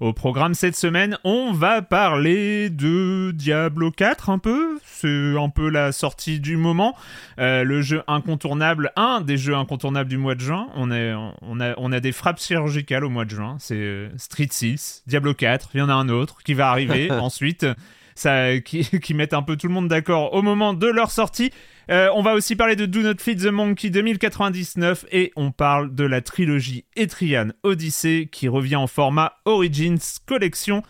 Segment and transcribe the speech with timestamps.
[0.00, 4.78] Au programme cette semaine, on va parler de Diablo 4 un peu.
[4.82, 6.96] C'est un peu la sortie du moment.
[7.38, 10.68] Euh, le jeu incontournable, un des jeux incontournables du mois de juin.
[10.74, 11.12] On, est,
[11.42, 13.56] on, a, on a des frappes chirurgicales au mois de juin.
[13.58, 15.68] C'est euh, Street 6, Diablo 4.
[15.74, 17.66] Il y en a un autre qui va arriver ensuite.
[18.14, 21.50] Ça, qui, mettent un peu tout le monde d'accord au moment de leur sortie.
[21.90, 25.94] Euh, on va aussi parler de Do Not Feed the Monkey 2099 et on parle
[25.94, 30.82] de la trilogie Etrian Odyssey qui revient en format Origins Collection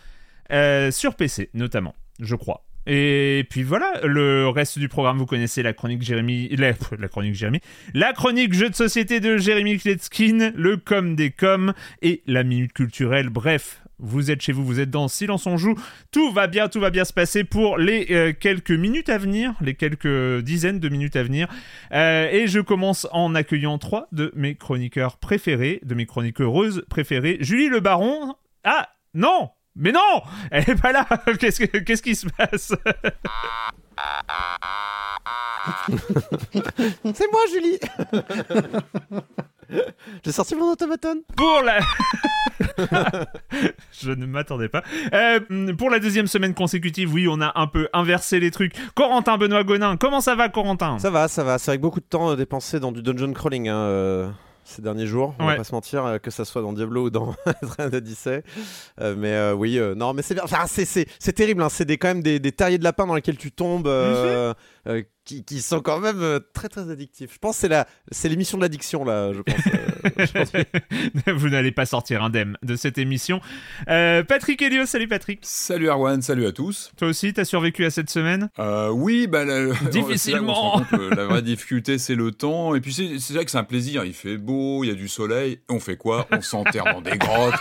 [0.51, 2.65] euh, sur PC notamment, je crois.
[2.87, 7.35] Et puis voilà, le reste du programme, vous connaissez la chronique Jérémy, la, la chronique
[7.35, 7.61] Jérémy,
[7.93, 12.73] la chronique jeu de société de Jérémy Kletskin, le com des coms et la minute
[12.73, 13.29] culturelle.
[13.29, 15.75] Bref, vous êtes chez vous, vous êtes dans Silence on joue.
[16.11, 19.53] Tout va bien, tout va bien se passer pour les euh, quelques minutes à venir,
[19.61, 21.47] les quelques dizaines de minutes à venir.
[21.93, 27.37] Euh, et je commence en accueillant trois de mes chroniqueurs préférés, de mes chroniqueuses préférées.
[27.41, 28.35] Julie Le Baron.
[28.63, 31.07] Ah non, mais non, elle est pas là.
[31.39, 32.73] Qu'est-ce que- qu'est-ce qui se passe?
[37.13, 37.77] C'est moi, Julie
[40.25, 41.21] J'ai sorti mon automaton.
[41.35, 41.79] pour la.
[44.01, 44.83] Je ne m'attendais pas.
[45.13, 45.39] Euh,
[45.77, 48.73] pour la deuxième semaine consécutive, oui, on a un peu inversé les trucs.
[48.95, 50.99] Corentin Benoît Gonin, comment ça va, Corentin?
[50.99, 51.57] Ça va, ça va.
[51.57, 54.29] C'est avec beaucoup de temps euh, dépensé dans du dungeon crawling hein, euh,
[54.63, 55.35] ces derniers jours.
[55.39, 55.53] On Ouais.
[55.53, 57.35] va pas se mentir, euh, que ça soit dans Diablo ou dans
[57.77, 58.43] Train Odyssey.
[58.99, 60.43] Euh, mais euh, oui, non, mais c'est bien.
[60.43, 61.61] Enfin, c'est, terrible.
[61.63, 61.69] hein.
[61.69, 63.89] C'est des, quand même des, des terriers de lapin dans lesquels tu tombes.
[65.33, 67.31] Euh, euh, qui, qui sont quand même euh, très très addictifs.
[67.33, 69.55] Je pense que c'est, la, c'est l'émission de l'addiction là, je pense.
[69.67, 70.51] euh, je pense.
[71.41, 73.41] Vous n'allez pas sortir indemne de cette émission.
[73.89, 75.39] Euh, Patrick Helio, salut Patrick.
[75.43, 76.91] Salut Arwan, salut à tous.
[76.97, 78.49] Toi aussi, t'as survécu à cette semaine?
[78.59, 80.79] Euh, oui, bah, la- Difficilement.
[80.79, 82.75] là compte que la vraie difficulté, c'est le temps.
[82.75, 84.03] Et puis c'est c'est vrai que c'est un plaisir.
[84.05, 85.59] Il fait beau, il y a du soleil.
[85.69, 86.27] On fait quoi?
[86.31, 87.53] On s'enterre dans des grottes.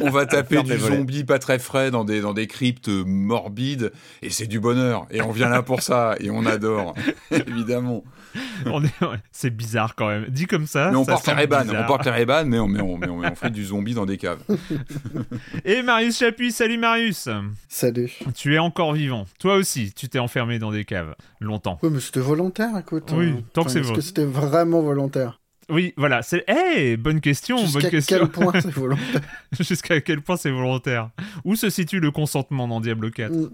[0.00, 3.92] On va taper du zombie pas très frais dans des, dans des cryptes morbides.
[4.22, 5.06] Et c'est du bonheur.
[5.10, 6.16] Et on vient là pour ça.
[6.20, 6.94] Et on adore,
[7.30, 8.04] évidemment.
[9.32, 10.26] C'est bizarre quand même.
[10.28, 10.90] Dit comme ça.
[10.90, 11.76] Mais on ça porte les.
[11.76, 14.06] On porte les mais on, mais, on, mais on- mais on fait du zombie dans
[14.06, 14.40] des caves.
[15.64, 17.28] Et Marius Chapuis, salut Marius.
[17.68, 18.12] Salut.
[18.34, 19.26] Tu es encore vivant.
[19.38, 21.78] Toi aussi, tu t'es enfermé dans des caves longtemps.
[21.82, 23.10] Oui, mais c'était volontaire, écoute.
[23.14, 25.40] Oui, tant que c'est Est-ce que c'était vraiment volontaire?
[25.70, 26.20] Oui, voilà.
[26.22, 26.44] C'est.
[26.46, 27.56] Eh, bonne question.
[27.56, 28.18] Bonne Jusqu'à question.
[28.18, 29.20] quel point c'est volontaire?
[29.58, 31.08] Jusqu'à quel point c'est volontaire?
[31.44, 33.50] Où se situe le consentement dans Diablo 4 Mm.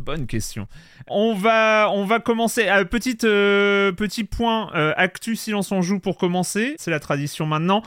[0.00, 0.66] Bonne question.
[1.08, 2.66] On va, on va commencer.
[2.68, 6.74] à petite, euh, petit point euh, actu silence on joue pour commencer.
[6.78, 7.82] C'est la tradition maintenant.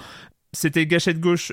[0.54, 1.52] C'était Gâchette Gauche,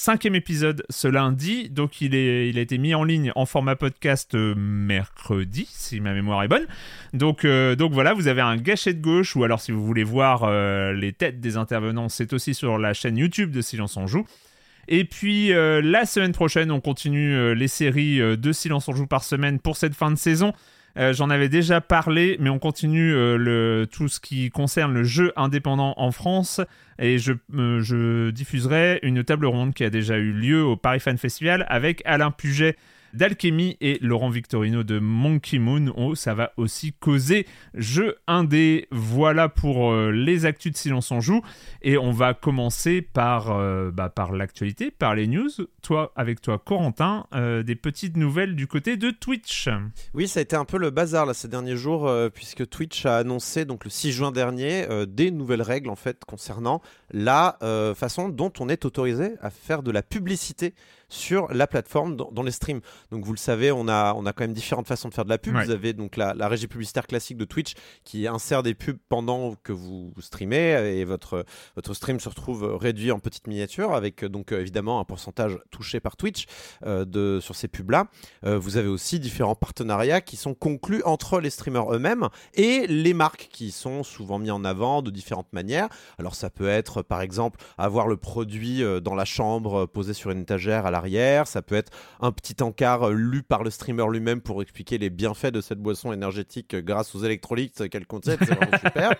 [0.00, 1.68] cinquième épisode ce lundi.
[1.68, 6.00] Donc il, est, il a été mis en ligne en format podcast euh, mercredi, si
[6.00, 6.66] ma mémoire est bonne.
[7.12, 9.36] Donc, euh, donc voilà, vous avez un Gâchette Gauche.
[9.36, 12.94] Ou alors si vous voulez voir euh, les têtes des intervenants, c'est aussi sur la
[12.94, 14.26] chaîne YouTube de Silence on joue.
[14.92, 18.92] Et puis euh, la semaine prochaine, on continue euh, les séries euh, de Silence on
[18.92, 20.52] joue par semaine pour cette fin de saison
[20.96, 23.14] J'en avais déjà parlé, mais on continue
[23.90, 26.60] tout ce qui concerne le jeu indépendant en France.
[26.98, 31.64] Et je diffuserai une table ronde qui a déjà eu lieu au Paris Fan Festival
[31.70, 32.76] avec Alain Puget
[33.14, 35.92] d'Alchemy et Laurent Victorino de Monkey Moon.
[35.96, 38.88] Oh, ça va aussi causer jeu indé.
[38.90, 41.42] Voilà pour euh, les actus de Silence on joue.
[41.82, 45.50] Et on va commencer par, euh, bah, par l'actualité, par les news.
[45.82, 49.68] Toi, avec toi, Corentin, euh, des petites nouvelles du côté de Twitch.
[50.14, 53.18] Oui, ça a été un peu le bazar là, ces derniers jours, puisque Twitch a
[53.18, 56.80] annoncé donc le 6 juin dernier des nouvelles règles en fait concernant
[57.12, 57.58] la
[57.96, 60.74] façon dont on est autorisé à faire de la publicité
[61.10, 62.80] sur la plateforme dans, dans les streams.
[63.10, 65.30] Donc vous le savez, on a, on a quand même différentes façons de faire de
[65.30, 65.54] la pub.
[65.54, 65.64] Ouais.
[65.64, 67.74] Vous avez donc la, la régie publicitaire classique de Twitch
[68.04, 73.10] qui insère des pubs pendant que vous streamez et votre, votre stream se retrouve réduit
[73.10, 76.46] en petites miniatures avec donc évidemment un pourcentage touché par Twitch
[76.86, 78.06] euh, de, sur ces pubs-là.
[78.44, 83.14] Euh, vous avez aussi différents partenariats qui sont conclus entre les streamers eux-mêmes et les
[83.14, 85.88] marques qui sont souvent mis en avant de différentes manières.
[86.18, 90.30] Alors ça peut être par exemple avoir le produit euh, dans la chambre posé sur
[90.30, 90.90] une étagère à
[91.46, 95.10] ça peut être un petit encart euh, lu par le streamer lui-même pour expliquer les
[95.10, 99.14] bienfaits de cette boisson énergétique euh, grâce aux électrolytes qu'elle contient, c'est vraiment super.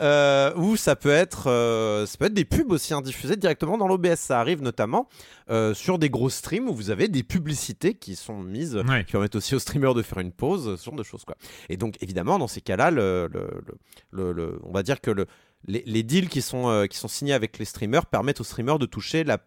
[0.00, 3.78] Euh, ou ça peut être euh, ça peut être des pubs aussi hein, diffusées directement
[3.78, 5.08] dans l'OBS, ça arrive notamment
[5.50, 9.04] euh, sur des gros streams où vous avez des publicités qui sont mises Ouais.
[9.04, 11.36] qui permettent aussi aux streamers de faire une pause, ce genre de choses quoi.
[11.68, 13.78] Et donc évidemment dans ces cas-là, le, le- le-
[14.12, 15.26] le- le- on va dire que le,
[15.66, 18.78] les, les deals qui sont, euh, qui sont signés avec les streamers permettent aux streamers
[18.78, 19.38] de toucher la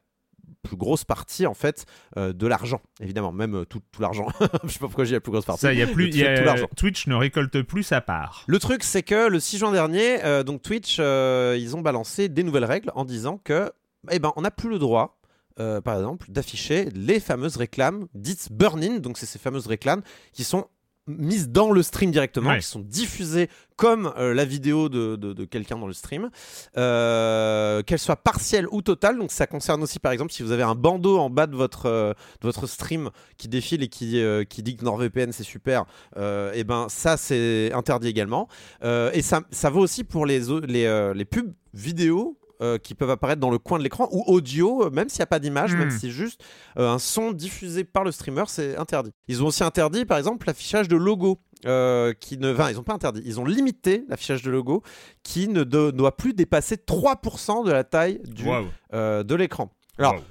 [0.62, 1.86] plus grosse partie en fait
[2.18, 4.28] euh, de l'argent évidemment même euh, tout, tout l'argent
[4.64, 6.26] je sais pas pourquoi j'ai la plus grosse partie Ça, il y a plus, y
[6.26, 8.44] a- tout Twitch ne récolte plus sa part.
[8.48, 12.30] le truc, c'est que le 6 juin dernier, euh, donc Twitch, euh, ils ont balancé
[12.30, 13.72] des nouvelles règles en disant que,
[14.12, 15.20] eh ben, on n'a plus le droit,
[15.56, 18.98] par exemple, d'afficher les fameuses réclames dites burn-in.
[19.00, 20.02] Donc, c'est ces fameuses réclames
[20.32, 20.66] qui sont
[21.08, 22.60] mises dans le stream directement, Ouais.
[22.60, 26.30] qui sont diffusées comme euh, la vidéo de, de- de quelqu'un dans le stream,
[26.78, 29.18] euh, qu'elles soient partielles ou totales.
[29.18, 31.88] Donc, ça concerne aussi, par exemple, si vous avez un bandeau en bas de votre,
[31.88, 32.12] euh,
[32.42, 35.86] de votre stream qui défile et qui, euh, qui dit que NordVPN c'est super,
[36.18, 38.48] et ben ça c'est interdit également.
[38.84, 43.40] Et ça, ça vaut aussi pour les, les, les pubs vidéo euh, qui peuvent apparaître
[43.42, 45.92] dans le coin de l'écran ou audio, euh, même s'il n'y a pas d'image, même
[45.92, 46.42] si c'est juste
[46.80, 49.12] euh, un son diffusé par le streamer, c'est interdit.
[49.28, 51.40] Ils ont aussi interdit, par exemple, l'affichage de logo.
[51.66, 54.82] euh, qui ne, enfin, ils n'ont pas interdit, ils ont limité l'affichage de logo
[55.24, 58.44] qui ne do- doit plus dépasser 3% de la taille du,
[58.92, 59.72] de l'écran.
[59.98, 60.24] Alors, Waouh.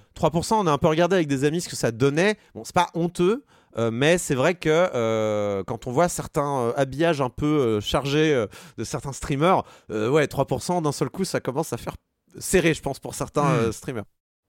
[0.42, 2.36] 3%, on a un peu regardé avec des amis ce que ça donnait.
[2.54, 3.44] Bon, c'est pas honteux,
[3.78, 8.44] euh, mais c'est vrai que euh, quand on voit certains euh, habillages un peu chargés
[8.76, 11.94] de certains streamers, ouais, 3% d'un seul coup, ça commence à faire
[12.38, 13.56] serré, je pense, pour certains Mm.
[13.56, 14.04] euh, streamers.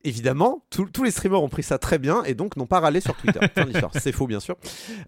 [0.05, 2.99] Évidemment, tous- tous les streamers ont pris ça très bien et donc n'ont pas râlé
[2.99, 3.39] sur Twitter.
[3.55, 3.89] Fin.
[3.97, 4.57] C'est faux, bien sûr.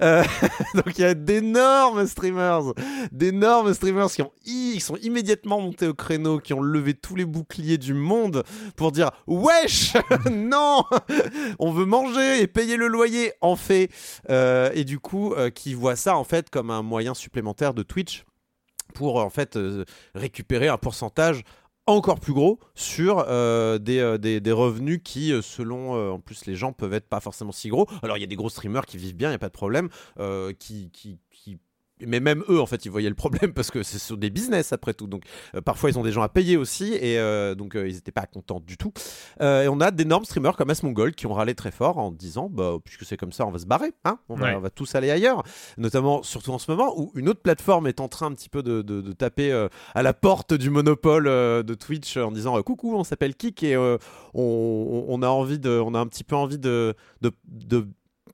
[0.01, 0.23] Euh,
[0.73, 2.73] donc il y a d'énormes streamers,
[3.11, 7.15] d'énormes streamers qui, ont i- qui sont immédiatement montés au créneau, qui ont levé tous
[7.17, 8.43] les boucliers du monde
[8.77, 9.95] pour dire Wesh
[10.31, 10.85] Non
[11.59, 13.89] On veut manger et payer le loyer, en fait.
[14.29, 18.23] Euh, et du coup, qui voient ça en fait comme un moyen supplémentaire de Twitch
[18.93, 19.83] pour en fait euh,
[20.13, 21.43] récupérer un pourcentage
[21.87, 26.55] encore plus gros sur euh, des, euh, des, revenus qui, euh, selon en plus les
[26.55, 27.87] gens, peuvent être pas forcément si gros.
[28.01, 29.53] Alors il y a des gros streamers qui vivent bien, il n'y a pas de
[29.53, 29.89] problème,
[30.59, 31.19] qui, qui-
[32.05, 34.73] Mais même eux, en fait, ils voyaient le problème parce que c'est sur des business
[34.73, 35.07] après tout.
[35.07, 35.23] Donc
[35.55, 38.11] euh, parfois, ils ont des gens à payer aussi et euh, donc euh, ils n'étaient
[38.11, 38.91] pas contents du tout.
[39.39, 42.73] Et on a d'énormes streamers comme Asmongold qui ont râlé très fort en disant bah,
[42.83, 44.55] puisque c'est comme ça, on va se barrer, hein on, va, Ouais.
[44.55, 45.43] on va tous aller ailleurs.
[45.77, 48.61] Notamment, surtout en ce moment où une autre plateforme est en train un petit peu
[48.61, 49.51] de, de- de taper
[49.93, 53.97] à la porte du monopole de Twitch en disant coucou, on s'appelle Kik et on,
[54.33, 56.93] on a envie de, on a un petit peu envie de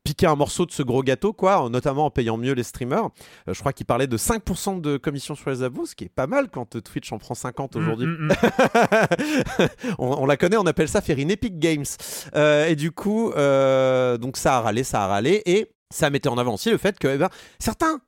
[0.03, 3.05] piquer un morceau de ce gros gâteau, quoi, notamment en payant mieux les streamers.
[3.47, 6.09] Euh, je crois qu'il parlait de 5% de commission sur les abos, ce qui est
[6.09, 8.07] pas mal quand euh, Twitch en prend 50 aujourd'hui.
[8.07, 9.67] Mm, mm, mm.
[9.99, 11.85] on, on la connaît, on appelle ça faire une Epic Games.
[12.35, 16.29] Euh, et du coup, euh, donc ça a râlé, ça a râlé, et ça mettait
[16.29, 17.29] en avant aussi le fait que eh ben,
[17.59, 18.01] certains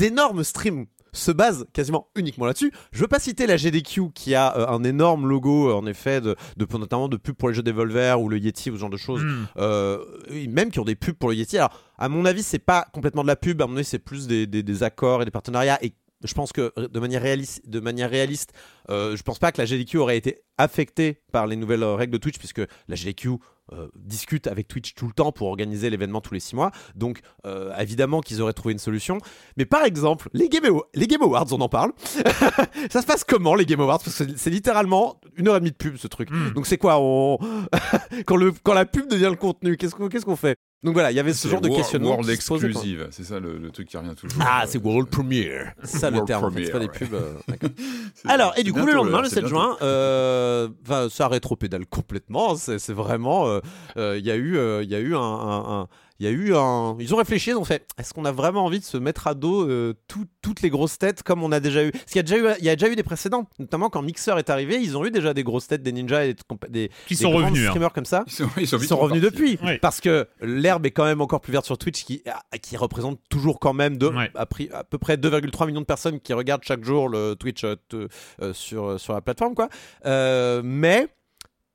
[0.00, 2.72] énormes streams se basent quasiment uniquement là-dessus.
[2.92, 6.20] Je veux pas citer la GDQ qui a euh, un énorme logo euh, en effet
[6.20, 8.90] de, de notamment de pubs pour les jeux Devolver ou le Yeti ou ce genre
[8.90, 9.46] de choses Mm.
[9.58, 10.04] euh,
[10.48, 11.58] même qui ont des pubs pour le Yeti.
[11.58, 13.60] Alors, à mon avis, c'est pas complètement de la pub.
[13.62, 15.78] À mon avis, c'est plus des, des- des accords et des partenariats.
[15.84, 15.92] Et
[16.24, 18.52] je pense que de manière réaliste, de manière réaliste
[18.90, 22.18] euh, je pense pas que la GDQ aurait été affectée par les nouvelles règles de
[22.18, 23.30] Twitch, puisque la GDQ
[23.72, 26.70] euh, discute avec Twitch tout le temps pour organiser l'événement tous les six mois.
[26.94, 29.18] Donc, euh, évidemment qu'ils auraient trouvé une solution.
[29.56, 31.92] Mais par exemple, les Game, Awa- les Game Awards, on en parle.
[32.90, 33.98] ça se passe comment les Game Awards?
[34.04, 36.30] Parce que c'est- littéralement une heure et demie de pub ce truc.
[36.30, 36.50] Mm.
[36.54, 37.38] Donc c'est quoi on...
[38.26, 40.56] quand, le, quand la pub devient le contenu, qu'est-ce qu'on qu'est-ce qu'on fait?
[40.84, 42.10] Donc voilà, il y avait ce genre de World- questionnement.
[42.10, 44.40] World exclusive, c'est ça le, le truc qui revient toujours.
[44.46, 45.72] Ah, c'est World Premiere.
[45.82, 46.44] C'est ça le terme.
[46.44, 47.14] en fait, C'est pas des pubs.
[47.14, 47.34] euh,
[48.28, 49.56] Alors, et du coup, le lendemain, là, le c'est 7 bientôt.
[49.58, 50.68] juin, euh,
[51.10, 52.54] ça rétropédale complètement.
[52.54, 53.48] C'est c'est vraiment.
[53.48, 53.60] euh,
[53.96, 55.18] euh, Il y a eu, euh, il y a eu un.
[55.20, 55.88] un- un-
[56.20, 56.96] il y a eu un.
[56.98, 57.86] Ils ont réfléchi, ils ont fait.
[57.98, 60.98] Est-ce qu'on a vraiment envie de se mettre à dos euh, tout- toutes les grosses
[60.98, 61.90] têtes comme on a déjà eu?
[61.92, 64.02] Parce qu'il y a déjà eu, il y a déjà eu des précédents, notamment quand
[64.02, 66.34] Mixer est arrivé, ils ont eu déjà des grosses têtes, des ninjas et
[66.68, 67.68] des, Qui des sont grands revenus, hein.
[67.70, 68.24] streamers comme ça.
[68.26, 69.78] Ils sont, ils sont Ils sont revenus depuis Oui.
[69.80, 73.20] parce que l'herbe est quand même encore plus verte sur Twitch qui, ah, qui représente
[73.30, 74.30] toujours quand même de, Ouais.
[74.34, 78.08] à, peu près 2,3 millions de personnes qui regardent chaque jour le Twitch euh, te-
[78.42, 79.68] euh, sur, sur la plateforme quoi.
[80.06, 81.06] Euh, mais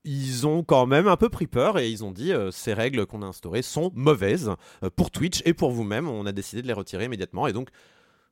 [0.06, 3.06] ils ont quand même un peu pris peur et ils ont dit euh, ces règles
[3.06, 4.52] qu'on a instaurées sont mauvaises
[4.84, 6.08] euh, pour Twitch et pour vous-même.
[6.10, 7.70] On a décidé de les retirer immédiatement et donc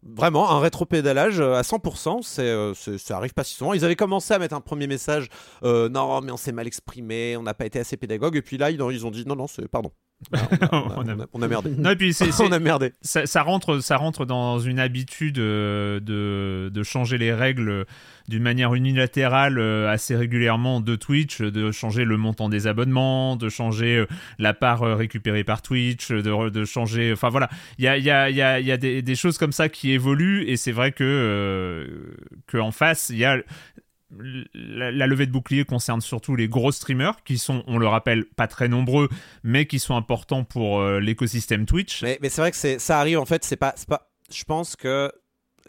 [0.04, 3.74] Vraiment, un rétropédalage euh, à 100%, c'est, euh, c'est- ça arrive pas si souvent.
[3.74, 5.28] Ils avaient commencé à mettre un premier message,
[5.62, 8.72] non mais on s'est mal exprimé, on n'a pas été assez pédagogue, et puis là
[8.72, 9.92] ils, ils ont dit non non c'est pardon,
[10.72, 11.70] On, a, on a- On a- on a- on a merdé.
[11.78, 12.94] Non, et puis c'est- c'est- on a merdé.
[13.02, 17.86] ça, ça rentre, ça rentre dans une habitude euh, de, de changer les règles
[18.28, 23.50] d'une manière unilatérale euh, assez régulièrement de Twitch, de changer le montant des abonnements, de
[23.50, 24.06] changer euh,
[24.40, 27.12] la part récupérée par Twitch, de, changer.
[27.12, 29.52] Enfin voilà, il y a, y a, y a, y a des, des choses comme
[29.52, 32.16] ça qui évoluent et c'est vrai que,
[32.48, 33.38] que en face, il y a.
[34.54, 38.26] La, la levée de bouclier concerne surtout les gros streamers qui sont, on le rappelle,
[38.36, 39.08] pas très nombreux,
[39.44, 42.04] mais qui sont importants pour euh, l'écosystème Twitch.
[42.04, 44.12] Mais, mais c'est vrai que c'est, ça arrive en fait, c'est pas, c'est pas.
[44.34, 45.12] Je pense que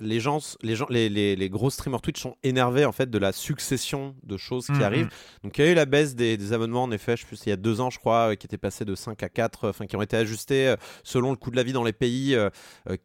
[0.01, 3.19] les gens, les gens, les, les, les gros streamers Twitch sont énervés en fait de
[3.19, 4.83] la succession de choses qui Mhm.
[4.83, 5.09] arrivent.
[5.45, 7.43] Donc il y a eu la baisse des, des abonnements en effet, je sais plus,
[7.47, 9.65] il y a deux ans je crois, euh, qui était passé de 5 à 4,
[9.65, 11.93] euh, enfin qui ont été ajustés euh, selon le coût de la vie dans les
[11.93, 12.37] pays.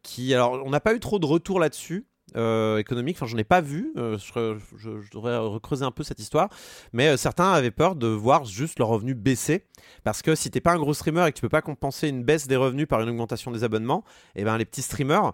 [0.02, 2.06] qui, alors on n'a pas eu trop de retours là-dessus.
[2.36, 6.50] Euh, économique, enfin j'en ai pas vu, euh, je, devrais recreuser un peu cette histoire,
[6.92, 9.64] mais euh, certains avaient peur de voir juste leurs revenus baisser,
[10.04, 12.24] parce que si t'es pas un gros streamer et que tu peux pas compenser une
[12.24, 14.04] baisse des revenus par une augmentation des abonnements,
[14.34, 15.32] et ben les petits streamers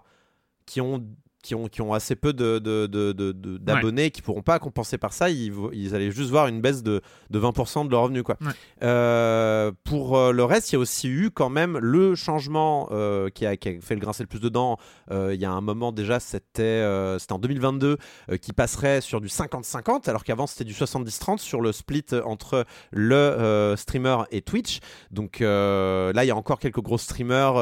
[0.65, 1.05] qui ont
[1.45, 4.57] qui ont, qui ont assez peu de, de- de- de- de- d'abonnés qui pourront pas
[4.57, 8.01] compenser par ça, ils, ils allaient juste voir une baisse de, de 20% de leurs
[8.01, 8.23] revenus.
[8.23, 8.35] Quoi.
[8.41, 8.51] Ouais.
[8.81, 13.29] Euh, pour euh, le reste, il y a aussi eu quand même le changement euh,
[13.29, 14.77] qui, a, qui a fait le grincer le plus dedans.
[15.11, 16.83] Euh, il y a un moment déjà, c'était,
[17.19, 17.97] c'était en 2022,
[18.31, 22.65] euh, qui passerait sur du 50-50, alors qu'avant c'était du 70-30 sur le split entre
[22.91, 24.79] le streamer et Twitch.
[25.11, 27.53] Donc là, il y a encore quelques gros streamers,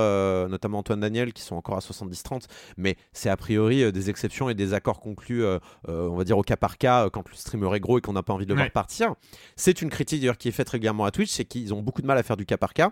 [0.50, 2.44] notamment Antoine Daniel, qui sont encore à 70-30,
[2.78, 5.58] mais c'est a priori euh, des exceptions et des accords conclus, euh,
[5.90, 8.14] euh, on va dire au cas par cas, quand le streamer est gros et qu'on
[8.14, 8.66] n'a pas envie de le Ouais.
[8.66, 9.16] voir partir.
[9.56, 12.08] C'est une critique d'ailleurs qui est faite régulièrement à Twitch, c'est qu'ils ont beaucoup de
[12.08, 12.92] mal à faire du cas par cas.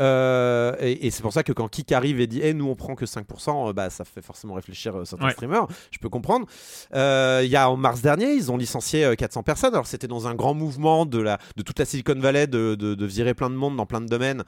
[0.00, 2.76] Euh, et, et c'est pour ça que quand Kik arrive et dit Eh, nous on
[2.76, 5.32] prend que 5%, euh, bah, ça fait forcément réfléchir euh, certains Ouais.
[5.32, 6.46] streamers, je peux comprendre.
[6.94, 9.74] Il y a en mars dernier, ils ont licencié euh, 400 personnes.
[9.74, 12.94] Alors c'était dans un grand mouvement de, la, de toute la Silicon Valley de, de-
[12.94, 14.44] de virer plein de monde dans plein de domaines,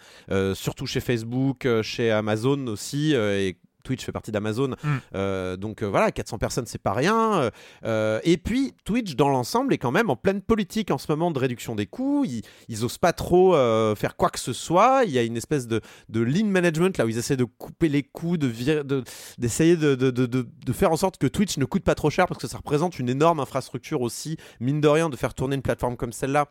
[0.55, 3.15] surtout chez Facebook, chez Amazon aussi.
[3.15, 4.97] et Twitch fait partie d'Amazon, Mm.
[5.15, 7.51] Euh, donc euh, voilà, 400 personnes, c'est pas rien.
[7.85, 11.31] Euh, et puis Twitch, dans l'ensemble, est quand même en pleine politique en ce moment
[11.31, 12.25] de réduction des coûts.
[12.27, 13.53] Ils, ils osent pas trop
[13.97, 15.05] faire quoi que ce soit.
[15.05, 17.89] Il y a une espèce de, de lean management là où ils essaient de couper
[17.89, 21.83] les coûts, d'essayer de, de, de, de- de faire en sorte que Twitch ne coûte
[21.85, 25.17] pas trop cher parce que ça représente une énorme infrastructure aussi, mine de rien, de
[25.17, 26.47] faire tourner une plateforme comme celle-là.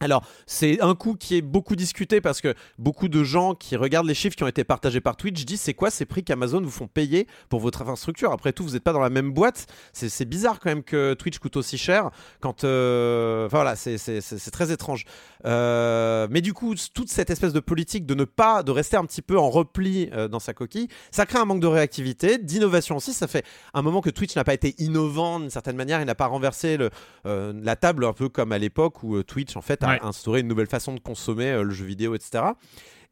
[0.00, 4.08] Alors, c'est un coup qui est beaucoup discuté parce que beaucoup de gens qui regardent
[4.08, 6.70] les chiffres qui ont été partagés par Twitch disent c'est quoi ces prix qu'Amazon vous
[6.72, 8.32] font payer pour votre infrastructure?
[8.32, 9.66] Après tout, vous n'êtes pas dans la même boîte.
[9.92, 12.64] C'est bizarre quand même que Twitch coûte aussi cher quand.
[12.64, 15.04] euh, Enfin voilà, c'est- très étrange.
[15.44, 19.04] Euh, mais du coup, toute cette espèce de politique de ne pas, de rester un
[19.04, 22.96] petit peu en repli euh, dans sa coquille, ça crée un manque de réactivité, d'innovation
[22.96, 23.12] aussi.
[23.12, 26.14] Ça fait un moment que Twitch n'a pas été innovant d'une certaine manière, il n'a
[26.16, 26.76] pas renversé
[27.24, 29.98] la table un peu comme à l'époque où Twitch en fait Ouais.
[30.02, 32.44] instauré une nouvelle façon de consommer euh, le jeu vidéo, etc.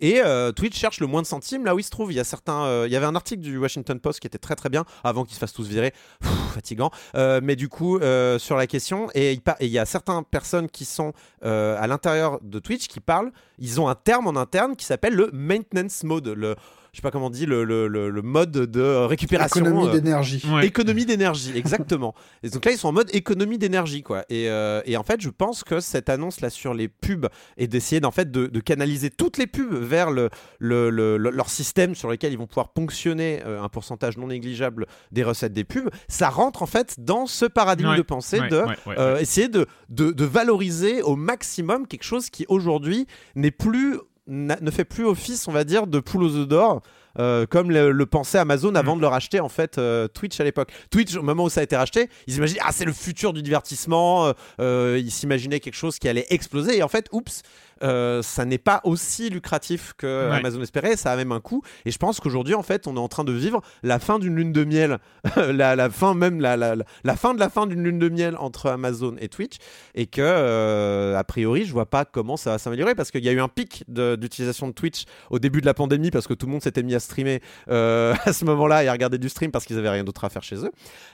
[0.02, 2.10] Et euh, Twitch cherche le moins de centimes là où il se trouve.
[2.10, 4.38] Il y a certains, euh, il y avait un article du Washington Post qui était
[4.38, 6.90] très très bien avant qu'ils se fassent tous virer, Pff, fatigant.
[7.16, 7.98] Euh, mais du coup
[8.38, 11.12] sur la question et il par- et il y a certaines personnes qui sont
[11.42, 13.30] à l'intérieur de Twitch qui parlent.
[13.58, 16.28] Ils ont un terme en interne qui s'appelle le maintenance mode.
[16.28, 16.56] Le
[16.92, 19.61] je sais pas comment on dit le, le, le, le mode de récupération.
[19.61, 20.42] Économie euh, d'énergie.
[20.52, 20.66] Ouais.
[20.66, 22.14] Économie d'énergie, exactement.
[22.42, 24.25] et donc là, ils sont en mode économie d'énergie, quoi.
[24.28, 27.66] Et, euh, et en fait, je pense que cette annonce là sur les pubs et
[27.68, 31.49] d'essayer d'en fait de, de canaliser toutes les pubs vers le, le- le- le- leur
[31.50, 35.64] système sur lequel ils vont pouvoir ponctionner euh, un pourcentage non négligeable des recettes des
[35.64, 38.94] pubs, ça rentre en fait dans ce paradigme Ouais, de pensée ouais, de ouais, ouais,
[38.99, 43.99] euh, essayer de, de, de valoriser au maximum quelque chose qui aujourd'hui n'est plus
[44.30, 46.82] ne fait plus office, on va dire, de poule aux œufs d'or
[47.18, 48.99] euh, comme le, le pensait Amazon avant Mm.
[48.99, 50.70] de le racheter en fait euh, Twitch à l'époque.
[50.90, 53.42] Twitch, au moment où ça a été racheté, ils imaginaient ah c'est le futur du
[53.42, 54.32] divertissement.
[54.60, 57.42] euh, ils s'imaginaient quelque chose qui allait exploser et en fait, oups.
[57.82, 60.37] Euh, ça n'est pas aussi lucratif que Ouais.
[60.38, 61.62] Amazon espérait, ça a même un coût.
[61.84, 64.34] Et je pense qu'aujourd'hui, en fait, on est en train de vivre la fin d'une
[64.37, 64.99] lune de miel,
[65.37, 68.08] la, la fin même, la, la, la- la fin de la fin d'une lune de
[68.08, 69.56] miel entre Amazon et Twitch,
[69.94, 73.28] et que euh, a priori, je vois pas comment ça va s'améliorer parce qu'il y
[73.28, 76.46] a eu un pic d'utilisation de Twitch au début de la pandémie parce que tout
[76.46, 79.50] le monde s'était mis à streamer euh, à ce moment-là et à regarder du stream
[79.50, 80.70] parce qu'ils avaient rien d'autre à faire chez eux.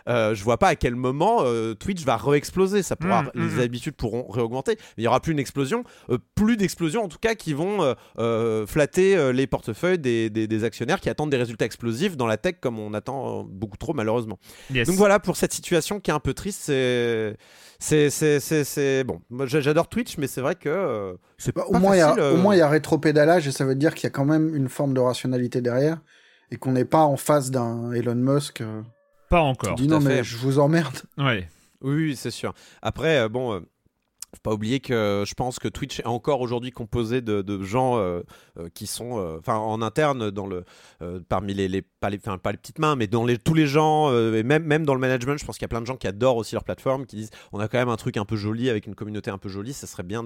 [0.07, 1.45] Je vois pas à quel moment
[1.79, 2.83] Twitch va re-exploser.
[2.83, 3.61] Ça pourra, Mm, les mm, mm.
[3.61, 6.19] habitudes pourront réaugmenter, mais il y aura plus une explosion, euh,
[6.57, 10.47] plus d'explosions en tout cas qui vont euh, euh, flatter euh, les portefeuilles des, des-
[10.47, 13.93] des actionnaires qui attendent des résultats explosifs dans la tech comme on attend beaucoup trop
[13.93, 14.39] malheureusement.
[14.73, 14.89] Yes.
[14.89, 16.61] Donc voilà pour cette situation qui est un peu triste.
[16.63, 17.37] C'est
[17.79, 19.21] c'est c'est c'est- c'est- bon.
[19.47, 22.09] J'adore Twitch, mais c'est vrai que euh, c'est Bah, pas au, moins, il y a,
[22.09, 24.11] facile, euh, au moins, il y a rétropédalage et ça veut dire qu'il y a
[24.11, 25.99] quand même une forme de rationalité derrière
[26.51, 28.81] et qu'on n'est pas en face d'un Elon Musk euh,
[29.29, 29.75] Pas qui encore.
[29.75, 30.97] dit tout à non, mais je vous emmerde.
[31.19, 31.49] Ouais.
[31.83, 32.55] Oui, oui, c'est sûr.
[32.81, 33.61] Après, euh, bon, euh,
[34.37, 38.21] faut pas oublier que je pense que Twitch est encore aujourd'hui composé de, gens euh,
[38.59, 40.65] euh, qui sont, euh, enfin, en interne, dans le,
[41.03, 44.85] euh, parmi les, pas les, petites mains, mais dans tous les gens, euh, et même,
[44.85, 46.65] dans le management, je pense qu'il y a plein de gens qui adorent aussi leur
[46.65, 49.31] plateforme, qui disent, on a quand même un truc un peu joli avec une communauté
[49.31, 50.25] un peu jolie, ça serait bien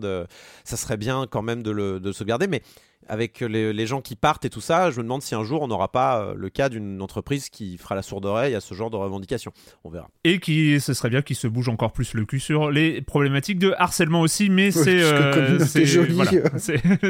[0.65, 2.63] ça serait bien quand même de le, de se garder, mais
[3.09, 5.63] avec les, les gens qui partent et tout ça, je me demande si un jour
[5.63, 8.73] on n'aura pas euh, le cas d'une entreprise qui fera la sourde oreille à ce
[8.75, 9.53] genre de revendications.
[9.85, 10.09] On verra.
[10.23, 13.59] Et qui, ce serait bien qu'il se bouge encore plus le cul sur les problématiques
[13.59, 15.01] de harcèlement aussi, mais c'est.
[15.01, 16.31] parce que communauté c'est- jolie, voilà.
[16.33, 16.49] euh.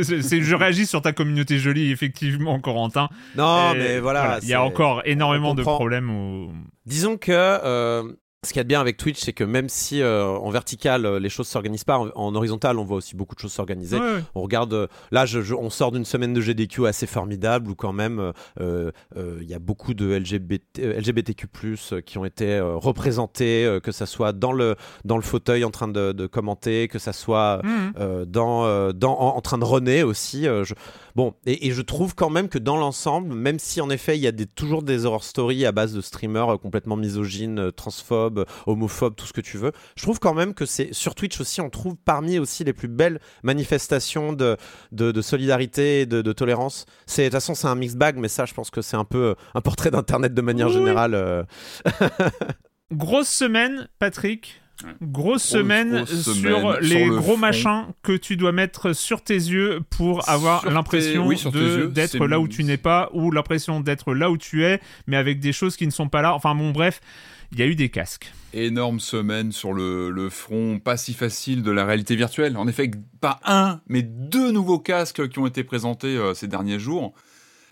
[0.03, 3.09] C'est- c'est- je réagis sur ta communauté jolie, effectivement, Corentin.
[3.37, 4.39] Non, Et mais voilà.
[4.43, 6.49] Il y a encore énormément de problèmes.
[6.87, 8.05] Disons que euh,
[8.43, 11.05] ce qu'il y a de bien avec Twitch, c'est que même si euh, en vertical
[11.05, 13.99] euh, les choses s'organisent pas, en, en horizontal on voit aussi beaucoup de choses s'organiser.
[13.99, 14.25] Ouais, ouais.
[14.35, 17.75] On regarde, euh, là, je- je- on sort d'une semaine de GDQ assez formidable où
[17.75, 21.49] quand même euh, il y a beaucoup de LGBT, LGBTQ+
[22.07, 26.13] qui ont été représentés, que ça soit dans le dans le fauteuil en train de,
[26.13, 27.61] de commenter, que ça soit
[27.99, 30.45] euh, dans, euh, dans, en, en train de runner aussi.
[30.45, 30.75] je-
[31.17, 34.21] Bon, et, et je trouve quand même que dans l'ensemble, même si en effet il
[34.23, 37.71] y a des, toujours des horror stories à base de streamers euh, complètement misogynes, euh,
[37.71, 41.41] transphobes, homophobes, tout ce que tu veux, je trouve quand même que c'est sur Twitch
[41.41, 44.57] aussi, on trouve parmi aussi les plus belles manifestations de,
[44.93, 46.87] de, de solidarité et de, de tolérance.
[47.07, 49.05] C'est de toute façon c'est un mix bag, mais ça je pense que c'est un
[49.05, 50.75] peu euh, un portrait d'internet de manière Oui.
[50.75, 51.47] générale.
[52.93, 54.61] Grosse semaine, Patrick.
[55.03, 57.37] Grosse semaine grosse sur les sur le gros front.
[57.37, 61.43] machins que tu dois mettre sur tes yeux pour avoir l'impression oui,
[61.93, 65.41] d'être là où tu n'es pas ou l'impression d'être là où tu es, mais avec
[65.41, 66.35] des choses qui ne sont pas là.
[66.35, 67.01] Enfin bon, bref,
[67.53, 68.33] il y a eu des casques.
[68.53, 72.57] Énorme semaine sur le, le front pas si facile de la réalité virtuelle.
[72.57, 72.91] En effet,
[73.21, 77.15] pas un, mais deux nouveaux casques qui ont été présentés euh, ces derniers jours.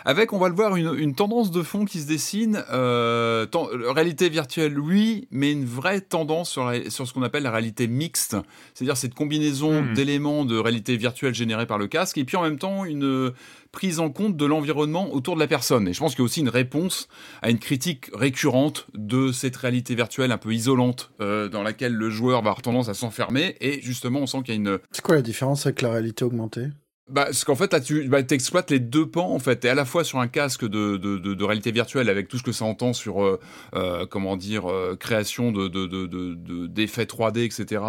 [0.04, 2.62] Avec, on va le voir, une, une tendance de fond qui se dessine.
[2.72, 7.42] Euh, ten- réalité virtuelle, oui, mais une vraie tendance sur, la- sur ce qu'on appelle
[7.42, 8.36] la réalité mixte.
[8.74, 9.94] C'est-à-dire cette combinaison Mhm.
[9.94, 13.30] d'éléments de réalité virtuelle générés par le casque et puis en même temps une euh,
[13.72, 15.88] prise en compte de l'environnement autour de la personne.
[15.88, 17.08] Et je pense qu'il y a aussi une réponse
[17.42, 22.08] à une critique récurrente de cette réalité virtuelle un peu isolante euh, dans laquelle le
[22.08, 23.56] joueur va avoir tendance à s'enfermer.
[23.60, 26.24] Et justement, on sent qu'il y a une, C'est quoi la différence avec la réalité
[26.24, 26.68] augmentée?
[27.10, 29.56] Bah, parce qu'en fait, là, tu bah, exploites les deux pans, en fait.
[29.56, 32.38] T'es à la fois sur un casque de, de, de, de réalité virtuelle avec tout
[32.38, 33.38] ce que ça entend sur, euh,
[33.74, 37.82] euh, comment dire, euh, création de, de, de, de, de- d'effets 3D, etc.,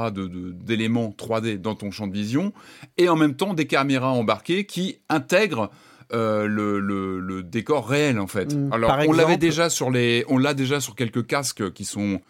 [0.65, 2.53] d'éléments 3D dans ton champ de vision,
[2.97, 5.69] et en même temps des caméras embarquées qui intègrent
[6.11, 8.55] euh, le, le, le décor réel, en fait.
[8.55, 8.73] Mm.
[8.73, 12.21] Alors, on l'avait déjà sur les, on l'a déjà sur quelques casques qui sont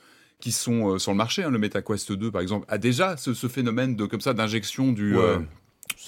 [0.42, 1.44] qui sont sur le marché.
[1.44, 1.50] hein.
[1.52, 5.14] Le MetaQuest 2, par exemple, a déjà ce, ce phénomène de comme ça d'injection du
[5.18, 5.22] Ouais.
[5.22, 5.38] euh,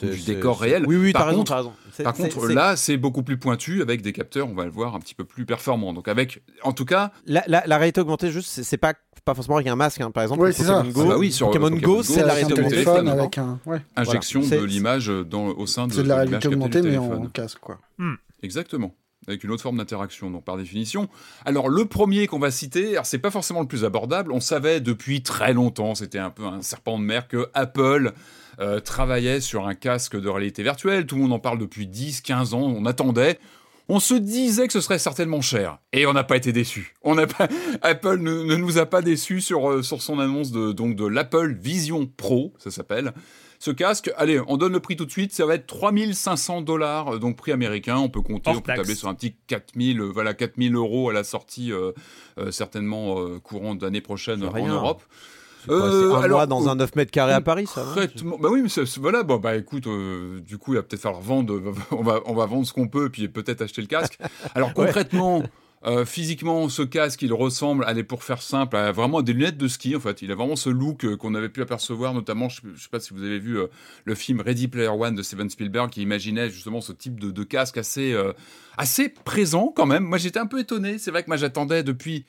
[0.01, 0.86] du décor réel.
[0.88, 1.73] Oui, oui, Par raison, contre- raison.
[2.04, 4.99] Par contre, là, c'est beaucoup plus pointu avec des capteurs, on va le voir, un
[4.99, 5.93] petit peu plus performants.
[5.93, 8.93] Donc, avec, en tout cas, La, la- la réalité augmentée, juste, c'est pas,
[9.25, 10.01] pas forcément avec un masque.
[10.01, 10.10] hein.
[10.12, 10.77] Par exemple, le c'est ça.
[10.77, 13.10] Pokémon Go, Ah bah oui, sur Pokémon, Pokémon Go, Go, c'est de la réalité augmentée.
[13.10, 13.60] avec un.
[13.65, 13.82] Ouais.
[13.95, 14.56] injection Voilà.
[14.58, 17.60] de C'est- l'image dans, au sein de, C'est de la réalité augmentée, mais en casque,
[17.60, 17.77] quoi.
[18.43, 18.95] Exactement.
[19.27, 21.08] Avec une autre forme d'interaction, donc par définition.
[21.45, 24.32] Alors, le premier qu'on va citer, alors c'est pas forcément le plus abordable.
[24.32, 28.13] On savait depuis très longtemps, c'était un peu un serpent de mer, que Apple
[28.60, 31.06] euh, travaillait sur un casque de réalité virtuelle.
[31.06, 32.62] Tout le monde en parle depuis 10, 15 ans.
[32.62, 33.40] On attendait.
[33.90, 35.80] On se disait que ce serait certainement cher.
[35.92, 36.94] Et on n'a pas été déçus.
[37.04, 37.48] On n'a pas,
[37.82, 41.06] Apple ne, ne nous a pas déçus sur, euh, sur son annonce de, donc de
[41.06, 43.14] l'Apple Vision Pro, ça s'appelle.
[43.62, 47.14] Ce casque, allez, on donne le prix tout de suite, ça va être 3500 dollars,
[47.14, 48.80] euh, donc prix américain, on peut compter, Hors on peut taxe.
[48.80, 51.92] tabler sur un petit 4000, euh, voilà, 4000 euros à la sortie, euh,
[52.50, 54.68] certainement courant d'année prochaine en.
[54.68, 55.04] Europe.
[55.69, 58.62] Euh, un alors, mois dans un 9 mètres carrés à Paris, ça Concrètement, bah oui,
[58.62, 62.21] mais voilà, bon, bah écoute, euh, du coup, il va peut-être falloir vendre, on va,
[62.26, 64.17] on va vendre ce qu'on peut, puis peut-être acheter le casque.
[64.56, 65.43] Alors concrètement,
[65.84, 69.67] euh, physiquement, ce casque, il ressemble, allez, pour faire simple, à vraiment des lunettes de
[69.67, 70.21] ski, en fait.
[70.21, 73.00] Il a vraiment ce look euh, qu'on avait pu apercevoir, notamment, je, je sais pas
[73.00, 73.67] si vous avez vu euh,
[74.06, 77.43] le film Ready Player One de Steven Spielberg, qui imaginait justement ce type de, de
[77.43, 78.34] casque assez, euh,
[78.78, 80.04] assez présent quand même.
[80.04, 81.00] Moi, j'étais un peu étonné.
[81.00, 82.26] C'est vrai que moi, j'attendais depuis.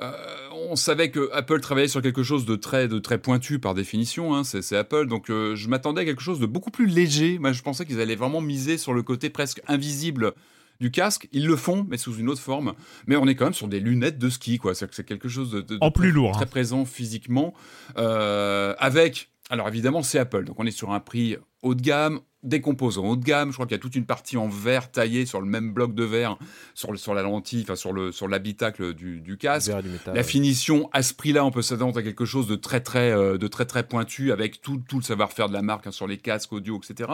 [0.00, 0.12] Euh,
[0.52, 4.34] on savait que Apple travaillait sur quelque chose de très, de très pointu par définition,
[4.34, 7.38] hein, c'est Apple, donc euh, je m'attendais à quelque chose de beaucoup plus léger.
[7.38, 10.32] Moi, je pensais qu'ils allaient vraiment miser sur le côté presque invisible
[10.80, 11.28] du casque.
[11.32, 12.72] Ils le font, mais sous une autre forme.
[13.06, 14.74] Mais on est quand même sur des lunettes de ski, quoi.
[14.74, 16.48] C'est quelque chose de, de- de En plus lourd, très hein.
[16.50, 17.54] présent physiquement,
[17.98, 19.30] euh, avec.
[19.50, 23.04] Alors évidemment, c'est Apple, donc on est sur un prix haut de gamme, des composants
[23.04, 23.50] haut de gamme.
[23.50, 25.94] Je crois qu'il y a toute une partie en verre taillée sur le même bloc
[25.94, 26.38] de verre,
[26.74, 29.70] sur, le, sur la lentille, enfin sur le sur l'habitacle du, du casque.
[29.82, 30.26] Du métal, La ouais.
[30.26, 33.46] finition à ce prix-là, on peut s'attendre à quelque chose de très très euh, de
[33.46, 36.52] très très pointu avec tout, tout le savoir-faire de la marque hein, sur les casques
[36.52, 37.10] audio, etc.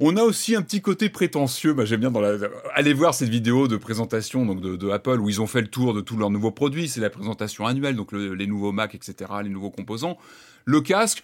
[0.00, 1.74] On a aussi un petit côté prétentieux.
[1.74, 2.38] Bah, J'aime bien dans la...
[2.74, 5.66] aller voir cette vidéo de présentation donc de, de Apple où ils ont fait le
[5.68, 6.88] tour de tous leurs nouveaux produits.
[6.88, 10.16] C'est la présentation annuelle, donc le- les nouveaux Mac, etc., les nouveaux composants.
[10.64, 11.22] Le casque,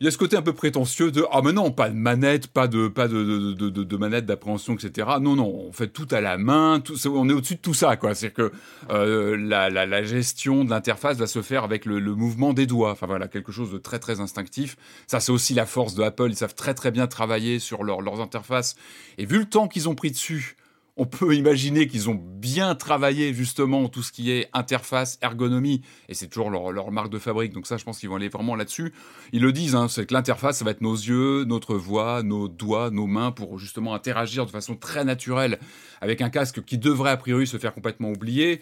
[0.00, 2.48] il y a ce côté un peu prétentieux de ah mais non pas de manette
[2.48, 6.36] pas de pas de de, manette d'appréhension etc non non on fait tout à la
[6.36, 8.14] main on est au-dessus de tout ça quoi.
[8.14, 8.52] C'est que
[8.90, 12.92] euh, la, la, la gestion de l'interface va se faire avec le, mouvement des doigts.
[12.92, 14.76] Enfin voilà quelque chose de très très instinctif.
[15.06, 16.28] Ça c'est aussi la force de Apple.
[16.30, 18.76] Ils savent très très bien travailler sur leur- leurs interfaces.
[19.18, 20.56] Et vu le temps qu'ils ont pris dessus
[20.96, 26.14] on peut imaginer qu'ils ont bien travaillé justement tout ce qui est interface, ergonomie, et
[26.14, 28.92] c'est toujours leur, marque de fabrique, donc ça je pense qu'ils vont aller vraiment là-dessus.
[29.32, 32.48] Ils le disent, hein, c'est que l'interface, ça va être nos yeux, notre voix, nos
[32.48, 35.58] doigts, nos mains, pour justement interagir de façon très naturelle
[36.00, 38.60] avec un casque qui devrait a priori se faire complètement oublier.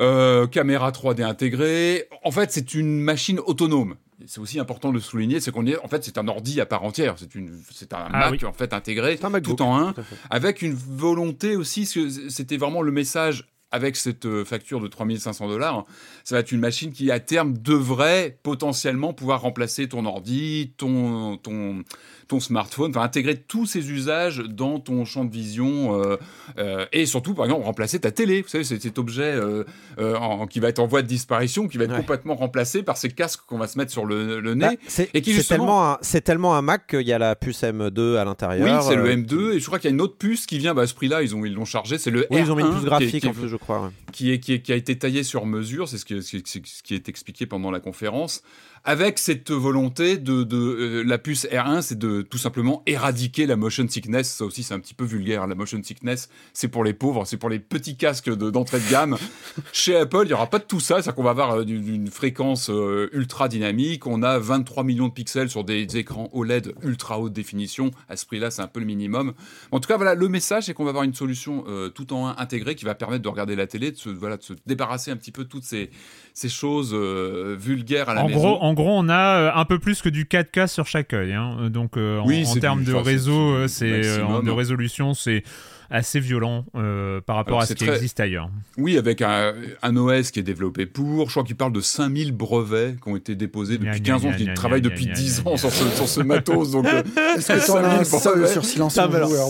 [0.00, 2.08] Euh, caméra 3D intégrée.
[2.24, 3.96] En fait, c'est une machine autonome.
[4.26, 6.66] C'est aussi important de le souligner, c'est qu'on est, en fait, c'est un ordi à
[6.66, 7.14] part entière.
[7.18, 8.44] C'est une, c'est un Ah Mac oui.
[8.44, 11.86] en fait intégré, tout en un, tout avec une volonté aussi.
[11.86, 15.84] C'était vraiment le message avec cette euh, facture de 3500 dollars.
[16.24, 21.36] Ça va être une machine qui à terme devrait potentiellement pouvoir remplacer ton ordi, ton
[21.36, 21.82] ton
[22.28, 26.16] ton smartphone, enfin intégrer tous ces usages dans ton champ de vision euh,
[26.58, 28.42] euh, et surtout par exemple remplacer ta télé.
[28.42, 29.64] Vous savez, c'est cet objet euh,
[29.98, 31.96] en- qui va être en voie de disparition, qui va être Ouais.
[31.98, 34.66] complètement remplacé par ces casques qu'on va se mettre sur le, le nez.
[34.66, 37.18] Bah, c'est et qui, c'est justement- tellement, un- c'est tellement un Mac qu'il y a
[37.18, 38.64] la puce M2 à l'intérieur.
[38.80, 40.58] oui, c'est le euh, M2 et je crois qu'il y a une autre puce qui
[40.58, 41.22] vient bah, à ce prix-là.
[41.22, 41.98] Ils ont ils l'ont chargé.
[41.98, 43.32] C'est le Oui, ils ont mis une R1 puce qui est- graphique qui est- en
[43.32, 43.92] plus, je crois.
[44.12, 47.08] Qui, est, qui, est- qui a été taillé sur mesure, c'est ce, qui- ce est
[47.08, 48.42] expliqué pendant la conférence,
[48.84, 53.56] avec cette volonté de, de euh, la puce R1, c'est de tout simplement éradiquer la
[53.56, 54.30] motion sickness.
[54.36, 55.46] Ça aussi, c'est un petit peu vulgaire.
[55.46, 58.90] La motion sickness, c'est pour les pauvres, c'est pour les petits casques de- d'entrée de,
[58.90, 59.18] gamme.
[59.74, 60.94] Chez Apple, il n'y aura pas de tout ça.
[60.94, 64.06] C'est-à-dire qu'on va avoir euh, d'une fréquence euh, ultra dynamique.
[64.06, 67.90] On a 23 millions de pixels sur des écrans OLED ultra haute définition.
[68.08, 69.34] À ce prix-là, c'est un peu le minimum.
[69.72, 72.28] En tout cas, voilà, le message, c'est qu'on va avoir une solution euh, tout en
[72.28, 75.10] un intégrée qui va permettre de regarder la télé, de se, voilà, de se débarrasser
[75.10, 75.90] un petit peu de toutes ces,
[76.34, 78.40] ces choses euh, vulgaires à la En maison.
[78.40, 81.32] gros, en gros, on a euh, un peu plus que du 4K sur chaque œil.
[81.34, 81.70] hein.
[81.70, 85.42] Donc, euh, en- Oui, en, termes de réseau, c'est de résolution, c'est
[85.90, 88.48] assez violent euh, par rapport Alors, à ce qui très- existe ailleurs.
[88.78, 91.26] Oui, avec un, un OS qui est développé pour.
[91.26, 94.28] Je crois qu'il parle de 5000 brevets qui ont été déposés depuis gna, 15 ans.
[94.30, 96.70] gna, Il travaille depuis gna, 10 gna, ans sur ce, sur ce matos.
[96.70, 97.02] Donc, euh,
[97.36, 98.52] Est-ce que t'en as un 5000 seul brevets.
[98.52, 99.00] sur Silence on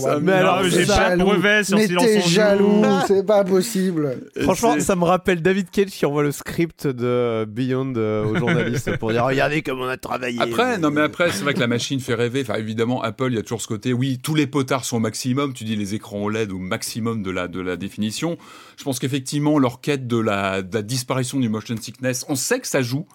[0.07, 1.25] Ah, mais alors, mais j'ai pas de jaloux.
[1.27, 4.19] brevet sur Silence on jaloux, c'est pas possible.
[4.41, 8.97] Franchement, ça me rappelle David Cage qui envoie le script de Beyond euh, aux journalistes
[8.99, 10.41] pour dire regardez comme on a travaillé.
[10.41, 12.41] Après, non, mais après, c'est vrai que la machine fait rêver.
[12.43, 13.93] Enfin, évidemment, Apple, il y a toujours ce côté.
[13.93, 15.53] Oui, tous les potards sont au maximum.
[15.53, 18.39] Tu dis les écrans OLED au maximum de la, de la définition.
[18.77, 22.83] Je pense qu'effectivement, leur quête de la, disparition du motion sickness, on sait que ça
[22.83, 23.07] joue.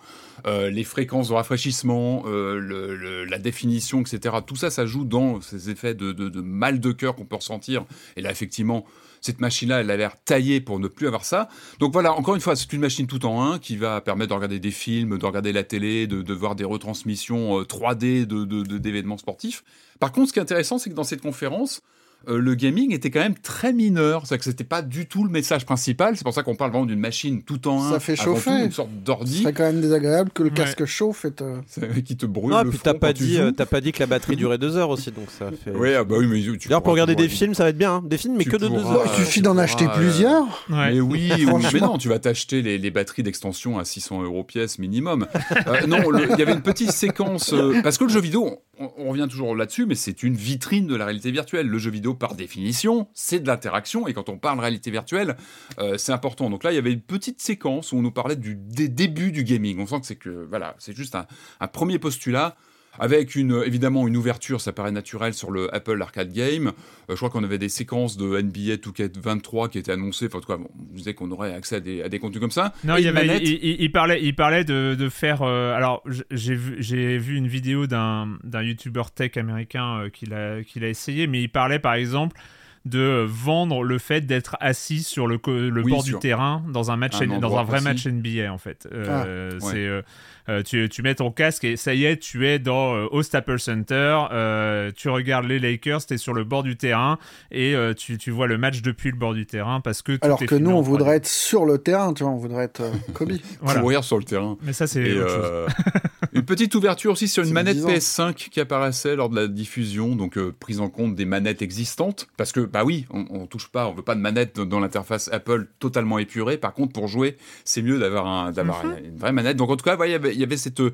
[0.46, 4.36] Euh, les fréquences de rafraîchissement, euh, la définition, etc.
[4.46, 7.86] Tout ça, ça joue dans ces effets de, mal de cœur qu'on peut ressentir.
[8.18, 8.86] Et là, effectivement,
[9.22, 11.48] cette machine-là, elle a l'air taillée pour ne plus avoir ça.
[11.80, 14.34] Donc voilà, encore une fois, c'est une machine tout en un qui va permettre de
[14.36, 18.44] regarder des films, de regarder la télé, de, de voir des retransmissions euh, 3D de-
[18.46, 19.64] de- de- d'événements sportifs.
[20.00, 21.82] Par contre, ce qui est intéressant, c'est que dans cette conférence,
[22.28, 24.26] euh, le gaming était quand même très mineur.
[24.26, 26.18] C'est-à-dire que c'était pas du tout le message principal.
[26.18, 27.92] C'est pour ça qu'on parle vraiment d'une machine tout en un.
[27.92, 28.52] Ça fait chauffer.
[28.60, 30.56] tout, une sorte d'ordi serait quand même désagréable que le Ouais.
[30.56, 31.44] casque chauffe et te...
[31.68, 33.92] c'est- qui te brûle Non, le puis front t'as pas dit, euh, t'as pas dit
[33.92, 35.72] que la batterie durait deux heures aussi, donc ça fait.
[35.72, 37.96] Ouais, ah bah oui, mais tu D'ailleurs, pour regarder des films, ça va être bien.
[37.96, 38.04] hein.
[38.06, 39.04] Des films, mais Tu que de deux heures.
[39.18, 40.44] Il suffit d'en acheter euh, plusieurs.
[40.70, 40.94] Ouais.
[40.94, 44.44] Mais oui, oui, mais non, tu vas t'acheter les, les batteries d'extension à 600 euros
[44.44, 45.28] pièce minimum.
[45.68, 45.98] Euh, non,
[46.34, 49.28] il y avait une petite séquence euh, parce que le jeu vidéo, on, on revient
[49.30, 51.68] toujours là-dessus, mais c'est une vitrine de la réalité virtuelle.
[51.68, 54.08] Le jeu vidéo, par définition, c'est de l'interaction.
[54.08, 55.36] Et quand on parle réalité virtuelle,
[55.80, 56.50] euh, c'est important.
[56.50, 59.32] Donc là, il y avait une petite séquence où on nous parlait du, des débuts
[59.32, 59.80] du gaming.
[59.80, 61.16] On sent que c'est que, voilà, c'est juste
[61.60, 62.56] un premier postulat
[63.00, 66.68] avec une, évidemment une ouverture, ça paraît naturel sur le Apple Arcade Game.
[66.68, 66.72] Euh,
[67.10, 70.28] je crois qu'on avait des séquences de NBA 2K23 qui étaient annoncées.
[70.28, 72.42] Enfin, en tout cas, bon, on disait qu'on aurait accès à des, à des contenus
[72.42, 72.74] comme ça.
[72.84, 75.42] Non, il, y avait, il, il- il parlait, il parlait de, de faire.
[75.42, 81.28] euh, alors, j'ai vu, une vidéo d'un d'un YouTuber tech américain euh, qui l'a essayé,
[81.28, 82.38] mais il parlait par exemple
[82.86, 86.98] de vendre le fait d'être assis sur le, le Oui, bord du terrain dans un
[86.98, 88.08] match un dans un vrai précis.
[88.08, 88.88] match NBA en fait.
[88.92, 89.74] Euh, Ah, c'est ouais.
[89.88, 90.02] euh,
[90.50, 93.24] euh, tu, tu mets ton casque et ça y est, tu es dans euh, au
[93.24, 94.26] Staples Center.
[94.32, 97.18] euh, tu regardes les Lakers, t'es sur le bord du terrain
[97.52, 100.20] et euh, tu, tu vois le match depuis le bord du terrain parce que tout
[100.22, 100.86] Alors est que nous, on 3D.
[100.86, 103.34] voudrait être sur le terrain, tu vois, on voudrait être euh, Kobe.
[103.62, 103.82] Voilà.
[103.82, 104.58] courir sur le terrain.
[104.62, 105.68] Mais ça c'est euh,
[106.34, 107.92] une petite ouverture aussi sur une manette bizarre.
[108.32, 112.28] PS5 qui apparaissait lors de la diffusion, donc euh, prise en compte des manettes existantes.
[112.38, 114.80] Parce que, bah oui, on, on touche pas, on veut pas de manette dans, dans
[114.80, 116.58] l'interface Apple totalement épurée.
[116.58, 118.96] Par contre, pour jouer, c'est mieux d'avoir un, d'avoir Mhm.
[119.06, 119.58] une, vraie manette.
[119.58, 120.92] Donc en tout cas, ouais, il y avait- y avait cette, euh,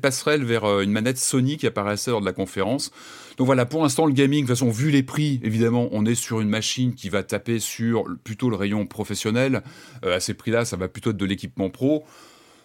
[0.00, 2.90] passerelle vers euh, une manette Sony qui apparaissait lors de la conférence.
[3.36, 6.14] Donc voilà, pour l'instant, le gaming, de toute façon, vu les prix, évidemment, on est
[6.14, 9.62] sur une machine qui va taper sur plutôt le rayon professionnel.
[10.04, 12.04] Euh, à ces prix-là, ça va plutôt être de l'équipement pro.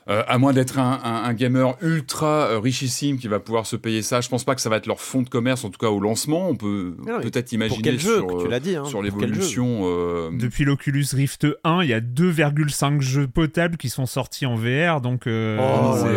[0.09, 3.75] Euh, à moins d'être un, un- un gamer ultra euh, richissime qui va pouvoir se
[3.75, 5.77] payer ça, je pense pas que ça va être leur fond de commerce, en tout
[5.77, 6.49] cas au lancement.
[6.49, 9.81] On peut mais peut-être imaginer sur, que euh, tu l'as dit hein, sur l'évolution.
[9.83, 14.55] euh, Depuis l'Oculus Rift 1, il y a 2,5 jeux potables qui sont sortis en
[14.55, 16.11] VR, donc euh, Oh là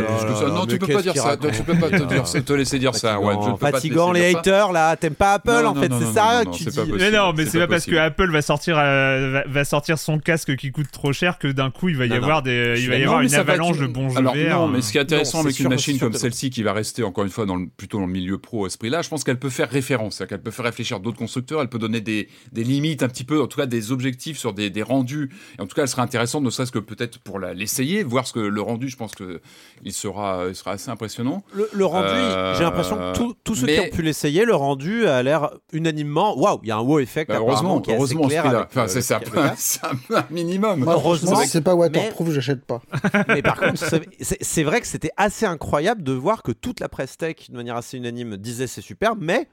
[0.48, 1.24] là Non, tu peux pas dire ça.
[1.24, 3.20] raconte Tu peux pas te, dire, ça- te laisser dire ça.
[3.20, 6.42] Ouais, je pas te les haters là, t'aimes pas Apple Non, en fait, c'est ça
[6.46, 6.92] que tu dis.
[6.98, 7.96] Mais non, mais c'est pas parce que.
[7.96, 11.96] Apple va sortir, va, sortir son casque qui coûte trop cher que d'un coup il
[11.96, 14.50] va y avoir des, il va y avoir une avalanche bons jeux Alors VR.
[14.50, 16.50] non, mais ce qui est intéressant Non, c'est avec une sûr, machine c'est comme celle-ci
[16.50, 18.78] qui va rester encore une fois dans le, plutôt dans le milieu pro à ce
[18.78, 21.68] prix-là, je pense qu'elle peut faire référence, c'est-à-dire qu'elle peut faire réfléchir d'autres constructeurs, elle
[21.68, 24.70] peut donner des, des limites un petit peu, en tout cas des objectifs sur des,
[24.70, 25.30] des rendus.
[25.58, 28.26] Et en tout cas, elle sera intéressante, ne serait-ce que peut-être pour la- l'essayer, voir
[28.26, 29.40] ce que le rendu, je pense que
[29.84, 31.42] il sera, il sera assez impressionnant.
[31.54, 34.44] Le, le rendu, Euh, j'ai l'impression que tous- tous ceux mais- qui ont pu l'essayer,
[34.44, 36.38] le rendu a l'air unanimement.
[36.38, 37.28] Waouh, il y a un wow effect.
[37.28, 39.20] Bah, heureusement, qui est heureusement, à ce Enfin, euh, c'est ça,
[39.56, 40.80] c'est un un minimum.
[40.80, 42.82] Moi, Heureusement, c'est pas mais- waterproof, j'achète pas.
[43.28, 43.71] Mais par contre,
[44.40, 47.76] c'est- vrai que c'était assez incroyable de voir que toute la presse tech, de manière
[47.76, 49.48] assez unanime, disait c'est super, mais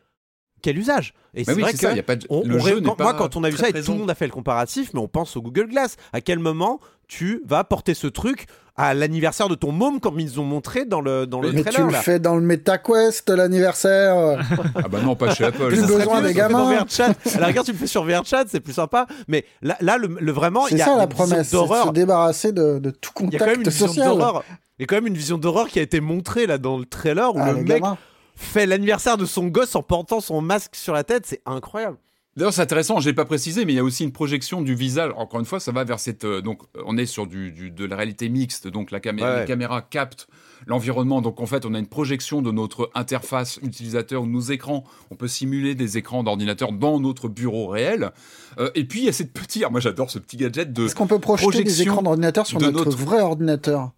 [0.61, 2.55] quel usage Et Bah c'est oui, vrai que ça, y a pas de- on- le
[2.55, 3.97] on jeu ré- n'est quand- pas moi, quand on a vu ça et tout le
[3.99, 5.95] monde a fait le comparatif, mais on pense au Google Glass.
[6.11, 8.45] À quel moment tu vas porter ce truc
[8.81, 11.69] à l'anniversaire de ton môme, comme ils ont montré dans le dans le Mais tu
[11.69, 14.39] trailer le là fais dans le MetaQuest, l'anniversaire.
[14.75, 15.67] Ah bah non, pas chez Apple.
[15.67, 16.73] Plus besoin des le gamins.
[16.85, 17.13] VRChat.
[17.35, 19.05] À la rigueur, tu le fais sur VRChat, c'est plus sympa.
[19.27, 21.47] Mais là, là le, le- vraiment, il C'est y a ça la une vision promesse,
[21.49, 21.87] c'est de d'horreur.
[21.87, 24.07] se débarrasser de, de tout Il y a quand même une contact vision social.
[24.07, 24.43] d'horreur.
[24.77, 26.85] Il y a quand même une vision d'horreur qui a été montrée là dans le
[26.85, 27.97] trailer où Ah, le mec gamins.
[28.35, 31.25] fait l'anniversaire de son gosse en portant son masque sur la tête.
[31.25, 31.97] C'est incroyable.
[32.37, 34.75] D'ailleurs, c'est intéressant, je l'ai pas précisé, mais il y a aussi une projection du
[34.75, 35.11] visage.
[35.17, 36.25] Encore une fois, ça va vers cette.
[36.25, 39.21] euh, donc, euh, on est sur du, du- de la réalité mixte, donc la, camé-
[39.23, 39.39] Ouais, ouais.
[39.41, 40.27] les caméras captent
[40.67, 41.21] l'environnement.
[41.21, 44.83] Donc, en fait, on a une projection de notre interface utilisateur, nos écrans.
[45.11, 48.11] On peut simuler des écrans d'ordinateur dans notre bureau réel.
[48.59, 49.63] Euh, et puis, il y a cette petite.
[49.65, 50.85] ah, Moi, j'adore ce petit gadget de.
[50.85, 53.91] Est-ce qu'on peut projeter des écrans d'ordinateur sur de notre, notre- vrai ordinateur?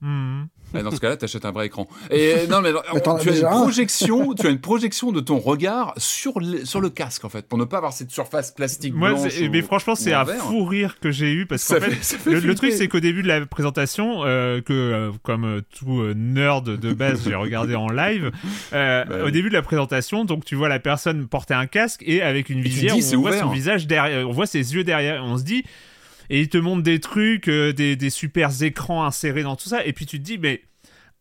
[0.73, 1.85] Ah, dans ce cas-là, t'achètes un vrai écran.
[2.11, 3.49] Et non, mais as tu as une un.
[3.61, 7.45] projection, tu as une projection de ton regard sur le, sur le casque en fait,
[7.45, 9.31] pour ne pas avoir cette surface plastique Moi, blanche.
[9.31, 10.37] c'est- ou- mais franchement, c'est ou un verre.
[10.45, 13.45] fou rire que j'ai eu parce fait le, le truc, c'est qu'au début de la
[13.45, 16.13] présentation, euh, que euh, comme euh, tout euh,
[16.51, 18.31] nerd de base, j'ai regardé en live.
[18.73, 19.31] euh, Bah au oui.
[19.31, 22.61] début de la présentation, donc tu vois la personne porter un casque et avec une
[22.61, 23.41] visière, dis, on voit ouvert.
[23.43, 25.63] son visage derrière, on voit ses yeux derrière, on se dit.
[26.29, 29.85] Et il te montre des trucs, euh, des, des super écrans insérés dans tout ça,
[29.85, 30.61] et puis tu te dis, mais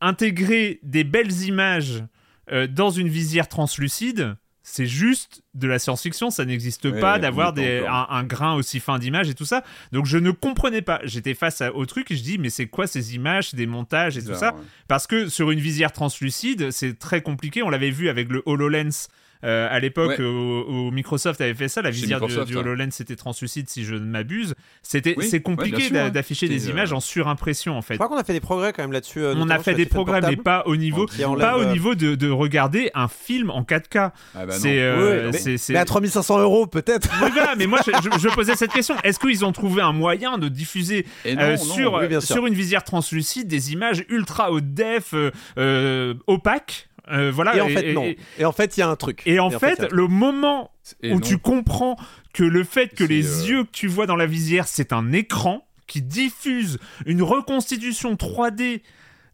[0.00, 2.04] intégrer des belles images
[2.52, 4.34] euh, dans une visière translucide,
[4.72, 8.98] c'est juste de la science-fiction, ça n'existe Ouais, pas d'avoir des- un, grain aussi fin
[8.98, 9.64] d'image et tout ça.
[9.92, 11.00] Donc je ne comprenais pas.
[11.04, 14.16] J'étais face à- au truc et je dis mais c'est quoi ces images, des montages
[14.16, 14.54] et tout ça?
[14.54, 14.60] ouais.
[14.88, 17.62] Parce que sur une visière translucide, c'est très compliqué.
[17.62, 19.08] On l'avait vu avec le HoloLens.
[19.44, 20.24] Euh, à l'époque, Ouais.
[20.24, 22.56] où, où Microsoft avait fait ça, la visière du.
[22.56, 24.54] HoloLens était translucide si je ne m'abuse.
[24.82, 26.10] C'était, Oui, c'est compliqué ouais.
[26.10, 27.94] d'afficher des C'était, images euh, en surimpression en Je fait.
[27.96, 29.20] crois qu'on a fait des progrès quand même là-dessus.
[29.20, 31.94] euh, On a fait des progrès, mais pas au niveau, enlève, pas au euh, niveau
[31.94, 34.10] de, de regarder un film en 4K.
[34.34, 37.08] Ah bah c'est, euh, Oui, mais- c'est- c'est- Mais à 3500 euros peut-être.
[37.18, 38.94] Voilà, mais moi je, je- je posais cette question.
[39.04, 42.46] Est-ce qu'ils ont trouvé un moyen de diffuser Et non, euh, non, sur, oui, sur
[42.46, 47.68] une visière translucide des images ultra haute def, euh, euh, opaques euh, voilà, Et en
[47.68, 48.04] fait non.
[48.04, 49.22] Et, Et en fait il y a un truc.
[49.26, 50.70] et en fait, le moment
[51.02, 51.20] Et où non.
[51.20, 51.96] tu comprends
[52.32, 55.12] que le fait que les euh, yeux que tu vois dans la visière, c'est un
[55.12, 58.82] écran qui diffuse une reconstitution 3D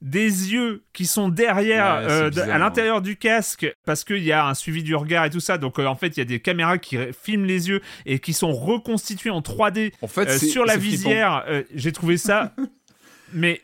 [0.02, 4.30] des yeux qui sont derrière, Ouais, euh, bizarre, à l'intérieur du casque, parce qu'il y
[4.30, 5.56] a un suivi du regard et tout ça.
[5.58, 8.32] Donc euh, en fait, il y a des caméras qui filment les yeux et qui
[8.34, 11.44] sont reconstituées en 3D En fait, euh, c'est- sur la visière.
[11.48, 12.54] Euh, J'ai trouvé ça,
[13.32, 13.62] mais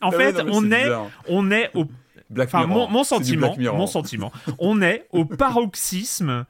[0.00, 1.10] en Ah fait, ouais, non, mais on est, bizarre.
[1.28, 1.84] on est au
[2.30, 2.90] Black Enfin, Mirror.
[2.90, 3.76] mon, sentiment, Black Mirror.
[3.78, 6.46] mon sentiment, on est au paroxysme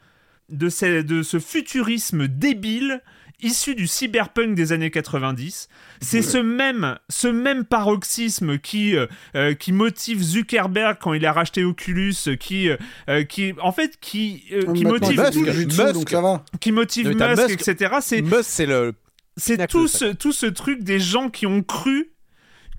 [0.50, 3.02] de ce, de ce futurisme débile
[3.42, 5.68] issu du cyberpunk des années 90.
[6.02, 11.32] C'est ce même, ce même paroxysme qui, euh, euh, qui motive Zuckerberg quand il a
[11.32, 12.76] racheté Oculus, qui, euh,
[13.08, 15.20] euh, qui en fait, qui, euh, qui Maintenant, motive,
[15.66, 16.44] Musk, donc ça va.
[16.60, 17.68] qui motive Musk, Musk.
[17.68, 17.94] etc.
[18.02, 18.92] C'est Musk, c'est le.
[19.38, 22.12] c'est ce, tout ce truc des gens qui ont cru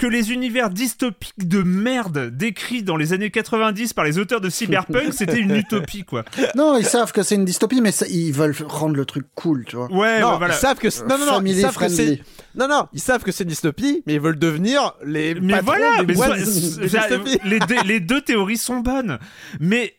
[0.02, 4.50] que les univers dystopiques de merde décrits dans les années 90 par les auteurs de
[4.50, 6.26] Cyberpunk, c'était une utopie, quoi.
[6.56, 9.64] Non, ils savent que c'est une dystopie, mais ça- ils veulent rendre le truc cool,
[9.66, 9.92] tu vois.
[9.92, 10.56] Ouais, non, bah, voilà.
[10.56, 12.20] ils savent que c'est- non, non, non, ils savent que c'est
[12.56, 15.66] non, non, ils savent que c'est une dystopie, mais ils veulent devenir les Mais patrons
[15.68, 17.38] voilà, des mais boîtes soit- de ça- dystopie.
[17.46, 19.20] les, deux, les deux théories sont bonnes.
[19.60, 19.94] Mais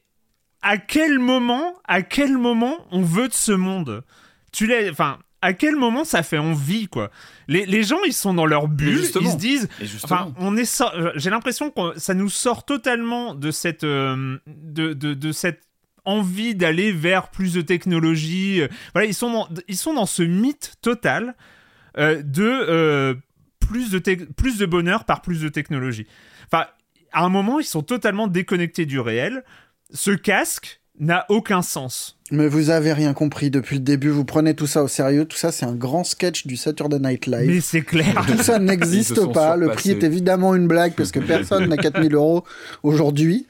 [0.62, 4.02] à quel moment, à quel moment on veut de ce monde?
[4.50, 7.10] Tu l'as, enfin, à quel moment ça fait envie, quoi?
[7.48, 9.68] Les, les gens, ils sont dans leur bulle, ils se disent.
[10.04, 14.94] Enfin, on est euh, j'ai l'impression que ça nous sort totalement de cette euh, de,
[14.94, 15.62] de, de cette
[16.04, 18.62] envie d'aller vers plus de technologie.
[18.62, 21.34] Euh, Voilà, ils sont dans, ils sont dans ce mythe total
[21.98, 23.14] euh, de euh,
[23.60, 23.98] plus de
[24.34, 26.06] plus de bonheur par plus de technologie.
[26.46, 26.66] Enfin,
[27.12, 29.44] à un moment, ils sont totalement déconnectés du réel.
[29.92, 32.18] Ce casque n'a aucun sens.
[32.30, 34.08] Mais vous avez rien compris depuis le début.
[34.10, 35.24] Vous prenez tout ça au sérieux.
[35.24, 37.50] Tout ça, c'est un grand sketch du Saturday Night Live.
[37.50, 38.24] Mais c'est clair.
[38.26, 39.56] Tout ça n'existe pas.
[39.56, 42.44] Le prix est évidemment une blague parce que personne n'a 4000 euros
[42.82, 43.46] aujourd'hui.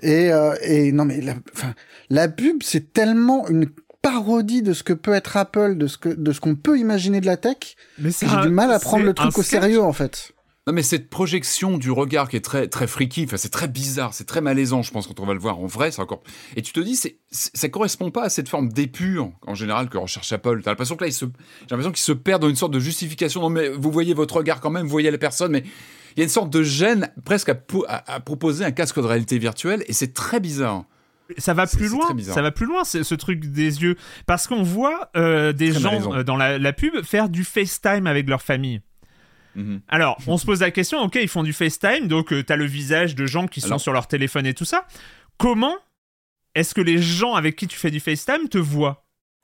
[0.00, 1.74] Et, euh, et non, mais la, enfin,
[2.10, 3.66] la pub, c'est tellement une
[4.02, 7.20] parodie de ce que peut être Apple, de ce que, de ce qu'on peut imaginer
[7.20, 7.76] de la tech.
[7.98, 9.60] Mais c'est J'ai du mal à prendre le truc au sketch.
[9.60, 10.32] sérieux, en fait.
[10.66, 14.14] Non mais cette projection du regard qui est très très freaky, enfin c'est très bizarre,
[14.14, 16.22] c'est très malaisant, je pense quand on va le voir en vrai, c'est encore.
[16.56, 19.98] Et tu te dis, c'est ça correspond pas à cette forme d'épure en général que
[19.98, 20.62] recherche Apple.
[20.64, 21.30] T'as l'impression que là, se, j'ai
[21.70, 23.42] l'impression qu'ils se perdent dans une sorte de justification.
[23.42, 25.64] Non mais vous voyez votre regard quand même, vous voyez la personne, mais
[26.16, 28.96] il y a une sorte de gêne presque à, po- à- à proposer un casque
[28.96, 30.84] de réalité virtuelle et c'est très bizarre.
[31.36, 32.06] ça va plus loin.
[32.34, 33.96] Ça va plus loin, c'est- ce truc des yeux.
[34.26, 38.28] Parce qu'on voit euh, des gens euh, dans la, la pub faire du FaceTime avec
[38.30, 38.80] leur famille.
[39.56, 39.80] Mhm.
[39.88, 42.64] Alors, on se pose la question, ok, ils font du FaceTime, donc euh, t'as le
[42.66, 44.86] visage de gens qui sont Alors- sur leur téléphone et tout ça.
[45.38, 45.74] Comment
[46.54, 49.00] est-ce que les gens avec qui tu fais du FaceTime te voient?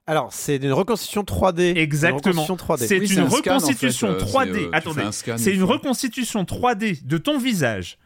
[0.06, 1.76] Alors, c'est une reconstitution 3D.
[1.76, 2.32] Exactement.
[2.44, 2.86] Une reconstitution 3D.
[2.88, 4.52] C'est Oui, une un scan, en reconstitution fait, euh, 3D.
[4.54, 5.02] c'est, euh, tu Attendez,
[5.38, 7.98] c'est une reconstitution 3D de ton visage.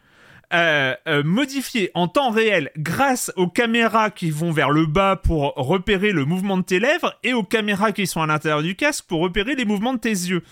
[0.53, 5.53] euh, euh, modifiée en temps réel grâce aux caméras qui vont vers le bas pour
[5.55, 9.05] repérer le mouvement de tes lèvres et aux caméras qui sont à l'intérieur du casque
[9.07, 10.43] pour repérer les mouvements de tes yeux.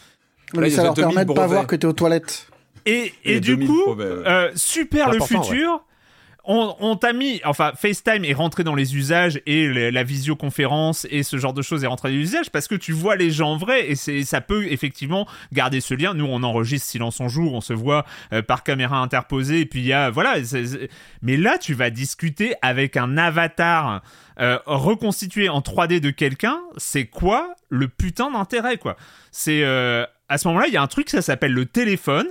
[0.53, 1.51] Mais ça leur 2000 permet de pas brevets.
[1.53, 2.47] voir que t'es aux toilettes.
[2.85, 5.83] Et, Et et du 2000 coup, euh, super le futur.
[6.45, 11.07] On, on t'a mis, enfin, FaceTime est rentré dans les usages et le- la visioconférence
[11.09, 13.31] et ce genre de choses est rentré dans les usages parce que tu vois les
[13.31, 16.13] gens en vrai et c'est, ça peut effectivement garder ce lien.
[16.13, 19.79] Nous, on enregistre Silence on joue, on se voit euh, par caméra interposée et puis
[19.79, 20.43] il y a, voilà.
[20.43, 20.89] c'est- c'est-
[21.21, 24.01] Mais là, tu vas discuter avec un avatar
[24.41, 26.59] euh, reconstitué en 3D de quelqu'un.
[26.75, 28.97] C'est quoi le putain d'intérêt, quoi?
[29.31, 32.27] C'est euh, à ce moment-là, il y a un truc, ça s'appelle le téléphone.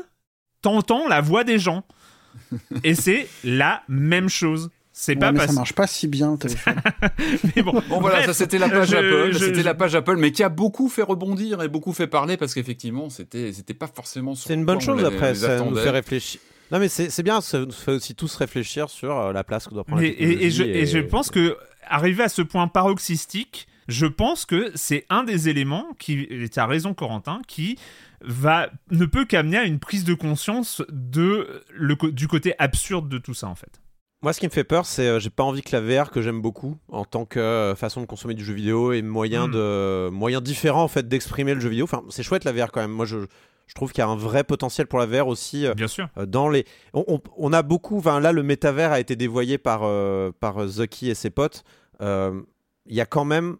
[0.60, 1.84] T'entends la voix des gens.
[2.84, 4.70] Et c'est la même chose.
[4.94, 6.76] C'est Ouais, pas mais ça marche pas si bien, téléphone.
[7.56, 7.72] mais bon.
[7.88, 10.16] Bon voilà, Bref, ça c'était la page je- Apple, je- c'était je- la page Apple,
[10.18, 13.86] mais qui a beaucoup fait rebondir et beaucoup fait parler parce qu'effectivement c'était c'était pas
[13.86, 14.34] forcément.
[14.34, 16.40] C'est une bonne chose les- après, les ça nous fait réfléchir.
[16.70, 19.72] Non mais c'est bien, ça nous fait aussi tous réfléchir sur euh, la place que
[19.74, 22.68] doit prendre Mais- la et, et je, et je pense que arrivé à ce point
[22.68, 27.78] paroxystique, je pense que c'est un des éléments qui, et t'as raison Corentin, qui
[28.20, 33.18] va ne peut qu'amener à une prise de conscience de le du côté absurde de
[33.18, 33.80] tout ça en fait.
[34.22, 36.22] Moi, ce qui me fait peur, c'est euh, j'ai pas envie que la VR que
[36.22, 39.50] j'aime beaucoup en tant que euh, façon de consommer du jeu vidéo et moyen Mm.
[39.52, 41.84] de moyen différent en fait d'exprimer le jeu vidéo.
[41.84, 42.92] Enfin, c'est chouette la VR quand même.
[42.92, 43.18] Moi, je
[43.66, 46.08] je trouve qu'il y a un vrai potentiel pour la VR aussi euh, Bien sûr.
[46.18, 46.64] euh, dans les.
[46.94, 47.98] On, on- on a beaucoup.
[47.98, 51.64] Enfin, là, le métavers a été dévoyé par euh, par Zucky et ses potes.
[52.00, 52.40] Euh,
[52.86, 53.56] Il y a quand même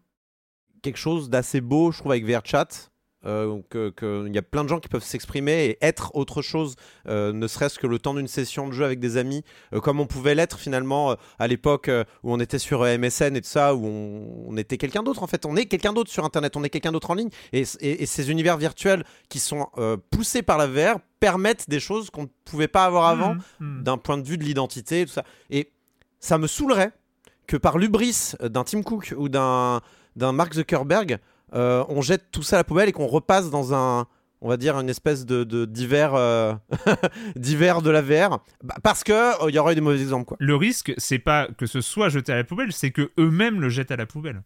[0.83, 2.69] quelque chose d'assez beau, je trouve, avec VRChat.
[3.25, 6.43] Euh, que- que- il y a plein de gens qui peuvent s'exprimer et être autre
[6.43, 6.75] chose,
[7.07, 10.01] euh, ne serait-ce que le temps d'une session de jeu avec des amis, euh, comme
[10.01, 11.89] on pouvait l'être finalement euh, à l'époque
[12.25, 15.29] où on était sur MSN et tout ça, où on, on était quelqu'un d'autre en
[15.29, 15.47] fait.
[15.47, 17.31] On est quelqu'un d'autre sur Internet, on est quelqu'un d'autre en ligne.
[17.53, 19.69] Et, et- et ces univers virtuels qui sont
[20.11, 23.83] poussés par la VR permettent des choses qu'on ne pouvait pas avoir avant Mhm, mhm.
[23.85, 25.23] d'un point de vue de l'identité et tout ça.
[25.49, 25.71] Et
[26.19, 26.91] ça me saoulerait
[27.47, 29.81] que par l'ubris d'un Tim Cook ou d'un
[30.17, 31.19] d'un Mark Zuckerberg,
[31.55, 34.07] euh, on jette tout ça à la poubelle et qu'on repasse dans un
[34.45, 36.55] on va dire, une espèce de, de euh,
[37.37, 40.37] de la VR, bah, parce que il y aurait eu des mauvais exemples, quoi.
[40.41, 43.69] Le risque, c'est pas que ce soit jeté à la poubelle, c'est que eux-mêmes le
[43.69, 44.43] jettent à la poubelle.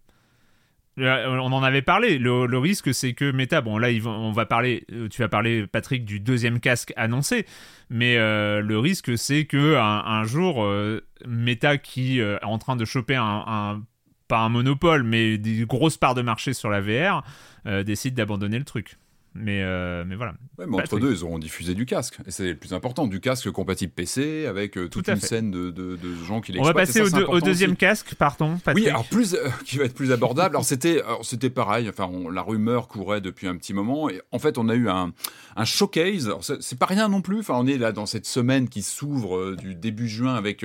[0.99, 2.19] Euh, On en avait parlé.
[2.19, 4.85] Le, risque, c'est que Meta, bon là, on va parler.
[4.93, 7.47] euh, Tu vas parler, Patrick, du deuxième casque annoncé,
[7.91, 12.77] mais euh, le risque, c'est que un, jour, euh, Meta, qui euh, est en train
[12.77, 13.83] de choper un-
[14.29, 17.25] pas un monopole, mais des grosses parts de marché sur la VR,
[17.67, 18.99] euh, décide d'abandonner le truc.
[19.39, 20.35] Mais, euh, mais voilà.
[20.59, 22.19] Ouais, mais entre deux, ils auront diffusé du casque.
[22.27, 25.27] Et c'est le plus important, du casque compatible PC, avec euh, toute Tout une fait.
[25.27, 26.75] scène de, de- de gens qui On va l'exploitent.
[26.87, 27.79] passer ça, au, deux- deuxième aussi.
[27.79, 28.85] casque, pardon, Patrick.
[28.85, 30.57] Oui, alors plus, euh, qui va être plus abordable.
[30.57, 31.03] Alors c'était,
[31.51, 31.89] pareil.
[31.89, 34.09] Enfin, on- la rumeur courait depuis un petit moment.
[34.09, 35.13] Et en fait, on a eu un,
[35.57, 36.33] un showcase.
[36.61, 37.41] C'est pas rien non plus.
[37.41, 40.65] Enfin, on est là dans cette semaine qui s'ouvre euh, du début juin avec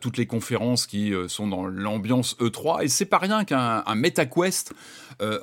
[0.00, 2.82] toutes les conférences qui sont dans l'ambiance E3.
[2.84, 4.72] Et c'est pas rien qu'un un MetaQuest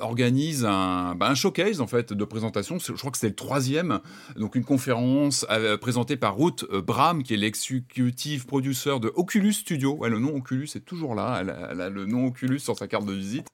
[0.00, 2.57] organise un, bah, un showcase en fait de présentation.
[2.62, 4.00] Je crois que c'était le troisième.
[4.36, 9.52] Donc une conférence euh, présentée par Ruth euh, Bram, qui est l'executive producer de Oculus
[9.52, 9.94] Studio.
[9.96, 11.40] Ouais, le nom Oculus est toujours là.
[11.70, 13.48] Elle a le nom Oculus sur sa carte de visite.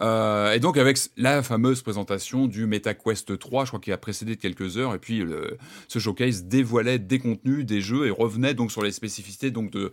[0.00, 4.36] Euh, et donc avec la fameuse présentation du MetaQuest 3, je crois qu'il a précédé
[4.36, 8.54] de quelques heures, et puis le- ce showcase dévoilait des contenus, des jeux, et revenait
[8.54, 9.92] donc sur les spécificités donc de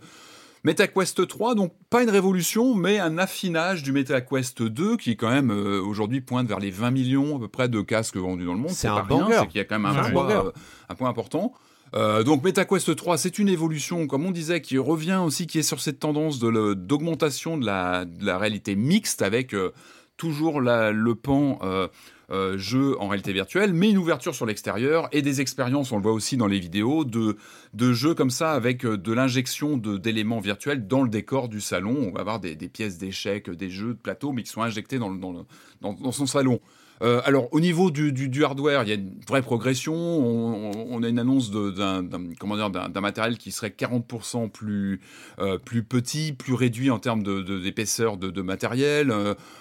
[0.64, 5.50] MetaQuest 3, donc pas une révolution, mais un affinage du MetaQuest 2 qui quand même
[5.50, 8.58] euh, aujourd'hui pointe vers les 20 millions à peu près de casques vendus dans le
[8.58, 8.70] monde.
[8.70, 9.36] C'est pas un rien, banger.
[9.40, 10.34] c'est qu'il y a quand même un, Ouais, banger.
[10.46, 10.50] euh,
[10.90, 11.54] un point important.
[11.94, 15.62] Euh, donc MetaQuest 3, c'est une évolution, comme on disait, qui revient aussi, qui est
[15.62, 19.72] sur cette tendance de d'augmentation de la, de la réalité mixte avec euh,
[20.16, 21.88] toujours la- le pan euh,
[22.30, 26.02] euh, jeu en réalité virtuelle, mais une ouverture sur l'extérieur et des expériences, on le
[26.02, 27.36] voit aussi dans les vidéos, de,
[27.92, 31.96] jeux comme ça avec euh, de l'injection d'éléments virtuels dans le décor du salon.
[32.08, 36.12] On va avoir des, pièces d'échecs, des jeux de plateau, mais qui sont injectés dans
[36.12, 36.60] son salon.
[37.02, 39.94] Euh, alors, au niveau du, du- du hardware, il y a une vraie progression.
[39.94, 45.00] On, on- on a une annonce d'un d'un- matériel qui serait 40% plus,
[45.38, 49.10] euh, plus petit, plus réduit en termes de- de- d'épaisseur de, de matériel,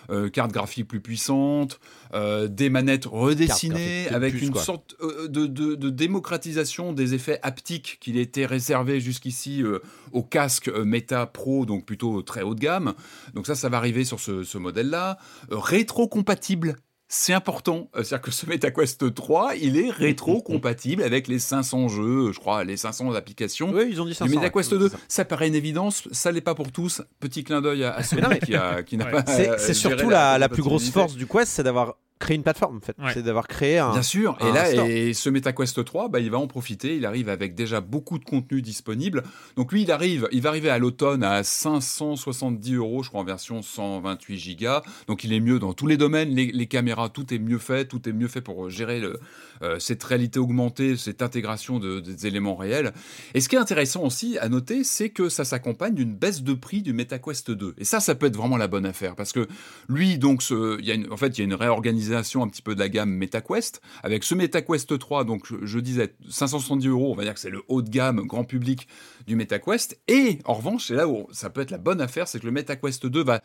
[0.10, 1.80] euh, carte graphique plus puissante,
[2.50, 4.62] des manettes redessinées avec plus, une quoi.
[4.64, 4.96] sorte
[5.30, 5.46] de,
[5.90, 9.64] démocratisation des effets haptiques qu'il était réservé jusqu'ici
[10.12, 12.94] au casque Meta Pro, donc plutôt très haut de gamme.
[13.34, 15.18] Donc ça, ça va arriver sur ce, ce modèle-là.
[15.52, 16.76] Rétro-compatible.
[17.12, 22.32] C'est important, Euh, c'est-à-dire que ce MetaQuest 3, il est rétro-compatible avec les 500 jeux,
[22.32, 24.26] je crois, les 500 applications Oui, ils ont dit ça.
[24.26, 24.92] du MetaQuest 2.
[25.08, 27.02] Ça paraît une évidence, ça l'est pas pour tous.
[27.20, 29.12] Petit clin d'œil à, à Sony non, mais- qui, a- qui n'a Ouais.
[29.12, 29.24] pas.
[29.26, 32.78] C'est euh, surtout la, la plus grosse force du Quest, c'est d'avoir créé une plateforme
[32.78, 32.96] en fait.
[33.00, 33.12] Ouais.
[33.14, 33.92] C'est d'avoir créé un.
[33.94, 34.38] Bien sûr.
[34.42, 34.86] Et là, store.
[34.88, 36.96] et ce MetaQuest 3, bah, il va en profiter.
[36.98, 39.24] Il arrive avec déjà beaucoup de contenu disponible.
[39.56, 43.24] Donc lui, il arrive, il va arriver à l'automne à 570 euros, je crois, en
[43.24, 44.82] version 128 gigas.
[45.08, 46.30] Donc il est mieux dans tous les domaines.
[46.30, 47.86] Les, les caméras, tout est mieux fait.
[47.86, 49.20] Tout est mieux fait pour gérer le,
[49.62, 52.94] euh, cette réalité augmentée, cette intégration de- des éléments réels.
[53.34, 56.54] Et ce qui est intéressant aussi à noter, c'est que ça s'accompagne d'une baisse de
[56.54, 57.76] prix du MetaQuest 2.
[57.78, 59.48] Et ça, ça peut être vraiment la bonne affaire parce que
[59.88, 62.48] lui, donc, ce- il y a une, en fait, il y a une réorganisation un
[62.48, 65.24] petit peu de la gamme MetaQuest avec ce MetaQuest 3.
[65.24, 68.44] Donc, je, disais 570 euros, on va dire que c'est le haut de gamme grand
[68.44, 68.88] public
[69.28, 70.00] du MetaQuest.
[70.08, 72.52] Et en revanche, c'est là où ça peut être la bonne affaire, c'est que le
[72.52, 73.42] MetaQuest 2 va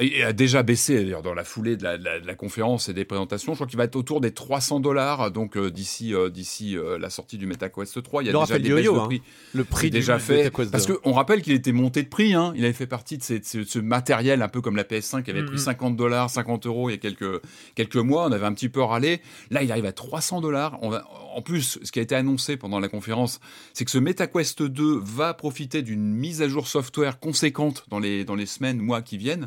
[0.00, 2.88] il a déjà baissé d'ailleurs dans la foulée de la, de la- de la conférence
[2.88, 3.52] et des présentations.
[3.52, 6.98] Je crois qu'il va être autour des 300 dollars donc euh, d'ici euh, d'ici euh,
[6.98, 8.22] la sortie du MetaQuest 3.
[8.22, 9.04] Il y a déjà fait des yo-yo, de hein.
[9.06, 9.22] prix.
[9.54, 10.96] Le prix du déjà fait MetaQuest parce 2.
[10.96, 12.32] qu'on rappelle qu'il était monté de prix.
[12.34, 12.52] Hein.
[12.56, 14.84] Il avait fait partie de, ces- de ce, de ce matériel un peu comme la
[14.84, 15.58] PS5 qui avait pris Mhm.
[15.58, 17.40] 50 dollars, 50 euros il y a quelques
[17.74, 18.26] quelques mois.
[18.28, 19.20] On avait un petit peu râlé.
[19.50, 20.78] Là, il arrive à 300 dollars.
[20.82, 23.40] En plus, ce qui a été annoncé pendant la conférence,
[23.74, 28.24] c'est que ce MetaQuest 2 va profiter d'une mise à jour software conséquente dans les
[28.24, 29.46] dans les semaines, mois qui viennent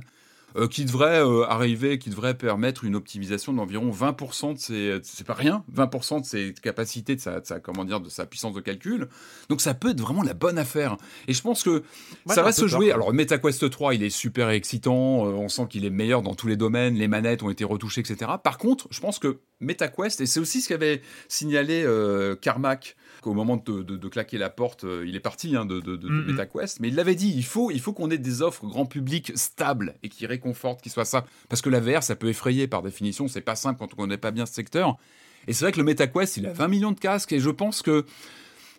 [0.58, 5.26] euh, qui devrait euh, arriver, qui devrait permettre une optimisation d'environ 20% de ses, c'est
[5.28, 8.54] pas rien, 20% de ses capacités, de sa, de sa- comment dire, de sa puissance
[8.54, 9.08] de calcul.
[9.50, 10.98] Donc ça peut être vraiment la bonne affaire.
[11.28, 11.84] Et je pense que
[12.28, 12.92] ça va se jouer.
[12.92, 16.48] Alors MetaQuest 3, il est super excitant, euh, on sent qu'il est meilleur dans tous
[16.48, 18.32] les domaines, les manettes ont été retouchées, etc.
[18.44, 23.34] Par contre, je pense que MetaQuest, et c'est aussi ce qu'avait signalé euh, Carmack qu'au
[23.34, 26.08] moment de, de- de claquer la porte, euh, il est parti hein, de, de- de-
[26.08, 26.32] de Mhm.
[26.32, 29.32] MetaQuest, mais il l'avait dit, il faut, il faut qu'on ait des offres grand public
[29.36, 31.26] stables et qui réconfortent, qui soient ça.
[31.50, 34.18] Parce que la VR, ça peut effrayer par définition, c'est pas simple quand on connaît
[34.18, 34.98] pas bien ce secteur.
[35.48, 37.82] Et c'est vrai que le MetaQuest, il a 20 millions de casques et je pense
[37.82, 38.06] que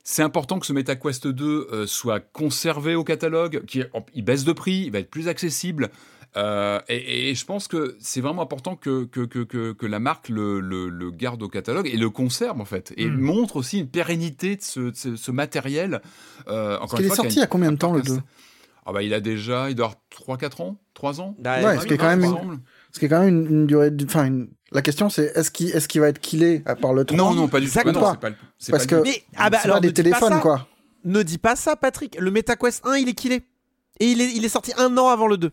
[0.04, 4.52] c'est important que ce MetaQuest 2 euh, soit conservé au catalogue, qu'il il baisse de
[4.52, 5.90] prix, il va être plus accessible.
[6.36, 10.28] Euh, et, et je pense que c'est vraiment important que, que, que, que, la marque
[10.28, 12.92] le, le, le garde au catalogue et le conserve en fait.
[12.96, 13.18] Et Mm.
[13.20, 16.02] montre aussi une pérennité de ce, de ce, ce matériel.
[16.48, 18.20] Euh, encore une est fois, sorti il y a combien de temps, le un- 2
[18.84, 21.80] ah bah, Il a déjà, il doit avoir 3-4 ans 3 ans Bah, Ouais, oui,
[21.82, 22.60] ce qui est quand même une-.
[22.92, 25.70] Ce qui est quand même une, une durée, enfin, une- la question c'est est-ce qu'il
[25.70, 27.78] est-ce qu'il va être killé à part le 3 Non, non, pas du tout.
[27.78, 28.00] Exactement.
[28.00, 28.36] Ah non, c'est pas le-
[28.72, 30.38] Parce pas que Mais ah bah c'est alors pas des pas téléphones ça.
[30.40, 30.68] quoi.
[31.04, 32.16] Ne dis pas ça, Patrick.
[32.20, 33.42] Le MetaQuest 1, il est killé.
[34.00, 35.52] Et il est, il est sorti un an avant le 2.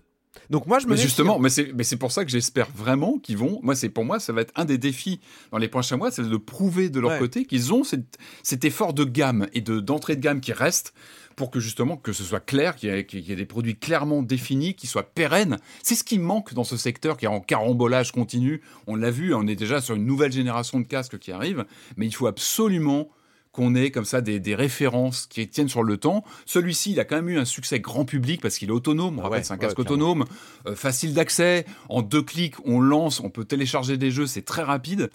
[0.50, 3.20] Donc moi, je me Mais justement, mais c'est mais c'est pour ça que j'espère vraiment
[3.20, 3.60] qu'ils vont.
[3.64, 5.20] Moi, c'est pour moi, ça va être un des défis
[5.52, 7.20] dans les prochains mois, c'est de prouver de leur Ouais.
[7.20, 10.94] côté qu'ils ont cette- cet effort de gamme et de d'entrée de gamme qui reste
[11.36, 13.76] pour que justement que ce soit clair, qu'il y, ait- qu'il y ait des produits
[13.76, 15.58] clairement définis, qui soient pérennes.
[15.82, 18.62] C'est ce qui manque dans ce secteur qui est en carambolage continu.
[18.88, 21.66] On l'a vu, on est déjà sur une nouvelle génération de casques qui arrive,
[21.98, 23.10] mais il faut absolument
[23.54, 26.26] qu'on ait comme ça des, des références qui tiennent sur le temps.
[26.46, 29.20] Celui-ci, il a quand même eu un succès grand public parce qu'il est autonome.
[29.20, 29.94] On Ah rappelle, ouais, c'est un ouais, casque clairement.
[29.94, 30.26] autonome,
[30.68, 31.66] euh, facile d'accès.
[31.88, 35.10] En deux clics, on lance, on peut télécharger des jeux, c'est très rapide.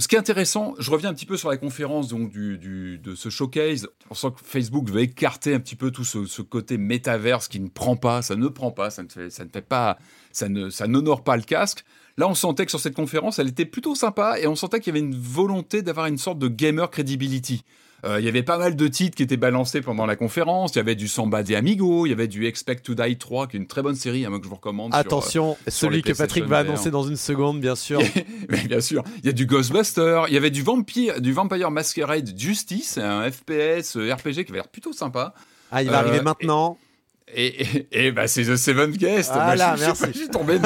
[0.00, 2.98] Ce qui est intéressant, je reviens un petit peu sur la conférence donc du, du-
[2.98, 3.88] de ce showcase.
[4.10, 7.58] On sent que Facebook veut écarter un petit peu tout ce, ce côté métaverse qui
[7.58, 9.98] ne prend pas, ça ne prend pas, ça ne fait, ça ne fait pas,
[10.30, 11.84] ça ne, ça n'honore pas le casque.
[12.18, 14.94] Là, on sentait que sur cette conférence, elle était plutôt sympa et on sentait qu'il
[14.94, 17.62] y avait une volonté d'avoir une sorte de gamer credibility.
[18.04, 20.72] Euh, il y avait pas mal de titres qui étaient balancés pendant la conférence.
[20.74, 23.46] Il y avait du Samba des Amigos, il y avait du Expect to Die 3,
[23.48, 24.92] qui est une très bonne série, hein, que je vous recommande.
[24.92, 28.00] sur, euh, Attention, sur celui que Patrick va annoncer dans une seconde, bien sûr.
[28.50, 31.70] Mais bien sûr, il y a du Ghostbuster, il y avait du Vampire, du Vampire
[31.72, 35.34] Masquerade Justice, un FPS euh, RPG qui avait l'air plutôt sympa.
[35.72, 36.78] Ah, il va Euh, arriver maintenant.
[36.80, 36.87] Et,
[37.34, 39.30] et, et bah, c'est The Seven Guest.
[39.34, 40.04] Ah là, je, merci.
[40.14, 40.58] je tombé.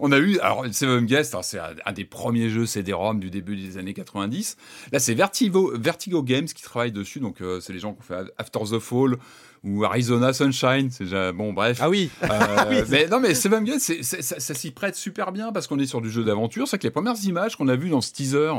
[0.00, 3.30] On a eu, alors Seven Guest, alors, c'est un, un des premiers jeux CD-ROM du
[3.30, 4.56] début des années 90.
[4.92, 7.20] Là, c'est Vertigo, Vertigo Games qui travaille dessus.
[7.20, 9.16] Donc, euh, c'est les gens qui ont fait After the Fall
[9.64, 10.90] ou Arizona Sunshine.
[10.90, 11.78] C'est déjà, bon, bref.
[11.80, 12.10] Ah oui.
[12.22, 15.66] Euh, mais non, mais Seven Guest, c'est- c'est- ça, ça s'y prête super bien parce
[15.66, 16.68] qu'on est sur du jeu d'aventure.
[16.68, 18.52] C'est que les premières images qu'on a vues dans ce teaser,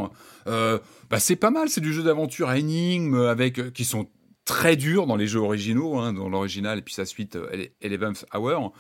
[0.48, 0.80] euh,
[1.10, 1.70] bah, c'est pas mal.
[1.70, 4.08] C'est du jeu d'aventure à énigmes avec qui sont
[4.48, 7.70] très durs dans les jeux originaux, hein, dans l'original et puis sa suite euh, Ele-
[7.82, 8.74] Eleventh Hour.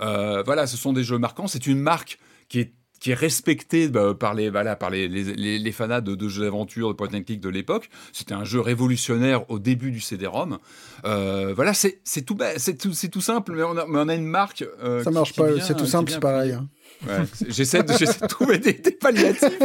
[0.00, 1.48] Euh, voilà, ce sont des jeux marquants.
[1.48, 2.18] C'est une marque
[2.48, 6.14] qui est qui est bah, par les voilà par les, les, les, les fanats de,
[6.14, 7.90] de jeux d'aventure de point and click de l'époque.
[8.12, 10.58] C'était un jeu révolutionnaire au début du CD-ROM.
[11.04, 14.08] Euh, voilà, c'est tout ba- c'est tout c'est tout simple, mais on a, mais on
[14.08, 14.64] a une marque.
[14.82, 16.52] euh, Ça qui- marche qui pas, c'est tout simple, c'est pareil.
[16.52, 16.66] hein.
[17.06, 19.58] Ouais, j'essaie de, trouver des, des palliatifs.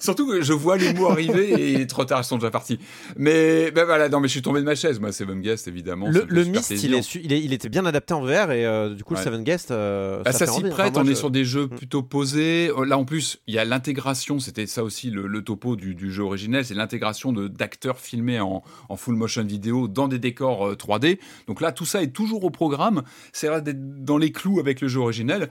[0.00, 2.78] Surtout que je vois les mots arriver et trop tard, ils sont déjà partis.
[3.16, 6.08] Mais ben voilà, non, mais je suis tombé de ma chaise, moi, Seven Guest, évidemment.
[6.08, 8.94] Le, le Myst, il, est il, est- il était bien adapté en VR et euh,
[8.94, 9.20] du coup, Ouais.
[9.20, 11.66] le Seven Guest, euh, Ah, ça s'y prête, Enfin, moi, on est sur des jeux
[11.66, 11.76] Mm.
[11.76, 12.70] plutôt posés.
[12.76, 15.94] Euh, Là, en plus, il y a l'intégration, c'était ça aussi le, le topo du,
[15.94, 20.18] du jeu originel, c'est l'intégration de- d'acteurs filmés en, en full motion vidéo dans des
[20.18, 21.18] décors euh, 3D.
[21.48, 23.02] Donc là, tout ça est toujours au programme.
[23.32, 25.48] C'est là d'être dans les clous avec le jeu originel.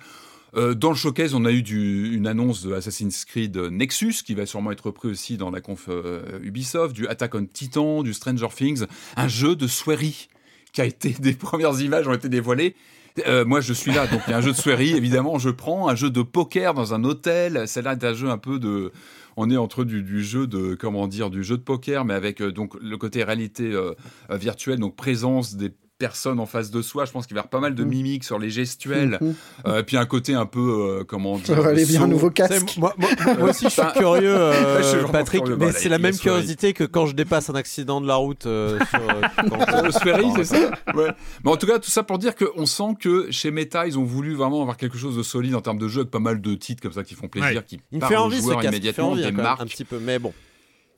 [0.56, 1.62] Euh, dans le showcase, on a eu
[2.14, 5.86] une annonce de Assassin's Creed Nexus, qui va sûrement être repris aussi dans la conf
[5.90, 8.86] euh, Ubisoft, du Attack on Titan, du Stranger Things,
[9.16, 10.16] un jeu de soirée
[10.74, 12.76] qui a été, des premières images ont été dévoilées.
[13.26, 15.50] Euh, moi, je suis là, donc il y a un jeu de soirée, évidemment, je
[15.50, 17.64] prends un jeu de poker dans un hôtel.
[17.66, 18.92] C'est là un jeu un peu de,
[19.38, 22.42] on est entre du, du jeu de, comment dire, du jeu de poker, mais avec
[22.42, 23.94] euh, donc le côté réalité euh,
[24.32, 27.06] euh, virtuelle, donc présence des personnes en face de soi.
[27.06, 29.36] Je pense qu'il va y avoir pas mal de mimiques sur les gestuels, Mhm.
[29.68, 30.60] euh, puis un côté un peu,
[31.00, 32.76] euh, comment dire, aller bien un nouveau C'est- casque.
[32.78, 35.58] Moi, moi- moi aussi, je suis curieux, euh, je suis vraiment Patrick, curieux.
[35.58, 38.46] mais Voilà, c'est la même curiosité que quand je dépasse un accident de la route.
[38.46, 41.08] euh, sur, euh, c'est ça ouais.
[41.44, 44.04] Mais en tout cas, tout ça pour dire qu'on sent que chez Meta, ils ont
[44.04, 46.54] voulu vraiment avoir quelque chose de solide en termes de jeu, avec pas mal de
[46.56, 47.64] titres comme ça qui font plaisir, Ouais.
[47.66, 49.32] qui Il me parlent fait aux envie ce joueurs casque, fait immédiatement, envie des hein,
[49.32, 49.62] marques.
[49.62, 50.34] un petit peu, mais bon.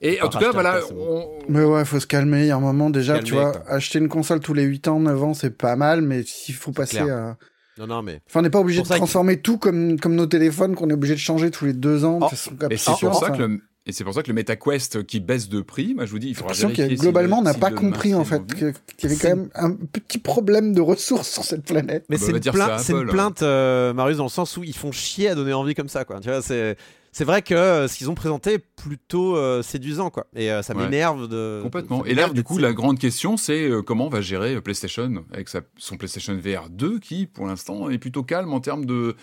[0.02, 2.42] Et en tout cas, voilà, on- Mais ouais, faut se calmer.
[2.42, 3.70] Il y a un moment déjà, Calmer, tu vois, quoi.
[3.70, 6.72] acheter une console tous les 8 ans, 9 ans, c'est pas mal, mais s'il faut
[6.72, 7.16] passer clair.
[7.16, 7.38] à.
[7.78, 8.22] Non, non, mais.
[8.30, 10.94] Enfin, on n'est pas obligé de que- transformer tout comme, comme nos téléphones qu'on est
[10.94, 12.20] obligé de changer tous les 2 ans.
[12.22, 12.28] Oh,
[12.70, 13.30] et c'est pour ça ça.
[13.32, 16.12] que le et c'est pour ça que le MetaQuest qui baisse de prix, moi je
[16.12, 16.90] vous dis, il faudra vérifier.
[16.90, 19.50] si globalement, le- on n'a si pas compris en fait qu'il y avait quand même
[19.56, 22.06] un petit problème de ressources sur cette planète.
[22.10, 24.58] Mais bah, c'est une, plainte- à c'est une Apple, plainte, euh, Marius, dans le sens
[24.58, 26.20] où ils font chier à donner envie comme ça, quoi.
[26.20, 26.78] Tu vois, c'est.
[27.12, 30.28] C'est vrai que euh, ce qu'ils ont présenté est plutôt euh, séduisant, quoi.
[30.36, 30.84] Et euh, ça Ouais.
[30.84, 31.60] m'énerve de.
[31.64, 32.06] Complètement.
[32.06, 35.50] Et là, du coup, la grande question, c'est euh, comment on va gérer PlayStation avec
[35.50, 39.16] sa- son PlayStation VR 2, qui, pour l'instant, est plutôt calme en termes de,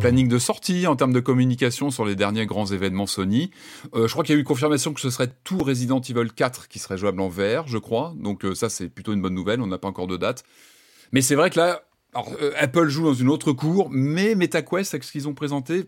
[0.00, 3.50] planning de sortie, en termes de communication sur les derniers grands événements Sony.
[3.94, 6.66] Euh, je crois qu'il y a eu confirmation que ce serait tout Resident Evil 4
[6.68, 8.14] qui serait jouable en VR, je crois.
[8.18, 9.60] Donc euh, ça, c'est plutôt une bonne nouvelle.
[9.60, 10.42] On n'a pas encore de date.
[11.12, 11.82] Mais c'est vrai que là,
[12.14, 15.84] alors, euh, Apple joue dans une autre cour, mais MetaQuest, avec ce qu'ils ont présenté,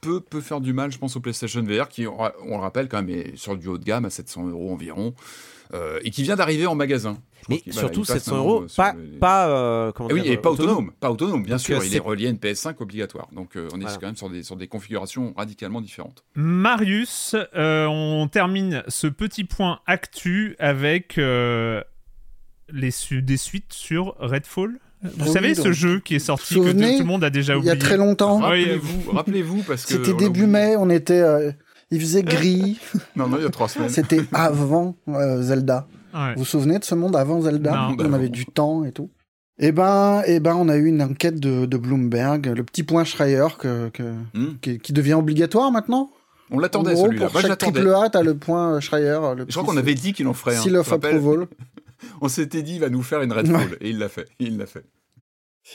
[0.00, 2.88] peut, peut faire du mal, je pense, au PlayStation VR, qui, on on le rappelle,
[2.88, 5.14] quand même, est sur du haut de gamme à 700 euros environ,
[5.74, 7.18] euh, et qui vient d'arriver en magasin.
[7.50, 10.14] Mais surtout il passe 700 maintenant, euros, euh, sur pas, les- pas, euh, comment Ah
[10.14, 10.92] oui, dire, et pas autonome.
[10.98, 11.84] Pas autonome, bien Donc, sûr.
[11.84, 13.28] il est relié à une PS5 obligatoire.
[13.32, 13.96] Donc euh, on est Voilà.
[13.98, 16.24] quand même sur des, sur des configurations radicalement différentes.
[16.34, 21.82] Marius, euh, on termine ce petit point actu avec euh,
[22.70, 24.78] les su- des suites sur Redfall.
[25.02, 27.52] Vous Oui, savez, donc, ce jeu qui est sorti, que tout le monde a déjà
[27.54, 27.72] Il y oublié.
[27.72, 28.38] a très longtemps.
[28.38, 30.46] Rappelez-vous, rappelez-vous parce que C'était début oublié.
[30.46, 31.20] mai, on était.
[31.20, 31.52] euh,
[31.90, 32.78] il faisait gris.
[33.16, 33.88] Non, non, il y a trois semaines.
[33.88, 35.86] C'était avant euh, Zelda.
[36.14, 36.32] Ouais.
[36.34, 37.70] Vous vous souvenez de ce monde avant Zelda?
[37.72, 37.96] Non.
[37.98, 39.10] On avait du temps et tout.
[39.60, 43.04] Eh ben, eh ben, on a eu une enquête de, de Bloomberg, le petit point
[43.04, 44.54] Schreier que, que- Hmm.
[44.60, 46.10] qui, qui devient obligatoire maintenant.
[46.50, 47.26] On l'attendait celui-là.
[47.26, 49.18] Pour Moi, chaque triple A, t'as le point Schreier.
[49.36, 50.60] Le Je crois qu'on avait dit qu'il en ferait un.
[50.62, 51.46] Seal of approval.
[52.20, 53.76] On s'était dit, il va nous faire une Redfall.
[53.80, 54.26] Et il l'a fait.
[54.40, 54.84] Et il l'a fait.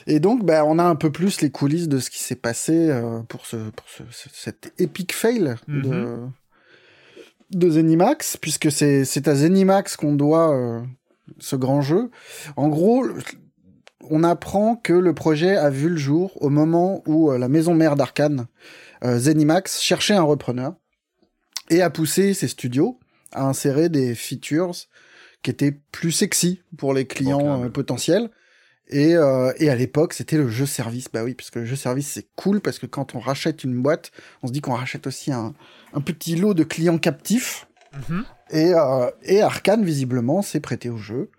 [0.08, 2.90] Et donc, bah, on a un peu plus les coulisses de ce qui s'est passé
[2.90, 6.32] euh, pour, ce, pour ce, ce- cet epic fail de, Mhm.
[7.52, 10.82] de Zenimax, puisque c'est c'est à Zenimax qu'on doit euh,
[11.40, 12.10] ce grand jeu.
[12.56, 13.06] En gros,
[14.10, 17.76] on apprend que le projet a vu le jour au moment où euh, la maison
[17.76, 18.48] mère d'Arkane,
[19.04, 20.74] euh, Zenimax, cherchait un repreneur
[21.70, 23.00] et a poussé ses studios
[23.32, 24.74] à insérer des features
[25.44, 28.30] qui étaient plus sexy pour les clients euh, potentiels.
[28.88, 31.08] Et, euh, et à l'époque, c'était le jeu service.
[31.14, 33.82] Bah oui, parce que le jeu service, c'est cool, parce que quand on rachète une
[33.82, 35.54] boîte, on se dit qu'on rachète aussi un,
[35.94, 37.68] un petit lot de clients captifs.
[38.10, 38.26] Mhm.
[38.52, 41.30] Et, euh, et Arkane, visiblement, s'est prêté au jeu.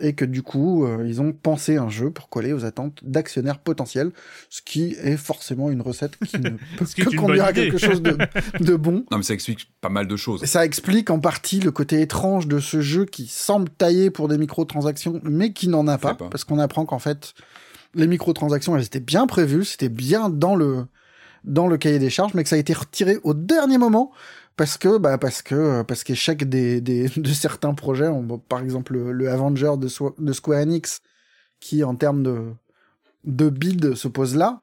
[0.00, 3.60] Et que du coup, euh, ils ont pensé un jeu pour coller aux attentes d'actionnaires
[3.60, 4.10] potentiels,
[4.50, 8.18] ce qui est forcément une recette qui ne peut que conduire à quelque chose de,
[8.58, 9.04] de bon.
[9.12, 10.42] Non, mais ça explique pas mal de choses.
[10.42, 14.26] Et ça explique en partie le côté étrange de ce jeu qui semble taillé pour
[14.26, 16.28] des microtransactions, mais qui n'en a pas, pas.
[16.28, 17.34] parce qu'on apprend qu'en fait,
[17.94, 20.86] les microtransactions, elles étaient bien prévues, c'était bien dans le
[21.44, 24.12] dans le cahier des charges, mais que ça a été retiré au dernier moment
[24.56, 28.94] parce que bah parce que parce qu'échec des, des de certains projets, on, par exemple
[28.94, 29.88] le, le Avenger de,
[30.18, 31.00] de Square Enix,
[31.60, 32.42] qui en termes de
[33.24, 34.60] de bid se pose là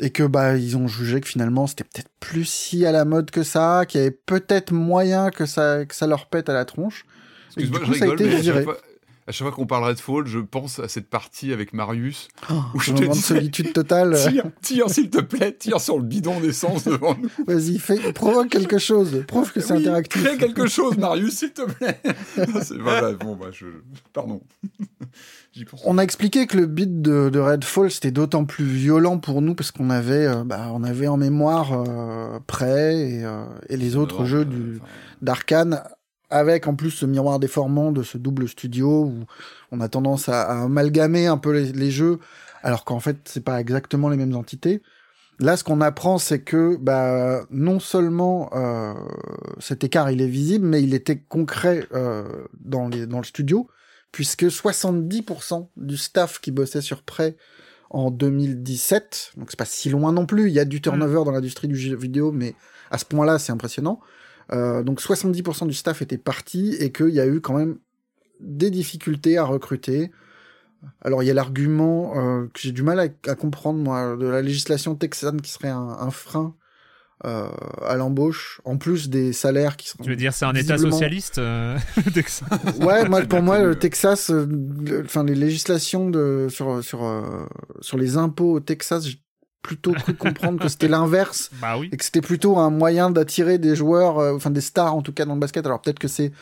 [0.00, 3.30] et que bah ils ont jugé que finalement c'était peut-être plus si à la mode
[3.30, 6.64] que ça, qu'il y avait peut-être moyen que ça que ça leur pète à la
[6.64, 7.04] tronche.
[7.48, 8.62] Excuse-moi, du je coup, ça a rigole, été mais à viré.
[8.62, 8.78] chaque fois,
[9.28, 12.28] à chaque fois qu'on parle Redfall, je pense à cette partie avec Marius.
[12.50, 14.16] Oh, Où je te disais, solitude totale.
[14.16, 17.28] Tire, tire s'il te plaît, tire sur le bidon d'essence devant nous.
[17.46, 19.22] Vas-y, fais, provoque quelque chose.
[19.28, 20.24] Prouve que c'est Oui, interactif.
[20.24, 22.00] Crée quelque chose, Marius, s'il te plaît.
[22.38, 23.66] Non, c'est- voilà, bon, bah, je...
[24.14, 24.40] Pardon.
[25.84, 29.54] On a expliqué que le beat de, de Redfall c'était d'autant plus violent pour nous
[29.56, 33.96] parce qu'on avait, euh, bah, on avait en mémoire euh, Prey et, euh, et les
[33.96, 34.80] autres Non, jeux du,
[35.20, 35.82] d'Arkane,
[36.30, 39.24] avec en plus ce miroir déformant de ce double studio où
[39.72, 42.18] on a tendance à, à amalgamer un peu les, les jeux,
[42.62, 44.82] alors qu'en fait c'est pas exactement les mêmes entités.
[45.40, 48.94] Là, ce qu'on apprend, c'est que bah, non seulement euh,
[49.60, 52.24] cet écart il est visible, mais il était concret euh,
[52.60, 53.68] dans, les, dans le studio,
[54.10, 57.36] puisque 70% du staff qui bossait sur Prey
[57.90, 61.30] en 2017, donc c'est pas si loin non plus, il y a du turnover dans
[61.30, 62.56] l'industrie du jeu vidéo, mais
[62.90, 64.00] à ce point-là, c'est impressionnant.
[64.52, 67.78] Euh, donc 70% du staff était parti et qu'il y a eu quand même
[68.40, 70.10] des difficultés à recruter.
[71.02, 74.26] Alors il y a l'argument euh, que j'ai du mal à, à comprendre moi de
[74.26, 76.54] la législation texane qui serait un, un frein
[77.24, 77.48] euh,
[77.84, 80.04] à l'embauche, en plus des salaires qui seraient.
[80.04, 82.48] Tu veux dire, c'est un État socialiste euh, le Texas?
[82.80, 84.46] Ouais, moi, pour moi, le Texas, euh,
[85.04, 87.00] enfin les législations de sur sur
[87.80, 89.08] sur les impôts au Texas,
[89.62, 91.88] plutôt cru comprendre que c'était l'inverse Bah oui.
[91.92, 95.12] et que c'était plutôt un moyen d'attirer des joueurs, euh, enfin des stars en tout
[95.12, 95.66] cas dans le basket.
[95.66, 96.32] Alors peut-être que c'est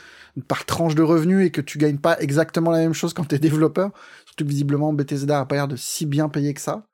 [0.49, 3.39] par tranche de revenus et que tu gagnes pas exactement la même chose quand t'es
[3.39, 3.91] développeur.
[4.27, 6.87] Surtout que visiblement Bethesda a pas l'air de si bien payer que ça.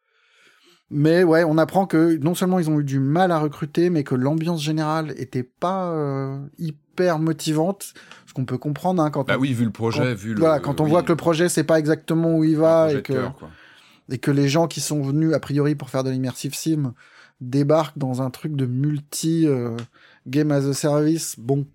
[0.91, 4.05] Mais ouais, on apprend que non seulement ils ont eu du mal à recruter, mais
[4.05, 7.95] que l'ambiance générale était pas euh, hyper motivante.
[8.27, 10.41] Ce qu'on peut comprendre hein, quand Bah on, oui, vu le projet, quand- vu le.
[10.41, 13.01] voilà, quand on oui, voit que le projet c'est pas exactement où il va et
[13.03, 13.49] que cœur, quoi.
[14.13, 16.95] Et que les gens qui sont venus a priori pour faire de l'immersive sim
[17.41, 19.77] débarquent dans un truc de multi euh,
[20.27, 21.67] game as a service, bon,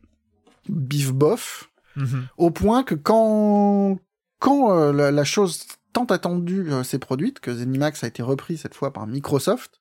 [0.70, 2.28] bif bof, Mhm.
[2.38, 3.98] au point que quand
[4.40, 8.56] quand euh, la, la chose tant attendue euh, s'est produite, que Zenimax a été repris
[8.56, 9.80] cette fois par Microsoft,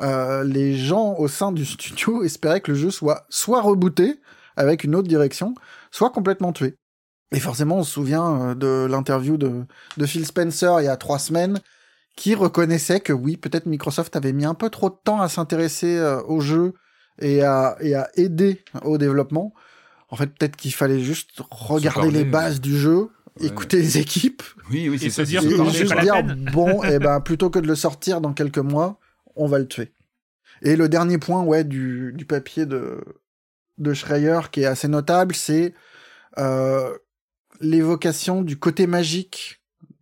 [0.00, 4.20] les gens au sein du studio espéraient que le jeu soit soit rebooté
[4.56, 5.54] avec une autre direction,
[5.90, 6.74] soit complètement tué.
[7.32, 9.64] Et forcément, on se souvient de l'interview de,
[9.96, 11.58] de Phil Spencer il y a trois semaines,
[12.18, 15.96] qui reconnaissait que oui, peut-être Microsoft avait mis un peu trop de temps à s'intéresser
[15.96, 16.74] euh, au jeu
[17.20, 19.54] et à, et à aider au développement.
[20.10, 23.08] En fait, peut-être qu'il fallait juste regarder parler, les bases du jeu,
[23.40, 23.46] Ouais.
[23.46, 26.50] écouter les équipes, Oui, oui, c'est se dire que juste pas la dire peine.
[26.52, 28.98] bon, et ben plutôt que de le sortir dans quelques mois,
[29.36, 29.92] on va le tuer.
[30.62, 32.98] Et le dernier point, ouais, du, du papier de
[33.78, 35.72] de Schreier qui est assez notable, c'est
[36.38, 36.92] euh,
[37.60, 39.57] l'évocation du côté magique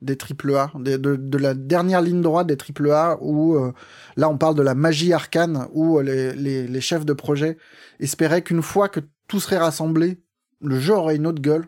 [0.07, 3.73] des AAA, de, de, de la dernière ligne droite des AAA, où euh,
[4.17, 7.59] là on parle de la magie arcane, où euh, les, les, les chefs de projet
[8.01, 10.23] espéraient qu'une fois que tout serait rassemblé,
[10.63, 11.67] le jeu aurait une autre gueule.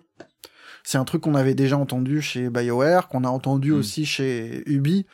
[0.85, 3.79] C'est un truc qu'on avait déjà entendu chez BioWare, qu'on a entendu Mm.
[3.79, 5.05] aussi chez Ubi.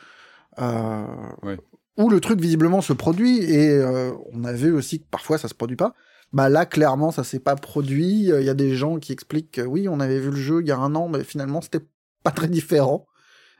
[0.59, 1.03] Euh,
[1.43, 1.57] Ouais.
[1.97, 5.47] Où le truc visiblement se produit et euh, on a vu aussi que parfois ça
[5.47, 5.93] se produit pas.
[6.33, 8.25] Bah là, clairement, ça s'est pas produit.
[8.25, 10.67] Il y a des gens qui expliquent que oui, on avait vu le jeu il
[10.67, 11.85] y a un an, mais finalement, c'était
[12.23, 13.05] pas très différent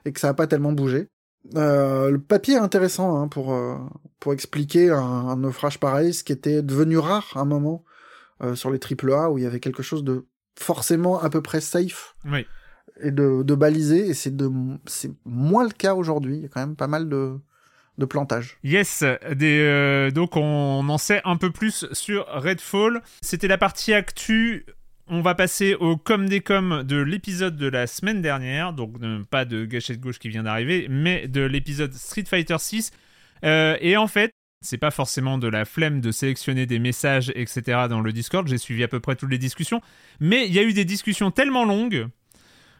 [0.05, 1.07] et que ça a pas tellement bougé.
[1.55, 3.75] Euh, le papier est intéressant hein, pour, euh,
[4.19, 7.83] pour expliquer un, un naufrage pareil, ce qui était devenu rare à un moment
[8.43, 10.25] euh, sur les AAA où il y avait quelque chose de
[10.59, 12.45] forcément à peu près safe Oui.
[13.01, 14.49] et de, de balisé, et c'est de
[14.87, 16.37] c'est moins le cas aujourd'hui.
[16.37, 17.37] Il y a quand même pas mal de,
[17.97, 18.57] de plantage.
[18.63, 19.03] Yes,
[19.35, 23.01] des, euh, donc on en sait un peu plus sur Redfall.
[23.21, 24.65] C'était la partie actu.
[25.07, 29.23] On va passer au com des com de l'épisode de la semaine dernière, donc euh,
[29.29, 32.91] pas de gâchette gauche qui vient d'arriver, mais de l'épisode Street Fighter 6.
[33.43, 34.31] et en fait,
[34.61, 37.85] c'est pas forcément de la flemme de sélectionner des messages, etc.
[37.87, 38.47] dans le Discord.
[38.47, 39.81] J'ai suivi à peu près toutes les discussions,
[40.19, 42.07] mais il y a eu des discussions tellement longues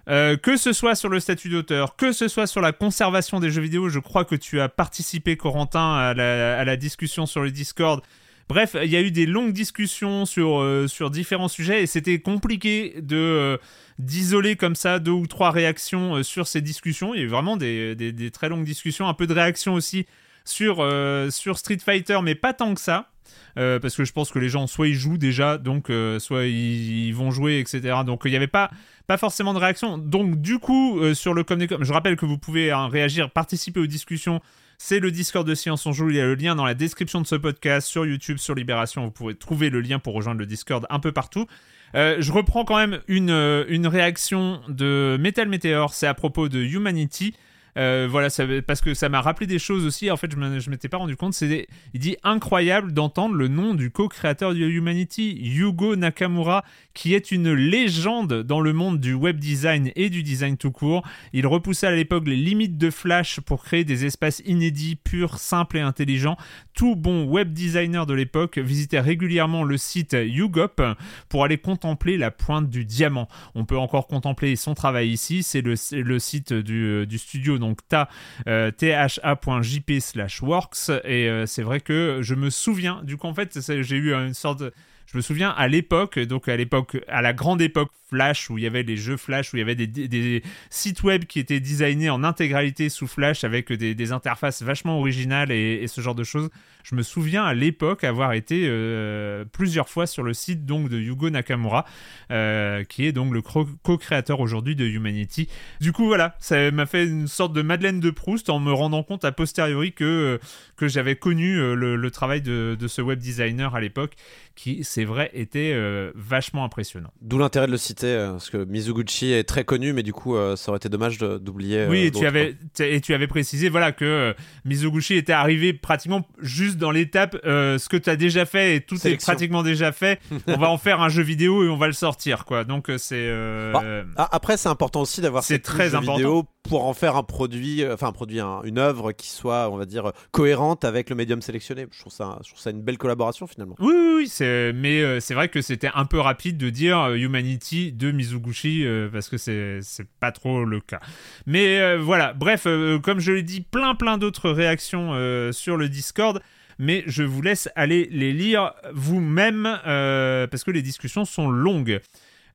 [0.07, 3.49] euh, que ce soit sur le statut d'auteur, que ce soit sur la conservation des
[3.49, 7.41] jeux vidéo, je crois que tu as participé, Corentin, à la, à la discussion sur
[7.41, 8.03] le Discord.
[8.47, 12.19] Bref, il y a eu des longues discussions sur, euh, sur différents sujets et c'était
[12.19, 13.57] compliqué de euh,
[13.97, 17.15] d'isoler comme ça deux ou trois réactions euh, sur ces discussions.
[17.15, 20.05] Il y a eu vraiment des, des, très longues discussions, un peu de réactions aussi
[20.43, 20.87] sur,
[21.31, 23.09] sur Street Fighter, mais pas tant que ça.
[23.55, 27.31] Parce que je pense que les gens soit ils jouent déjà, donc soit ils, vont
[27.31, 28.01] jouer, etc.
[28.05, 28.69] Donc il n'y avait pas
[29.07, 29.97] pas forcément de réaction.
[29.97, 33.87] Donc du coup, sur le Comdecom, je rappelle que vous pouvez hein, réagir, participer aux
[33.87, 34.39] discussions.
[34.77, 36.09] C'est le Discord de Silence on Joue.
[36.09, 39.05] Il y a le lien dans la description de ce podcast sur YouTube, sur Libération.
[39.05, 41.47] Vous pourrez trouver le lien pour rejoindre le Discord un peu partout.
[41.95, 45.93] Euh, je reprends quand même une, euh, une réaction de Metal Meteor.
[45.93, 47.35] C'est à propos de Humanity.
[47.77, 50.09] Euh, voilà, ça, parce que ça m'a rappelé des choses aussi.
[50.09, 51.33] En fait, je ne m'étais pas rendu compte.
[51.33, 56.63] C'est, il dit incroyable d'entendre le nom du co-créateur de Humanity, Yugo Nakamura,
[56.93, 61.03] qui est une légende dans le monde du web design et du design tout court.
[61.33, 65.77] Il repoussait à l'époque les limites de Flash pour créer des espaces inédits, purs, simples
[65.77, 66.37] et intelligents.
[66.73, 70.81] Tout bon web designer de l'époque visitait régulièrement le site YouGop
[71.27, 73.27] pour aller contempler la pointe du diamant.
[73.53, 75.43] On peut encore contempler son travail ici.
[75.43, 75.75] C'est le,
[76.19, 78.07] site du, du studio donc ta,
[78.47, 80.89] euh, tha.jp slash works.
[81.03, 84.33] Et euh, c'est vrai que je me souviens du coup en fait j'ai eu une
[84.33, 84.73] sorte de-
[85.05, 88.63] je me souviens à l'époque, donc à l'époque, à la grande époque Flash, où il
[88.63, 92.09] y avait les jeux Flash, où il y avait des, sites web qui étaient designés
[92.09, 96.49] en intégralité sous Flash avec des, interfaces vachement originales et, ce genre de choses.
[96.83, 100.99] Je me souviens à l'époque avoir été euh, plusieurs fois sur le site donc de
[100.99, 101.85] Yugo Nakamura,
[102.31, 105.49] euh, qui est donc le co-créateur aujourd'hui de Humanity.
[105.81, 109.01] Du coup, voilà, ça m'a fait une sorte de Madeleine de Proust en me rendant
[109.01, 110.37] compte a posteriori que, euh,
[110.77, 114.13] que j'avais connu le, travail de ce web designer à l'époque,
[114.55, 117.11] qui, c'est vrai, était euh, vachement impressionnant.
[117.21, 120.35] D'où l'intérêt de le citer, euh, parce que Mizuguchi est très connu, mais du coup,
[120.35, 121.85] euh, ça aurait été dommage d'oublier.
[121.89, 124.33] Oui, et tu, avais, et tu avais précisé voilà, que
[124.63, 128.95] Mizoguchi était arrivé pratiquement juste dans l'étape ce que tu as déjà fait et tout
[128.97, 129.31] Sélection.
[129.31, 130.19] est pratiquement déjà fait.
[130.47, 132.45] on va en faire un jeu vidéo et on va le sortir.
[132.45, 132.63] quoi.
[132.63, 133.29] Donc c'est.
[133.73, 133.83] Bah,
[134.15, 136.15] Ah, après, c'est important aussi d'avoir cette très important.
[136.15, 139.77] vidéo pour en faire un produit, enfin un produit, un- une œuvre qui soit, on
[139.77, 141.85] va dire, cohérente avec le médium sélectionné.
[141.91, 143.75] Je trouve ça, je trouve ça une belle collaboration finalement.
[143.79, 146.99] Oui, oui, oui, c'est, mais euh, c'est vrai que c'était un peu rapide de dire
[146.99, 149.79] euh, Humanity de Mizuguchi euh, parce que c'est,
[150.19, 150.99] pas trop le cas.
[151.45, 155.77] Mais euh, voilà, bref, euh, comme je l'ai dit, plein plein d'autres réactions euh, sur
[155.77, 156.41] le Discord.
[156.77, 162.01] Mais je vous laisse aller les lire vous-même euh, parce que les discussions sont longues.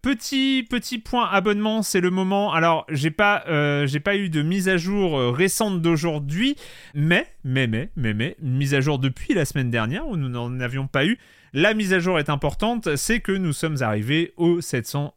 [0.03, 2.53] Petit petit point abonnement, c'est le moment.
[2.55, 6.57] Alors j'ai pas euh, j'ai pas eu de mise à jour euh, récente d'aujourd'hui,
[6.95, 10.31] mais mais mais mais mais une mise à jour depuis la semaine dernière où nous
[10.31, 11.19] n'en avions pas eu.
[11.53, 15.15] La mise à jour est importante, c'est que nous sommes arrivés aux 700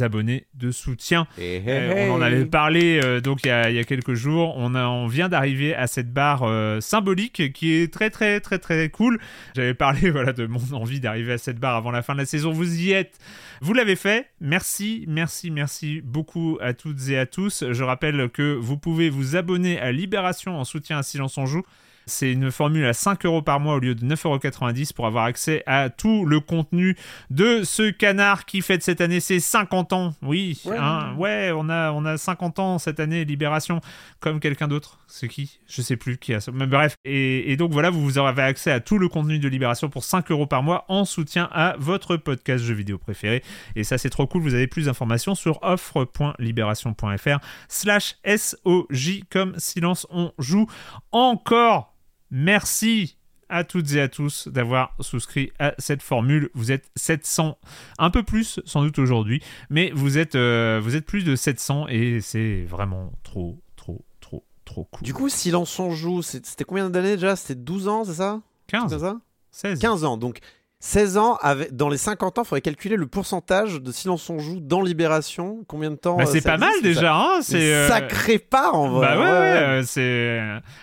[0.00, 1.26] abonnés de soutien.
[1.38, 4.54] Euh, on en avait parlé euh, donc il y, a, il y a quelques jours.
[4.56, 8.58] On, a- on vient d'arriver à cette barre euh, symbolique qui est très très très
[8.58, 9.20] très cool.
[9.54, 12.24] J'avais parlé voilà de mon envie d'arriver à cette barre avant la fin de la
[12.24, 12.52] saison.
[12.52, 13.18] Vous y êtes.
[13.60, 14.28] Vous l'avez fait.
[14.40, 17.62] Merci, merci, merci beaucoup à toutes et à tous.
[17.70, 21.64] Je rappelle que vous pouvez vous abonner à Libération en soutien à Silence on joue.
[22.06, 25.24] C'est une formule à 5 euros par mois au lieu de 9,90 euros pour avoir
[25.24, 26.96] accès à tout le contenu
[27.30, 30.14] de ce canard qui fête cette année ses 50 ans.
[30.22, 30.76] Oui, Ouais.
[30.78, 33.80] hein, ouais, on a, on a 50 ans cette année, Libération,
[34.20, 34.98] comme quelqu'un d'autre.
[35.06, 35.60] C'est qui?
[35.68, 36.52] Je sais plus qui a ça.
[36.52, 36.94] Mais bref.
[37.04, 40.30] Et, et donc voilà, vous, avez accès à tout le contenu de Libération pour 5
[40.30, 43.42] euros par mois en soutien à votre podcast jeux vidéo préféré.
[43.76, 44.42] Et ça, c'est trop cool.
[44.42, 47.38] Vous avez plus d'informations sur offre.libération.fr
[47.68, 50.66] slash SOJ comme silence on joue.
[51.12, 51.91] Encore
[52.32, 53.16] merci
[53.48, 56.48] à toutes et à tous d'avoir souscrit à cette formule.
[56.54, 57.58] Vous êtes 700,
[57.98, 61.88] un peu plus sans doute aujourd'hui, mais vous êtes, euh, vous êtes plus de 700
[61.88, 65.04] et c'est vraiment trop, trop, trop, trop cool.
[65.04, 67.36] Du coup, Silence on joue, c'était combien d'années déjà?
[67.36, 68.40] C'était 12 ans, c'est ça?
[68.68, 69.20] 15, C'est ça?
[69.50, 69.78] 16.
[69.80, 70.16] 15 ans.
[70.16, 70.38] Donc
[70.84, 74.40] 16 ans, avec, dans les 50 ans, il faudrait calculer le pourcentage de Silence on
[74.40, 75.64] joue dans Libération.
[75.68, 78.40] Combien de temps Bah, euh, c'est ça pas mal déjà, hein, ça c'est euh, sacrée
[78.40, 79.06] part en vrai.
[79.06, 80.40] Bah ouais, ouais, euh, c'est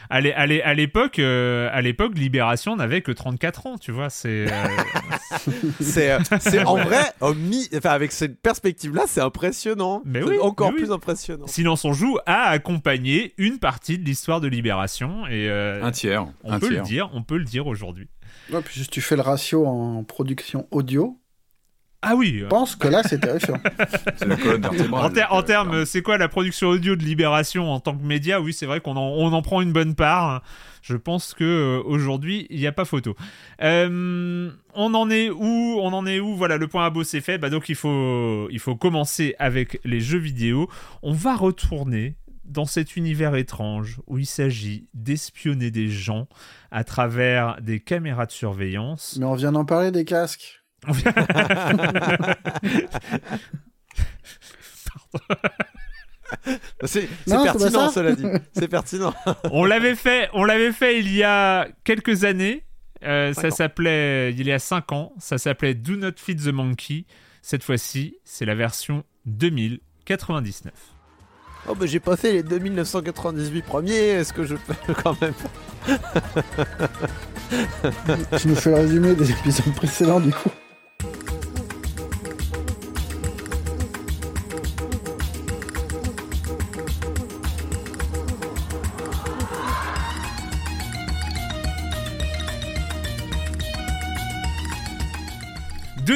[0.09, 3.91] à l'é- à l'é- à l'époque, euh, à l'époque, Libération n'avait que 34 ans, tu
[3.91, 4.09] vois.
[4.09, 4.67] C'est euh,
[5.81, 10.01] C'est, euh, c'est en vrai, au mi- enfin, avec cette perspective-là, c'est impressionnant.
[10.05, 10.83] Mais oui, encore mais oui.
[10.83, 11.45] plus impressionnant.
[11.47, 16.25] Silence on joue a accompagné une partie de l'histoire de Libération et euh, Un tiers.
[16.45, 18.07] on un peut le dire, on peut le dire aujourd'hui.
[18.51, 21.17] Ouais, puis si tu fais le ratio en production audio,
[22.01, 22.39] Ah oui.
[22.39, 23.59] je pense que là, c'est terrifiant.
[24.91, 28.03] En, ter- en euh, termes, c'est quoi la production audio de Libération en tant que
[28.03, 28.41] média?
[28.41, 30.41] Oui, c'est vrai qu'on en, on en prend une bonne part.
[30.81, 33.15] Je pense que euh, aujourd'hui, il n'y a pas photo.
[33.61, 36.35] Euh, on en est où On en est où?
[36.35, 37.37] Voilà, le point à beau c'est fait.
[37.37, 40.69] Bah donc il faut, il faut commencer avec les jeux vidéo.
[41.03, 42.15] On va retourner
[42.49, 46.27] dans cet univers étrange où il s'agit d'espionner des gens
[46.71, 49.17] à travers des caméras de surveillance.
[49.19, 50.63] Mais on vient d'en parler des casques.
[56.85, 58.25] C'est, pertinent, cela dit.
[58.53, 59.13] C'est pertinent.
[59.51, 62.65] on l'avait fait, on l'avait fait il y a quelques années.
[63.03, 67.05] Euh, ça s'appelait, il y a 5 ans, ça s'appelait Do Not Feed the Monkey.
[67.41, 70.98] Cette fois-ci, c'est la version 2099.
[71.67, 75.33] Oh, bah j'ai pas fait les 2998 premiers, est-ce que je peux quand même
[78.37, 80.49] tu nous fais le résumé des épisodes précédents, du coup.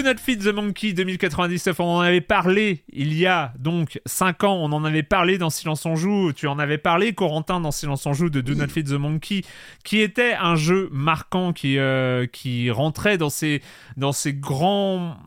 [0.04, 4.56] Not Feed the Monkey 2099, on en avait parlé il y a donc 5 ans,
[4.56, 8.06] on en avait parlé dans Silence on joue, tu en avais parlé Corentin dans Silence
[8.06, 9.42] on joue de Do Not Feed the Monkey,
[9.84, 13.62] qui était un jeu marquant qui, euh, qui rentrait dans ces,
[13.98, 15.18] dans ces grands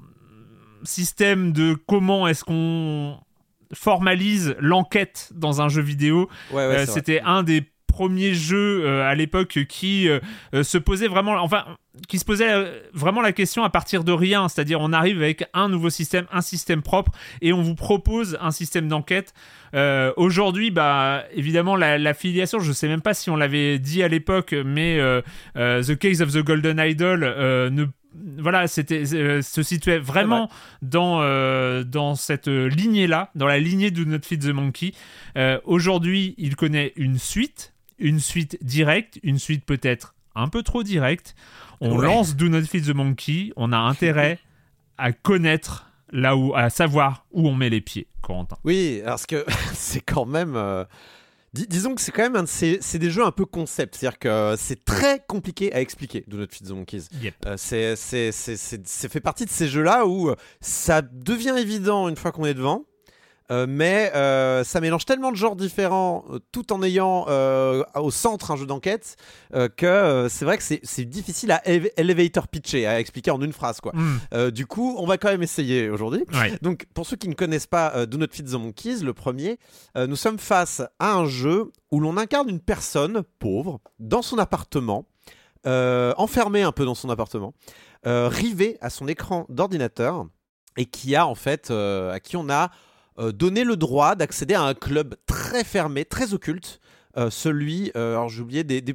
[0.84, 3.18] systèmes de comment est-ce qu'on
[3.72, 6.28] formalise l'enquête dans un jeu vidéo.
[6.52, 6.86] Ouais, Euh.
[6.86, 7.64] C'était un des
[7.96, 10.20] premiers jeux euh, à l'époque qui euh,
[10.52, 11.64] euh, se posait vraiment, enfin,
[12.08, 12.52] qui se posait
[12.92, 14.50] vraiment la question à partir de rien.
[14.50, 18.50] C'est-à-dire, on arrive avec un nouveau système, un système propre, et on vous propose un
[18.50, 19.32] système d'enquête.
[19.72, 24.02] Euh, Aujourd'hui, bah, évidemment, la, la filiation, je sais même pas si on l'avait dit
[24.02, 25.22] à l'époque, mais euh,
[25.56, 27.86] euh, The Case of the Golden Idol ne
[28.38, 30.48] voilà, c'était euh, se situait vraiment
[30.82, 34.92] dans euh, dans cette euh, lignée-là, dans la lignée de Not Feed the Monkey.
[35.64, 41.34] Aujourd'hui, il connaît une suite, une suite directe, une suite peut-être un peu trop directe.
[41.80, 42.06] On Ouais.
[42.06, 43.52] lance Do Not Feed the Monkey.
[43.56, 44.38] On a intérêt
[44.98, 48.56] à connaître là où, à savoir où on met les pieds, Corentin.
[48.64, 49.44] Oui, parce que
[49.74, 50.54] c'est quand même.
[50.56, 50.84] euh,
[51.52, 53.94] dis- disons que c'est quand même un de ces, c'est des jeux un peu concept,
[53.96, 56.24] c'est-à-dire que c'est très compliqué à expliquer.
[56.28, 57.04] Do Not Feed the Monkeys.
[57.22, 57.34] Yep.
[57.46, 61.54] Euh, c'est, c'est, c'est, c'est- c'est fait partie de ces jeux-là où euh, ça devient
[61.58, 62.84] évident une fois qu'on est devant.
[63.50, 67.26] Euh, mais euh, ça mélange tellement de genres différents euh, tout en ayant
[67.94, 69.16] au centre un jeu d'enquête
[69.76, 73.80] que c'est vrai que c'est, difficile à ele- elevator pitcher, à expliquer en une phrase.
[73.80, 73.92] Quoi.
[73.94, 76.24] Hmm, du coup, on va quand même essayer aujourd'hui.
[76.32, 76.58] ouais.
[76.62, 79.58] Donc, pour ceux qui ne connaissent pas Do Not Feed the Monkeys, le premier,
[79.96, 85.06] nous sommes face à un jeu où l'on incarne une personne pauvre dans son appartement,
[85.64, 87.54] enfermée un peu dans son appartement,
[88.04, 90.26] rivée à son écran d'ordinateur
[90.76, 92.70] et qui a en fait, euh, à qui on a
[93.18, 96.80] euh, donné le droit d'accéder à un club très fermé, très occulte.
[97.18, 98.94] euh, celui, euh, alors j'ai oublié, des, du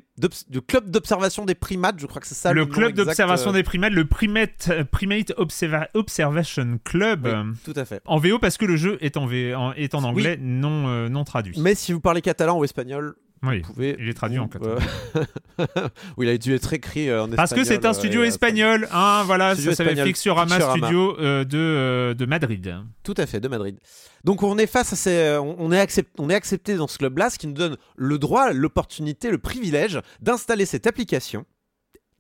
[0.61, 2.53] club d'observation des primates, je crois que c'est ça.
[2.53, 7.25] le nom club d'observation euh, des primates, le Primate, Primate Observa- Observation Club.
[7.25, 7.99] oui, tout à fait.
[8.05, 11.23] En VO parce que le jeu est en, V- en- est en anglais non, non
[11.23, 11.59] traduit.
[11.59, 13.95] Mais si vous parlez catalan ou espagnol, oui, pouvez.
[13.99, 14.75] il est traduit en catalan.
[15.15, 15.65] euh,
[16.17, 17.35] oui, il a dû être écrit euh, en espagnol.
[17.37, 20.59] Parce que c'est un euh, studio euh, espagnol, hein, voilà, Studio ça s'appelle Flixorama.
[20.59, 22.75] Studio euh, de, euh, de Madrid.
[23.03, 23.77] Tout à fait, de Madrid.
[24.23, 27.29] Donc on est face à ces, on est accepté, on est accepté dans ce club-là,
[27.31, 31.45] ce qui nous donne le droit, l'opportunité, le privilège d'installer cette application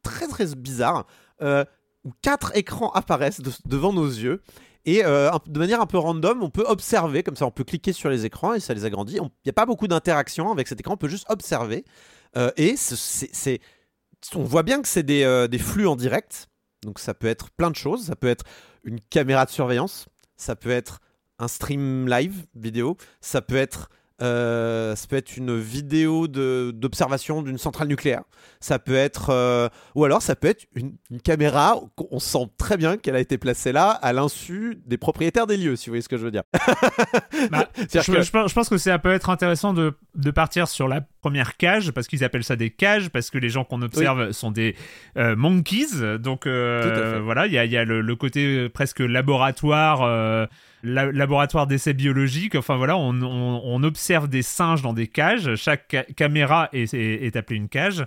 [0.01, 1.05] très très bizarre
[2.03, 4.41] où quatre écrans apparaissent de- devant nos yeux.
[4.85, 7.93] Et euh, de manière un peu random, on peut observer, comme ça on peut cliquer
[7.93, 9.17] sur les écrans et ça les agrandit.
[9.17, 11.85] Il n'y a pas beaucoup d'interaction avec cet écran, on peut juste observer.
[12.37, 12.75] Euh, et
[14.35, 16.47] on voit bien que c'est euh, des flux en direct.
[16.83, 18.05] Donc ça peut être plein de choses.
[18.05, 18.45] Ça peut être
[18.83, 20.07] une caméra de surveillance.
[20.35, 20.99] Ça peut être
[21.37, 22.97] un stream live vidéo.
[23.19, 23.89] Ça peut être
[24.21, 28.21] euh, ça peut être une vidéo d'observation d'une centrale nucléaire,
[28.59, 31.75] ça peut être, euh, ou alors ça peut être une, une caméra,
[32.11, 35.75] on sent très bien qu'elle a été placée là à l'insu des propriétaires des lieux,
[35.75, 36.43] si vous voyez ce que je veux dire.
[37.51, 41.01] Bah, je, que- je pense- que ça peut être intéressant de, de partir sur la
[41.21, 44.51] première cage, parce qu'ils appellent ça des cages, parce que les gens qu'on observe sont
[44.51, 44.75] des
[45.17, 46.17] euh, monkeys.
[46.19, 50.47] Donc voilà, il y a, il y a le, le côté presque laboratoire.
[50.83, 55.55] La- laboratoire d'essais biologiques, enfin voilà, on, on- on observe des singes dans des cages,
[55.55, 58.05] chaque ca- caméra est, est- est appelée une cage,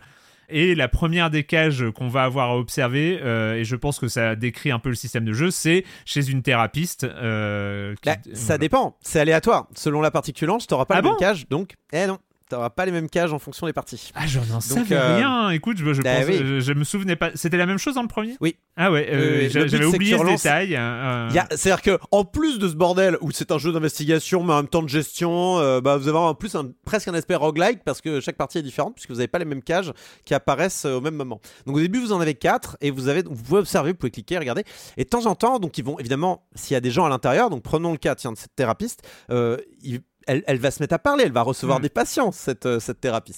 [0.51, 4.09] et la première des cages qu'on va avoir à observer, euh, et je pense que
[4.09, 7.05] ça décrit un peu le système de jeu, c'est chez une thérapeute.
[7.05, 9.69] euh, qui- Bah, ça dépend, c'est aléatoire.
[9.75, 11.19] Selon la partie que tu lances, t'auras pas Ah les mêmes bon?
[11.19, 12.19] cages, donc, eh non,
[12.49, 14.11] t'auras pas les mêmes cages en fonction des parties.
[14.15, 15.51] Ah, j'en en savais euh, rien.
[15.51, 16.39] Écoute, je, je, bah pense- oui.
[16.45, 17.31] je, je me souvenais pas.
[17.35, 18.37] C'était la même chose dans le premier?
[18.41, 18.57] Oui.
[18.77, 20.75] Ah ouais, euh, j'avais oublié ce détail.
[20.77, 23.73] euh, Il y a- C'est-à-dire que en plus de ce bordel où c'est un jeu
[23.73, 27.07] d'investigation mais en même temps de gestion, euh, bah, vous avez en plus un- presque
[27.09, 29.63] un aspect roguelike parce que chaque partie est différente puisque vous n'avez pas les mêmes
[29.63, 29.93] cages
[30.25, 31.41] qui apparaissent euh, au même moment.
[31.67, 34.11] Donc au début vous en avez quatre et vous avez vous pouvez observer, vous pouvez
[34.11, 34.65] cliquer, regarder
[34.97, 37.09] et de temps en temps donc ils vont évidemment s'il y a des gens à
[37.09, 38.97] l'intérieur donc prenons le cas tiens de cette thérapeute,
[39.31, 41.83] euh, il- elle, elle va se mettre à parler, elle va recevoir Mm.
[41.83, 43.37] des patients, cette, euh, cette thérapeute.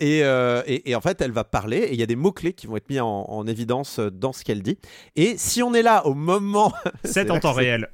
[0.00, 2.52] Et, euh, et, et en fait, elle va parler, et il y a des mots-clés
[2.52, 4.78] qui vont être mis en, en évidence euh, dans ce qu'elle dit.
[5.16, 6.72] Et si on est là au moment
[7.04, 7.88] C'est en temps réel.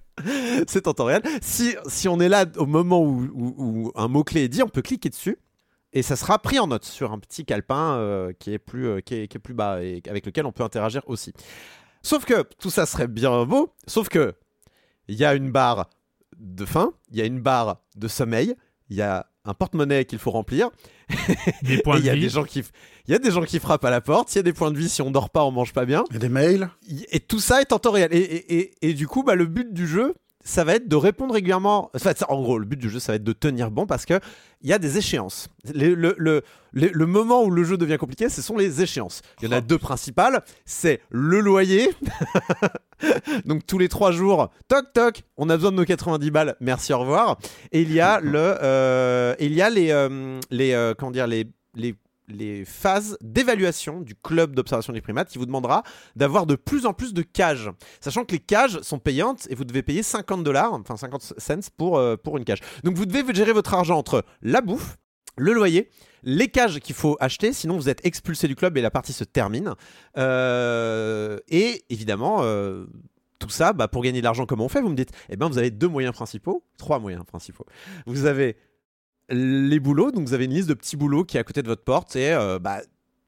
[0.69, 1.23] c'est en temps réel.
[1.41, 4.69] Si, si on est là au moment où, où- où un mot-clé est dit, on
[4.69, 5.39] peut cliquer dessus.
[5.95, 9.01] Et ça sera pris en note sur un petit calepin euh, qui, est plus, euh,
[9.01, 11.35] qui, est, qui est plus bas et avec lequel on peut interagir aussi.
[12.03, 14.35] Sauf que tout ça serait bien beau, sauf que
[15.09, 15.91] il y a une barre
[16.39, 18.55] de faim, il y a une barre de sommeil,
[18.89, 20.71] il y a un porte-monnaie qu'il faut remplir,
[21.63, 22.21] Des points y a vie.
[22.23, 22.63] des gens qui,
[23.09, 24.71] il y a des gens qui frappent à la porte, il y a des points
[24.71, 26.05] de vie si on dort pas, on mange pas bien.
[26.11, 26.71] Il y a des mails.
[27.11, 28.13] Et tout ça est en temps réel.
[28.13, 30.15] Et, et- et- et du coup, bah, le but du jeu,
[30.45, 31.91] ça va être de répondre régulièrement.
[31.95, 34.05] Enfin, ça- en gros, le but du jeu, ça va être de tenir bon parce
[34.07, 34.19] que
[34.63, 35.49] il y a des échéances.
[35.75, 39.23] Le, le- le- le- le moment où le jeu devient compliqué, ce sont les échéances.
[39.41, 40.43] Il y en a deux principales.
[40.65, 41.91] C'est le loyer.
[43.45, 46.57] Donc tous les trois jours, toc toc, on a besoin de nos 90 balles.
[46.61, 47.39] Merci, au revoir.
[47.73, 51.27] Et il y a le, euh, il y a les, euh, les, euh, comment dire,
[51.27, 51.95] les, les
[52.29, 55.83] les phases d'évaluation du club d'observation des primates qui vous demandera
[56.17, 57.71] d'avoir de plus en plus de cages.
[58.01, 61.55] Sachant que les cages sont payantes et vous devez payer 50 dollars, enfin 50 cents
[61.77, 62.61] pour, euh, pour une cage.
[62.85, 64.97] Donc vous devez gérer votre argent entre la bouffe,
[65.37, 65.89] le loyer,
[66.23, 69.25] les cages qu'il faut acheter, sinon vous êtes expulsé du club et la partie se
[69.25, 69.75] termine.
[70.17, 72.87] Euh, et évidemment, euh,
[73.39, 74.81] tout ça, bah, pour gagner de l'argent, comment on fait?
[74.81, 77.67] Vous me dites, eh ben, vous avez deux moyens principaux, trois moyens principaux.
[78.07, 78.57] Vous avez
[79.33, 81.69] les boulots, donc vous avez une liste de petits boulots qui est à côté de
[81.69, 82.81] votre porte et euh, bah,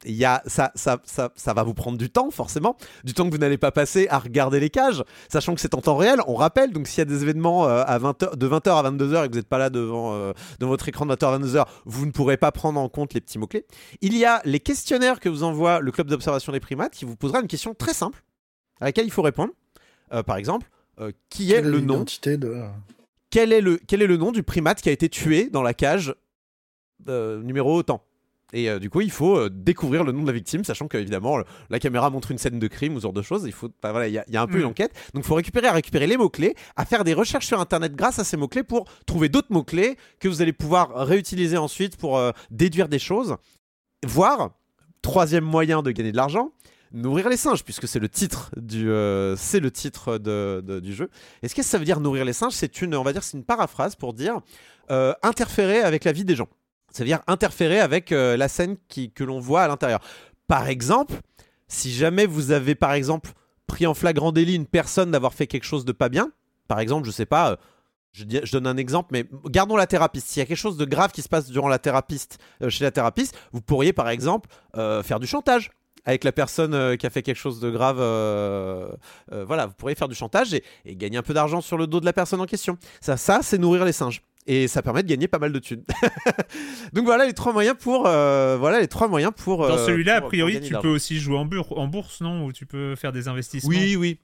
[0.06, 2.76] il y a, ça, ça, ça, ça va vous prendre du temps, forcément.
[3.04, 5.80] Du temps que vous n'allez pas passer à regarder les cages, sachant que c'est en
[5.80, 6.20] temps réel.
[6.26, 9.24] On rappelle, donc s'il y a des événements euh, à 20 de 20h à 22h
[9.24, 11.66] et que vous n'êtes pas là devant, euh, devant votre écran de 20h à 22h,
[11.86, 13.64] vous ne pourrez pas prendre en compte les petits mots-clés.
[14.02, 17.16] Il y a les questionnaires que vous envoie le club d'observation des primates qui vous
[17.16, 18.22] posera une question très simple
[18.80, 19.52] à laquelle il faut répondre.
[20.12, 20.68] Euh, par exemple,
[21.30, 22.04] qui est Quelle le nom?
[22.04, 22.62] de.
[23.34, 25.74] Quel est, le, quel est le nom du primate qui a été tué dans la
[25.74, 26.14] cage
[27.08, 28.04] euh, numéro autant?
[28.52, 30.96] Et euh, du coup, il faut euh, découvrir le nom de la victime, sachant que
[30.96, 33.42] évidemment, le- la caméra montre une scène de crime ou ce genre de choses.
[33.46, 34.60] Il faut, bah, voilà, il y, a- y a un peu Mm.
[34.60, 34.92] une enquête.
[35.14, 37.96] Donc, il faut récupérer, à récupérer les mots clés, à faire des recherches sur Internet
[37.96, 41.56] grâce à ces mots clés pour trouver d'autres mots clés que vous allez pouvoir réutiliser
[41.56, 43.34] ensuite pour euh, déduire des choses.
[44.06, 44.52] Voire,
[45.02, 46.52] troisième moyen de gagner de l'argent,
[46.94, 51.10] nourrir les singes, puisque c'est le titre du, euh, c'est le titre de- du jeu.
[51.42, 52.52] Et ce que ça veut dire nourrir les singes?
[52.52, 54.40] C'est une, on va dire, c'est une paraphrase pour dire
[54.90, 56.48] euh, interférer avec la vie des gens.
[56.92, 60.00] Ça veut dire interférer avec euh, la scène qui, que l'on voit à l'intérieur.
[60.46, 61.14] Par exemple,
[61.66, 63.32] si jamais vous avez, par exemple,
[63.66, 66.30] pris en flagrant délit une personne d'avoir fait quelque chose de pas bien,
[66.68, 67.58] par exemple, je sais pas,
[68.12, 70.22] je, donne un exemple, mais gardons la thérapeute.
[70.22, 71.80] S'il y a quelque chose de grave qui se passe durant la
[72.68, 75.72] chez la thérapeute, vous pourriez, par exemple, faire du chantage
[76.04, 77.98] avec la personne euh, qui a fait quelque chose de grave.
[78.00, 78.88] euh,
[79.32, 81.86] euh, voilà, vous pourriez faire du chantage et, et gagner un peu d'argent sur le
[81.86, 82.76] dos de la personne en question.
[83.00, 84.22] Ça, ça c'est nourrir les singes.
[84.46, 85.84] Et ça permet de gagner pas mal de thunes.
[86.92, 88.06] Donc voilà les trois moyens pour.
[88.06, 89.66] euh, voilà les trois moyens pour.
[89.66, 92.44] Dans celui-là, a priori, tu peux aussi jouer en bourse, non?
[92.44, 93.70] Ou tu peux faire des investissements?
[93.70, 94.18] Oui, oui.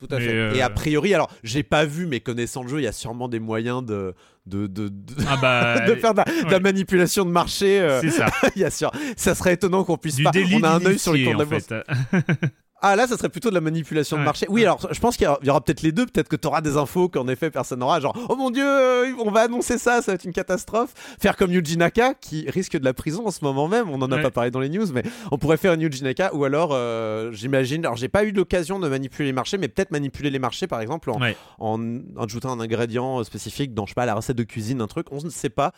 [0.00, 0.32] Tout à Mais, fait.
[0.32, 2.92] euh, Et a priori, alors, j'ai pas vu, mais connaissant le jeu, il y a
[2.92, 4.14] sûrement des moyens de,
[4.46, 5.80] de, de, de, Ah bah.
[5.86, 7.80] de faire de la, manipulation de marché.
[7.80, 8.26] euh, C'est ça.
[8.56, 8.90] il y a sûr.
[9.16, 10.32] Ça serait étonnant qu'on puisse Du pas.
[10.52, 11.64] On a un œil sur de la en bourse.
[11.66, 11.84] fait.
[12.86, 14.44] Ah là, ça serait plutôt de la manipulation de marché.
[14.50, 16.04] Oui, alors je pense qu'il y aura- peut-être les deux.
[16.04, 17.98] Peut-être que tu auras des infos qu'en effet personne n'aura.
[17.98, 20.92] Genre, oh mon dieu, euh, on va annoncer ça, ça va être une catastrophe.
[21.18, 23.88] Faire comme Yuji Naka qui risque de la prison en ce moment même.
[23.88, 24.22] On en a Ouais.
[24.22, 27.32] pas parlé dans les news, mais on pourrait faire une Yuji Naka ou alors, euh,
[27.32, 27.86] j'imagine.
[27.86, 30.80] Alors, j'ai pas eu l'occasion de manipuler les marchés, mais peut-être manipuler les marchés par
[30.82, 31.18] exemple en,
[31.60, 35.06] en ajoutant un ingrédient spécifique dans, je sais pas, la recette de cuisine, un truc.
[35.10, 35.72] On ne sait pas.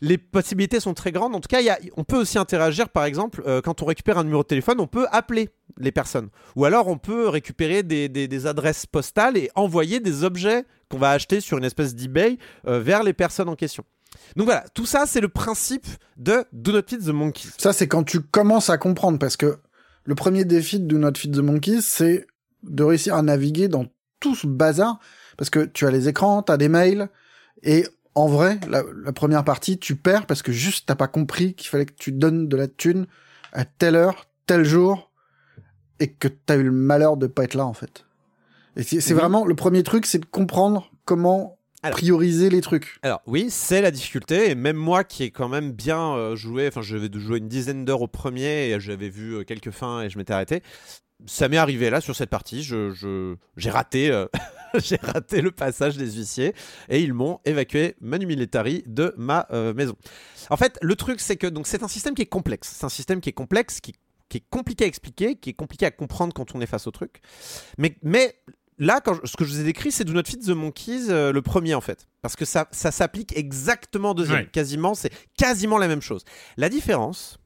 [0.00, 1.34] Les possibilités sont très grandes.
[1.34, 1.60] En tout cas,
[1.96, 4.86] on peut aussi interagir, par exemple, euh, quand on récupère un numéro de téléphone, on
[4.86, 6.28] peut appeler les personnes.
[6.56, 11.40] Ou alors, on peut récupérer des adresses postales et envoyer des objets qu'on va acheter
[11.40, 13.84] sur une espèce d'eBay euh, vers les personnes en question.
[14.36, 15.86] Donc voilà, tout ça, c'est le principe
[16.16, 17.50] de Do Not Feed the Monkeys.
[17.58, 19.58] Ça, c'est quand tu commences à comprendre, parce que
[20.04, 22.26] le premier défi de Do Not Feed the Monkeys, c'est
[22.62, 23.86] de réussir à naviguer dans
[24.18, 24.98] tout ce bazar,
[25.36, 27.08] parce que tu as les écrans, tu as des mails,
[27.62, 27.86] et
[28.20, 31.68] en vrai, la, la première partie, tu perds parce que juste t'as pas compris qu'il
[31.68, 33.06] fallait que tu donnes de la thune
[33.52, 35.10] à telle heure, tel jour,
[36.00, 38.06] et que t'as eu le malheur de pas être là, en fait.
[38.76, 41.96] Et c'est vraiment, le premier truc, c'est de comprendre comment Alors.
[41.96, 42.98] prioriser les trucs.
[43.02, 46.68] Alors oui, c'est la difficulté, et même moi qui ai quand même bien euh, joué,
[46.68, 50.02] enfin je vais jouer une dizaine d'heures au premier, et j'avais vu euh, quelques fins
[50.02, 50.62] et je m'étais arrêté,
[51.26, 54.26] ça m'est arrivé là sur cette partie, je, je- j'ai raté, euh,
[54.78, 56.54] j'ai raté le passage des huissiers,
[56.88, 59.96] et ils m'ont évacué manu militari de ma euh, maison.
[60.50, 62.88] En fait, le truc c'est que donc c'est un système qui est complexe, c'est un
[62.90, 63.94] système qui est complexe, qui,
[64.28, 66.90] qui est compliqué à expliquer, qui est compliqué à comprendre quand on est face au
[66.90, 67.20] truc,
[67.78, 68.36] mais, mais
[68.82, 71.10] Là, quand je- ce que je vous ai décrit, c'est Do Not Feed the Monkeys,
[71.10, 72.08] euh, le premier en fait.
[72.22, 74.38] Parce que ça, ça s'applique exactement au deuxième.
[74.38, 74.48] Ouais.
[74.50, 76.24] Quasiment, c'est quasiment la même chose.
[76.56, 77.38] La différence,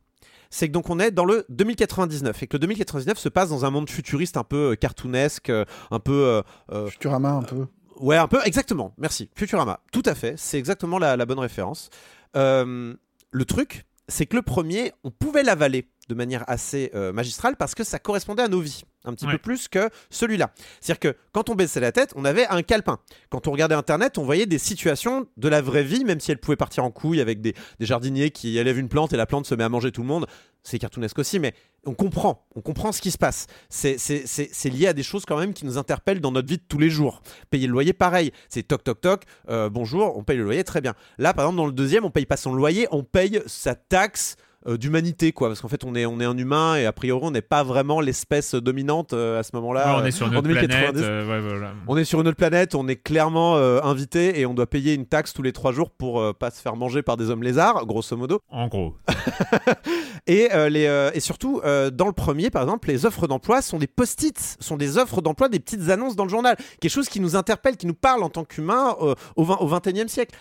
[0.51, 3.65] c'est que donc on est dans le 2099 et que le 2099 se passe dans
[3.65, 6.43] un monde futuriste un peu euh, cartoonesque, euh, un peu.
[6.73, 7.67] euh, Futurama, un peu.
[8.01, 8.93] Ouais, un peu, exactement.
[8.99, 9.31] Merci.
[9.35, 9.81] Futurama.
[9.93, 10.35] Tout à fait.
[10.37, 11.91] C'est exactement la, la bonne référence.
[12.35, 17.75] Le truc, c'est que le premier, on pouvait l'avaler de manière assez euh, magistrale parce
[17.75, 18.83] que ça correspondait à nos vies.
[19.07, 19.33] Un petit Ouais.
[19.33, 20.53] peu plus que celui-là.
[20.81, 22.99] C'est-à-dire que quand on baissait la tête, on avait un calepin.
[23.29, 26.39] Quand on regardait Internet, on voyait des situations de la vraie vie, même si elles
[26.41, 29.45] pouvaient partir en couille avec des, des jardiniers qui élèvent une plante et la plante
[29.47, 30.27] se met à manger tout le monde.
[30.63, 31.53] C'est cartoonesque aussi, mais
[31.85, 32.47] on comprend.
[32.55, 33.47] On comprend ce qui se passe.
[33.69, 36.79] C'est lié à des choses quand même qui nous interpellent dans notre vie de tous
[36.79, 37.21] les jours.
[37.51, 38.33] Payer le loyer, pareil.
[38.49, 39.23] C'est toc toc toc.
[39.51, 40.95] euh, bonjour, on paye le loyer, très bien.
[41.19, 44.37] Là, par exemple, dans le deuxième, on paye pas son loyer, on paye sa taxe
[44.67, 45.49] euh, d'humanité, quoi.
[45.49, 47.63] Parce qu'en fait, on est, on est un humain et a priori, on n'est pas
[47.63, 49.97] vraiment l'espèce dominante euh, à ce moment-là.
[49.97, 50.45] Ouais, on est sur planète.
[50.45, 51.03] 2090.
[51.03, 51.73] euh, ouais, voilà.
[51.87, 55.07] On est sur une autre planète, on est clairement invité et on doit payer une
[55.07, 58.17] taxe tous les trois jours pour pas se faire manger par des hommes lézards, grosso
[58.17, 58.41] modo.
[58.49, 58.95] En gros.
[60.27, 61.61] Et, les, et surtout,
[61.93, 65.49] dans le premier, par exemple, les offres d'emploi sont des post-it, sont des offres d'emploi,
[65.51, 66.57] des petites annonces dans le journal.
[66.81, 69.69] Quelque chose qui nous interpelle, qui nous parle en tant qu'humains euh, au, 20, au
[69.69, 70.35] 21e siècle.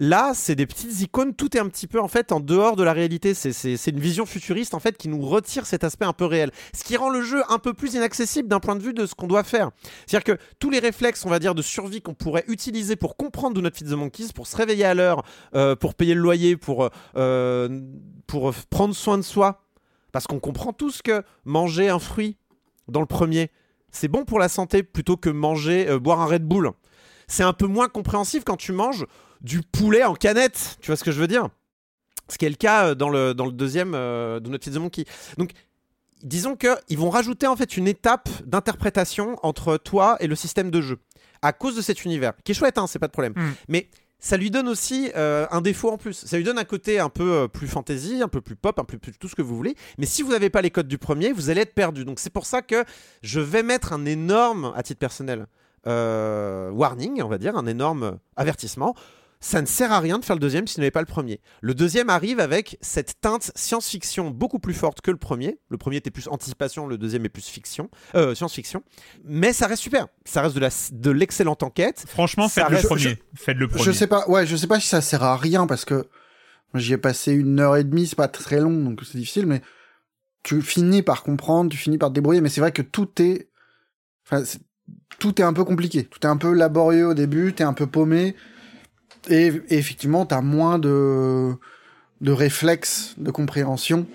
[0.00, 2.84] Là, c'est des petites icônes, tout est un petit peu en fait en dehors de
[2.84, 3.34] la réalité.
[3.34, 6.52] C'est- une vision futuriste en fait qui nous retire cet aspect un peu réel.
[6.72, 9.14] Ce qui rend le jeu un peu plus inaccessible d'un point de vue de ce
[9.16, 9.70] qu'on doit faire.
[10.06, 13.54] C'est-à-dire que tous les réflexes, on va dire, de survie qu'on pourrait utiliser pour comprendre
[13.54, 15.24] Do Not Feed the Monkeys, pour se réveiller à l'heure,
[15.54, 17.80] euh, pour payer le loyer, pour, euh,
[18.28, 19.64] pour prendre soin de soi,
[20.12, 22.36] parce qu'on comprend tous que manger un fruit
[22.86, 23.50] dans le premier,
[23.90, 26.70] c'est bon pour la santé plutôt que manger, euh, boire un Red Bull.
[27.26, 29.04] C'est un peu moins compréhensif quand tu manges
[29.40, 30.78] du poulet en canette.
[30.80, 31.48] Tu vois ce que je veux dire?
[32.28, 34.74] Ce qui est le cas euh, dans le, dans le deuxième euh, de Not Feed
[34.74, 35.04] the Monkey.
[35.38, 35.52] Donc,
[36.22, 40.80] disons qu'ils vont rajouter en fait une étape d'interprétation entre toi et le système de
[40.80, 40.98] jeu
[41.42, 43.32] à cause de cet univers, qui est chouette, hein, c'est pas de problème.
[43.36, 43.52] Mm.
[43.68, 46.24] Mais ça lui donne aussi euh, un défaut en plus.
[46.26, 48.84] Ça lui donne un côté un peu euh, plus fantasy, un peu plus pop, un
[48.84, 49.76] peu plus tout ce que vous voulez.
[49.96, 52.04] Mais si vous n'avez pas les codes du premier, vous allez être perdu.
[52.04, 52.84] Donc c'est pour ça que
[53.22, 55.46] je vais mettre un énorme, à titre personnel,
[55.86, 58.94] euh, warning, on va dire, un énorme avertissement.
[59.40, 61.40] Ça ne sert à rien de faire le deuxième si vous n'avez pas le premier.
[61.60, 65.58] Le deuxième arrive avec cette teinte science-fiction beaucoup plus forte que le premier.
[65.68, 68.82] Le premier était plus anticipation, le deuxième est plus fiction, euh, science-fiction.
[69.24, 70.08] Mais ça reste super.
[70.24, 72.04] Ça reste de la- de l'excellente enquête.
[72.08, 73.18] Franchement, Ça faites le reste- premier.
[73.34, 73.84] Faites le premier.
[73.84, 76.06] Je sais pas, ouais, je sais pas si ça sert à rien parce que
[76.74, 79.62] j'y ai passé une heure et demie, c'est pas très long, donc c'est difficile, mais
[80.42, 83.48] tu finis par comprendre, tu finis par te débrouiller, mais c'est vrai que tout est,
[84.26, 84.60] enfin, c'est-
[85.20, 87.86] tout est un peu compliqué, tout est un peu laborieux au début, t'es un peu
[87.86, 88.34] paumé,
[89.28, 91.52] et, et effectivement, t'as moins de,
[92.20, 94.06] de réflexes, de compréhension,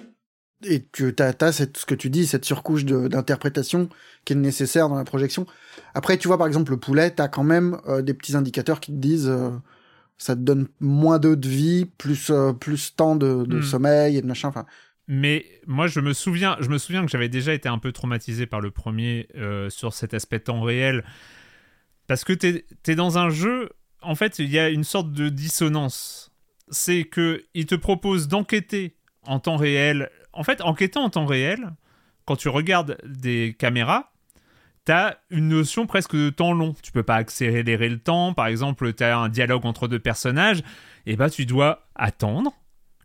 [0.65, 3.89] et tu t'as, t'as cette, ce que tu dis, cette surcouche d'interprétation
[4.25, 5.45] qui est nécessaire dans la projection.
[5.93, 8.91] Après, tu vois, par exemple, le poulet, t'as quand même euh, des petits indicateurs qui
[8.93, 9.49] te disent euh,
[10.17, 13.61] ça te donne moins d'eau de vie, plus, euh, plus temps de, de Hmm.
[13.61, 14.47] sommeil et de machin.
[14.47, 14.65] Enfin,
[15.09, 18.45] Mais moi, je me souviens, je me souviens que j'avais déjà été un peu traumatisé
[18.45, 21.03] par le premier euh, sur cet aspect temps réel.
[22.07, 23.69] Parce que t'es es dans un jeu,
[24.03, 26.31] en fait, il y a une sorte de dissonance.
[26.69, 30.09] C'est que il te propose d'enquêter en temps réel.
[30.31, 31.71] En fait, enquêtant en temps réel,
[32.25, 34.11] quand tu regardes des caméras,
[34.85, 36.75] t'as une notion presque de temps long.
[36.81, 38.33] Tu peux pas accélérer le temps.
[38.33, 40.63] Par exemple, t'as un dialogue entre deux personnages,
[41.05, 42.53] et bah tu dois attendre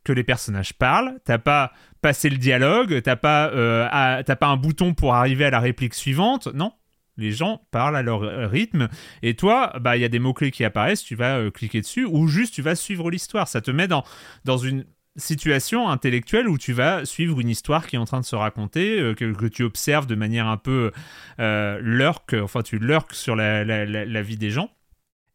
[0.05, 1.19] que les personnages parlent.
[1.25, 5.61] T'as pas passé le dialogue, t'as pas, euh, pas un bouton pour arriver à la
[5.61, 6.49] réplique suivante.
[6.55, 6.73] Non,
[7.19, 8.21] Les gens parlent à leur
[8.51, 8.89] rythme.
[9.23, 12.05] Et toi, bah, il y a des mots-clés qui apparaissent, tu vas euh, cliquer dessus,
[12.07, 13.49] ou juste tu vas suivre l'histoire.
[13.49, 14.05] Ça te met dans,
[14.45, 14.87] dans une
[15.17, 19.01] situation intellectuelle où tu vas suivre une histoire qui est en train de se raconter,
[19.01, 20.93] euh, que, que tu observes de manière un peu
[21.41, 24.71] euh, lurk, enfin tu lurks sur la, la- la- la vie des gens.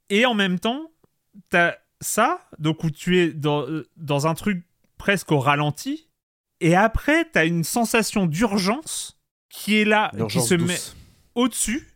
[0.10, 0.90] Et en même temps,
[1.50, 4.64] t'as ça, donc où tu es dans, euh, dans un truc
[4.98, 6.08] presque au ralenti,
[6.62, 9.20] et après t'as une sensation d'urgence
[9.50, 10.68] qui est là, qui se douce.
[10.68, 11.03] met
[11.36, 11.88] au-dessus,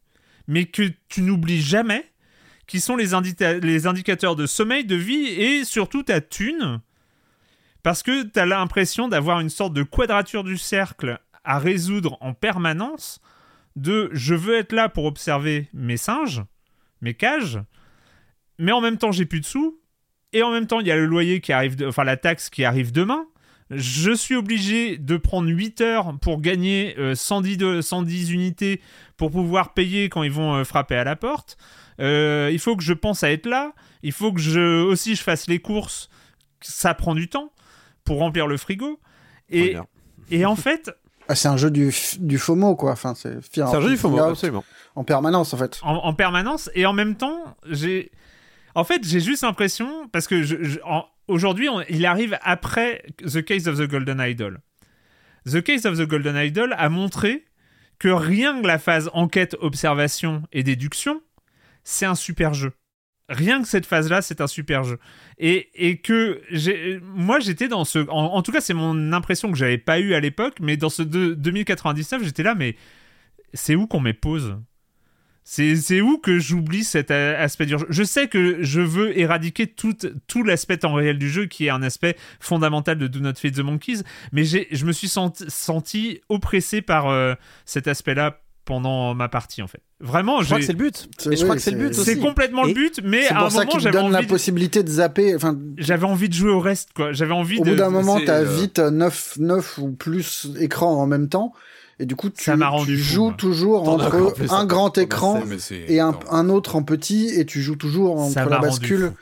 [0.47, 2.05] mais que tu n'oublies jamais,
[2.68, 6.81] qui sont les, indicateurs de sommeil, de vie et surtout ta thune.
[7.84, 12.34] Parce que tu as l'impression d'avoir une sorte de quadrature du cercle à résoudre en
[12.34, 13.22] permanence
[13.77, 16.43] de je veux être là pour observer mes singes,
[17.01, 17.59] mes cages,
[18.57, 19.80] mais en même temps j'ai plus de sous,
[20.34, 22.65] et en même temps il y a le loyer qui arrive, enfin la taxe qui
[22.65, 23.26] arrive demain.
[23.69, 28.81] Je suis obligé de prendre 8 heures pour gagner euh, 110, de- 110 unités
[29.18, 31.57] pour pouvoir payer quand ils vont euh, frapper à la porte.
[31.99, 33.73] Euh, il faut que je pense à être là.
[34.03, 36.10] Il faut que je aussi je fasse les courses.
[36.61, 37.52] Ça prend du temps
[38.06, 38.99] pour remplir le frigo.
[39.49, 39.76] Et,
[40.45, 40.89] en fait,
[41.27, 42.91] Ah, c'est un jeu du, FOMO, quoi.
[42.91, 44.64] Enfin, c'est un of jeu du FOMO, out absolument.
[44.95, 45.80] En permanence, en fait.
[45.84, 48.11] en, en permanence, et en même temps, j'ai.
[48.76, 53.43] En fait, j'ai juste l'impression, parce que je- je- en- aujourd'hui, il arrive après The
[53.43, 54.59] Case of the Golden Idol.
[55.45, 57.45] The Case of the Golden Idol a montré
[57.99, 61.21] que rien que la phase enquête, observation et déduction,
[61.83, 62.73] c'est un super jeu.
[63.29, 64.99] Rien que cette phase-là, c'est un super jeu.
[65.37, 66.41] Et, et que
[67.01, 67.99] moi, j'étais dans ce.
[68.09, 71.01] En, tout cas, c'est mon impression que j'avais pas eu à l'époque, mais dans ce
[71.03, 72.75] deux- 2099, j'étais là, mais
[73.53, 74.57] c'est où qu'on met pause?
[75.49, 77.85] C'est, où que j'oublie cet aspect du jeu?
[77.89, 79.95] Je sais que je veux éradiquer tout,
[80.27, 83.55] tout l'aspect temps réel du jeu, qui est un aspect fondamental de Do Not Feed
[83.55, 84.01] the Monkeys,
[84.33, 87.33] mais j'ai, je me suis senti, senti oppressé par euh,
[87.65, 89.79] cet aspect-là pendant ma partie, en fait.
[90.01, 91.07] Vraiment, Je crois que c'est le but.
[91.23, 93.79] Je crois que c'est le but c'est complètement Et le but, mais à un moment,
[93.79, 95.33] j'avais donne la envie, de, possibilité de zapper.
[95.33, 97.13] Enfin, j'avais envie de jouer au reste, quoi.
[97.13, 97.69] J'avais envie au de.
[97.69, 101.53] bout d'un moment, t'as euh, vite 9, 9 ou plus écrans en même temps.
[101.99, 102.55] Et du coup, tu, Ça
[102.85, 105.41] joues toujours entre un grand écran
[105.87, 109.13] et un, autre en petit, et tu joues toujours Ça entre m'a la bascule.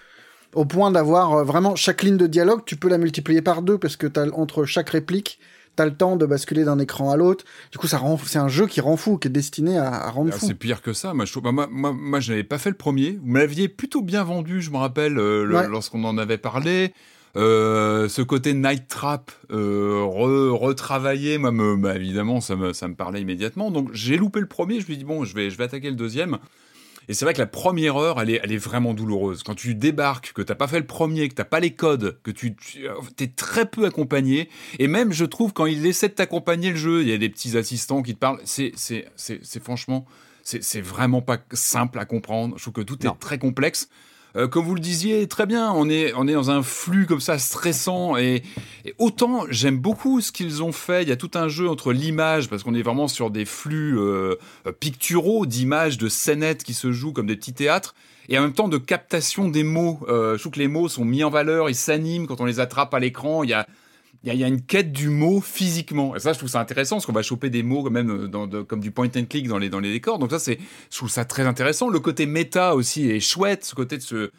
[0.53, 3.77] Au point d'avoir euh, vraiment chaque ligne de dialogue, tu peux la multiplier par deux
[3.77, 5.37] parce que t'as, entre chaque réplique,
[5.75, 7.43] t'as le temps de basculer d'un écran à l'autre.
[7.73, 10.09] Du coup, ça rend, c'est un jeu qui rend fou, qui est destiné à, à
[10.11, 10.47] rendre Ah, fou.
[10.47, 11.13] c'est pire que ça.
[11.13, 13.19] Moi, je, bah, moi, moi, moi, je n'avais pas fait le premier.
[13.21, 15.67] Vous me l'aviez plutôt bien vendu, je me rappelle, euh, Ouais.
[15.67, 16.93] lorsqu'on en avait parlé.
[17.37, 22.87] Euh, ce côté Night Trap euh, re- retravaillé, moi, me, bah, évidemment, ça me, ça
[22.87, 23.71] me parlait immédiatement.
[23.71, 24.79] Donc, j'ai loupé le premier.
[24.79, 26.37] Je me dis bon, je vais, je vais attaquer le deuxième.
[27.07, 29.43] Et c'est vrai que la première heure, elle est, elle est vraiment douloureuse.
[29.43, 32.31] Quand tu débarques, que t'as pas fait le premier, que t'as pas les codes, que
[32.31, 32.87] tu, tu
[33.19, 34.49] es très peu accompagné.
[34.79, 37.29] Et même, je trouve, quand il essaie de t'accompagner le jeu, il y a des
[37.29, 38.39] petits assistants qui te parlent.
[38.43, 40.05] C'est, c'est, c'est, c'est franchement,
[40.41, 42.55] c'est, c'est vraiment pas simple à comprendre.
[42.57, 43.11] Je trouve que tout Non.
[43.11, 43.87] est très complexe.
[44.35, 47.21] Euh, comme vous le disiez très bien, on est, on est dans un flux comme
[47.21, 48.43] ça stressant et,
[48.97, 51.03] autant j'aime beaucoup ce qu'ils ont fait.
[51.03, 53.97] Il y a tout un jeu entre l'image parce qu'on est vraiment sur des flux
[53.97, 54.35] euh,
[54.67, 57.95] euh, picturaux d'images, de scénettes qui se jouent comme des petits théâtres
[58.29, 59.99] et en même temps de captation des mots.
[60.07, 62.59] Euh, je trouve que les mots sont mis en valeur, ils s'animent quand on les
[62.59, 63.43] attrape à l'écran.
[63.43, 63.67] Il y a
[64.25, 66.15] il y, a, une quête du mot physiquement.
[66.15, 68.79] Et ça, je trouve ça intéressant, parce qu'on va choper des mots même euh, comme
[68.79, 70.17] du point and click dans les, dans les décors.
[70.17, 70.57] Donc ça, c'est,
[70.91, 71.89] je trouve ça très intéressant.
[71.89, 74.31] Le côté méta aussi est chouette, ce côté de ce,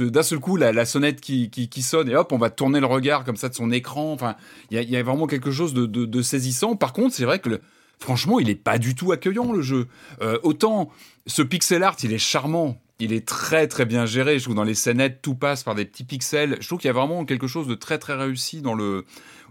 [0.00, 3.24] d'un seul coup, la, sonnette qui, qui, sonne, et hop, on va tourner le regard
[3.24, 4.12] comme ça de son écran.
[4.12, 4.36] Enfin,
[4.70, 6.76] il y a, vraiment quelque chose de, de, saisissant.
[6.76, 7.60] Par contre, c'est vrai que
[7.98, 9.88] franchement, il est pas du tout accueillant, le jeu.
[10.22, 10.90] Euh, autant,
[11.26, 12.80] ce pixel art, il est charmant.
[13.02, 14.38] Il est très très bien géré.
[14.38, 16.56] Je trouve dans les scénettes, tout passe par des petits pixels.
[16.60, 19.04] Je trouve qu'il y a vraiment quelque chose de très très réussi dans le,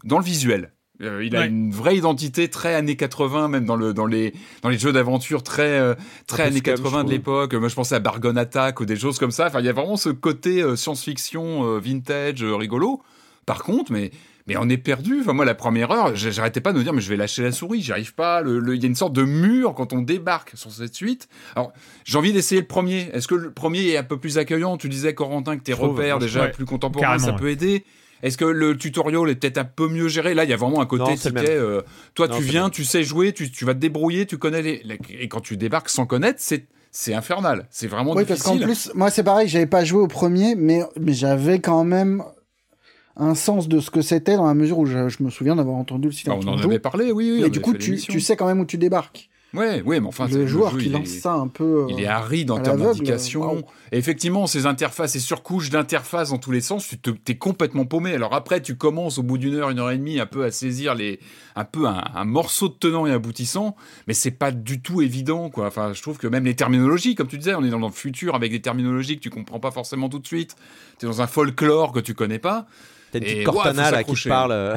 [0.06, 0.72] dans le visuel.
[1.02, 1.48] Euh, il a Ouais.
[1.48, 5.42] une vraie identité très années 80, même dans, le, dans, les, dans les jeux d'aventure
[5.44, 5.96] très, euh,
[6.28, 7.54] très peu années scam, 80 je de l'époque.
[7.56, 9.48] Moi, je pensais à Bargon Attack ou des choses comme ça.
[9.48, 13.02] Enfin, il y a vraiment ce côté euh, science-fiction, vintage, rigolo.
[13.48, 14.12] Par contre, mais,
[14.54, 15.20] mais on est perdu.
[15.22, 17.52] Enfin, moi, la première heure, j'arrêtais pas de me dire, mais je vais lâcher la
[17.52, 18.42] souris, j'y arrive pas.
[18.42, 21.28] Le- le- Il y a une sorte de mur quand on débarque sur cette suite.
[21.56, 21.72] Alors,
[22.06, 23.10] j'ai envie d'essayer le premier.
[23.14, 24.78] Est-ce que le premier est un peu plus accueillant?
[24.78, 27.38] Tu disais, Corentin, que tes repères déjà ouais, plus contemporains, ça ouais.
[27.38, 27.86] peut aider.
[28.24, 30.34] Est-ce que le tutoriel est peut-être un peu mieux géré?
[30.36, 31.56] Là, il y a vraiment un côté ticket.
[31.56, 31.82] euh,
[32.14, 34.82] toi, Non, tu viens, tu sais jouer, tu, tu vas te débrouiller, tu connais les,
[34.84, 37.68] les- Et quand tu débarques sans connaître, c'est c'est infernal.
[37.72, 38.60] C'est vraiment Oui, parce difficile.
[38.60, 42.22] qu'en plus, moi c'est pareil, j'avais pas joué au premier, mais, mais j'avais quand même
[43.18, 45.76] un sens de ce que c'était dans la mesure où je, je me souviens d'avoir
[45.76, 46.44] entendu le Ah, silence.
[46.46, 47.42] on en avait parlé, oui, oui.
[47.44, 49.30] Mais du coup, tu, tu sais quand même où tu débarques.
[49.54, 51.86] Ouais, ouais, mais enfin, c'est- le joueur jeu, qui lance est- ça un peu.
[51.90, 53.66] Il est euh, aride en termes d'indication.
[53.92, 57.84] Et effectivement, ces interfaces, ces surcouches d'interfaces dans tous les sens, tu te, t'es complètement
[57.84, 58.14] paumé.
[58.14, 60.52] Alors après, tu commences au bout d'une heure, une heure et demie, un peu à
[60.52, 61.20] saisir les,
[61.58, 63.76] un peu un, un morceau de tenant et aboutissant,
[64.08, 65.68] mais c'est pas du tout évident, quoi.
[65.68, 68.36] Enfin, je trouve que même les terminologies, comme tu disais, on est dans le futur
[68.36, 70.56] avec des terminologies que tu comprends pas forcément tout de suite.
[70.98, 72.68] T'es dans un folklore que tu connais pas.
[73.12, 74.52] T'as une Et, petite Cortana là qui parle.
[74.52, 74.76] euh,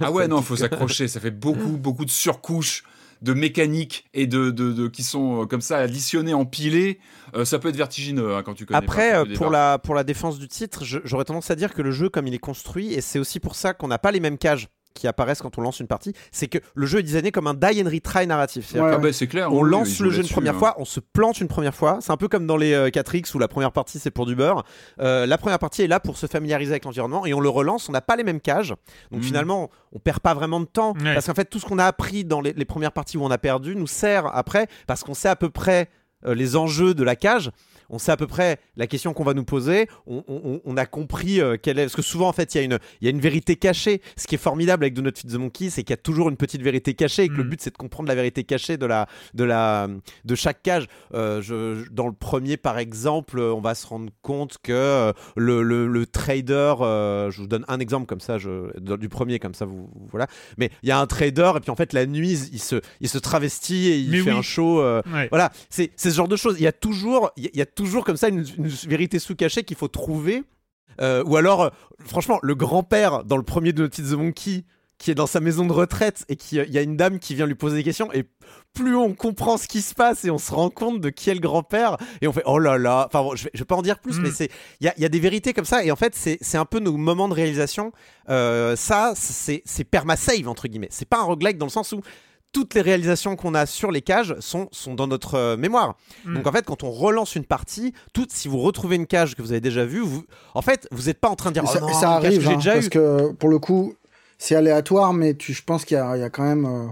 [0.00, 1.08] Ah ouais, non, faut s'accrocher.
[1.08, 2.84] Ça fait beaucoup, beaucoup de surcouches
[3.22, 6.98] de mécanique et de, de, de- qui sont euh, comme ça additionnées, empilées.
[7.36, 9.78] Euh, ça peut être vertigineux hein, quand tu connais Après, pas quand tu pour la,
[9.78, 12.38] pour la défense du titre, j'aurais tendance à dire que le jeu, comme il est
[12.38, 15.58] construit, et c'est aussi pour ça qu'on n'a pas les mêmes cages qui apparaissent quand
[15.58, 18.26] on lance une partie, c'est que le jeu est designé comme un die and retry
[18.26, 18.72] narratif.
[18.74, 18.80] Ouais.
[18.82, 19.52] Ah bah, c'est clair.
[19.52, 20.58] On oui, lance le jeu une première hein.
[20.58, 21.98] fois, on se plante une première fois.
[22.00, 24.34] C'est un peu comme dans les euh, 4X où la première partie c'est pour du
[24.34, 24.64] beurre.
[25.00, 27.88] Euh, la première partie est là pour se familiariser avec l'environnement et on le relance.
[27.88, 28.70] On n'a pas les mêmes cages.
[29.10, 29.22] Donc Mhm.
[29.22, 31.14] finalement, on perd pas vraiment de temps Ouais.
[31.14, 33.30] parce qu'en fait, tout ce qu'on a appris dans les, les premières parties où on
[33.30, 35.88] a perdu nous sert après parce qu'on sait à peu près
[36.26, 37.50] euh, les enjeux de la cage.
[37.92, 39.86] On sait à peu près la question qu'on va nous poser.
[40.06, 41.82] On, on- on a compris euh, quelle est.
[41.84, 44.00] Parce que souvent, en fait, il y, a une- y a une vérité cachée.
[44.16, 46.28] Ce qui est formidable avec Do Not Feed the Monkey, c'est qu'il y a toujours
[46.28, 47.48] une petite vérité cachée et que le Mm.
[47.50, 49.88] but, c'est de comprendre la vérité cachée de, la, de, la,
[50.24, 50.86] de chaque cage.
[51.14, 55.12] Euh, je- je- dans le premier, par exemple, on va se rendre compte que euh,
[55.36, 59.38] le, le- le trader, euh, je vous donne un exemple comme ça, je, du premier,
[59.38, 60.26] comme ça, vous, vous- voilà.
[60.56, 63.08] Mais il y a un trader, et puis en fait, la nuit, il se, il
[63.08, 64.38] se travestit et il Mais fait oui.
[64.38, 64.82] un show.
[64.82, 65.28] Ouais.
[65.28, 66.56] voilà, c'est c'est ce genre de choses.
[66.58, 68.68] Il y a toujours, il y a- il y a toujours comme ça une, une
[68.68, 70.44] vérité sous-cachée qu'il faut trouver.
[71.00, 71.70] Euh, ou alors, euh,
[72.04, 74.64] franchement, le grand-père dans le premier de Naughty the Monkey
[74.98, 77.34] qui est dans sa maison de retraite et qui, euh, y a une dame qui
[77.34, 78.24] vient lui poser des questions et
[78.72, 81.34] plus on comprend ce qui se passe et on se rend compte de qui est
[81.34, 83.06] le grand-père et on fait oh là là.
[83.08, 84.22] Enfin, bon, je, vais, je vais pas en dire plus, Mm.
[84.22, 84.50] mais c'est
[84.80, 86.64] il y a, il y a des vérités comme ça et en fait c'est un
[86.64, 87.90] peu nos moments de réalisation.
[88.28, 90.88] Ça, c'est c'est perma-save entre guillemets.
[90.90, 92.00] C'est pas un roguelike dans le sens où
[92.52, 95.96] toutes les réalisations qu'on a sur les cages sont, sont dans notre euh, mémoire.
[96.24, 96.34] Mm.
[96.34, 99.42] Donc en fait, quand on relance une partie, tout, si vous retrouvez une cage que
[99.42, 100.24] vous avez déjà vue, vous,
[100.54, 102.38] en fait, vous n'êtes pas en train de dire Et oh ça, non, ça arrive,
[102.38, 103.94] que j'ai hein, déjà parce que pour le coup,
[104.38, 106.66] c'est aléatoire, mais tu, je pense qu'il y, a il y a quand même.
[106.66, 106.88] euh,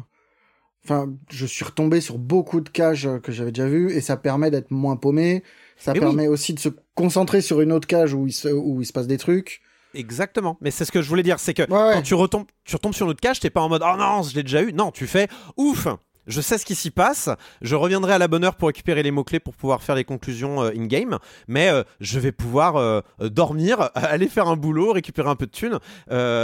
[0.84, 4.16] Enfin, je suis retombé sur beaucoup de cages euh, que j'avais déjà vues et ça
[4.16, 5.42] permet d'être moins paumé.
[5.76, 6.00] Ça Mais oui.
[6.00, 8.92] permet aussi de se concentrer sur une autre cage où il se, où il se
[8.92, 9.60] passe des trucs.
[9.94, 10.56] Exactement.
[10.60, 11.94] Mais c'est ce que je voulais dire, c'est que Ouais, ouais.
[11.94, 14.34] quand tu retombes, tu retombes sur notre cage, t'es pas en mode oh non, je
[14.34, 14.72] l'ai déjà eu.
[14.72, 15.88] Non, tu fais ouf.
[16.26, 17.28] Je sais ce qui s'y passe.
[17.60, 20.62] Je reviendrai à la bonne heure pour récupérer les mots-clés pour pouvoir faire les conclusions
[20.62, 21.18] euh, in-game.
[21.48, 25.50] Mais euh, je vais pouvoir euh, dormir, aller faire un boulot, récupérer un peu de
[25.50, 25.78] thunes.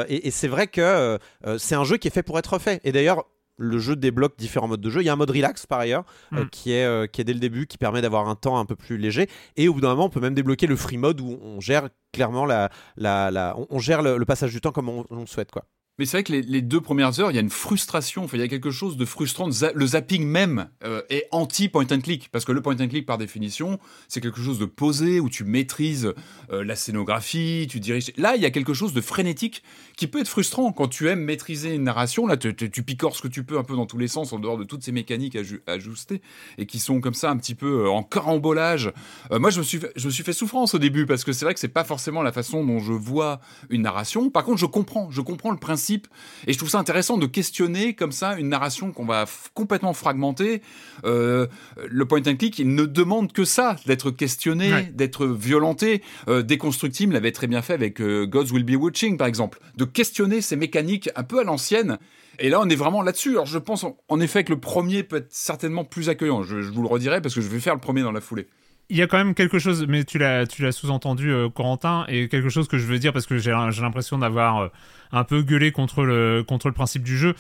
[0.09, 1.19] Et et c'est vrai que
[1.59, 2.81] c'est un jeu qui est fait pour être fait.
[2.85, 3.25] Et d'ailleurs,
[3.59, 5.01] le jeu débloque différents modes de jeu.
[5.03, 6.05] Il y a un mode relax par ailleurs,
[6.35, 6.51] euh, Mm.
[6.51, 8.77] qui, est, euh, qui est dès le début, qui permet d'avoir un temps un peu
[8.77, 9.29] plus léger.
[9.57, 11.89] Et au bout d'un moment, on peut même débloquer le free mode où on gère
[12.13, 15.21] clairement la, la, la- on, on gère le, le passage du temps comme on, on
[15.21, 15.51] le souhaite.
[15.51, 15.65] Quoi.
[15.99, 18.25] Mais c'est vrai que les, deux premières heures, il y a une frustration.
[18.25, 19.49] Enfin, il y a quelque chose de frustrant.
[19.75, 22.29] Le zapping même euh, est anti-point and click.
[22.31, 25.45] Parce que le point and click, par définition, c'est quelque chose de posé où tu
[25.45, 26.13] maîtrises
[26.51, 28.13] euh, la scénographie, tu diriges.
[28.19, 29.63] Là, il y a quelque chose de frénétique
[29.97, 32.27] qui peut être frustrant quand tu aimes maîtriser une narration.
[32.27, 32.53] Là, tu,
[32.83, 34.83] picores ce que tu peux un peu dans tous les sens en dehors de toutes
[34.83, 36.21] ces mécaniques aju- ajustées
[36.59, 38.93] et qui sont comme ça un petit peu euh, en carambolage.
[39.31, 41.47] Moi, je me, suis fait, je me suis fait souffrance au début parce que c'est
[41.47, 43.41] vrai que c'est pas forcément la façon dont je vois
[43.71, 44.29] une narration.
[44.29, 47.95] Par contre, je comprends, je comprends le principe et je trouve ça intéressant de questionner
[47.95, 50.63] comme ça une narration qu'on va complètement fragmenter.
[51.05, 51.47] Euh,
[51.89, 54.93] le point and click, il ne demande que ça, d'être questionné, Ouais.
[54.95, 56.03] d'être violenté.
[56.29, 59.85] Euh, Deconstructible l'avait très bien fait avec euh, Gods Will Be Watching, par exemple, de
[59.85, 61.99] questionner ces mécaniques un peu à l'ancienne.
[62.39, 63.31] Et là, on est vraiment là-dessus.
[63.31, 66.43] Alors, je pense en- en effet que le premier peut être certainement plus accueillant.
[66.43, 68.47] Je, je vous le redirai parce que je vais faire le premier dans la foulée.
[68.89, 72.05] Il y a quand même quelque chose, mais tu l'as, tu l'as sous-entendu, euh, Corentin,
[72.09, 74.69] et quelque chose que je veux dire parce que j'ai, j'ai l'impression d'avoir euh,
[75.11, 77.35] un peu gueulé contre le, contre le principe du jeu.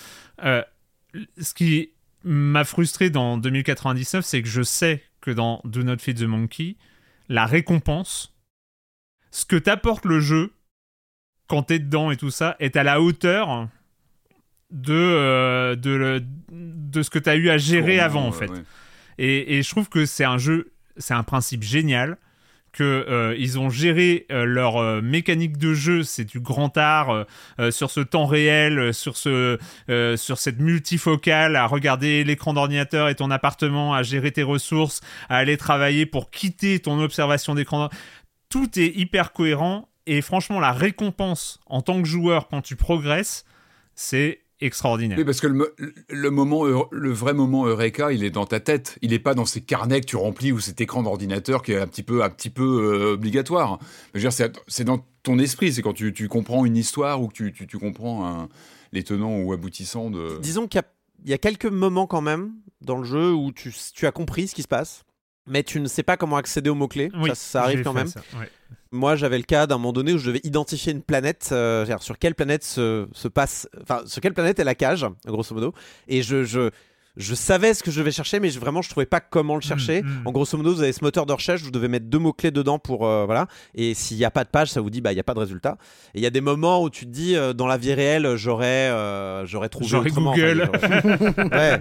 [0.44, 0.62] Euh,
[1.40, 1.90] ce qui
[2.24, 6.76] m'a frustré dans 2099, c'est que je sais que dans Do Not Feed the Monkey,
[7.28, 8.34] la récompense,
[9.30, 10.52] ce que t'apporte le jeu
[11.46, 13.68] quand t'es dedans et tout ça, est à la hauteur
[14.72, 18.50] de, de, le- de ce que t'as eu à gérer avant, en fait.
[18.50, 18.62] ouais.
[19.18, 22.18] Et, et je trouve que c'est un jeu, c'est un principe génial.
[22.72, 27.24] Que euh, ils ont géré euh, leur euh, mécanique de jeu, c'est du grand art
[27.70, 29.58] sur ce temps réel, sur ce,
[30.16, 35.00] sur cette multifocale, à regarder l'écran d'ordinateur et ton appartement, à gérer tes ressources,
[35.30, 37.88] à aller travailler pour quitter ton observation d'écran.
[38.50, 43.46] Tout est hyper cohérent et franchement la récompense en tant que joueur quand tu progresses,
[43.94, 45.18] c'est extraordinaire.
[45.18, 45.66] Oui, parce que le, mo-
[46.08, 48.98] le moment, le vrai moment Eureka, il est dans ta tête.
[49.02, 51.78] Il n'est pas dans ces carnets que tu remplis ou cet écran d'ordinateur qui est
[51.78, 53.78] un petit peu, un petit peu euh, obligatoire.
[54.14, 55.72] Je veux dire, c'est dans ton esprit.
[55.72, 58.48] C'est quand tu, tu comprends une histoire ou que tu, tu, tu comprends un-
[58.92, 60.38] les tenants ou aboutissants de.
[60.40, 60.86] Disons qu'il y a,
[61.24, 62.52] il y a quelques moments quand même
[62.82, 65.04] dans le jeu où tu, tu as compris ce qui se passe,
[65.46, 67.10] mais tu ne sais pas comment accéder aux mots-clés.
[67.14, 68.06] Oui, ça, ça arrive quand même.
[68.06, 68.48] ça, ouais.
[68.92, 72.02] Moi, j'avais le cas d'un moment donné où je devais identifier une planète, euh, c'est-à-dire
[72.02, 75.74] sur quelle planète se, se passe, enfin, sur quelle planète est la cage, grosso modo.
[76.08, 76.70] Et je, je,
[77.16, 79.60] je savais ce que je devais chercher, mais je, vraiment, je trouvais pas comment le
[79.60, 80.02] chercher.
[80.02, 80.26] Mm, mm.
[80.26, 82.78] En grosso modo, vous avez ce moteur de recherche, vous devez mettre deux mots-clés dedans
[82.78, 83.48] pour, euh, voilà.
[83.74, 85.34] Et s'il n'y a pas de page, ça vous dit, bah, il n'y a pas
[85.34, 85.76] de résultat.
[86.14, 88.36] Et il y a des moments où tu te dis, euh, dans la vie réelle,
[88.36, 90.32] j'aurais, euh, j'aurais trouvé J'aurais autrement.
[90.32, 90.70] Google.
[90.72, 91.80] j'aurais- ouais,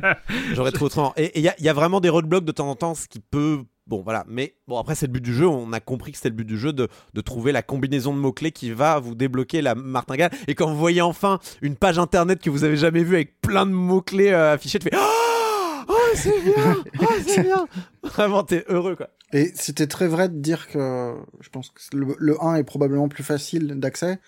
[0.53, 1.14] j'aurais trouvé autrement.
[1.18, 3.60] Et il y, y a vraiment des roadblocks de temps en temps, ce qui peut.
[3.88, 4.26] Bon, voilà.
[4.28, 5.48] Mais bon, après, c'est le but du jeu.
[5.48, 8.20] On a compris que c'était le but du jeu de, de trouver la combinaison de
[8.20, 10.32] mots-clés qui va vous débloquer la martingale.
[10.48, 13.66] Et quand vous voyez enfin une page internet que vous avez jamais vue avec plein
[13.66, 17.68] de mots-clés euh, affichés, tu fais Oh, oh c'est bien Oh, c'est bien
[18.03, 19.10] Vraiment, t'es heureux, quoi.
[19.34, 23.07] Et c'était très vrai de dire que je pense que le, le 1 est probablement
[23.07, 24.20] plus facile d'accès.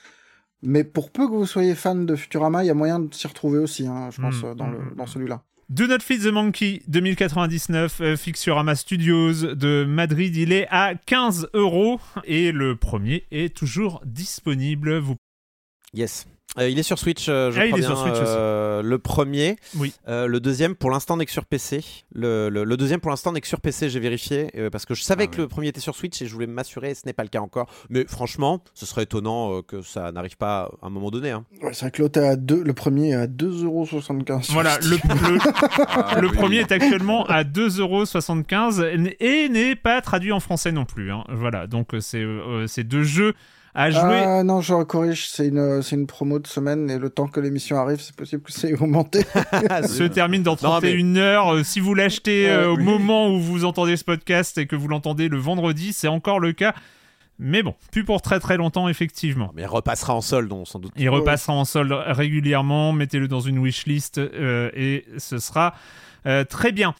[0.64, 3.28] Mais pour peu que vous soyez fan de Futurama, il y a moyen de s'y
[3.28, 5.44] retrouver aussi, hein, je pense, Mm, dans, mm, le, mm, dans celui-là.
[5.70, 11.50] Do Not Feed the Monkey 2099, euh, Fixurama Studios de Madrid, il est à 15
[11.54, 15.02] euros et le premier est toujours disponible.
[15.94, 16.26] Yes.
[16.58, 18.24] Euh, il est sur Switch, euh, je Ah, il crois est sur Switch aussi.
[18.26, 19.58] euh, le premier.
[19.76, 19.94] Oui.
[20.08, 21.84] Euh, le deuxième, pour l'instant, n'est que sur PC.
[22.16, 24.50] Le, le- le deuxième, pour l'instant, n'est que sur PC, j'ai vérifié.
[24.56, 25.42] euh, parce que je savais Ah que ouais.
[25.44, 27.68] le premier était sur Switch et je voulais m'assurer, ce n'est pas le cas encore.
[27.90, 31.32] Mais franchement, ce serait étonnant euh, que ça n'arrive pas à un moment donné.
[31.32, 31.44] hein.
[31.62, 34.42] Ouais, c'est vrai que l'autre est à deux, le premier est à 2,75€.
[34.44, 34.96] sur Voilà, le,
[35.34, 35.40] le,
[35.90, 36.34] Ah, le oui.
[36.36, 41.12] premier est actuellement à 2,75€ et n'est pas traduit en français non plus.
[41.12, 41.24] hein.
[41.30, 42.26] Voilà, donc c'est
[42.68, 43.34] c'est deux jeux
[43.78, 44.02] à jouer.
[44.26, 47.40] Ah non, je corrige, c'est une, c'est une promo de semaine et le temps que
[47.40, 49.22] l'émission arrive, c'est possible que ça ait augmenté.
[49.88, 51.54] se termine dans Non, mais- 31 heures.
[51.56, 52.84] Euh, Si vous l'achetez euh, Ouais, au oui.
[52.84, 56.54] moment où vous entendez ce podcast et que vous l'entendez le vendredi, c'est encore le
[56.54, 56.74] cas.
[57.40, 59.52] Mais bon, plus pour très très longtemps, effectivement.
[59.56, 60.92] Mais il repassera en solde, on sans doute.
[60.98, 65.76] Il repassera en solde régulièrement, mettez-le dans une wishlist euh, et ce sera
[66.26, 66.96] euh, très bien.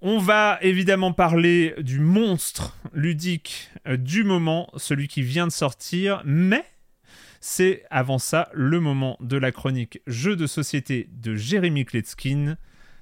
[0.00, 6.22] On va évidemment parler du monstre ludique euh, du moment, celui qui vient de sortir,
[6.24, 6.64] mais
[7.40, 12.56] c'est avant ça le moment de la chronique jeu de société de Jérémy Kletskin.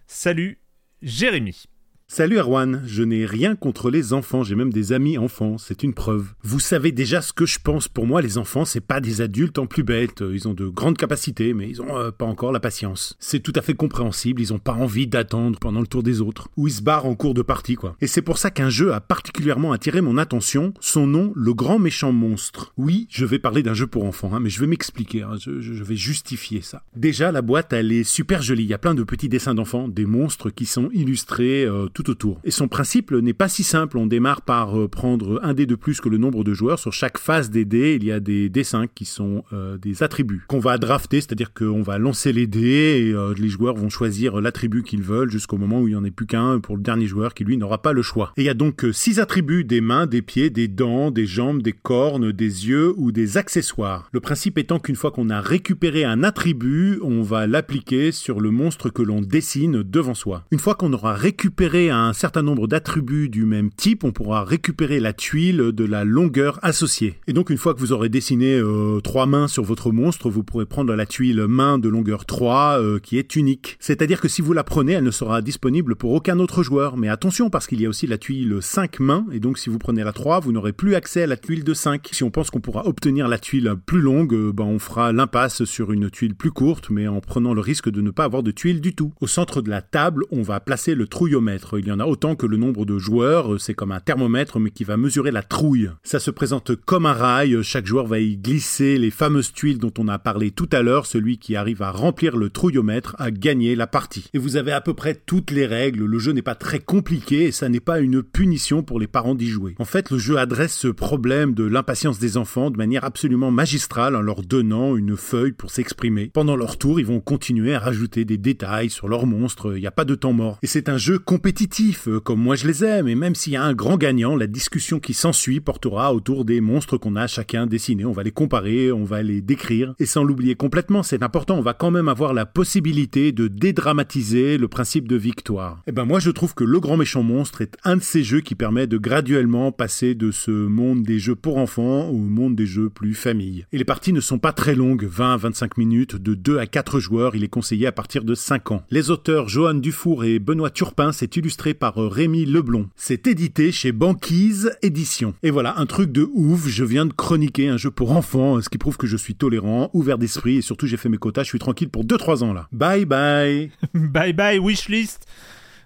[0.06, 0.58] Salut
[1.02, 1.66] Jérémy.
[2.08, 5.92] Salut Erwan, je n'ai rien contre les enfants, j'ai même des amis enfants, c'est une
[5.92, 6.28] preuve.
[6.40, 9.58] Vous savez déjà ce que je pense, pour moi les enfants c'est pas des adultes
[9.58, 12.60] en plus bêtes, ils ont de grandes capacités mais ils ont euh, pas encore la
[12.60, 13.16] patience.
[13.18, 16.48] C'est tout à fait compréhensible, ils ont pas envie d'attendre pendant le tour des autres,
[16.56, 17.96] ou ils se barrent en cours de partie quoi.
[18.00, 21.80] Et c'est pour ça qu'un jeu a particulièrement attiré mon attention, son nom, le grand
[21.80, 22.72] méchant monstre.
[22.76, 25.82] Oui, je vais parler d'un jeu pour enfants, hein, mais je vais m'expliquer, hein, je
[25.82, 26.84] vais justifier ça.
[26.94, 29.88] Déjà la boîte elle est super jolie, il y a plein de petits dessins d'enfants,
[29.88, 32.38] des monstres qui sont illustrés euh, tout autour.
[32.44, 33.96] Et son principe n'est pas si simple.
[33.96, 36.78] On démarre par euh, prendre un dé de plus que le nombre de joueurs.
[36.78, 40.44] Sur chaque phase des dés, il y a des dessins qui sont euh, des attributs
[40.46, 44.42] qu'on va drafter, c'est-à-dire qu'on va lancer les dés et euh, les joueurs vont choisir
[44.42, 47.06] l'attribut qu'ils veulent jusqu'au moment où il n'y en ait plus qu'un pour le dernier
[47.06, 48.34] joueur qui lui n'aura pas le choix.
[48.36, 51.62] Et il y a donc six attributs des mains, des pieds, des dents, des jambes,
[51.62, 54.10] des cornes, des yeux ou des accessoires.
[54.12, 58.50] Le principe étant qu'une fois qu'on a récupéré un attribut, on va l'appliquer sur le
[58.50, 60.44] monstre que l'on dessine devant soi.
[60.50, 65.00] Une fois qu'on aura récupéré un certain nombre d'attributs du même type, on pourra récupérer
[65.00, 67.20] la tuile de la longueur associée.
[67.26, 70.42] Et donc une fois que vous aurez dessiné euh, trois mains sur votre monstre, vous
[70.42, 73.76] pourrez prendre la tuile main de longueur 3 euh, qui est unique.
[73.80, 76.96] C'est-à-dire que si vous la prenez, elle ne sera disponible pour aucun autre joueur.
[76.96, 79.78] Mais attention parce qu'il y a aussi la tuile 5 mains et donc si vous
[79.78, 82.08] prenez la 3, vous n'aurez plus accès à la tuile de 5.
[82.12, 85.64] Si on pense qu'on pourra obtenir la tuile plus longue, euh, ben on fera l'impasse
[85.64, 88.50] sur une tuile plus courte mais en prenant le risque de ne pas avoir de
[88.50, 89.12] tuile du tout.
[89.20, 91.75] Au centre de la table, on va placer le trouillomètre.
[91.78, 94.58] Il y en a autant que le nombre de joueurs, euh, c'est comme un thermomètre
[94.58, 95.90] mais qui va mesurer la trouille.
[96.02, 99.92] Ça se présente comme un rail, chaque joueur va y glisser les fameuses tuiles dont
[99.98, 103.74] on a parlé tout à l'heure, celui qui arrive à remplir le trouillomètre a gagné
[103.74, 104.30] la partie.
[104.34, 107.44] Et vous avez à peu près toutes les règles, le jeu n'est pas très compliqué
[107.44, 109.74] et ça n'est pas une punition pour les parents d'y jouer.
[109.78, 114.16] En fait, le jeu adresse ce problème de l'impatience des enfants de manière absolument magistrale
[114.16, 116.30] en leur donnant une feuille pour s'exprimer.
[116.32, 119.86] Pendant leur tour, ils vont continuer à rajouter des détails sur leurs monstres, il n'y
[119.86, 120.58] a pas de temps mort.
[120.62, 121.65] Et c'est un jeu compétitif,
[122.06, 124.46] euh, comme moi je les aime, et même s'il y a un grand gagnant, la
[124.46, 128.04] discussion qui s'ensuit portera autour des monstres qu'on a chacun dessinés.
[128.04, 131.62] On va les comparer, on va les décrire, et sans l'oublier complètement, c'est important, on
[131.62, 135.82] va quand même avoir la possibilité de dédramatiser le principe de victoire.
[135.86, 138.40] Et ben moi je trouve que Le Grand Méchant Monstre est un de ces jeux
[138.40, 142.66] qui permet de graduellement passer de ce monde des jeux pour enfants au monde des
[142.66, 143.66] jeux plus famille.
[143.72, 146.66] Et les parties ne sont pas très longues, 20 à 25 minutes, de 2 à
[146.66, 148.82] 4 joueurs, il est conseillé à partir de 5 ans.
[148.90, 152.88] Les auteurs Johan Dufour et Benoît Turpin, c'est illustré par euh, Rémi Leblon.
[152.96, 155.34] C'est édité chez Banquise Édition.
[155.42, 158.68] Et voilà, un truc de ouf, je viens de chroniquer un jeu pour enfants, ce
[158.68, 161.48] qui prouve que je suis tolérant, ouvert d'esprit, et surtout j'ai fait mes quotas, je
[161.48, 162.68] suis tranquille pour 2-3 ans là.
[162.72, 165.26] Bye bye bye bye wishlist.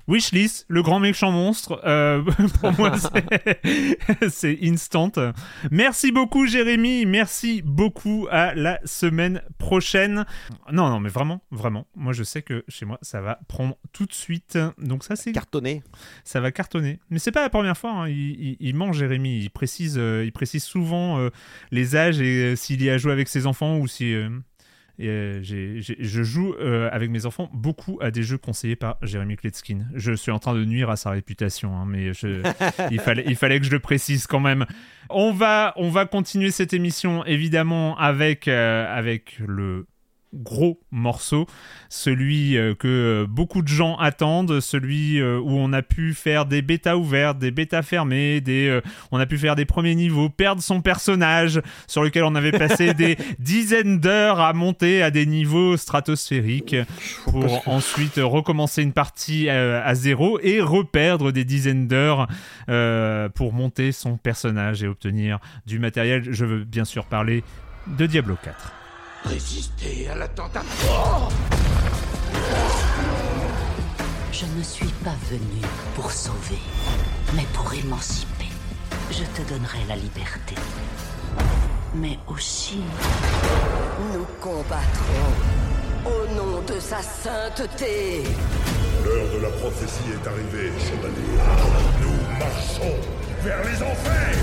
[0.09, 2.22] Wishlist, le grand méchant monstre, euh,
[2.60, 2.93] pour moi
[4.28, 5.12] c'est- instant.
[5.70, 10.24] Merci beaucoup Jérémy, merci beaucoup à la semaine prochaine.
[10.72, 14.06] Non, non, mais vraiment, vraiment, moi je sais que chez moi ça va prendre tout
[14.06, 14.59] de suite.
[14.78, 15.82] Donc ça c'est Cartonné.
[16.24, 17.01] ça va cartonner.
[17.10, 17.93] Mais c'est pas la première fois.
[17.93, 18.09] hein.
[18.09, 19.39] Il, il- il ment, Jérémy.
[19.39, 21.31] Il précise, euh, il précise souvent euh,
[21.70, 24.14] les âges et s'il y a joué avec ses enfants ou si.
[25.09, 29.86] Euh, je joue euh, avec mes enfants beaucoup à des jeux conseillés par Jérémy Kletskin.
[29.94, 32.43] Je suis en train de nuire à sa réputation, hein, mais je-
[32.90, 34.66] il, fallait, il fallait que je le précise quand même.
[35.09, 39.86] On va, on va continuer cette émission évidemment avec, euh, avec le
[40.35, 41.47] gros morceau,
[41.89, 46.47] celui euh, que euh, beaucoup de gens attendent, celui euh, où on a pu faire
[46.47, 48.81] des bêtas ouvertes, des bêtas fermées, des,
[49.11, 52.94] on a pu faire des premiers niveaux, perdre son personnage sur lequel on avait passé
[52.94, 56.77] des dizaines d'heures à monter à des niveaux stratosphériques
[57.24, 62.28] pour ensuite recommencer une partie à zéro et reperdre des dizaines d'heures
[62.69, 66.23] euh, pour monter son personnage et obtenir du matériel.
[66.31, 67.43] Je veux bien sûr parler
[67.86, 68.80] de Diablo 4.
[69.24, 70.62] Résister à l'attentat.
[74.32, 75.60] Je ne suis pas venu
[75.94, 76.59] pour sauver,
[77.34, 78.48] mais pour émanciper.
[79.10, 80.55] Je te donnerai la liberté.
[81.94, 82.82] Mais aussi,
[84.14, 85.32] Nous combattrons
[86.06, 88.22] au nom de sa sainteté.
[89.05, 91.36] L'heure de la prophétie est arrivée, chevalier.
[92.01, 92.97] Nous marchons
[93.42, 94.38] vers les enfers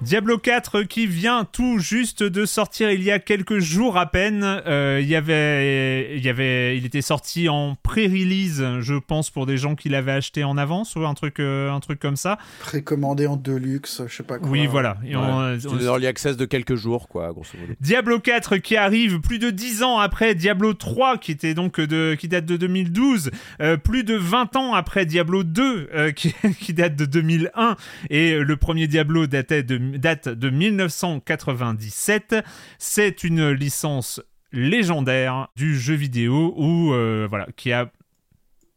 [0.00, 4.42] Diablo 4 qui vient tout juste de sortir il y a quelques jours à peine.
[4.44, 9.44] Euh, il y avait, il y avait, il était sorti en pré-release, je pense, pour
[9.44, 12.38] des gens qui l'avaient acheté en avance ou un truc, euh, un truc comme ça.
[12.60, 14.48] Précommandé en deluxe, je sais pas quoi.
[14.48, 14.98] Oui, voilà.
[15.04, 17.72] Et on- C'est on- une early access de quelques jours, quoi, grosso modo.
[17.80, 22.14] Diablo 4 qui arrive plus de 10 ans après Diablo 3 qui était donc de
[22.18, 26.72] qui date de 2012, euh, plus de 20 ans après Diablo 2 euh, qui, qui
[26.72, 27.74] date de 2001
[28.10, 32.36] et le premier Diablo datait de, date de 1997.
[32.78, 34.20] C'est une licence
[34.52, 36.54] légendaire du jeu vidéo
[36.94, 37.90] euh, voilà qui a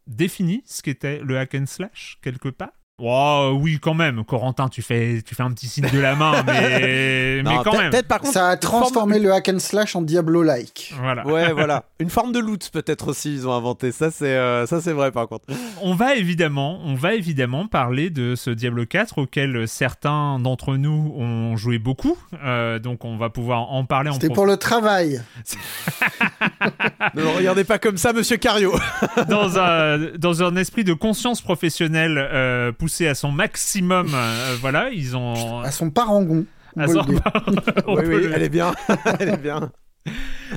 [0.07, 2.71] défini ce qu'était le hack and slash quelque part.
[3.03, 6.43] Oh oui quand même, Corentin, tu fais tu fais un petit signe de la main,
[6.45, 7.89] mais mais Non, quand peut- même.
[7.91, 8.33] Peut-être par contre.
[8.33, 10.93] Ça a transformé le hack and slash en Diablo-like.
[11.01, 11.25] Voilà.
[11.25, 11.85] Ouais, voilà.
[11.99, 13.91] Une forme de loot, peut-être aussi, ils ont inventé.
[13.91, 15.45] Ça, c'est euh, ça, c'est vrai, par contre.
[15.81, 21.13] On va évidemment, on va évidemment parler de ce Diablo 4 auquel certains d'entre nous
[21.17, 22.17] ont joué beaucoup.
[22.43, 25.21] Euh, donc on va pouvoir en parler en C'était prof- pour le travail.
[27.15, 28.73] Ne le regardez pas comme ça, monsieur Cario.
[29.27, 34.07] dans un dans un esprit de conscience professionnelle euh, poussé à son maximum.
[34.13, 36.45] euh, voilà, ils ont À son parangon.
[36.75, 37.21] on à son- le dire.
[37.87, 38.73] on oui, oui, le- elle est bien.
[39.19, 39.71] elle est bien.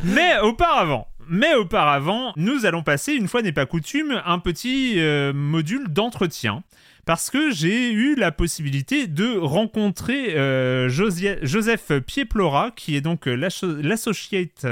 [0.02, 5.32] Mais auparavant, mais auparavant, nous allons passer, une fois n'est pas coutume, un petit euh,
[5.32, 6.62] module d'entretien.
[7.06, 13.34] Parce que j'ai eu la possibilité de rencontrer euh, Joseph Pieplora, qui est donc euh,
[13.34, 14.66] l'asso- l'associate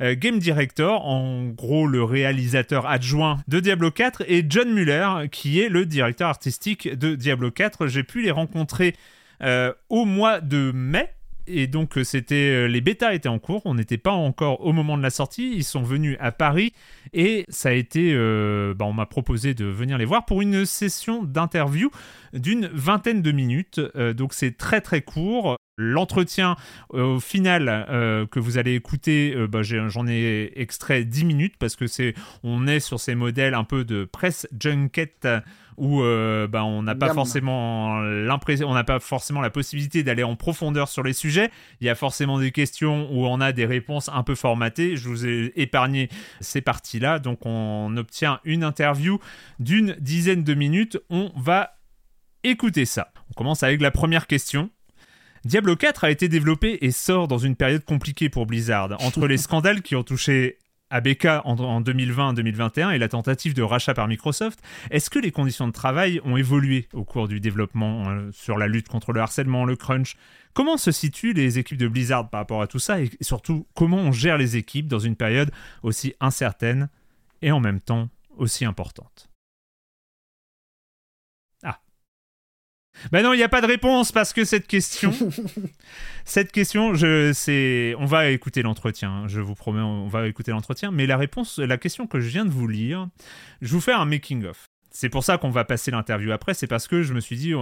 [0.00, 5.60] euh, game director, en gros le réalisateur adjoint de Diablo 4, et John Muller, qui
[5.60, 7.88] est le directeur artistique de Diablo 4.
[7.88, 8.94] J'ai pu les rencontrer
[9.42, 11.12] euh, au mois de mai.
[11.50, 14.98] Et donc euh, c'était les bêtas étaient en cours, on n'était pas encore au moment
[14.98, 16.74] de la sortie, ils sont venus à Paris
[17.14, 18.14] et ça a été,
[18.76, 21.90] bah, on m'a proposé de venir les voir pour une session d'interview
[22.34, 23.80] d'une vingtaine de minutes,
[24.14, 25.56] donc c'est très très court.
[25.78, 26.56] L'entretien
[26.92, 31.54] euh, au final euh, que vous allez écouter, euh, bah, j'en ai extrait 10 minutes
[31.58, 35.26] parce que c'est, on est sur ces modèles un peu de presse junket
[35.78, 40.24] où euh, bah, on n'a pas forcément l'impression, on n'a pas forcément la possibilité d'aller
[40.24, 41.50] en profondeur sur les sujets.
[41.80, 44.96] Il y a forcément des questions où on a des réponses un peu formatées.
[44.96, 46.08] Je vous ai épargné
[46.40, 49.20] ces parties-là, donc on obtient une interview
[49.60, 50.98] d'une dizaine de minutes.
[51.08, 51.76] On va
[52.42, 53.12] écouter ça.
[53.30, 54.70] On commence avec la première question.
[55.48, 59.38] Diablo 4 a été développé et sort dans une période compliquée pour Blizzard, entre les
[59.38, 60.58] scandales qui ont touché
[60.90, 64.60] ABK en, en 2020-2021 et la tentative de rachat par Microsoft.
[64.90, 68.68] Est-ce que les conditions de travail ont évolué au cours du développement euh, sur la
[68.68, 70.16] lutte contre le harcèlement, le crunch?
[70.52, 73.00] Comment se situent les équipes de Blizzard par rapport à tout ça?
[73.00, 75.50] Et surtout comment on gère les équipes dans une période
[75.82, 76.90] aussi incertaine
[77.40, 79.30] et en même temps aussi importante?
[83.12, 85.12] Ben non, il n'y a pas de réponse parce que cette question,
[86.24, 89.24] cette question, je, c'est, on va écouter l'entretien.
[89.28, 90.90] Je vous promets, on va écouter l'entretien.
[90.90, 93.08] Mais la réponse, la question que je viens de vous lire,
[93.62, 94.68] je vous fais un making of.
[94.90, 97.52] C'est pour ça qu'on va passer l'interview après, c'est parce que je me suis dit,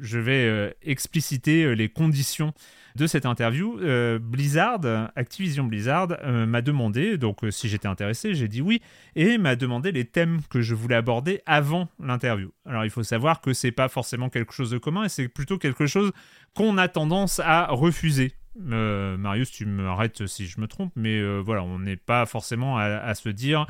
[0.00, 2.54] je vais euh, expliciter euh, les conditions
[2.96, 3.78] de cette interview.
[3.80, 4.80] Euh, Blizzard,
[5.14, 8.80] Activision Blizzard, m'a demandé, donc si j'étais intéressé, j'ai dit oui,
[9.14, 12.50] et m'a demandé les thèmes que je voulais aborder avant l'interview.
[12.66, 15.58] Alors il faut savoir que c'est pas forcément quelque chose de commun, et c'est plutôt
[15.58, 16.12] quelque chose
[16.54, 18.32] qu'on a tendance à refuser.
[18.58, 22.78] Euh, Marius, tu m'arrêtes si je me trompe, mais euh, voilà, on n'est pas forcément
[22.78, 23.66] à, se dire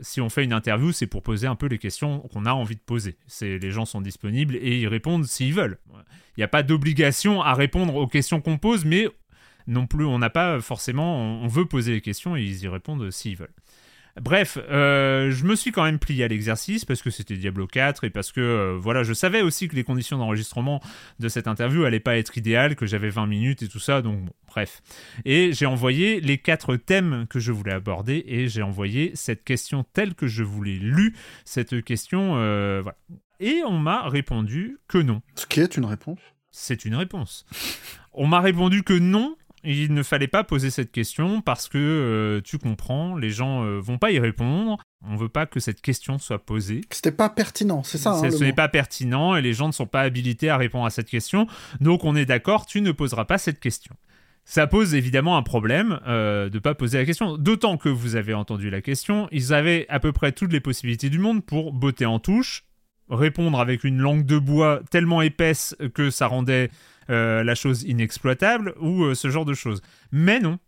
[0.00, 2.76] si on fait une interview, c'est pour poser un peu les questions qu'on a envie
[2.76, 3.16] de poser.
[3.40, 5.78] Les gens sont disponibles et ils répondent s'ils veulent.
[6.36, 9.08] Il n'y a pas d'obligation à répondre aux questions qu'on pose, mais
[9.66, 12.68] non plus, on n'a pas forcément, on on veut poser les questions et ils y
[12.68, 13.54] répondent s'ils veulent.
[14.20, 18.04] Bref, euh, je me suis quand même plié à l'exercice parce que c'était Diablo 4
[18.04, 20.80] et parce que euh, voilà, je savais aussi que les conditions d'enregistrement
[21.18, 24.24] de cette interview allaient pas être idéales, que j'avais 20 minutes et tout ça, donc
[24.24, 24.82] bon, bref.
[25.24, 29.84] Et j'ai envoyé les quatre thèmes que je voulais aborder et j'ai envoyé cette question
[29.92, 31.14] telle que je voulais lu
[31.44, 32.98] cette question, euh, voilà.
[33.38, 35.22] Et on m'a répondu que non.
[35.34, 36.18] Ce qui est une réponse.
[36.50, 37.46] C'est une réponse.
[38.12, 42.40] On m'a répondu que non, il ne fallait pas poser cette question parce que euh,
[42.42, 44.78] tu comprends, les gens euh, vont pas y répondre.
[45.06, 46.82] On veut pas que cette question soit posée.
[46.90, 48.12] C'était pas pertinent, c'est ça.
[48.12, 50.90] hein, ce n'est pas pertinent et les gens ne sont pas habilités à répondre à
[50.90, 51.46] cette question.
[51.80, 53.94] Donc on est d'accord, tu ne poseras pas cette question.
[54.44, 57.36] Ça pose évidemment un problème euh, de ne pas poser la question.
[57.36, 61.08] D'autant que vous avez entendu la question, ils avaient à peu près toutes les possibilités
[61.08, 62.64] du monde pour botter en touche,
[63.10, 66.70] répondre avec une langue de bois tellement épaisse que ça rendait
[67.10, 69.82] euh, la chose inexploitable ou euh, ce genre de choses.
[70.12, 70.58] Mais non,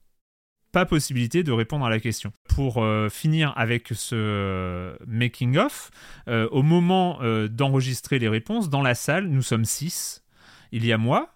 [0.73, 2.33] pas possibilité de répondre à la question.
[2.49, 5.91] Pour euh, finir avec ce making of,
[6.29, 10.25] euh, au moment d'enregistrer les réponses, dans la salle, nous sommes six.
[10.73, 11.29] Il y a moi,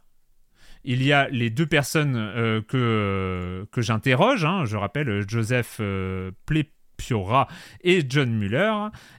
[0.83, 6.31] il y a les deux personnes que, que j'interroge, hein, je rappelle Joseph euh,
[6.97, 7.49] Plepiora
[7.83, 8.73] et John Muller,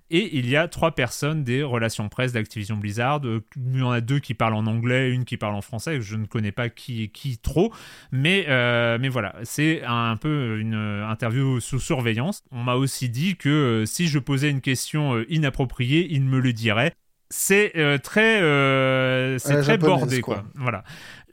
[0.10, 3.22] et il y a trois personnes des relations presse d'Activision Blizzard.
[3.24, 6.16] Il y en a deux qui parlent en anglais, une qui parle en français, je
[6.16, 7.74] ne connais pas qui est qui trop,
[8.12, 12.44] mais, euh, mais voilà, c'est un peu une interview sous surveillance.
[12.52, 16.40] On m'a aussi dit que euh, si je posais une question euh, inappropriée, il me
[16.40, 16.94] le dirait.
[17.30, 18.40] C'est euh, très,
[19.40, 20.36] c'est très bordé, quoi.
[20.36, 20.46] quoi.
[20.56, 20.84] Voilà.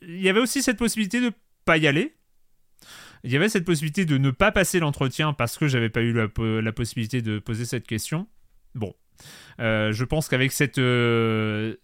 [0.02, 1.30] Il y avait aussi cette possibilité de
[1.64, 2.14] pas y aller.
[3.24, 6.12] Il y avait cette possibilité de ne pas passer l'entretien parce que j'avais pas eu
[6.12, 8.28] la, po- la possibilité de poser cette question.
[8.74, 8.94] Bon.
[9.60, 11.74] Euh, je pense qu'avec cette, euh,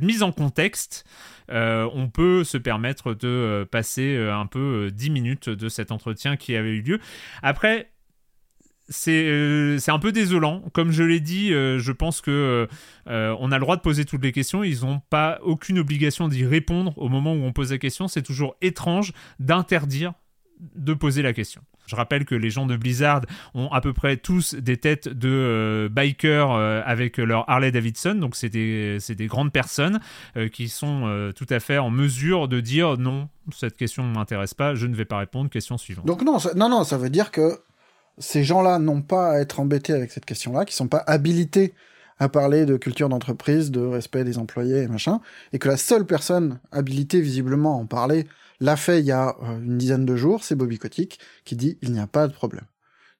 [0.00, 1.04] mise en contexte,
[1.50, 6.36] euh, on peut se permettre de passer un peu euh, 10 minutes de cet entretien
[6.36, 7.00] qui avait eu lieu.
[7.42, 7.90] Après,
[8.90, 10.62] c'est euh, c'est un peu désolant.
[10.72, 12.68] Comme je l'ai dit, euh, je pense que
[13.08, 14.64] euh, on a le droit de poser toutes les questions.
[14.64, 18.08] Ils n'ont pas aucune obligation d'y répondre au moment où on pose la question.
[18.08, 20.12] C'est toujours étrange d'interdire
[20.74, 21.62] de poser la question.
[21.86, 23.22] Je rappelle que les gens de Blizzard
[23.54, 28.36] ont à peu près tous des têtes de euh, bikers avec leur Harley Davidson, donc
[28.36, 29.98] c'est des, des grandes personnes
[30.52, 34.74] qui sont tout à fait en mesure de dire non, cette question ne m'intéresse pas,
[34.74, 36.04] je ne vais pas répondre, question suivante.
[36.04, 37.58] Donc non, non, non, ça veut dire que
[38.18, 41.74] ces gens-là n'ont pas à être embêtés avec cette question-là, qui sont pas habilités
[42.18, 45.20] à parler de culture d'entreprise, de respect des employés et machin,
[45.52, 48.26] et que la seule personne habilitée visiblement à en parler
[48.60, 51.78] l'a fait il y a euh, une dizaine de jours, c'est Bobby Kotick, qui dit
[51.80, 52.66] il n'y a pas de problème.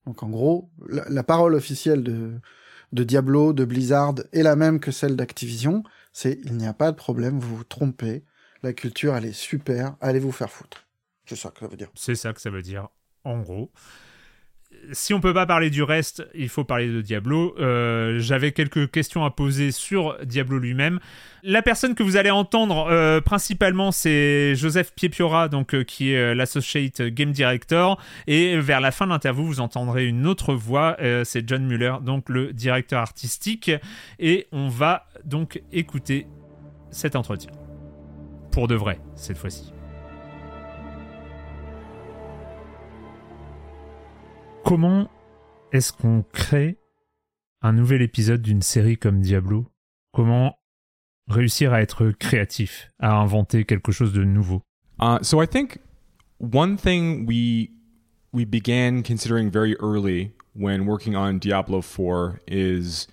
[0.06, 5.16] Donc en gros, la, parole officielle de Diablo, de Blizzard, est la même que celle
[5.16, 8.24] d'Activision, c'est il n'y a pas de problème, vous vous trompez,
[8.62, 10.86] la culture elle est super, allez vous faire foutre.
[11.26, 11.90] C'est ça que ça veut dire.
[11.94, 12.88] C'est ça que ça veut dire,
[13.24, 13.70] en gros.
[14.92, 17.54] Si on peut pas parler du reste, il faut parler de Diablo.
[17.58, 21.00] Euh, J'avais quelques questions à poser sur Diablo lui-même.
[21.42, 26.34] La personne que vous allez entendre euh, principalement, c'est Joseph Piepiora, donc euh, qui est
[26.34, 28.00] l'associate game director.
[28.26, 30.96] Et vers la fin de l'interview, vous entendrez une autre voix.
[31.24, 33.70] c'est John Muller, donc le directeur artistique.
[34.18, 36.26] Et on va donc écouter
[36.90, 37.52] cet entretien.
[38.50, 39.72] Pour de vrai, cette fois-ci.
[44.64, 45.08] Comment
[45.72, 46.78] est-ce qu'on crée
[47.62, 49.66] un nouvel épisode d'une série comme Diablo?
[50.12, 50.56] Comment
[51.28, 54.62] réussir à être créatif, à inventer quelque chose de nouveau?
[55.00, 55.78] Uh, so I think
[56.38, 57.70] one thing we
[58.32, 63.06] we began considering very early when working on Diablo 4 is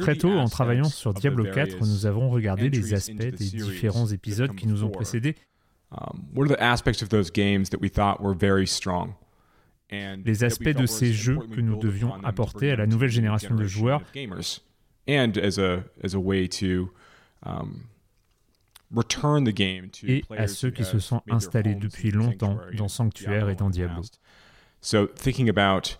[0.00, 4.08] Très tôt, en travaillant sur Diablo 4, various nous avons regardé les aspects des différents
[4.08, 5.36] épisodes qui nous ont précédés.
[5.92, 9.14] Um, what are the aspects of those games that we thought were very strong?
[9.90, 14.02] les aspects de ces jeux que nous devions apporter à la nouvelle génération de joueurs.
[15.06, 15.18] et
[20.36, 24.02] à ceux qui se sont installés depuis longtemps dans Sanctuaire et dans Diablo.
[24.80, 25.96] So thinking about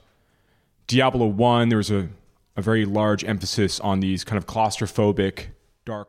[0.86, 2.08] Diablo 1, there was a,
[2.56, 5.50] a very large emphasis on these kind of claustrophobic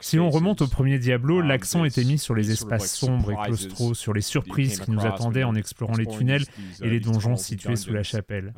[0.02, 3.94] si l'on remonte au premier Diablo, l'accent était mis sur les espaces sombres et claustraux,
[3.94, 6.44] sur les surprises qui nous attendaient en explorant les tunnels
[6.82, 8.54] et les donjons situés sous la chapelle.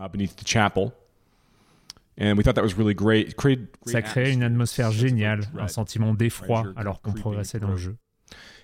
[3.85, 7.95] Ça créait une atmosphère géniale, un sentiment d'effroi alors qu'on progressait dans le jeu.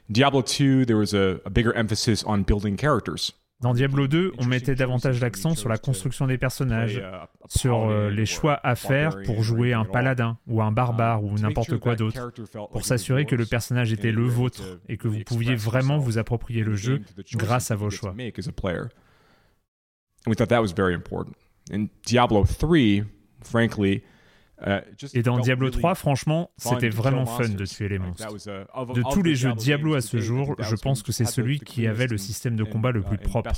[0.09, 3.33] Diablo 2, there was a, a bigger emphasis on building characters.
[3.59, 7.01] Dans Diablo 2, on mettait davantage l'accent sur la construction des personnages,
[7.47, 11.77] sur euh, les choix à faire pour jouer un paladin ou un barbare ou n'importe
[11.77, 12.31] quoi d'autre,
[12.71, 16.63] pour s'assurer que le personnage était le vôtre et que vous pouviez vraiment vous approprier
[16.63, 17.01] le jeu
[17.33, 18.13] grâce à vos choix.
[22.05, 23.03] Diablo 3,
[23.43, 24.03] frankly,
[25.13, 28.33] et dans Diablo 3, franchement, c'était vraiment fun de tuer les monstres.
[28.93, 32.07] De tous les jeux Diablo à ce jour, je pense que c'est celui qui avait
[32.07, 33.51] le système de combat le plus propre,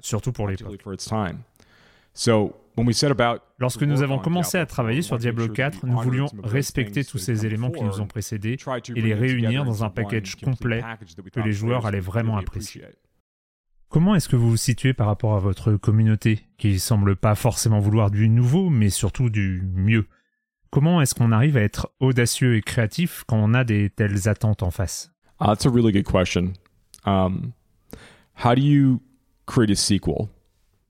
[0.00, 0.84] surtout pour l'époque.
[3.58, 7.70] Lorsque nous avons commencé à travailler sur Diablo 4, nous voulions respecter tous ces éléments
[7.70, 8.58] qui nous ont précédés
[8.94, 10.82] et les réunir dans un package complet
[11.32, 12.84] que les joueurs allaient vraiment apprécier.
[13.88, 17.78] Comment est-ce que vous vous situez par rapport à votre communauté, qui semble pas forcément
[17.78, 20.06] vouloir du nouveau, mais surtout du mieux
[20.72, 24.64] comment est-ce qu'on arrive à être audacieux et créatif quand on a des telles attentes
[24.64, 25.12] en face?
[25.38, 26.54] That's a really good question.
[27.04, 29.00] How do you
[29.46, 30.28] create a sequel?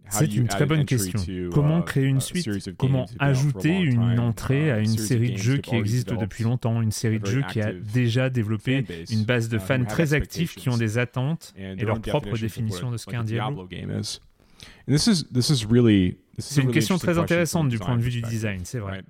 [0.09, 1.19] C'est une très bonne question.
[1.53, 6.13] Comment créer une suite Comment ajouter une entrée à une série de jeux qui existe
[6.13, 10.15] depuis longtemps, une série de jeux qui a déjà développé une base de fans très
[10.15, 13.69] actifs qui ont des attentes et leur propre définition de ce qu'est un Diablo
[16.39, 19.03] C'est une question très intéressante du point de vue du design, c'est vrai.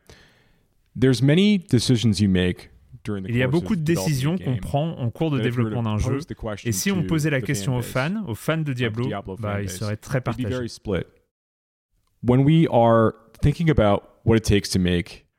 [3.05, 6.19] Il y a beaucoup de décisions qu'on prend en cours de développement d'un jeu,
[6.65, 9.09] et si on posait la question aux fans, aux fans de Diablo,
[9.39, 10.67] bah, ils seraient très partagés.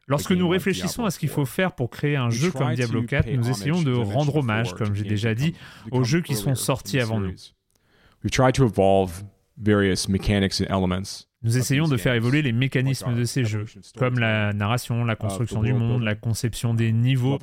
[0.07, 3.29] Lorsque nous réfléchissons à ce qu'il faut faire pour créer un jeu comme Diablo 4,
[3.31, 5.53] nous essayons de rendre hommage, comme j'ai déjà dit,
[5.91, 7.33] aux jeux qui sont sortis avant nous.
[8.23, 9.23] We've tried to evolve
[9.57, 11.27] various mechanics and elements.
[11.43, 13.65] Nous essayons de faire évoluer les mécanismes de ces jeux,
[13.97, 17.37] comme la narration, la construction du monde, la conception des niveaux,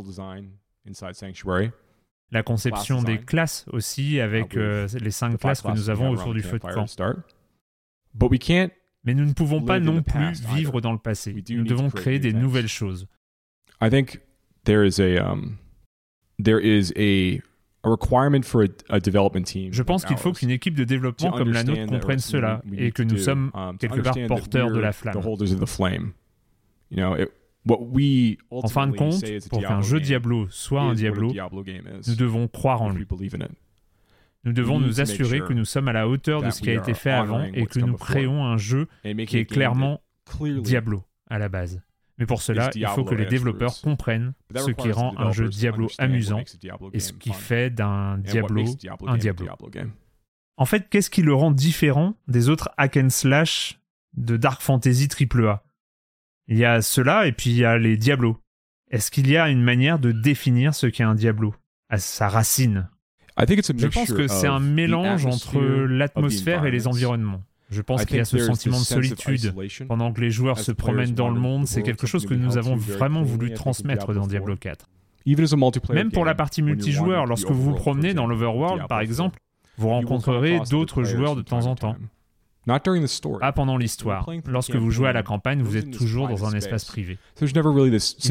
[2.33, 6.43] la conception des classes aussi, avec euh, les cinq classes que nous avons autour du
[6.43, 6.87] feu de camp.
[9.03, 11.35] Mais nous ne pouvons pas non plus vivre dans le passé.
[11.51, 13.07] Nous devons créer des nouvelles choses.
[13.83, 14.21] I think
[14.65, 15.01] there is
[19.73, 23.03] je pense qu'il faut qu'une équipe de développement comme la nôtre comprenne cela et que
[23.03, 25.17] nous sommes quelque part porteurs de la flamme.
[28.51, 31.33] En fin de compte, pour qu'un jeu Diablo soit un Diablo,
[32.07, 33.07] nous devons croire en lui.
[34.45, 36.95] Nous devons nous assurer que nous sommes à la hauteur de ce qui a été
[36.95, 38.89] fait avant et que nous créons un jeu
[39.27, 40.01] qui est clairement
[40.63, 41.81] Diablo à la base.
[42.21, 45.89] Mais pour cela, il faut que les développeurs comprennent ce qui rend un jeu Diablo
[45.99, 46.43] amusant
[46.93, 48.65] et ce qui fait d'un Diablo
[49.07, 49.49] un Diablo.
[50.57, 53.81] En fait, qu'est-ce qui le rend différent des autres hack and slash
[54.15, 55.65] de Dark Fantasy AAA
[56.49, 58.37] Il y a cela et puis il y a les Diablo.
[58.91, 61.55] Est-ce qu'il y a une manière de définir ce qu'est un Diablo
[61.89, 62.91] à sa racine?
[63.39, 67.43] Je pense que c'est un mélange entre l'atmosphère et les environnements.
[67.71, 69.55] Je pense qu'il y a ce sentiment de solitude
[69.87, 71.67] pendant que les joueurs se promènent dans le monde.
[71.67, 74.87] C'est quelque chose que nous avons vraiment voulu transmettre dans Diablo 4.
[75.93, 79.39] Même pour la partie multijoueur, lorsque vous vous promenez dans l'Overworld, par exemple,
[79.77, 81.97] vous rencontrerez d'autres joueurs de temps en temps.
[83.41, 84.29] Pas pendant l'histoire.
[84.47, 87.19] Lorsque vous jouez à la campagne, vous êtes toujours dans un espace privé.
[87.41, 87.47] Il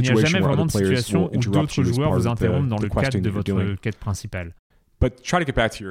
[0.01, 3.29] n'y a jamais vraiment de situation où d'autres joueurs vous interrompent dans le cadre de
[3.29, 4.53] votre quête principale.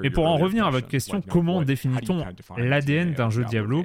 [0.03, 2.25] Et pour en revenir à votre question, comment définit-on
[2.57, 3.85] l'ADN d'un jeu Diablo?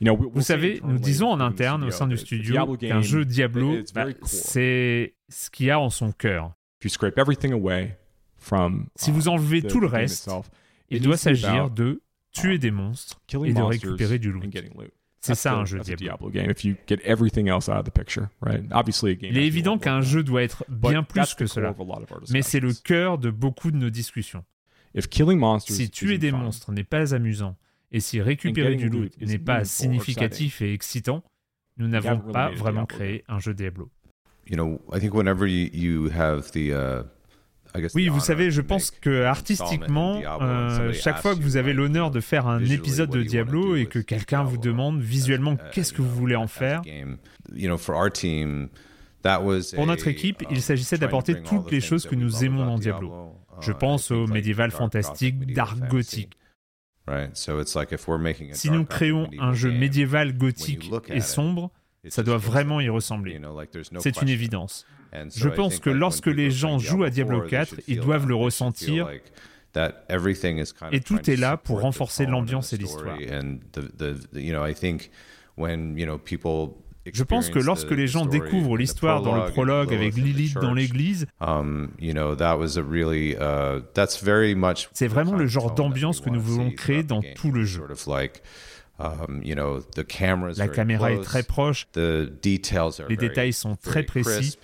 [0.00, 5.14] Vous savez, nous disons en interne au sein du studio qu'un jeu Diablo, bah, c'est
[5.28, 6.52] ce qu'il y a en son cœur.
[8.96, 10.30] Si vous enlevez tout le reste,
[10.90, 14.44] il doit s'agir de tuer des monstres et de récupérer du loot.
[15.20, 16.30] C'est ça un jeu Diablo.
[19.22, 21.74] Il est évident qu'un jeu doit être bien plus que cela,
[22.30, 24.44] mais c'est le cœur de beaucoup de nos discussions.
[24.94, 27.56] If killing monsters si tuer des monstres n'est pas amusant
[27.90, 31.22] et si récupérer du loot n'est pas significatif et excitant,
[31.76, 33.90] nous n'avons pas vraiment créé un jeu Diablo.
[37.94, 42.20] Oui, vous savez, je pense que artistiquement, euh, chaque fois que vous avez l'honneur de
[42.20, 46.36] faire un épisode de Diablo et que quelqu'un vous demande visuellement qu'est-ce que vous voulez
[46.36, 46.82] en faire,
[49.74, 53.12] pour notre équipe, il s'agissait d'apporter toutes les choses que nous aimons dans Diablo.
[53.60, 56.36] Je uh, pense au médiéval fantastique, dark gothique.
[58.52, 61.70] Si nous créons un jeu médiéval gothique et sombre,
[62.08, 63.40] Ça doit vraiment y ressembler.
[64.00, 64.86] C'est une évidence.
[65.34, 69.08] Je pense que lorsque les gens jouent à Diablo 4, ils doivent le ressentir.
[70.92, 73.18] Et tout est là pour renforcer l'ambiance et l'histoire.
[77.12, 81.26] Je pense que lorsque les gens découvrent l'histoire dans le prologue avec Lilith dans l'église,
[84.92, 87.82] c'est vraiment le genre d'ambiance que nous voulons créer dans tout le jeu.
[90.56, 94.58] La caméra est très proche, les détails sont très précis,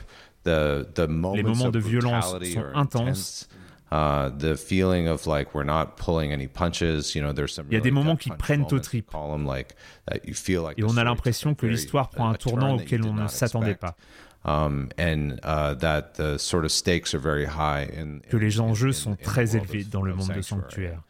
[0.46, 3.48] les moments de violence sont intenses.
[3.92, 7.74] Uh, the feeling of like we're not pulling any punches, you know, there's some Il
[7.74, 9.12] y a des moments qui prennent au trip.
[9.12, 9.74] Like,
[10.06, 13.14] that you feel like Et on a l'impression que l'histoire prend un tournant auquel on
[13.14, 13.96] ne s'attendait pas.
[14.44, 18.92] Um, and, uh, that the sort of stakes are very high in, que les enjeux
[18.92, 21.02] sont très élevés dans le monde de Sanctuaire.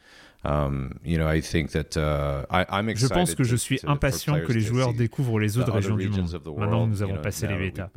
[0.42, 4.40] Um, you know, I think that, uh, I, I'm je pense que je suis impatient
[4.40, 6.40] que les joueurs découvrent les autres régions du monde.
[6.56, 7.90] Maintenant que nous avons passé les bêtas.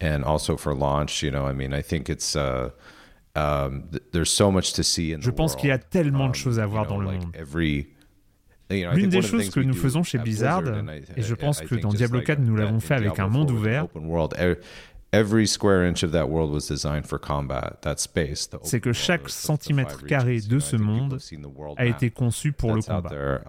[0.00, 1.22] And also for launch.
[1.22, 2.70] You know, I mean, I think it's uh,
[3.36, 6.34] um, th- there's so much to see in Je pense qu'il y a tellement de
[6.34, 7.32] choses à voir dans le monde.
[8.70, 10.62] L'une des choses que nous faisons chez Blizzard,
[11.16, 13.86] et je pense que dans Diablo 4 nous l'avons fait avec un monde ouvert,
[18.62, 21.18] c'est que chaque centimètre carré de ce monde
[21.76, 23.42] a été conçu pour le combat.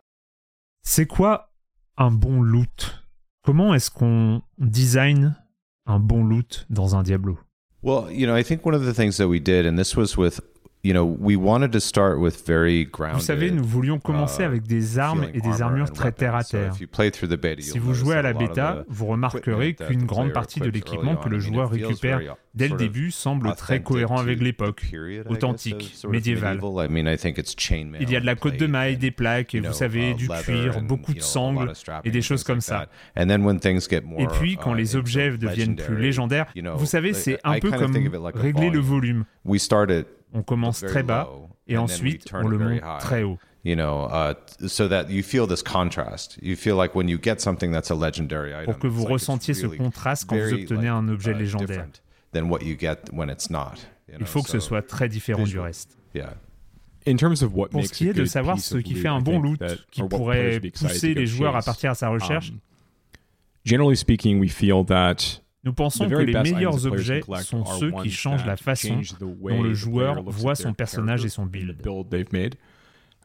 [0.83, 1.51] C'est quoi
[1.97, 3.03] un bon loot?
[3.43, 5.35] Comment est-ce qu'on design
[5.91, 7.37] un bon loot dans un Diablo.
[7.83, 10.15] Well, you know, I think one of the things that we did, and this was
[10.15, 10.39] with
[10.83, 14.63] you know, we wanted to start with very grounded, Vous savez, nous voulions commencer avec
[14.63, 16.73] des armes et des armures très terre à terre.
[17.59, 21.39] Si vous jouez à la bêta, vous remarquerez qu'une grande partie de l'équipement que le
[21.39, 24.83] joueur récupère dès le début semble très cohérent avec l'époque,
[25.29, 26.59] authentique, médiévale.
[27.99, 30.81] Il y a de la côte de maille, des plaques, et vous savez, du cuir,
[30.81, 32.87] beaucoup de sangles et des choses comme ça.
[33.15, 37.93] Et puis, quand les uh, objets deviennent plus légendaires, vous savez, c'est un peu comme
[38.33, 39.25] régler le volume.
[40.33, 41.29] On commence très bas
[41.67, 43.37] et ensuite on le monte très haut.
[43.63, 44.33] You know, uh,
[44.67, 46.39] so that you feel this contrast.
[46.41, 49.53] You feel like when you get something that's a legendary item, pour que vous ressentiez
[49.53, 51.87] ce contraste quand vous obtenez un objet uh, légendaire.
[52.33, 53.75] It's not.
[54.19, 55.97] Il faut que ce soit très différent du reste.
[57.03, 61.13] Pour ce qui est de savoir ce qui fait un bon loot, qui pourrait pousser
[61.13, 62.59] les joueurs à partir à sa recherche, um,
[63.63, 68.45] generally speaking, we feel that nous pensons que les meilleurs objets sont ceux qui changent
[68.45, 71.77] la façon dont le joueur voit son personnage et son build.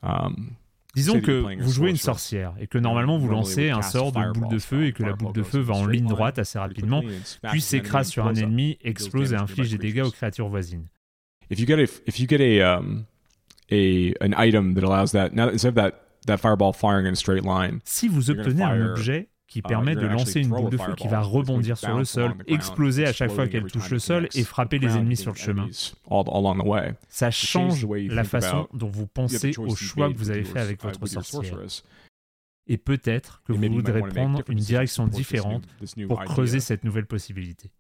[0.03, 0.51] Um,
[0.95, 4.49] Disons que vous jouez une sorcière et que normalement vous lancez un sort de boule
[4.49, 7.03] de feu et que la boule de feu va en ligne droite assez rapidement,
[7.51, 10.87] puis s'écrase sur un ennemi, explose et inflige des dégâts aux créatures voisines.
[11.51, 13.05] If you get a, if you get a, um,
[13.71, 15.93] a an item that allows that, now instead of that,
[16.27, 20.07] that fireball firing in a straight line, si vous obtenez un objet qui permet de
[20.07, 23.47] lancer une boule de feu qui va rebondir sur le sol, exploser à chaque fois
[23.47, 25.69] qu'elle touche le sol et frapper les ennemis sur le chemin.
[27.09, 31.07] Ça change la façon dont vous pensez au choix que vous avez fait avec votre
[31.07, 31.59] sorcière.
[32.69, 35.65] Et peut-être que vous voudrez prendre une direction différente
[36.09, 37.71] pour creuser cette nouvelle possibilité.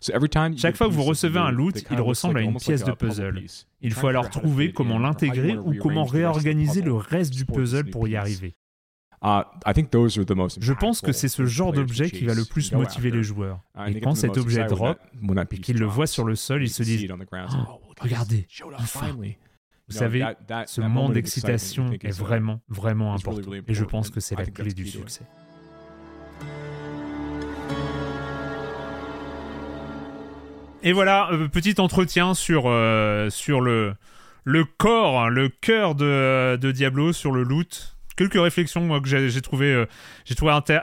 [0.00, 3.42] Chaque fois que vous recevez un loot, il ressemble à une pièce de puzzle.
[3.80, 8.14] Il faut alors trouver comment l'intégrer ou comment réorganiser le reste du puzzle pour y
[8.14, 8.54] arriver.
[9.24, 13.60] Uh, Je pense que c'est ce genre d'objet qui va le plus motiver les joueurs.
[13.74, 14.98] Uh, et quand cet objet drop,
[15.50, 18.46] et qu'ils le voient sur le sol, ils se disent oh, Regardez,
[18.78, 19.16] enfin.
[19.88, 20.24] Vous savez,
[20.66, 23.52] ce moment d'excitation est vraiment, vraiment important.
[23.66, 25.24] Et je pense que c'est la clé du succès.
[30.82, 33.94] Et voilà, euh, petit entretien sur, euh, sur le,
[34.44, 39.72] le corps, le cœur de, de Diablo, sur le loot quelques réflexions que j'ai trouvé,
[39.72, 39.86] euh,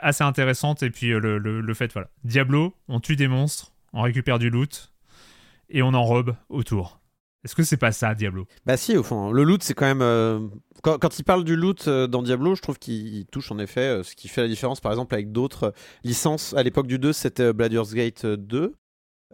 [0.02, 0.82] assez intéressantes.
[0.82, 2.08] Et puis euh, le, le, fait, voilà.
[2.24, 4.92] Diablo, on tue des monstres, on récupère du loot
[5.68, 7.00] et on enrobe autour.
[7.44, 8.46] Est-ce que c'est pas ça, Diablo?
[8.66, 9.32] Bah si, au fond.
[9.32, 10.02] Le loot, c'est quand même...
[10.02, 10.46] Euh,
[10.82, 14.14] quand, quand, il parle du loot dans Diablo, je trouve qu'il touche en effet ce
[14.14, 16.54] qui fait la différence, par exemple, avec d'autres licences.
[16.54, 18.74] À l'époque du 2, c'était Bladur's Gate 2.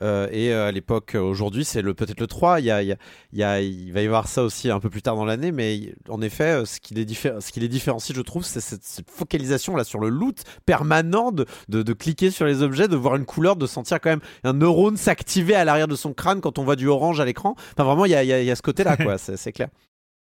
[0.02, 2.60] Euh, et euh, à l'époque, euh, aujourd'hui, c'est le, peut-être le 3.
[2.60, 2.96] Il, y a, il,
[3.32, 5.52] y a, il, va y avoir ça aussi un peu plus tard dans l'année.
[5.52, 9.76] Mais en effet, ce qui les, ce qui les différencie, je trouve, c'est cette, focalisation
[9.76, 13.56] là sur le loot permanent, de, de, cliquer sur les objets, de voir une couleur,
[13.56, 16.76] de sentir quand même un neurone s'activer à l'arrière de son crâne quand on voit
[16.76, 17.54] du orange à l'écran.
[17.72, 19.18] Enfin, vraiment, il y a, il y a ce côté-là, quoi.
[19.18, 19.68] c'est clair.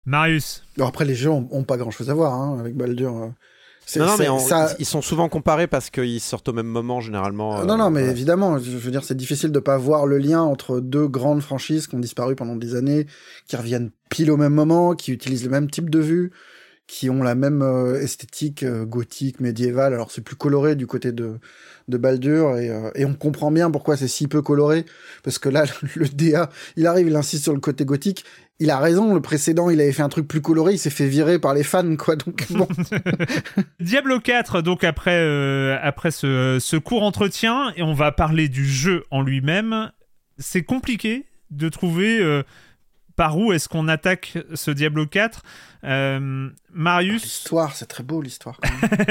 [0.07, 0.65] Marius.
[0.77, 3.33] Alors après, les jeux ont, pas grand-chose à voir hein, avec Baldur.
[3.97, 4.29] Non, mais
[4.79, 7.65] ils sont souvent comparés parce qu'ils sortent au même moment généralement.
[7.65, 10.81] non, non, mais évidemment, je veux dire, c'est difficile de pas voir le lien entre
[10.81, 13.07] deux grandes franchises qui ont disparu pendant des années,
[13.47, 16.33] qui reviennent pile au même moment, qui utilisent le même type de vue,
[16.87, 19.95] qui ont la même euh, esthétique euh, gothique, médiévale.
[19.95, 21.39] Alors c'est plus coloré du côté de,
[21.89, 24.85] de Baldur et, euh, et on comprend bien pourquoi c'est si peu coloré
[25.23, 25.65] parce que là
[25.97, 28.25] le DA il arrive, il insiste sur le côté gothique.
[28.61, 31.09] Il a raison, le précédent il avait fait un truc plus coloré, il s'est fait
[31.09, 32.17] virer par les fans quoi.
[32.17, 32.69] Donc bon.
[33.81, 38.65] Diablo 4, donc après, euh, après ce, ce court entretien, et on va parler du
[38.65, 39.91] jeu en lui-même.
[40.39, 42.43] C'est compliqué de trouver euh,
[43.17, 45.43] par où est-ce qu'on attaque ce Diablo 4.
[45.85, 47.23] Euh, Marius.
[47.23, 48.59] L'histoire, c'est très beau l'histoire.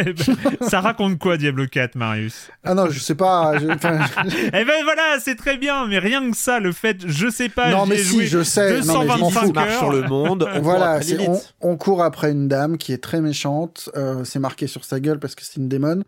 [0.68, 2.50] ça raconte quoi Diablo 4, Marius?
[2.64, 3.58] Ah non, je sais pas.
[3.60, 7.30] je- enfin, Eh ben voilà, c'est très bien, mais rien que ça, le fait, je
[7.30, 8.82] sais pas, Non, mais ai si, je sais.
[8.82, 9.54] Non, mais je m'en 225 fous.
[9.54, 10.50] marche sur le monde.
[10.52, 13.90] On voilà, court on, court après une dame qui est très méchante.
[13.96, 16.04] euh, c'est marqué sur sa gueule parce que c'est une démon.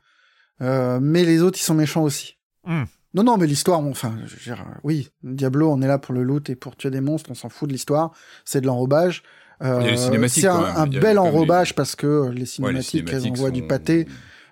[0.61, 2.37] Euh, mais les autres, ils sont méchants aussi.
[2.65, 2.83] Hmm.
[3.13, 6.13] Non, non, mais l'histoire, bon, enfin, je veux dire, oui, Diablo, on est là pour
[6.13, 8.11] le loot et pour tuer des monstres, on s'en fout de l'histoire,
[8.43, 9.23] c'est de l'enrobage.
[9.64, 13.52] Euh, cinématiques, c'est un, bel enrobage parce que les Ouais, les cinématiques, elles cinématiques envoient
[13.52, 14.07] du pâté.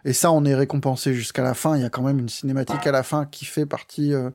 [0.05, 1.75] Et ça, on est récompensé jusqu'à la fin.
[1.77, 4.29] Il y a quand même une cinématique à la fin qui fait partie euh,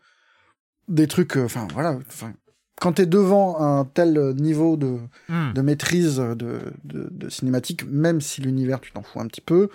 [0.88, 1.36] des trucs.
[1.36, 1.98] euh, Enfin, voilà.
[2.08, 2.32] Enfin,
[2.80, 5.52] quand t'es devant un tel niveau de, Hmm.
[5.52, 9.68] de maîtrise de, de, de cinématique, même si l'univers, tu t'en fous un petit peu,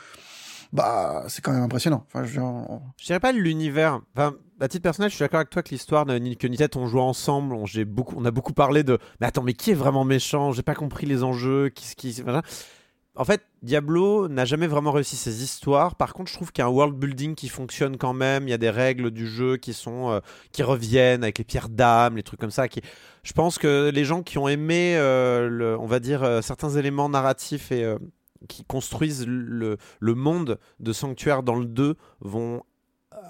[0.72, 2.06] bah, c'est quand même impressionnant.
[2.07, 3.99] Enfin, je on- Je dirais pas l'univers.
[4.15, 6.77] Enfin, à titre personnel, je suis d'accord avec toi que l'histoire de ni ni tête,
[6.77, 7.53] on joue ensemble.
[7.53, 8.98] On, beaucoup, on a beaucoup parlé de.
[9.19, 10.53] Mais attends, mais qui est vraiment méchant?
[10.53, 11.68] J'ai pas compris les enjeux.
[11.68, 12.23] Qui, qui.
[13.15, 15.95] En fait, Diablo n'a jamais vraiment réussi ses histoires.
[15.95, 18.48] Par contre, je trouve qu'il y a un world building qui fonctionne quand même.
[18.48, 20.19] Il y a des règles du jeu qui sont euh,
[20.53, 22.69] qui reviennent avec les pierres d'âme, les trucs comme ça.
[22.69, 22.81] Qui,
[23.23, 27.10] je pense que les gens qui ont aimé, euh, on va dire, euh, certains éléments
[27.10, 27.95] narratifs et
[28.48, 32.64] qui construisent le, le monde de Sanctuaire dans le 2 vont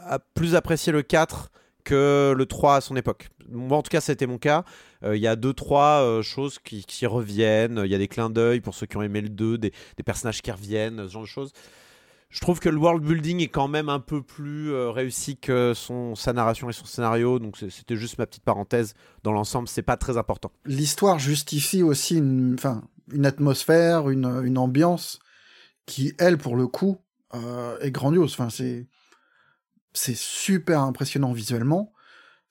[0.06, 1.52] a- plus apprécier le 4
[1.84, 3.30] que le 3 à son époque.
[3.50, 4.64] Moi, en tout cas, c'était mon cas.
[5.04, 7.82] Euh, Il y a deux, trois euh, choses qui, qui reviennent.
[7.84, 10.04] Il y a des clins d'œil pour ceux qui ont aimé le 2, des, des
[10.04, 11.52] personnages qui reviennent, ce genre de choses.
[12.30, 15.74] Je trouve que le world building est quand même un peu plus euh, réussi que
[15.76, 17.38] son, sa narration et son scénario.
[17.38, 18.94] Donc, c'était juste ma petite parenthèse.
[19.24, 20.52] Dans l'ensemble, c'est pas très important.
[20.66, 22.56] l'histoire justifie aussi une,
[23.12, 25.20] une atmosphère, une, une ambiance
[25.86, 26.98] qui, elle, pour le coup,
[27.82, 28.32] est grandiose.
[28.34, 28.88] Enfin, c'est,
[29.94, 31.94] c'est super impressionnant visuellement.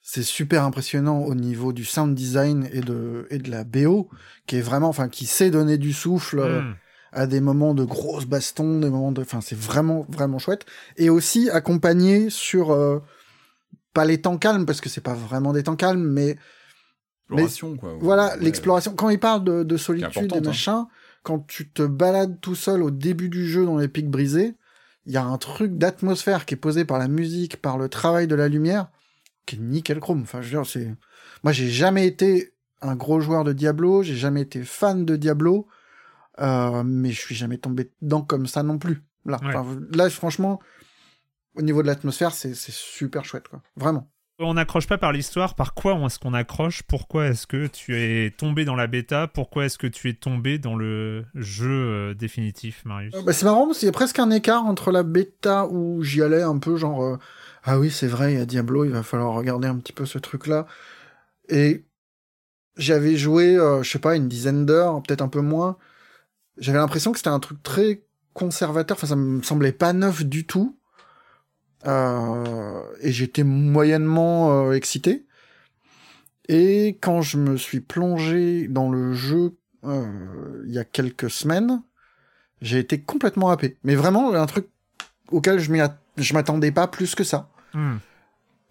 [0.01, 4.09] C'est super impressionnant au niveau du sound design et de, et de la BO,
[4.47, 6.73] qui est vraiment, enfin, qui sait donner du souffle euh, Hmm.
[7.13, 10.65] à des moments de grosses bastons, des moments de, enfin, c'est vraiment, vraiment chouette.
[10.97, 12.99] Et aussi accompagné sur, euh,
[13.93, 16.37] pas les temps calmes, parce que c'est pas vraiment des temps calmes, mais
[17.29, 17.97] Exploration, quoi.
[18.01, 18.43] voilà, Ouais.
[18.43, 18.95] l'exploration.
[18.95, 20.41] Quand il parle de, de solitude et hein.
[20.43, 20.87] machin,
[21.23, 24.55] quand tu te balades tout seul au début du jeu dans les pics brisés,
[25.05, 28.27] il y a un truc d'atmosphère qui est posé par la musique, par le travail
[28.27, 28.89] de la lumière,
[29.45, 30.21] qui est nickel chrome.
[30.21, 30.95] Enfin, je veux dire, c'est.
[31.43, 35.67] Moi, j'ai jamais été un gros joueur de Diablo, j'ai jamais été fan de Diablo,
[36.39, 39.03] euh, mais je suis jamais tombé dedans comme ça non plus.
[39.25, 39.55] Là, Ouais.
[39.55, 40.59] Enfin, là franchement,
[41.55, 43.61] au niveau de l'atmosphère, c'est c'est super chouette, quoi.
[43.75, 44.09] Vraiment.
[44.39, 46.81] On n'accroche pas par l'histoire, par quoi est-ce qu'on accroche?
[46.83, 49.27] Pourquoi est-ce que tu es tombé dans la bêta?
[49.27, 53.13] Pourquoi est-ce que tu es tombé dans le jeu euh, définitif, Marius?
[53.13, 56.01] Euh, bah, c'est marrant parce qu'il y a presque un écart entre la bêta où
[56.01, 57.17] j'y allais un peu genre euh,
[57.63, 60.05] ah oui c'est vrai il y a Diablo il va falloir regarder un petit peu
[60.07, 60.65] ce truc là
[61.47, 61.85] et
[62.75, 65.77] j'avais joué euh, je sais pas une dizaine d'heures peut-être un peu moins.
[66.57, 68.03] J'avais l'impression que c'était un truc très
[68.33, 68.97] conservateur.
[68.97, 70.75] Enfin ça me semblait pas neuf du tout
[71.85, 75.25] et j'étais moyennement euh, excité
[76.47, 81.81] et quand je me suis plongé dans le jeu euh, il y a quelques semaines
[82.63, 83.77] j'ai été complètement happé.
[83.83, 84.67] Mais vraiment, un truc
[85.29, 87.49] auquel je m'attendais pas plus que ça.
[87.73, 87.97] Hmm.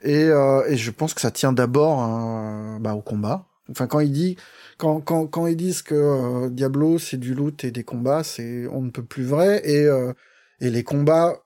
[0.02, 3.46] Et, euh, et je pense que ça tient d'abord euh, bah, au combat.
[3.70, 4.36] Enfin, quand il dit,
[4.78, 8.66] quand, quand, quand ils disent que euh, Diablo c'est du loot et des combats, c'est
[8.66, 9.60] on ne peut plus vrai.
[9.64, 10.12] Et, euh,
[10.60, 11.44] et les combats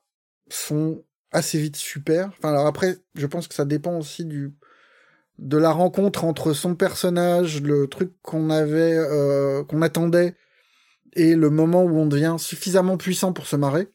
[0.49, 2.29] sont assez vite super.
[2.37, 4.53] Enfin, alors après, je pense que ça dépend aussi du
[5.39, 10.35] de la rencontre entre son personnage, le truc qu'on avait, euh, qu'on attendait,
[11.13, 13.87] et le moment où on devient suffisamment puissant pour se marrer.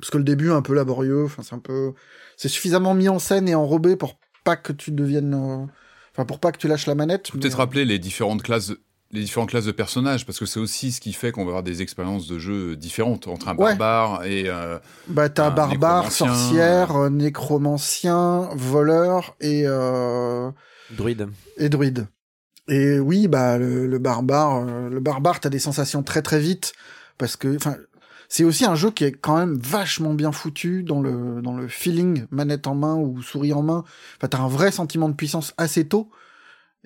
[0.00, 1.92] Parce que le début est un peu laborieux, enfin c'est un peu,
[2.38, 5.66] c'est suffisamment mis en scène et enrobé pour pas que tu deviennes, euh,
[6.12, 7.30] enfin pour pas que tu lâches la manette.
[7.34, 8.72] mais- Peut-être rappeler les différentes classes.
[9.16, 11.62] Les différentes classes de personnages, parce que c'est aussi ce qui fait qu'on va avoir
[11.62, 13.74] des expériences de jeu différentes entre un Ouais.
[13.76, 14.44] barbare et.
[14.46, 14.78] euh,
[15.08, 20.50] Bah t'as un barbare, sorcière, euh, nécromancien, voleur et euh,
[20.90, 21.28] Druide.
[21.56, 22.08] et druide.
[22.68, 26.74] Et oui, bah le, le barbare, le barbare, t'as des sensations très très vite
[27.16, 27.76] parce que, enfin,
[28.28, 31.68] c'est aussi un jeu qui est quand même vachement bien foutu dans le dans le
[31.68, 33.84] feeling manette en main ou souris en main.
[34.18, 36.10] Enfin, t'as un vrai sentiment de puissance assez tôt.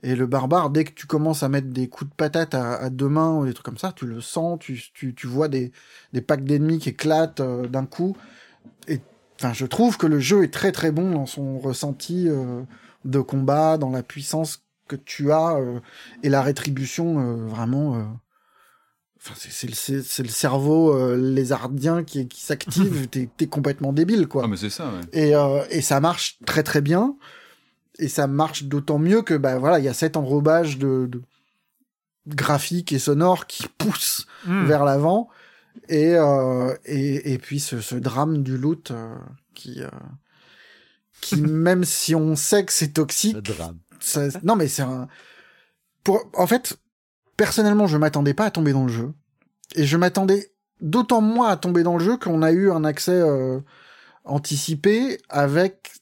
[0.02, 2.88] Et le barbare, dès que tu commences à mettre des coups de patate à, à
[2.90, 5.72] deux mains ou des trucs comme ça, tu le sens, tu, tu, tu vois des,
[6.12, 8.16] des packs d'ennemis qui éclatent euh, d'un coup.
[8.88, 9.00] Et
[9.38, 12.62] enfin, je trouve que le jeu est très très bon dans son ressenti euh,
[13.04, 15.80] de combat, dans la puissance que tu as euh,
[16.22, 18.18] et la rétribution vraiment.
[19.22, 23.06] Enfin, c'est- c'est le- le cerveau euh, lézardien qui, qui s'active.
[23.10, 24.42] T'es t'es complètement débile, quoi.
[24.44, 25.00] Ah, mais c'est ça, ouais.
[25.12, 27.16] Et, euh, et ça marche très très bien.
[28.00, 31.22] Et ça marche d'autant mieux que bah voilà, il y a cet enrobage de, de
[32.26, 34.64] graphique et sonore qui pousse Mm.
[34.64, 35.28] vers l'avant.
[35.88, 39.14] Et, euh, et, et puis ce, ce drame du loot euh,
[39.54, 39.88] qui, euh,
[41.20, 43.36] qui même si on sait que c'est toxique,
[44.00, 45.06] ça- non mais c'est un.
[46.02, 46.78] Pour, en fait,
[47.36, 49.12] personnellement, je m'attendais pas à tomber dans le jeu.
[49.74, 53.20] Et je m'attendais d'autant moins à tomber dans le jeu qu'on a eu un accès
[54.24, 55.92] anticipé avec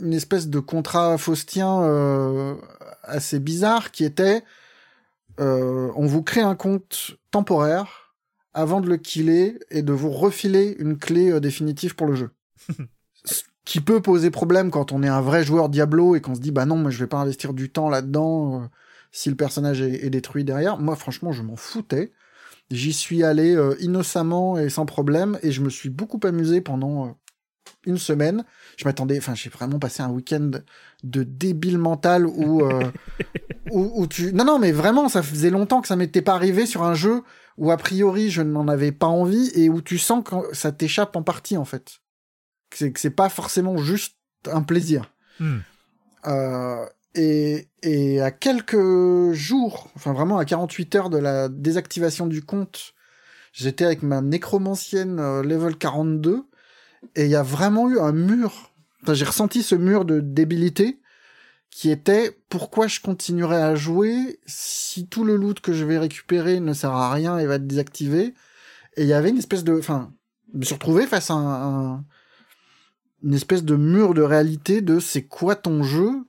[0.00, 2.54] une espèce de contrat faustien euh,
[3.02, 4.42] assez bizarre qui était
[5.40, 8.06] euh, on vous crée un compte temporaire
[8.56, 12.30] avant de le killer et de vous refiler une clé euh, définitive pour le jeu.
[13.24, 16.40] Ce qui peut poser problème quand on est un vrai joueur Diablo et qu'on se
[16.40, 18.66] dit bah non, moi je vais pas investir du temps là-dedans euh,
[19.12, 20.78] si le personnage est, est détruit derrière.
[20.78, 22.12] Moi franchement, je m'en foutais.
[22.70, 27.14] J'y suis allé euh, innocemment et sans problème et je me suis beaucoup amusé pendant
[27.86, 28.44] une semaine.
[28.76, 30.50] Je m'attendais, enfin, j'ai vraiment passé un week-end
[31.02, 32.90] de débile mental où, euh,
[33.70, 34.32] où, où tu.
[34.32, 37.22] Non, non, mais vraiment, ça faisait longtemps que ça m'était pas arrivé sur un jeu
[37.56, 41.16] où a priori je n'en avais pas envie et où tu sens que ça t'échappe
[41.16, 42.00] en partie en fait.
[42.70, 44.16] Que c'est que c'est pas forcément juste
[44.50, 45.12] un plaisir.
[45.40, 45.58] Hmm.
[46.26, 46.84] Euh,
[47.14, 52.94] et, et à quelques jours, enfin vraiment à 48 heures de la désactivation du compte,
[53.52, 56.44] j'étais avec ma nécromancienne euh, level 42
[57.14, 58.72] et il y a vraiment eu un mur.
[59.02, 61.00] Enfin, j'ai ressenti ce mur de débilité
[61.70, 66.60] qui était pourquoi je continuerai à jouer si tout le loot que je vais récupérer
[66.60, 68.34] ne sert à rien et va être désactivé?
[68.96, 70.12] Et il y avait une espèce de, enfin,
[70.52, 72.04] je me suis retrouvé face à un, un-
[73.22, 76.24] une espèce de mur de réalité de c'est quoi ton jeu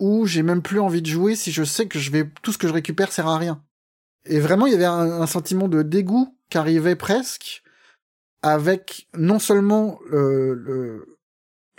[0.00, 2.58] où j'ai même plus envie de jouer si je sais que je vais tout ce
[2.58, 3.62] que je récupère sert à rien.
[4.24, 7.62] Et vraiment, il y avait un, un sentiment de dégoût qui arrivait presque
[8.42, 11.18] avec non seulement euh, le,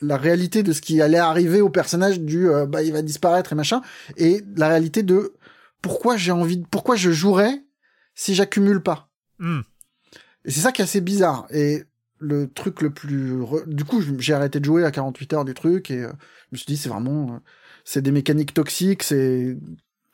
[0.02, 3.54] la réalité de ce qui allait arriver au personnage du euh, bah il va disparaître
[3.54, 3.82] et machin
[4.18, 5.34] et la réalité de
[5.82, 7.64] pourquoi j'ai envie de, pourquoi je jouerais
[8.16, 9.10] si j'accumule pas?
[9.40, 9.62] Hmm.
[10.46, 11.48] Et c'est ça qui est assez bizarre.
[11.52, 11.84] Et
[12.18, 13.40] le truc le plus...
[13.40, 16.48] re- Du coup, j'ai arrêté de jouer à 48 heures du truc et euh, je
[16.52, 17.36] me suis dit, c'est vraiment...
[17.36, 17.40] euh,
[17.86, 19.56] c'est des mécaniques toxiques, c'est...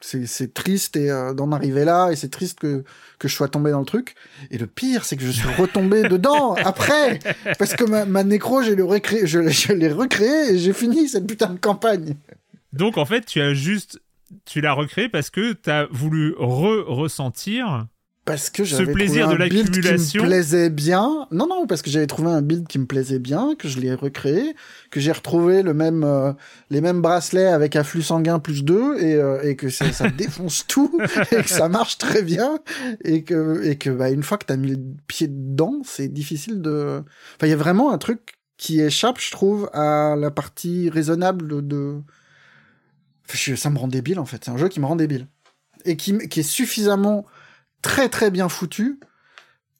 [0.07, 2.83] C'est, triste et euh, d'en arriver là et c'est triste que,
[3.17, 4.13] que je sois tombé dans le truc
[4.51, 7.17] et le pire c'est que je suis retombé dedans après
[7.57, 11.47] parce que ma, ma nécro je, l'ai- je l'ai recréé et j'ai fini cette putain
[11.49, 12.17] de campagne
[12.71, 13.99] Donc en fait, tu as juste.
[14.45, 17.87] Tu l'as recréé parce que tu as voulu re-ressentir
[18.25, 21.27] parce que j'avais plaisir trouvé un build qui me plaisait bien.
[21.29, 23.93] Non, non, parce que j'avais trouvé un build qui me plaisait bien, que je l'ai
[23.93, 24.55] recréé,
[24.89, 26.33] que j'ai retrouvé le même, euh,
[26.71, 30.65] les mêmes bracelets avec afflux sanguin plus 2 et, euh, et que ça, ça défonce
[30.67, 30.99] tout
[31.31, 32.57] et que ça marche très bien
[33.03, 36.61] et que, et que bah, une fois que t'as mis le pied dedans, c'est difficile
[36.61, 37.03] de.
[37.35, 41.67] Enfin, il y a vraiment un truc qui échappe, je trouve, à la partie raisonnable
[41.67, 42.01] de.
[43.29, 44.43] Enfin, ça me rend débile en fait.
[44.45, 45.27] C'est un jeu qui me rend débile
[45.85, 47.25] et qui, qui est suffisamment
[47.85, 48.99] très très bien foutu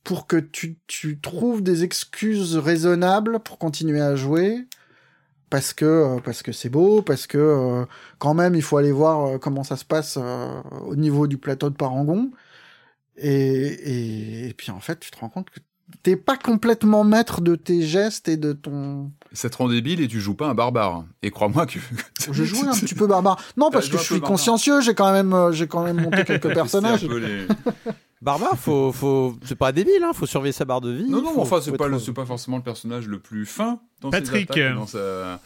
[0.04, 4.68] pour que tu, tu trouves des excuses raisonnables pour continuer à jouer
[5.50, 7.86] parce que euh, parce que c'est beau parce que euh,
[8.20, 11.72] quand même il faut aller voir euh, comment ça se passe au niveau du plateau
[11.72, 12.30] de Parangon.
[13.18, 15.60] Et, et, et puis en fait tu te rends compte que
[16.04, 20.08] t'es pas complètement maître de tes gestes et de ton Ça te rend débile et
[20.08, 21.06] tu joues pas un barbare.
[21.22, 21.80] Et crois-moi que.
[22.32, 25.34] je jouais un petit peu barbare non parce que je suis consciencieux j'ai quand même
[25.34, 27.48] euh, j'ai quand même monté quelques personnages les-
[28.22, 31.08] Barbare, faut, faut, c'est pas débile, hein, faut surveiller sa barre de vie.
[31.08, 34.10] Non, non, faut- enfin, c'est pas, être- pas forcément le personnage le plus fin dans
[34.10, 34.50] ses Patrick.
[34.50, 35.40] attaques, dans sa-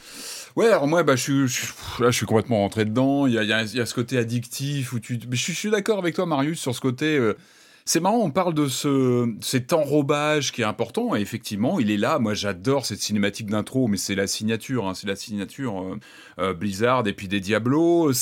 [0.55, 3.27] Ouais, alors moi, bah, je, suis, je, suis- là, je suis complètement rentré dedans.
[3.27, 5.19] Il y a, il y a- y a ce côté addictif où tu.
[5.29, 7.17] Mais je, suis- je suis d'accord avec toi, Marius, sur ce côté.
[7.17, 7.35] euh,
[7.85, 11.97] C'est marrant, on parle de ce, cet enrobage qui est important, et effectivement, il est
[11.97, 12.19] là.
[12.19, 15.99] Moi, j'adore cette cinématique d'intro, mais c'est la signature, hein, c'est la signature euh,
[16.39, 18.13] euh, Blizzard et puis des Diablos.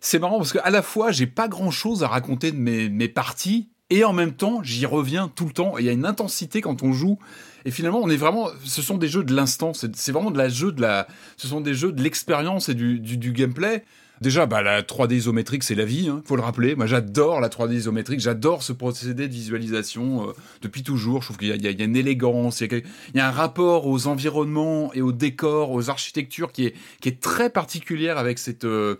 [0.00, 3.08] C'est marrant parce qu'à la fois, j'ai pas grand chose à raconter de mes, mes
[3.08, 5.78] parties, et en même temps, j'y reviens tout le temps.
[5.78, 7.18] Et Il y a une intensité quand on joue.
[7.64, 8.48] Et finalement, on est vraiment.
[8.64, 9.72] Ce sont des jeux de l'instant.
[9.74, 11.06] C'est vraiment de la jeu de la.
[11.36, 13.84] Ce sont des jeux de l'expérience et du, du gameplay.
[14.24, 16.74] Déjà, bah, la 3D isométrique, c'est la vie, hein, faut le rappeler.
[16.76, 20.32] Moi, j'adore la 3D isométrique, j'adore ce procédé de visualisation euh,
[20.62, 21.20] depuis toujours.
[21.20, 22.82] Je trouve qu'il y, a- une élégance, il
[23.14, 28.16] y a, un rapport aux environnements et aux décors, aux architectures qui est, très particulière
[28.16, 28.96] avec cette, euh,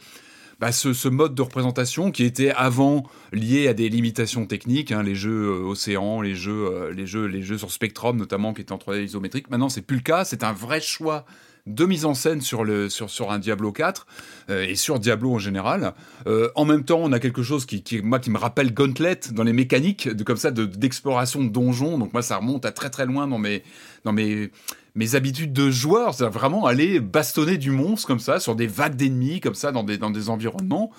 [0.61, 5.15] bah, ce, mode de représentation qui était avant lié à des limitations techniques, hein, les
[5.15, 8.77] jeux euh, Océan, les jeux, les jeux, les jeux sur Spectrum notamment qui étaient en
[8.77, 9.49] 3D isométrique.
[9.49, 10.27] Maintenant, c'est plus le cas.
[10.27, 11.25] C'est un vrai choix
[11.67, 14.07] de mise en scène sur, le, sur, sur un Diablo 4
[14.51, 15.95] euh, et sur Diablo en général.
[16.27, 20.09] Euh, en même temps, on a quelque chose qui, me rappelle Gauntlet dans les mécaniques
[20.09, 21.99] de, comme ça de- d'exploration de, donjons.
[21.99, 23.63] Donc moi, ça remonte à très très loin dans mes,
[24.05, 24.51] dans mes,
[24.95, 26.15] mes habitudes de joueur.
[26.15, 29.83] C'est vraiment aller bastonner du monstre comme ça sur des vagues d'ennemis comme ça dans
[29.83, 30.91] des, dans des environnements.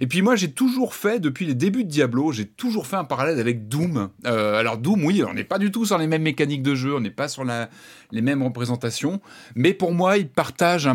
[0.00, 3.04] Et puis moi, j'ai toujours fait, depuis les débuts de Diablo, j'ai toujours fait un
[3.04, 4.10] parallèle avec Doom.
[4.26, 6.94] Euh, alors Doom, oui, on n'est pas du tout sur les mêmes mécaniques de jeu,
[6.94, 9.20] on n'est pas sur les mêmes représentations,
[9.54, 10.88] mais pour moi, ils partagent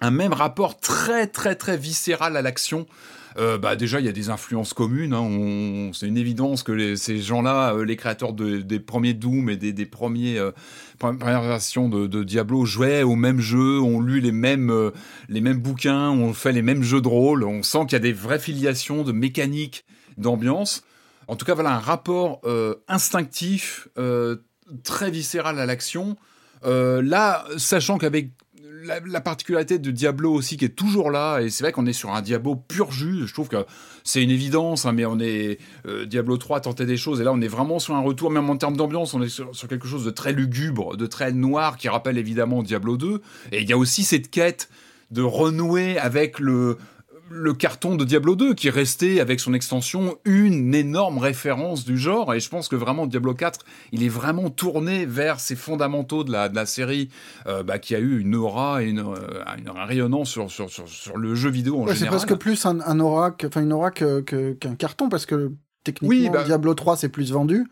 [0.00, 2.86] un même rapport très très très viscéral à l'action.
[3.38, 5.14] Euh, bah déjà, il y a des influences communes.
[5.14, 5.90] hein.
[5.92, 9.86] C'est une évidence que ces gens-là, euh, les créateurs de- des premiers Doom et des,
[9.86, 10.50] premiers euh,
[10.98, 14.72] premières versions de, Diablo, jouaient au même jeu, ont lu les mêmes
[15.28, 17.44] les mêmes bouquins, ont fait les mêmes jeux de rôle.
[17.44, 19.84] On sent qu'il y a des vraies filiations de mécanique,
[20.16, 20.82] d'ambiance.
[21.28, 22.40] En tout cas, voilà un rapport
[22.88, 23.88] instinctif,
[24.82, 26.16] très viscéral à l'action.
[26.64, 28.30] Là, sachant qu'avec
[28.84, 31.92] la, la particularité de Diablo aussi qui est toujours là, et c'est vrai qu'on est
[31.92, 33.64] sur un Diablo pur jus, je trouve que
[34.04, 37.32] c'est une évidence, hein, mais on est euh, Diablo 3 tentait des choses, et là
[37.32, 39.86] on est vraiment sur un retour, même en termes d'ambiance, on est sur, sur quelque
[39.86, 43.20] chose de très lugubre, de très noir, qui rappelle évidemment Diablo 2,
[43.52, 44.68] et il y a aussi cette quête
[45.10, 46.76] de renouer avec le
[47.30, 51.98] le carton de Diablo 2 qui est resté avec son extension une énorme référence du
[51.98, 53.60] genre et je pense que vraiment Diablo 4
[53.92, 57.10] il est vraiment tourné vers ces fondamentaux de la, de la série
[57.46, 60.70] euh, bah, qui a eu une aura et une, euh, une- un rayonnement sur, sur,
[60.70, 62.18] sur, sur le jeu vidéo en Ouais, c'est général.
[62.18, 65.52] presque plus un, un aura, qu'un carton parce que
[65.84, 67.66] techniquement Oui, bah- Diablo 3 c'est plus vendu,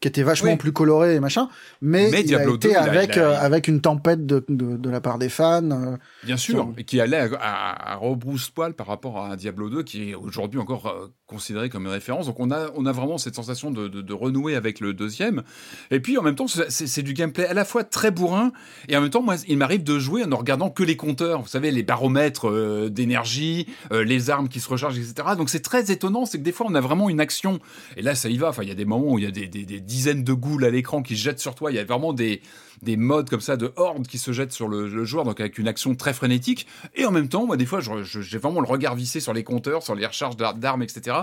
[0.00, 0.56] qui était vachement Oui.
[0.56, 1.48] plus coloré et machin,
[1.80, 3.80] mais, Mais il Diablo a été 2, il a- avec il a- euh, avec une
[3.80, 5.70] tempête de, de, de la part des fans.
[5.72, 9.82] euh, Bien sûr, et qui allait à, à, à rebrousse-poil par rapport à Diablo 2
[9.82, 12.26] qui est aujourd'hui encore euh, considéré comme une référence.
[12.26, 15.42] Donc on a, on a vraiment cette sensation de, de- de renouer avec le deuxième.
[15.90, 18.52] Et puis en même temps, c'est du gameplay à la fois très bourrin
[18.88, 21.42] et en même temps, moi, il m'arrive de jouer en ne regardant que les compteurs.
[21.42, 25.28] Vous savez, les baromètres d'énergie, les armes qui se rechargent, etc.
[25.36, 27.58] Donc c'est très étonnant, c'est que des fois on a vraiment une action.
[27.96, 28.48] Et là, ça y va.
[28.48, 30.32] Enfin, il y a des moments où il y a des, des- des dizaines de
[30.32, 31.72] goules à l'écran qui se jettent sur toi.
[31.72, 32.40] Il y a vraiment des
[32.82, 35.66] des modes comme ça de horde qui se jettent sur le, joueur, donc avec une
[35.66, 36.66] action très frénétique.
[36.94, 39.82] Et en même temps, moi, des fois, j'ai vraiment le regard vissé sur les compteurs,
[39.82, 41.16] sur les recharges d'ar- d'armes, etc.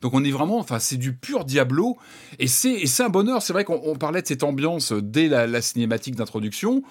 [0.00, 1.98] Donc on est vraiment, enfin, c'est du pur Diablo.
[2.38, 3.42] Et c'est un bonheur.
[3.42, 6.82] C'est vrai qu'on on parlait de cette ambiance dès la, la cinématique d'introduction.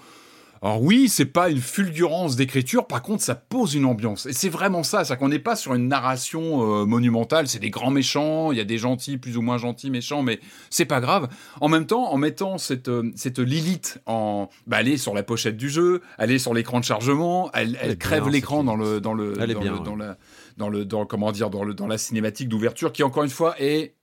[0.64, 4.28] Alors oui, c'est pas une fulgurance d'écriture, par contre ça pose une ambiance.
[4.28, 7.72] Et c'est vraiment ça, c'est qu'on n'est pas sur une narration euh, monumentale, c'est des
[7.72, 10.40] grands méchants, il y a des gentils, plus ou moins gentils, méchants, mais
[10.70, 11.30] c'est pas grave.
[11.62, 14.50] En même temps, en mettant cette, euh, cette Lilith en...
[14.68, 17.76] Bah, elle est sur la pochette du jeu, elle est sur l'écran de chargement, elle,
[17.82, 19.02] elle crève l'écran dans le...
[19.02, 19.84] Dans le, dans bien, le- ouais.
[19.84, 20.18] dans la,
[20.58, 23.56] dans le dans comment dire dans le dans la cinématique d'ouverture qui encore une fois
[23.60, 23.96] est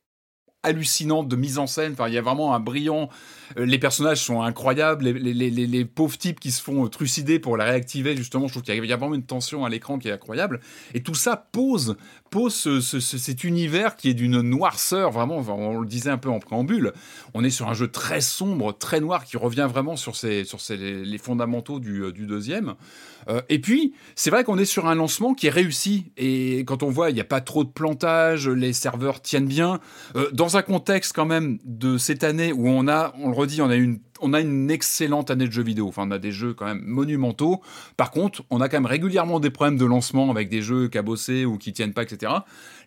[0.62, 1.92] hallucinante de mise en scène.
[1.92, 3.08] Enfin, il y a vraiment un brillant.
[3.58, 5.04] euh, Les personnages sont incroyables.
[5.04, 8.62] Les, les- pauvres types qui se font euh, trucider pour la réactiver, justement, je trouve
[8.62, 10.60] qu'il y a vraiment une tension à l'écran qui est incroyable.
[10.94, 11.96] Et tout ça pose,
[12.30, 15.38] pose ce- ce- ce- cet univers qui est d'une noirceur, vraiment.
[15.38, 16.92] on le disait un peu en préambule.
[17.34, 20.14] On est sur un jeu très sombre, très noir, qui revient vraiment sur,
[20.76, 22.74] les fondamentaux du, euh, deuxième.
[23.28, 26.12] Euh, et puis, c'est vrai qu'on est sur un lancement qui est réussi.
[26.16, 29.80] Et quand on voit, il n'y a pas trop de plantage, les serveurs tiennent bien.
[30.16, 33.60] Euh, dans un contexte quand même de cette année où on a, on le redit,
[33.62, 35.88] on a une on a une excellente année de jeux vidéo.
[35.88, 37.60] Enfin, on a des jeux quand même monumentaux.
[37.96, 41.44] Par contre, on a quand même régulièrement des problèmes de lancement avec des jeux cabossés
[41.44, 42.32] ou qui tiennent pas, etc.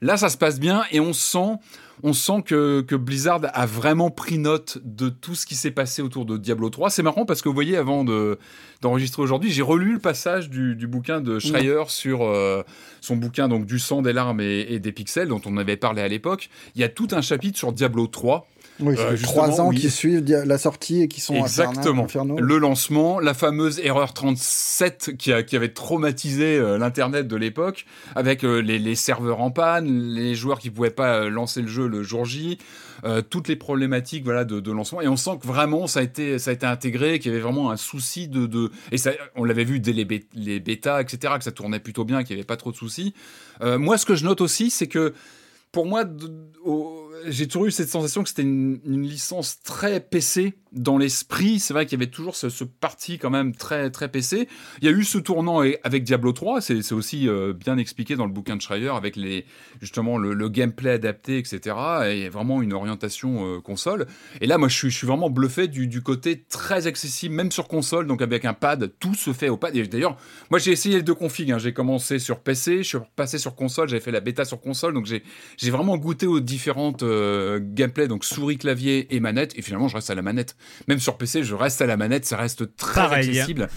[0.02, 1.58] Là, ça se passe bien et on sent,
[2.03, 6.02] on sent que, que Blizzard a vraiment pris note de tout ce qui s'est passé
[6.02, 6.90] autour de Diablo 3.
[6.90, 8.40] C'est marrant parce que vous voyez, avant de,
[8.82, 12.64] d'enregistrer aujourd'hui, j'ai relu le passage du, du bouquin de Schreier sur euh,
[12.99, 16.02] son bouquin donc du sang, des larmes et, et des pixels dont on avait parlé
[16.02, 16.49] à l'époque.
[16.76, 18.48] Il y a tout un chapitre sur Diablo 3.
[18.80, 19.76] Oui, Euh, trois ans oui.
[19.77, 22.07] qui suivent la sortie et qui sont Exactement.
[22.39, 27.85] Le lancement, la fameuse erreur 37 qui, a, qui avait traumatisé euh, l'internet de l'époque,
[28.15, 31.68] avec euh, les, les serveurs en panne, les joueurs qui pouvaient pas euh, lancer le
[31.68, 32.57] jeu le jour J,
[33.31, 35.02] toutes les problématiques voilà de, de lancement.
[35.02, 37.41] Et on sent que vraiment ça a été ça a été intégré, qu'il y avait
[37.43, 41.02] vraiment un souci de, de et ça, on l'avait vu dès les, bé- les bêtas,
[41.02, 41.34] etc.
[41.39, 43.14] Que ça tournait plutôt bien, qu'il y avait pas trop de soucis.
[43.64, 45.14] Moi, ce que je note aussi, c'est que
[45.72, 46.03] pour moi,
[46.64, 51.73] au- j'ai toujours eu cette sensation que c'était une, licence très PC dans l'esprit, c'est
[51.73, 54.48] vrai qu'il y avait toujours ce, parti quand même très très PC.
[54.81, 58.26] Il y a eu ce tournant avec Diablo 3, c'est aussi euh, bien expliqué dans
[58.26, 59.45] le bouquin de Schreier avec les
[59.81, 61.76] justement le, gameplay adapté, etc.
[62.10, 64.07] Et vraiment une orientation euh, console.
[64.39, 68.22] Et là, moi, je suis, vraiment bluffé du, côté très accessible, même sur console, donc
[68.22, 69.73] avec un pad, tout se fait au pad.
[69.73, 70.18] D'ailleurs,
[70.49, 71.52] moi, j'ai essayé les deux configs.
[71.52, 71.57] Hein.
[71.57, 74.93] J'ai commencé sur PC, je suis passé sur console, j'avais fait la bêta sur console,
[74.93, 79.57] donc j'ai vraiment goûté aux différentes euh, gameplay, donc souris, clavier et manette.
[79.57, 80.56] Et finalement, je reste à la manette.
[80.88, 83.30] Même sur PC, je reste à la manette, ça reste très Pareil.
[83.30, 83.70] accessible.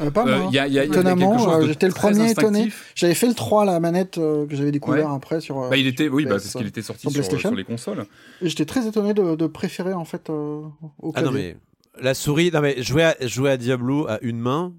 [0.00, 0.48] Euh, pas moi.
[0.52, 2.70] Y a, y a, Étonnamment, euh, j'étais le premier étonné.
[2.94, 5.16] J'avais fait le 3 la manette euh, que j'avais découvert ouais.
[5.16, 5.68] après sur.
[5.68, 8.06] Bah, il était, oui, bah, parce qu'il était sorti sur, sur, sur, les consoles.
[8.40, 10.72] Et j'étais très étonné de, de, préférer en fait au
[11.12, 11.14] clavier.
[11.14, 11.56] Ah non mais
[12.00, 14.72] la souris, non mais jouer à, jouer à Diablo à une main,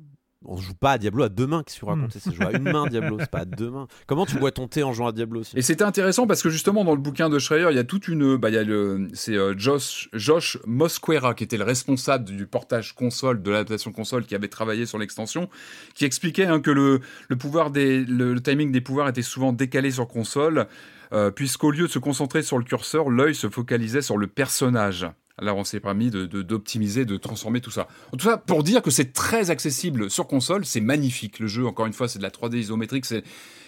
[0.46, 2.52] on joue pas à Diablo à deux mains, qu'est-ce que tu racontes C'est jouer à
[2.52, 3.88] une main Diablo, c'est pas à deux mains.
[4.08, 5.58] Comment tu bois ton thé en jouant à Diablo aussi?
[5.58, 8.08] Et c'était intéressant parce que justement dans le bouquin de Schreier, il y a toute
[8.08, 12.26] une, bah il y a le, c'est euh, Josh, Josh Mosquera qui était le responsable
[12.26, 15.50] du portage console de l'adaptation console qui avait travaillé sur l'extension,
[15.96, 17.00] qui expliquait hein, que le,
[17.30, 20.68] le pouvoir des, le, le, timing des pouvoirs était souvent décalé sur console,
[21.14, 25.08] euh, puisqu'au lieu de se concentrer sur le curseur, l'œil se focalisait sur le personnage.
[25.42, 27.88] Là, on s'est permis d'optimiser, de, de, de, transformer tout ça.
[28.12, 31.40] Tout ça pour dire que c'est très accessible sur console, c'est magnifique.
[31.40, 33.24] Le jeu, encore une fois, c'est de la 3D isométrique, c'est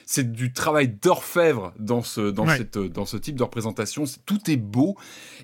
[0.06, 2.58] c'est du travail d'orfèvre dans ce dans ouais.
[2.58, 4.04] cette dans ce type de représentation.
[4.28, 4.96] Tout est beau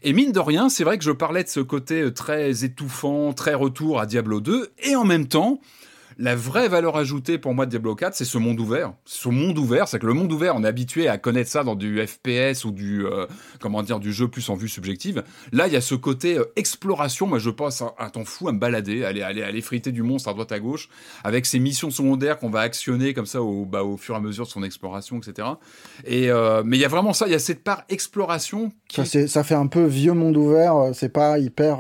[0.04, 3.56] et mine de rien, c'est vrai que je parlais de ce côté très étouffant, très
[3.56, 5.60] retour à Diablo 2 et en même temps
[6.18, 8.94] la vraie valeur ajoutée pour moi de Diablo 4, c'est ce monde ouvert.
[9.06, 11.76] Ce monde ouvert, c'est que le monde ouvert, on est habitué à connaître ça dans
[11.76, 13.26] du FPS ou du euh,
[13.60, 15.24] comment dire du jeu plus en vue subjective.
[15.52, 17.28] Là, il y a ce côté euh, exploration.
[17.28, 20.04] Moi, je passe un, un, temps fou à me balader, aller aller aller friter du
[20.04, 20.90] monstre à droite à gauche,
[21.24, 24.22] avec ces missions secondaires qu'on va actionner comme ça au bah, au fur et à
[24.22, 25.48] mesure de son exploration, etc.
[26.06, 27.28] Et euh, mais il y a vraiment ça.
[27.28, 28.72] Il y a cette part exploration.
[28.88, 29.06] Qui...
[29.06, 30.92] Ça, ça fait un peu vieux monde ouvert.
[30.94, 31.80] C'est pas hyper.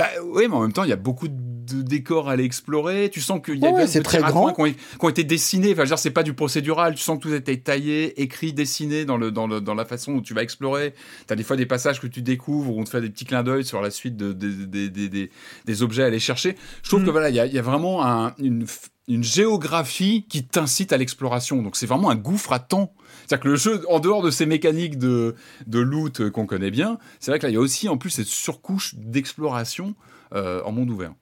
[0.00, 3.10] Bah oui, mais en même temps, il y a beaucoup de décors à aller explorer.
[3.10, 4.50] Tu sens qu'il y a ouais, des très grand.
[4.54, 5.72] Qui, ont, été dessinés.
[5.72, 6.94] Enfin, je veux dire, c'est pas du procédural.
[6.94, 9.84] Tu sens que tout a été taillé, écrit, dessiné dans le dans le dans la
[9.84, 10.94] façon où tu vas explorer.
[11.26, 13.42] T'as des fois des passages que tu découvres où on te fait des petits clins
[13.42, 15.28] d'œil sur la suite de, de, de, de,
[15.66, 16.56] des objets à aller chercher.
[16.82, 17.06] Je trouve mm.
[17.06, 18.64] que voilà, il y a, y a vraiment un, une
[19.10, 21.62] une géographie qui t'incite à l'exploration.
[21.62, 22.94] Donc c'est vraiment un gouffre à temps.
[23.26, 25.34] C'est-à-dire que le jeu, en dehors de ces mécaniques de,
[25.66, 28.10] de loot qu'on connaît bien, c'est vrai que là, il y a aussi en plus
[28.10, 29.94] cette surcouche d'exploration
[30.32, 31.12] euh, en monde ouvert.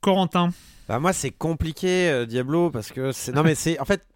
[0.00, 0.50] Corentin
[0.88, 3.32] bah Moi, c'est compliqué, euh, Diablo, parce que c'est.
[3.32, 3.78] Non, mais c'est.
[3.80, 4.06] En fait,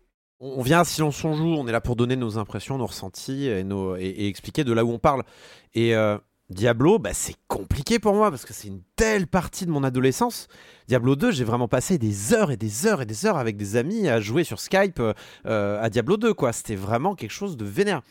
[0.40, 3.46] on vient à Silence on joue, on est là pour donner nos impressions, nos ressentis
[3.46, 3.96] et, nos...
[3.96, 5.22] et, et expliquer de là où on parle.
[5.74, 5.94] Et.
[5.94, 6.18] Euh...
[6.50, 10.48] Diablo, bah, c'est compliqué pour moi parce que c'est une telle partie de mon adolescence.
[10.88, 13.76] Diablo 2, j'ai vraiment passé des heures et des heures et des heures avec des
[13.76, 15.00] amis à jouer sur Skype
[15.46, 16.34] euh, à Diablo 2.
[16.34, 16.52] quoi.
[16.52, 18.02] C'était vraiment quelque chose de vénère.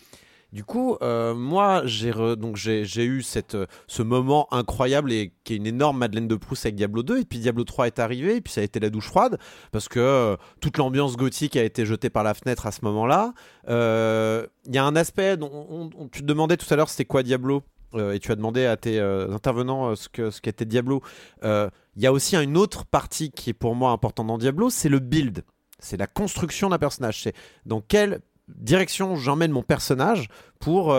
[0.54, 3.58] Du coup, euh, moi, j'ai eu cette,
[3.88, 7.20] ce moment incroyable et qui est une énorme Madeleine de Proust avec Diablo 2.
[7.20, 9.38] Et puis Diablo 3 est arrivé, et puis ça a été la douche froide
[9.74, 13.34] parce que euh, toute l'ambiance gothique a été jetée par la fenêtre à ce moment-là.
[13.66, 16.90] Il euh, y a un aspect dont on, on, tu te demandais tout à l'heure,
[16.90, 17.64] c'était quoi Diablo?
[17.96, 21.02] Euh, et tu as demandé à tes euh, intervenants euh, ce que ce qu'était Diablo.
[21.44, 24.90] Il y a aussi une autre partie qui est pour moi importante dans Diablo, c'est
[24.90, 25.44] le build.
[25.80, 27.24] C'est la construction d'un personnage.
[27.24, 27.34] C'est
[27.66, 30.30] dans quelle direction j'emmène mon personnage
[30.60, 30.96] pour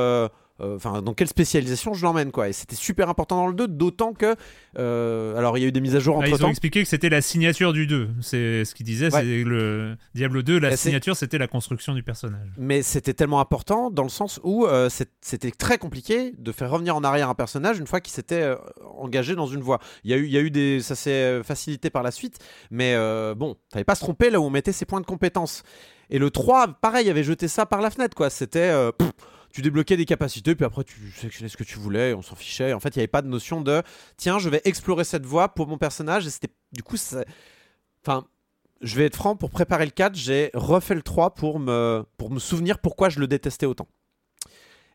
[0.62, 2.48] enfin euh, dans quelle spécialisation je l'emmène quoi.
[2.48, 4.34] Et c'était super important dans le 2 d'autant que
[4.78, 6.50] euh, alors il y a eu des mises à jour entre Là, temps ils ont
[6.50, 9.20] expliqué que c'était la signature du 2 c'est ce qu'ils disaient ouais.
[9.20, 12.48] c'est le Diablo 2 la signature c'était la construction du personnage.
[12.56, 14.88] Mais c'était tellement important dans le sens où euh,
[15.20, 18.54] c'était très compliqué de faire revenir en arrière un personnage une fois qu'il s'était
[18.96, 19.80] engagé dans une voie.
[20.04, 22.38] Il y a eu il y a eu des ça s'est facilité par la suite
[22.70, 25.62] mais euh, bon fallait pas se tromper là où on mettait ses points de compétence.
[26.10, 28.30] Et le 3 pareil avait jeté ça par la fenêtre quoi.
[28.30, 28.72] C'était
[29.52, 32.72] tu débloquais des capacités, puis après tu sélectionnais ce que tu voulais, on s'en fichait.
[32.72, 33.82] En fait, il n'y avait pas de notion de
[34.16, 36.28] tiens, je vais explorer cette voie pour mon personnage.
[36.28, 36.96] C'était du coup,
[38.02, 38.26] enfin,
[38.80, 42.30] je vais être franc, pour préparer le 4, j'ai refait le 3 pour me, pour
[42.30, 43.88] me souvenir pourquoi je le détestais autant.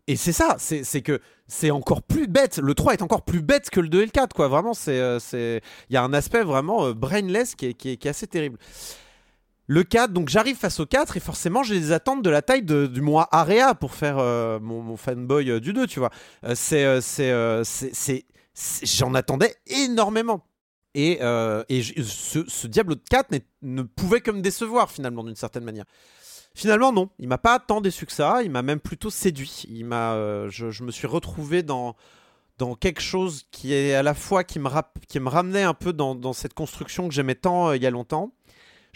[0.08, 2.60] Et c'est ça, c'est que c'est encore plus bête.
[2.60, 4.48] Le 3 est encore plus bête que le 2 et le 4, quoi.
[4.48, 5.00] Vraiment, c'est.
[5.90, 8.60] Il y a un aspect vraiment euh, brainless qui est, qui est assez terrible.
[9.68, 12.62] Le 4, donc j'arrive face au 4 et forcément j'ai des attentes de la taille
[12.62, 16.12] de, du mois Area pour faire euh, mon, fanboy euh, du 2, tu vois.
[16.44, 16.54] Euh,
[17.02, 18.26] c'est,
[18.84, 20.46] j'en attendais énormément.
[20.94, 21.20] Et,
[21.68, 23.32] et ce, ce, Diablo 4
[23.64, 25.84] ne pouvait que me décevoir finalement d'une certaine manière.
[26.54, 29.66] Finalement non, il m'a pas tant déçu que ça, il m'a même plutôt séduit.
[29.68, 31.98] Il je, me suis retrouvé dans
[32.58, 34.70] dans quelque chose qui est à la fois qui me,
[35.10, 37.90] qui me ramenait un peu dans, dans cette construction que j'aimais tant il y a
[37.90, 38.32] longtemps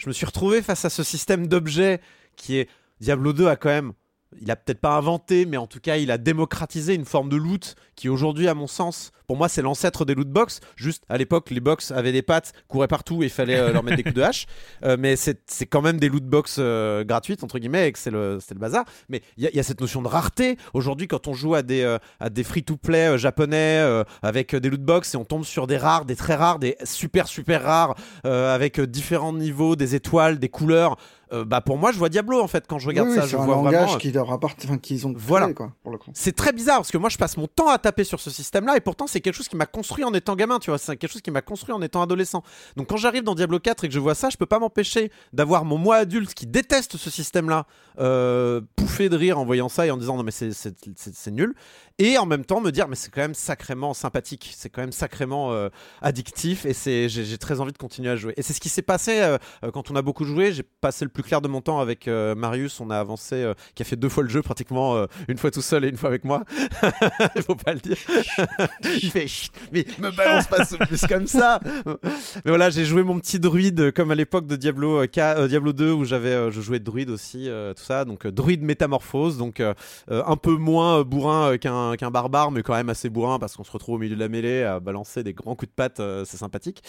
[0.00, 2.00] je me suis retrouvé face à ce système d'objets
[2.34, 2.70] qui est
[3.00, 3.92] Diablo 2 a quand même
[4.40, 7.36] il a peut-être pas inventé, mais en tout cas, il a démocratisé une forme de
[7.36, 10.60] loot qui aujourd'hui, à mon sens, pour moi, c'est l'ancêtre des loot box.
[10.76, 13.82] Juste à l'époque, les box avaient des pattes, couraient partout et il fallait euh, leur
[13.82, 14.46] mettre des coups de hache.
[14.82, 18.10] Euh, mais c'est quand même des loot box euh, gratuites entre guillemets, et que c'est
[18.10, 18.84] le le bazar.
[19.10, 20.56] Mais il y, a- il y a cette notion de rareté.
[20.72, 23.78] Aujourd'hui, quand on joue à des à des free to play japonais
[24.22, 27.28] avec des loot box et on tombe sur des rares, des très rares, des super
[27.28, 27.94] super rares
[28.24, 30.96] avec différents niveaux, des étoiles, des couleurs.
[31.32, 33.22] Euh, bah pour moi, je vois Diablo en fait quand je regarde Oui, ça.
[33.24, 33.98] oui, je un vois langage vraiment.
[33.98, 35.46] qui leur appartient, enfin, qu'ils ont Voilà.
[35.46, 36.10] créé, quoi, pour le coup.
[36.14, 38.76] C'est très bizarre parce que moi je passe mon temps à taper sur ce système-là
[38.76, 41.10] et pourtant c'est quelque chose qui m'a construit en étant gamin, tu vois, c'est quelque
[41.12, 42.42] chose qui m'a construit en étant adolescent.
[42.76, 45.10] Donc quand j'arrive dans Diablo 4 et que je vois ça, je peux pas m'empêcher
[45.32, 47.66] d'avoir mon moi adulte qui déteste ce système-là
[47.98, 51.14] euh, pouffer de rire en voyant ça et en disant non mais c'est- c'est c'est-
[51.14, 51.54] c'est nul
[51.98, 54.92] et en même temps me dire mais c'est quand même sacrément sympathique, c'est quand même
[54.92, 55.68] sacrément euh,
[56.02, 58.32] addictif et c'est j'ai j'ai très envie de continuer à jouer.
[58.36, 61.04] Et c'est ce qui s'est passé euh, euh, quand on a beaucoup joué, j'ai passé
[61.04, 63.84] le plus clair de mon temps avec euh, Marius, on a avancé euh, qui a
[63.84, 66.24] fait deux fois le jeu pratiquement euh, une fois tout seul et une fois avec
[66.24, 66.44] moi.
[67.36, 67.96] Il faut pas le dire.
[69.02, 71.60] Il fait Chut, mais me balance pas ce plus comme ça.
[72.44, 75.48] Mais voilà, j'ai joué mon petit druide comme à l'époque de Diablo euh, K- euh,
[75.48, 78.32] Diablo 2 où j'avais euh, je jouais de druide aussi euh, tout ça donc euh,
[78.32, 82.88] druide métamorphose donc un peu moins euh, bourrin euh, qu'un qu'un barbare mais quand même
[82.88, 85.54] assez bourrin parce qu'on se retrouve au milieu de la mêlée à balancer des grands
[85.54, 86.82] coups de patte euh, c'est sympathique.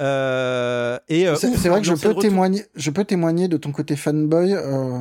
[0.00, 3.96] Euh, et euh, C'est vrai que je peux témoigner, je peux témoigner de ton côté
[3.96, 4.52] fanboy.
[4.54, 4.98] euh,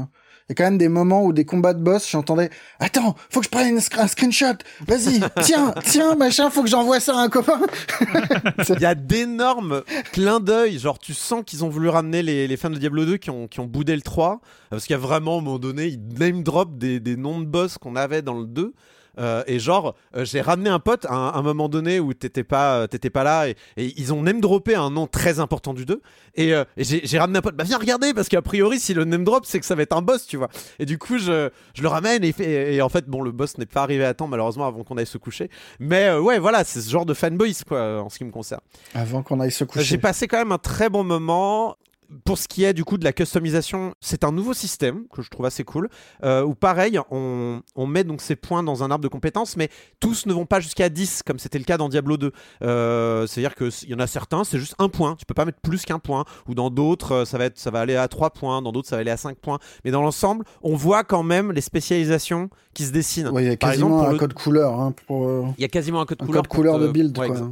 [0.49, 2.49] Il y a quand même des moments où des combats de boss, j'entendais
[2.80, 4.56] Attends, faut que je prenne sc- un screenshot.
[4.88, 7.60] Vas-y, tiens, tiens, machin, faut que j'envoie ça à un copain.
[8.69, 9.84] Il y a d'énormes
[10.14, 10.80] clins d'œil.
[10.80, 13.48] Genre, tu sens qu'ils ont voulu ramener les, les fans de Diablo 2 qui ont,
[13.48, 14.39] qui ont boudé le 3.
[14.69, 17.39] Parce qu'il y a vraiment, à un moment donné, ils name drop des, des noms
[17.39, 18.73] de boss qu'on avait dans le 2.
[19.18, 22.44] Euh, et genre, euh, j'ai ramené un pote à un, un moment donné où t'étais
[22.44, 25.73] pas, euh, t'étais pas là et, et ils ont name droppé un nom très important
[25.73, 26.02] du 2.
[26.35, 29.23] Et, et j'ai ramené un pote, bah viens regarder parce qu'a priori, si le name
[29.23, 30.49] drop, c'est que ça va être un boss, tu vois.
[30.77, 32.34] Et du coup, je, je le ramène et,
[32.76, 35.07] et en fait, bon, le boss n'est pas arrivé à temps malheureusement avant qu'on aille
[35.07, 35.49] se coucher.
[35.80, 38.61] Mais ouais, voilà, c'est ce genre de fanboys quoi, en ce qui me concerne.
[38.94, 39.84] Avant qu'on aille se coucher.
[39.84, 41.76] J'ai passé quand même un très bon moment.
[42.23, 45.29] Pour ce qui est du coup de la customisation, c'est un nouveau système que je
[45.29, 45.89] trouve assez cool.
[46.23, 49.69] euh, où pareil, on, on met donc ces points dans un arbre de compétences, mais
[49.99, 52.31] tous ne vont pas jusqu'à 10 comme c'était le cas dans Diablo 2.
[52.61, 55.15] Euh, C'est-à-dire qu'il y en a certains, c'est juste un point.
[55.17, 56.23] Tu peux pas mettre plus qu'un point.
[56.47, 58.61] Ou dans d'autres, euh, ça va, être, ça va aller à 3 points.
[58.61, 59.59] Dans d'autres, ça va aller à 5 points.
[59.84, 63.29] Mais dans l'ensemble, on voit quand même les spécialisations qui se dessinent.
[63.29, 64.93] Ouais, il y a quasiment un code couleur.
[65.11, 66.43] Euh, il y a quasiment un code couleur.
[66.43, 67.17] code couleur pour de te- build.
[67.17, 67.35] Ouais, quoi.
[67.38, 67.51] exact.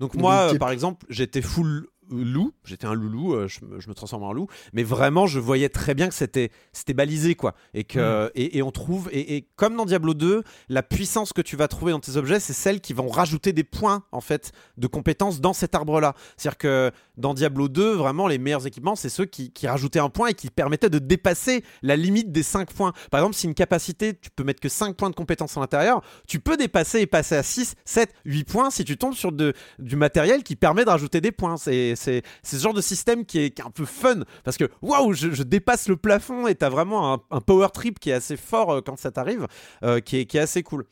[0.00, 3.88] Donc moi, euh, par exemple, j'étais full loup, j'étais un loulou, euh, je, me, je
[3.88, 7.54] me transforme en loup, mais vraiment, je voyais très bien que c'était c'était balisé, quoi.
[7.74, 11.42] Et, que, et, et on trouve, et, et comme dans Diablo 2, la puissance que
[11.42, 14.52] tu vas trouver dans tes objets, c'est celles qui vont rajouter des points, en fait,
[14.76, 16.14] de compétences dans cet arbre-là.
[16.36, 20.08] C'est-à-dire que dans Diablo 2, vraiment, les meilleurs équipements, c'est ceux qui, qui rajoutaient un
[20.08, 22.92] point et qui permettaient de dépasser la limite des 5 points.
[23.10, 26.02] Par exemple, si une capacité, tu peux mettre que 5 points de compétences à l'intérieur,
[26.26, 29.52] tu peux dépasser et passer à 6, 7, 8 points si tu tombes sur de,
[29.78, 31.56] du matériel qui permet de rajouter des points.
[31.56, 35.42] C'est c'est- ce genre de système qui est, un peu fun parce que waouh, je,
[35.42, 38.98] dépasse le plafond et t'as vraiment un, power trip qui est assez fort euh, quand
[38.98, 39.46] ça t'arrive,
[39.82, 40.84] euh, qui, est, assez cool.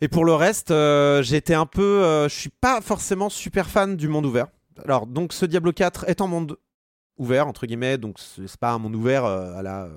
[0.00, 2.02] Et pour le reste, euh, j'étais un peu.
[2.28, 4.46] je suis pas forcément super fan du monde ouvert.
[4.84, 6.56] Alors, donc, ce Diablo 4 est en monde
[7.16, 9.88] ouvert, entre guillemets, donc c'est pas un monde ouvert à la.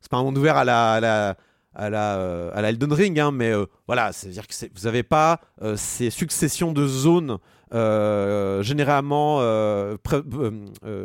[0.00, 0.56] c'est pas un monde ouvert.
[0.56, 1.36] À la
[1.74, 5.02] à la, euh, à la Elden Ring, hein, mais euh, voilà, c'est-à-dire que vous n'avez
[5.02, 7.38] pas euh, ces successions de zones
[7.72, 9.38] généralement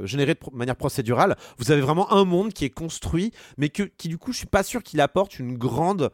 [0.04, 1.36] générées de manière procédurale.
[1.60, 4.48] Vous avez vraiment un monde qui est construit, mais que, qui du coup, je suis
[4.48, 6.10] pas sûr qu'il apporte une grande,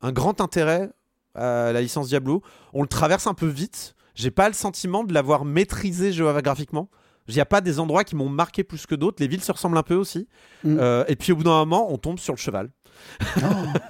[0.00, 0.88] un grand intérêt
[1.34, 2.40] à la licence Diablo.
[2.72, 3.94] On le traverse un peu vite.
[4.14, 6.88] J'ai pas le sentiment de l'avoir maîtrisé géographiquement.
[7.28, 9.18] Il n'y a pas des endroits qui m'ont marqué plus que d'autres.
[9.20, 10.26] Les villes se ressemblent un peu aussi.
[10.64, 10.80] Mm.
[11.06, 12.70] Et puis au bout d'un moment, on tombe sur le cheval.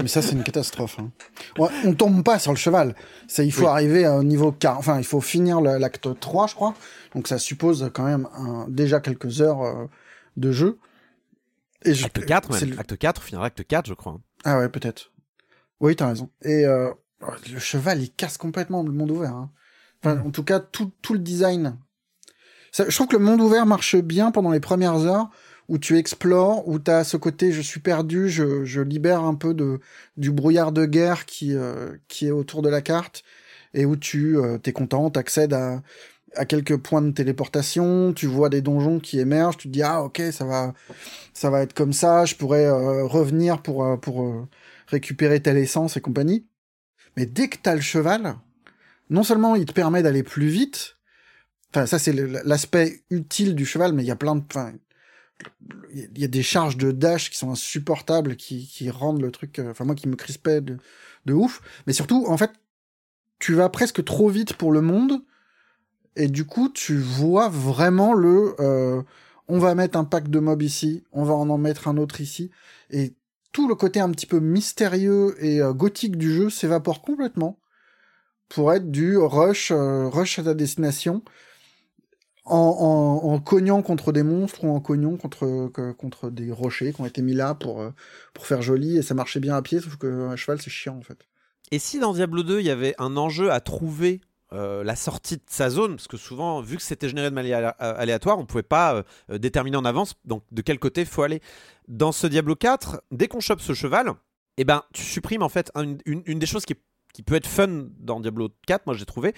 [0.01, 0.99] Mais ça, c'est une catastrophe.
[0.99, 1.11] hein.
[1.59, 2.95] Ouais, on tombe pas sur le cheval.
[3.29, 3.69] C'est, il faut Oui.
[3.69, 4.79] arriver au niveau 40.
[4.79, 6.74] Enfin, il faut finir l'acte 3, je crois.
[7.15, 9.87] Donc, ça suppose quand même un- déjà quelques heures euh,
[10.37, 10.79] de jeu.
[11.85, 12.74] Et je- Acte 4 c'est même.
[12.74, 14.19] le- Acte 4, finir acte 4, je crois.
[14.45, 15.12] Ah ouais, peut-être.
[15.81, 16.31] Oui, t'as raison.
[16.43, 16.91] Et euh,
[17.53, 19.35] le cheval, il casse complètement le monde ouvert.
[19.35, 19.51] hein.
[20.05, 21.77] Enfin, en tout cas, tout, tout le design.
[22.73, 25.29] Ça- je trouve que le monde ouvert marche bien pendant les premières heures
[25.73, 29.57] où tu explores, où tu as ce côté je suis perdu, je, libère un peu
[30.19, 33.23] du brouillard de guerre qui, euh, qui est autour de la carte
[33.73, 35.82] et où tu euh, content, tu accèdes à,
[36.36, 40.03] à quelques points de téléportation, tu vois des donjons qui émergent, tu te dis ah
[40.03, 40.74] ok ça va
[41.32, 44.49] ça va être comme ça, je pourrais euh, revenir pour euh,
[44.89, 46.47] récupérer telle essence et compagnie.
[47.16, 48.36] Mais dès que t'as le cheval,
[49.09, 50.99] non seulement il te permet d'aller plus vite,
[51.70, 54.43] enfin ça c'est l'aspect utile du cheval, mais il y a plein de,
[55.93, 59.70] il y a des charges de dash qui sont insupportables, qui, rendent le truc, euh,
[59.70, 60.78] enfin moi qui me crispait de,
[61.27, 61.60] de ouf.
[61.86, 62.51] Mais surtout, en fait,
[63.39, 65.23] tu vas presque trop vite pour le monde,
[66.16, 69.02] et du coup, tu vois vraiment le, euh,
[69.48, 72.20] on va mettre un pack de mobs ici, on va en en mettre un autre
[72.20, 72.51] ici,
[72.90, 73.14] et
[73.52, 77.59] tout le côté un petit peu mystérieux et euh, gothique du jeu s'évapore complètement
[78.48, 81.23] pour être du rush, euh, rush à ta destination
[82.44, 87.23] en, cognant contre des monstres ou en cognant contre, contre des rochers qui ont été
[87.23, 87.90] mis là pour, euh,
[88.35, 90.97] pour faire joli et ça marchait bien à pied, sauf que à cheval c'est chiant
[90.97, 91.19] en fait.
[91.70, 94.20] Et si dans Diablo 2, il y avait un enjeu à trouver
[94.52, 97.59] euh, la sortie de sa zone, parce que souvent, vu que c'était généré de manière
[97.59, 101.06] alé- aléatoire, on ne pouvait pas euh, euh, déterminer en avance donc de quel côté
[101.06, 101.40] faut aller.
[101.89, 104.12] Dans ce Diablo 4, dès qu'on chope ce cheval,
[104.59, 106.74] eh ben, tu supprimes en fait un- une, une des choses qui,
[107.12, 109.34] qui peut être fun dans Diablo 4, moi j'ai trouvé.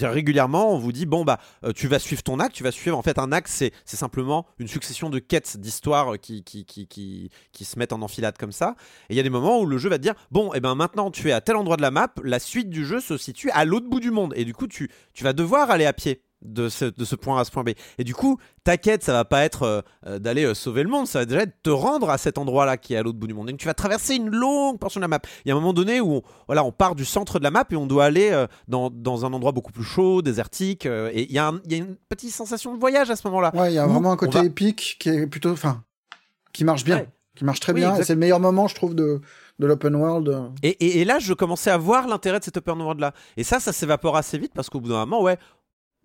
[0.00, 2.96] Régulièrement, on vous dit bon bah euh, tu vas suivre ton acte, tu vas suivre
[2.96, 7.30] en fait un acte, c'est simplement une succession de quêtes, d'histoires qui, qui, qui, qui,
[7.52, 8.76] qui se mettent en enfilade comme ça.
[9.08, 10.74] Et il y a des moments où le jeu va te dire bon, et ben
[10.74, 13.50] maintenant tu es à tel endroit de la map, la suite du jeu se situe
[13.50, 14.32] à l'autre bout du monde.
[14.36, 17.38] Et du coup, tu, tu vas devoir aller à pied de ce, de ce point
[17.38, 17.70] A à ce point B.
[17.98, 20.88] Et du coup, ta quête, ça va pas être euh, euh, d'aller euh, sauver le
[20.88, 23.26] monde, ça va déjà être te rendre à cet endroit-là qui est à l'autre bout
[23.26, 23.48] du monde.
[23.48, 25.20] Donc tu vas traverser une longue portion de la map.
[25.44, 27.50] Il y a un moment donné où on, voilà, on part du centre de la
[27.50, 30.86] map et on doit aller euh, dans, dans un endroit beaucoup plus chaud, désertique.
[30.86, 33.50] et il y, a y une petite sensation de voyage à ce moment-là.
[33.54, 35.82] Ouais, il y a vraiment un côté va- épique qui est plutôt, enfin,
[36.52, 37.08] qui marche bien, Ouais.
[37.36, 37.94] qui marche très Oui, bien.
[38.02, 39.20] C'est le meilleur moment, je trouve, de,
[39.58, 40.50] de l'open world.
[40.62, 43.12] Et, et- et là, je commençais à voir l'intérêt de cet open world là.
[43.36, 45.38] Et ça, ça s'évapore assez vite parce qu'au bout d'un moment, ouais,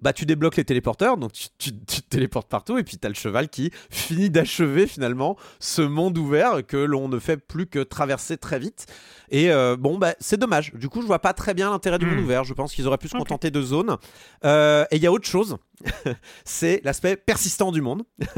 [0.02, 3.10] bah tu débloques les téléporteurs, donc tu, tu- tu te téléportes partout, et puis t'as
[3.10, 7.80] le cheval qui finit d'achever finalement ce monde ouvert que l'on ne fait plus que
[7.80, 8.86] traverser très vite.
[9.30, 10.73] Et euh, bon, bah c'est dommage.
[10.73, 12.44] Du coup, je vois pas très bien l'intérêt du monde ouvert.
[12.44, 13.98] Je pense qu'ils auraient pu se contenter de zones.
[14.44, 15.57] Euh, et il y a autre chose,
[16.45, 18.03] c'est l'aspect persistant du monde.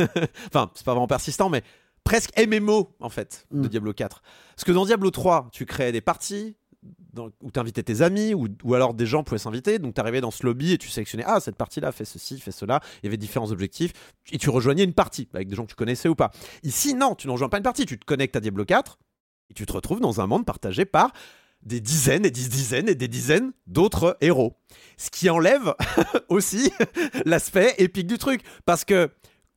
[0.47, 1.63] enfin, c'est pas vraiment persistant, mais
[2.03, 4.21] presque MMO en fait de Diablo 4.
[4.55, 6.55] Parce que dans Diablo 3, tu créais des parties
[7.13, 9.79] dans- où tu invitais tes amis ou, alors des gens pouvaient s'inviter.
[9.79, 12.51] Donc tu arrivais dans ce lobby et tu sélectionnais ah cette partie-là fait ceci, fait
[12.51, 12.81] cela.
[13.01, 13.93] Il y avait différents objectifs
[14.31, 16.31] et tu rejoignais une partie avec des gens que tu connaissais ou pas.
[16.63, 18.97] Ici non, tu ne rejoins pas une partie, tu te connectes à Diablo 4
[19.49, 21.11] et tu te retrouves dans un monde partagé par
[21.61, 24.57] des dizaines et des dizaines et des dizaines d'autres héros.
[24.97, 25.73] Ce qui enlève
[26.29, 26.71] aussi
[27.25, 28.41] l'aspect épique du truc.
[28.65, 29.09] Parce que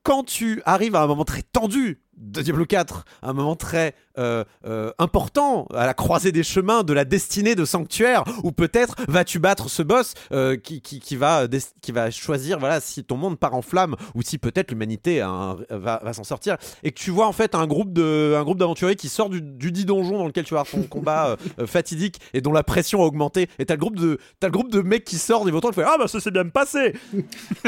[0.02, 4.42] quand tu arrives à un moment très tendu de Diablo 4, un moment très euh,
[4.66, 9.38] euh, important à la croisée des chemins de la destinée de Sanctuaire, où peut-être vas-tu
[9.38, 11.46] battre ce boss euh, qui, qui, qui va,
[11.82, 16.00] qui va choisir voilà, si ton monde part en flamme ou si peut-être l'humanité va,
[16.02, 18.96] va s'en sortir, et que tu vois en fait un groupe de un groupe d'aventuriers
[18.96, 21.36] qui sort du, du dit donjon dans lequel tu vas avoir ton combat
[21.66, 24.70] fatidique et dont la pression a augmenté, et t'as le groupe de t'as le groupe
[24.72, 26.94] de mecs qui sortent devant toi, et fait ah bah ça s'est bien passé,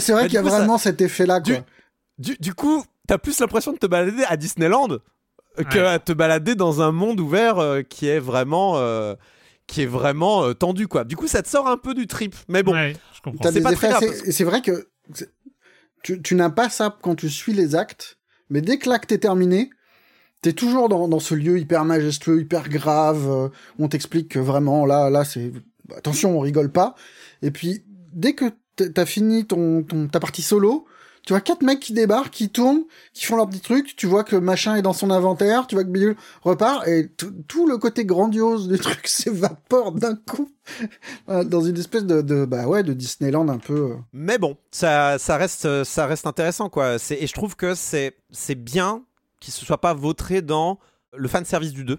[0.00, 1.54] c'est vrai Bah, qu'il y a ça- vraiment cet effet-là, quoi.
[2.18, 4.88] du, du coup, t'as plus l'impression de te balader à Disneyland
[5.58, 5.86] euh, que Ouais.
[5.86, 9.14] à te balader dans un monde ouvert euh, qui est vraiment, euh,
[9.66, 11.04] qui est vraiment euh, tendu, quoi.
[11.04, 12.34] Du coup, ça te sort un peu du trip.
[12.48, 12.94] Mais bon, Ouais,
[13.42, 14.86] c'est pas effets très que- C'est vrai que
[16.02, 18.18] tu, tu n'as pas ça quand tu suis les actes,
[18.50, 19.70] mais dès que l'acte est terminé,
[20.42, 24.38] t'es toujours dans, dans ce lieu hyper majestueux, hyper grave, euh, où on t'explique que
[24.38, 25.52] vraiment, là, là, c'est...
[25.96, 26.94] Attention, on rigole pas.
[27.42, 28.44] Et puis, dès que
[28.76, 30.86] t'as fini ton, ton, ta partie solo,
[31.26, 34.24] tu vois quatre mecs qui débarquent, qui tournent, qui font leur petit truc, tu vois
[34.24, 38.04] que machin est dans son inventaire, tu vois que Bill repart, et tout- le côté
[38.06, 40.50] grandiose du truc s'évapore d'un coup,
[41.26, 43.90] Voilà, dans une espèce de, de, bah ouais, de Disneyland un peu...
[43.92, 43.96] euh.
[44.14, 46.98] Mais bon, ça, ça, reste, euh, ça reste intéressant, quoi.
[46.98, 49.02] C'est- Et je trouve que c'est c'est bien
[49.40, 50.78] qu'il se soit pas vautré dans
[51.14, 51.98] le fan service du 2.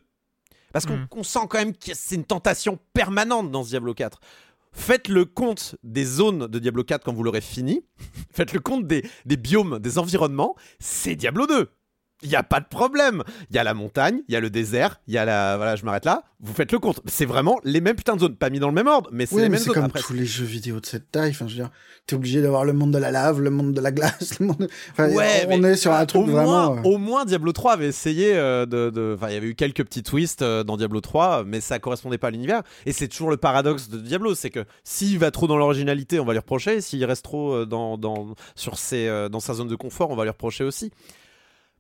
[0.74, 1.08] Parce qu'on Mm.
[1.10, 4.20] qu'on sent quand même que c'est une tentation permanente dans ce Diablo 4.
[4.78, 7.84] Faites le compte des zones de Diablo 4 quand vous l'aurez fini.
[8.32, 10.56] Faites le compte des, biomes, des environnements.
[10.80, 11.70] C'est Diablo 2.
[12.24, 13.24] Il n'y a pas de problème.
[13.52, 15.56] Il y a la montagne, il y a le désert, il y a la.
[15.58, 16.24] Voilà, je m'arrête là.
[16.40, 17.00] Vous faites le compte.
[17.06, 18.36] C'est vraiment les mêmes putains de zones.
[18.36, 19.76] Pas mis dans le même ordre, mais c'est Oui, les mais mêmes c'est zones.
[19.76, 21.30] comme Après, tous les jeux vidéo de cette taille.
[21.30, 21.70] Enfin, je veux dire,
[22.08, 24.68] t'es obligé d'avoir le monde de la lave, le monde de la glace, le monde.
[24.94, 26.74] Enfin, Ouais, on est sur un truc au vraiment.
[26.74, 28.90] Moins, euh, Au moins, Diablo 3 avait essayé euh, de.
[28.90, 31.78] de- Enfin, il y avait eu quelques petits twists euh, dans Diablo 3, mais ça
[31.78, 32.64] correspondait pas à l'univers.
[32.88, 36.26] Et c'est toujours le paradoxe de Diablo, c'est que s'il va trop dans l'originalité, on
[36.26, 36.82] va lui reprocher.
[36.82, 40.32] S'il reste trop dans, dans, sur ses, dans sa zone de confort, on va lui
[40.32, 40.92] reprocher aussi.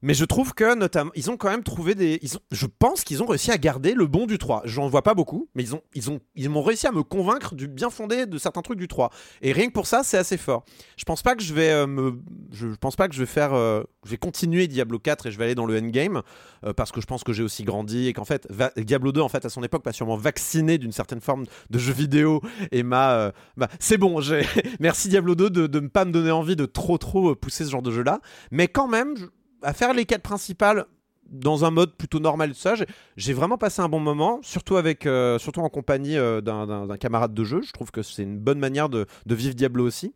[0.07, 2.17] Mais je trouve que notamment, ils ont quand même trouvé des.
[2.21, 4.61] Ils ont, je pense qu'ils ont réussi à garder le bon du 3.
[4.63, 7.55] J'en vois pas beaucoup, mais ils ont, ils ont, ils m'ont réussi à me convaincre
[7.55, 9.09] du bien fondé de certains trucs du 3.
[9.41, 10.63] Et rien que pour ça, c'est assez fort.
[10.95, 12.21] Je pense pas que je vais euh, me,
[12.53, 15.37] je pense pas que je vais faire, euh, je vais continuer Diablo 4 et je
[15.37, 16.21] vais aller dans le endgame
[16.63, 18.47] euh, parce que je pense que j'ai aussi grandi et qu'en fait
[18.77, 21.91] Diablo 2 en fait à son époque m'a sûrement vacciné d'une certaine forme de jeu
[21.91, 22.39] vidéo
[22.71, 24.21] et m'a, bah, c'est bon.
[24.21, 24.47] j'ai-
[24.79, 27.81] Merci Diablo 2 de, ne pas me donner envie de trop trop pousser ce genre
[27.81, 28.21] de jeu là,
[28.51, 29.15] mais quand même.
[29.61, 30.85] À faire les quêtes principales
[31.29, 32.73] dans un mode plutôt normal tout ça
[33.17, 37.33] j'ai- vraiment passé un bon moment surtout avec euh, surtout en compagnie euh, d'un- camarade
[37.33, 40.13] de jeu je trouve que c'est une bonne manière de, de vivre Diablo aussi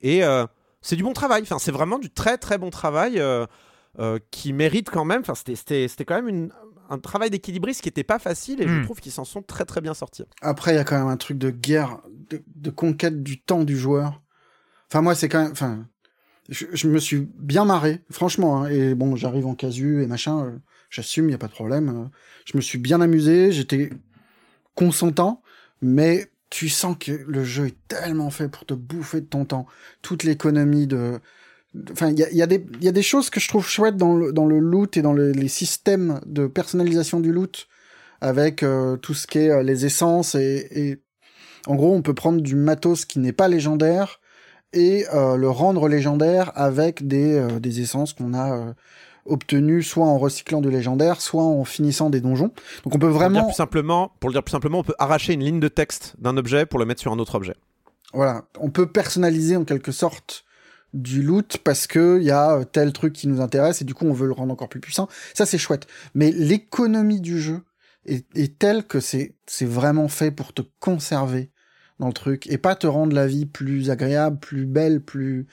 [0.00, 0.46] et euh,
[0.82, 3.46] c'est du bon travail enfin c'est vraiment du très très bon travail euh,
[4.00, 6.52] euh, qui mérite quand même enfin c'était- c'était c'était quand même une-
[6.90, 8.82] un travail d'équilibriste qui était pas facile et je Hmm.
[8.84, 11.18] trouve qu'ils s'en sont très très bien sortis Après, il y a quand même un
[11.18, 12.00] truc de guerre,
[12.30, 14.22] de, de conquête du temps du joueur.
[14.90, 15.52] Enfin, moi, c'est quand même.
[15.52, 15.86] Enfin,
[16.48, 18.62] je, je me suis bien marré, franchement.
[18.64, 18.68] hein.
[18.70, 20.44] et bon, j'arrive en casu et machin.
[20.46, 20.58] euh,
[20.90, 21.88] J'assume, il y a pas de problème.
[21.90, 22.08] euh,
[22.46, 23.90] je me suis bien amusé, j'étais
[24.74, 25.42] consentant,
[25.82, 29.66] mais tu sens que le jeu est tellement fait pour te bouffer de ton temps.
[30.02, 31.18] Toute l'économie de.
[31.92, 32.38] Enfin, il y a, y,
[32.80, 35.12] y a des choses que je trouve chouettes dans le, dans le loot et dans
[35.12, 37.68] le- les systèmes de personnalisation du loot
[38.22, 41.02] avec euh, tout ce qui est euh, les essences et, et
[41.66, 44.20] en gros on peut prendre du matos qui n'est pas légendaire
[44.72, 48.72] et euh, le rendre légendaire avec des, euh, des essences qu'on a euh,
[49.24, 52.52] obtenues soit en recyclant du légendaire soit en finissant des donjons.
[52.84, 54.84] Donc on peut pour le, dire vraiment plus simplement, pour le dire plus simplement on
[54.84, 57.56] peut arracher une ligne de texte d'un objet pour le mettre sur un autre objet.
[58.12, 58.44] Voilà.
[58.58, 60.44] On peut personnaliser en quelque sorte
[60.94, 64.06] du loot parce que il y a tel truc qui nous intéresse et du coup
[64.06, 65.08] on veut le rendre encore plus puissant.
[65.34, 65.86] Ça c'est chouette.
[66.14, 67.60] Mais l'économie du jeu
[68.04, 71.50] est, est telle que c'est c'est vraiment fait pour te conserver
[71.98, 75.46] dans le truc et pas te rendre la vie plus agréable plus belle plus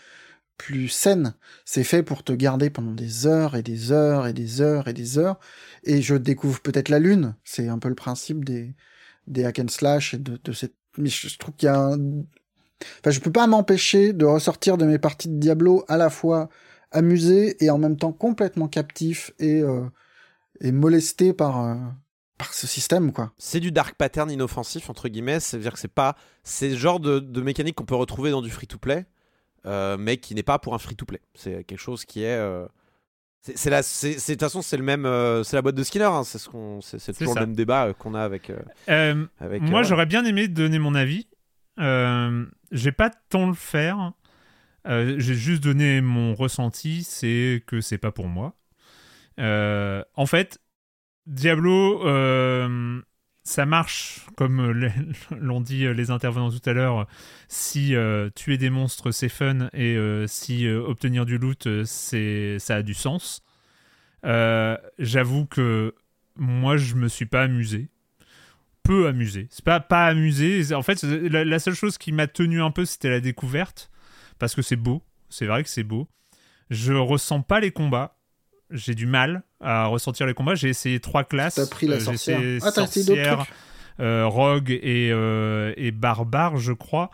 [0.58, 1.36] plus saine.
[1.66, 4.94] C'est fait pour te garder pendant des heures et des heures et des heures et
[4.94, 5.38] des heures.
[5.84, 7.36] Et je découvre peut-être la lune.
[7.44, 8.76] C'est un peu le principe des
[9.28, 11.98] des hack and slash et de, de cette mais je, trouve qu'il y a un
[13.00, 16.50] Enfin, je peux pas m'empêcher de ressortir de mes parties de Diablo à la fois
[16.92, 19.86] amusé et en même temps complètement captif et, euh,
[20.62, 21.76] et molesté par, euh,
[22.38, 23.32] par ce système, quoi.
[23.38, 26.76] c'est du dark pattern inoffensif entre guillemets c'est à dire que c'est pas c'est le
[26.76, 29.06] genre de, de mécanique qu'on peut retrouver dans du free to play
[29.98, 32.68] mais qui n'est pas pour un free to play c'est quelque chose qui est euh,
[33.42, 36.06] c'est la c'est de toute façon c'est le même euh, c'est la boîte de Skinner
[36.06, 37.40] hein, c'est ce qu'on c'est toujours ça.
[37.42, 38.60] le même débat euh, qu'on a avec euh,
[38.90, 41.28] Euh, avec moi, euh, j'aurais bien aimé donner mon avis.
[41.80, 44.14] Euh, j'ai pas tant le faire.
[44.88, 48.56] Euh, j'ai juste donné mon ressenti, c'est que c'est pas pour moi.
[49.40, 50.60] Euh, en fait,
[51.28, 53.02] Diablo, euh,
[53.44, 54.92] ça marche, comme les-
[55.40, 57.08] l'ont dit euh, les intervenants tout à l'heure,
[57.48, 61.84] si euh, tuer des monstres c'est fun et euh, si euh, obtenir du loot euh,
[62.60, 63.44] ça a du sens.
[64.26, 65.96] Euh, J'avoue que
[66.38, 67.90] moi je me suis pas amusé
[68.84, 69.48] peu amusé.
[69.50, 70.74] C'est pas pas amusé.
[70.74, 73.90] En fait, la, la seule chose qui m'a tenu un peu, c'était la découverte,
[74.40, 75.02] parce que c'est beau.
[75.30, 76.08] C'est vrai que c'est beau.
[76.70, 78.15] Je ressens pas les combats.
[78.72, 80.56] J'ai du mal à ressentir les combats.
[80.56, 81.56] J'ai essayé trois classes.
[81.56, 82.40] T'as pris la Euh, j'ai sorcière.
[82.40, 83.56] essayé Ah, t'as essayé d'autres sorcière, trucs
[84.00, 87.10] euh, rogue et, euh, et barbare, je crois.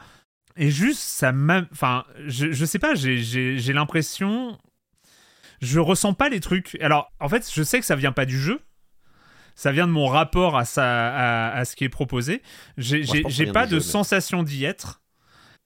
[0.57, 1.63] Et juste, ça m'a.
[1.71, 4.57] Enfin, je, je sais pas, j'ai- j'ai j'ai l'impression.
[5.61, 6.77] Je ressens pas les trucs.
[6.81, 8.59] Alors, en fait, je sais que ça vient pas du jeu.
[9.53, 10.83] Ça vient de mon rapport à, ça,
[11.13, 12.41] à, à ce qui est proposé.
[12.77, 15.00] J'ai Moi, pas de jeu, mais- sensation d'y être.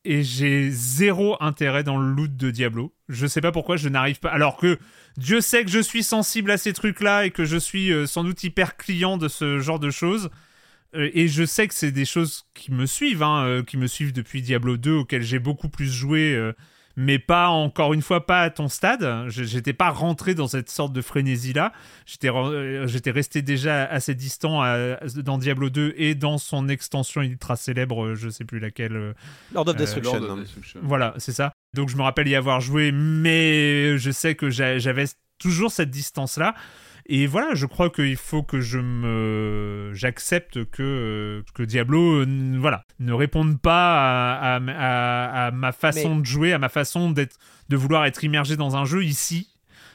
[0.06, 2.94] Et j'ai zéro intérêt dans le loot de Diablo.
[3.10, 4.30] Je sais pas pourquoi je n'arrive pas.
[4.30, 4.78] Alors que
[5.18, 8.24] Dieu sait que je suis sensible à ces trucs-là et que je suis euh, sans
[8.24, 10.30] doute hyper client de ce genre de choses.
[10.96, 13.88] Euh, et je sais que c'est des choses qui me suivent, hein, euh, qui me
[13.88, 16.40] suivent depuis Diablo 2, auquel j'ai beaucoup plus joué,
[16.96, 19.26] mais pas encore une fois pas à ton stade.
[19.28, 21.72] Je- J'étais pas rentré dans cette sorte de frénésie là.
[22.06, 27.22] J'étais euh, j'étais resté déjà assez distant à- dans Diablo 2 et dans son extension
[27.22, 28.96] ultra célèbre, euh, je sais plus laquelle.
[28.96, 29.14] euh,
[29.54, 30.20] Lord of euh, Destruction.
[30.20, 30.40] Lord of.
[30.40, 30.80] Destruction.
[30.84, 31.52] voilà, c'est ça.
[31.74, 35.06] Donc je me rappelle y avoir joué, mais je sais que j'a- j'avais
[35.38, 36.56] toujours cette distance-là.
[37.08, 42.58] Et voilà, je crois qu'il faut que je me, j'accepte que euh, que Diablo, euh,
[42.60, 46.70] voilà, ne réponde pas à, à- à- à ma façon Mais- de jouer, à ma
[46.70, 47.38] façon d'être,
[47.70, 49.50] de vouloir être immergé dans un jeu ici.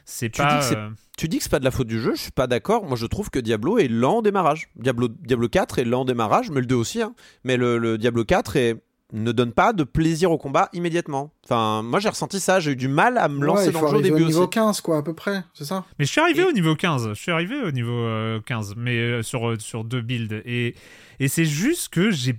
[0.04, 0.54] C'est Tu pas.
[0.54, 0.88] dis que c'est- euh,
[1.18, 2.84] Tu dis que c'est pas de la faute du jeu, je suis pas d'accord.
[2.86, 4.68] Moi, je trouve que Diablo est lent au démarrage.
[4.76, 7.02] Diablo, Diablo 4 est lent au démarrage, mais le 2 aussi.
[7.02, 7.14] hein.
[7.44, 8.76] Mais le, le Diablo 4 est-
[9.12, 11.32] ne donne pas de plaisir au combat immédiatement.
[11.44, 12.60] Enfin, moi, j'ai ressenti ça.
[12.60, 14.26] J'ai eu du mal à me Ouais, lancer il dans le jeu au début au
[14.26, 14.50] niveau aussi.
[14.50, 15.84] 15, quoi, à peu près, c'est ça?
[15.98, 17.08] Mais je suis arrivé au niveau 15.
[17.10, 20.42] Je suis arrivé au niveau euh, 15, mais euh, sur, euh, sur deux builds.
[20.44, 20.74] Et,
[21.18, 22.36] et c'est juste que j'ai.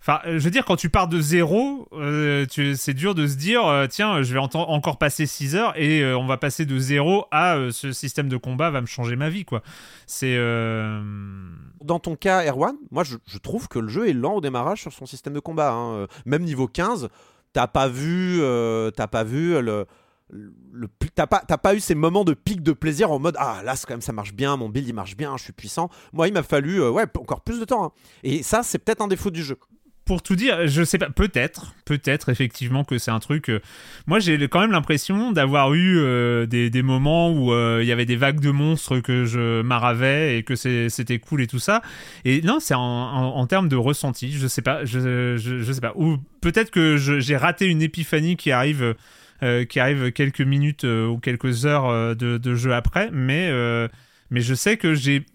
[0.00, 2.46] Enfin, euh, je veux dire, quand tu pars de zéro, euh,
[2.76, 6.26] c'est dur de se dire, euh, tiens, je vais encore passer 6 heures et on
[6.26, 9.62] va passer de zéro à ce système de combat va me changer ma vie, quoi.
[10.06, 10.36] C'est.
[11.82, 14.92] Dans ton cas, Erwan, moi je, trouve que le jeu est lent au démarrage sur
[14.92, 15.72] son système de combat.
[15.72, 16.06] hein.
[16.26, 17.08] Même niveau 15,
[17.52, 18.40] t'as pas vu,
[18.94, 19.86] t'as pas vu le,
[21.14, 23.94] t'as pas, pas eu ces moments de pic de plaisir en mode ah là quand
[23.94, 25.88] même ça marche bien, mon build il marche bien, je suis puissant.
[26.12, 27.84] Moi il m'a fallu ouais encore plus de temps.
[27.86, 27.92] hein.
[28.22, 29.58] Et ça c'est peut-être un défaut du jeu.
[30.08, 33.50] Pour tout dire, je sais pas, peut-être, peut-être effectivement que c'est un truc.
[33.50, 33.60] euh,
[34.06, 38.06] moi, j'ai quand même l'impression d'avoir eu euh, des, moments où euh, il y avait
[38.06, 41.82] des vagues de monstres que je maravais et que c'était cool et tout ça.
[42.24, 45.36] Et non, c'est en, termes de ressenti, je sais pas, je,
[45.70, 45.92] sais pas.
[45.94, 48.94] Ou peut-être que j'ai raté une épiphanie qui arrive.
[49.68, 53.52] qui arrive quelques minutes ou quelques heures de, de jeu après, mais,
[54.30, 55.26] mais je sais que j'ai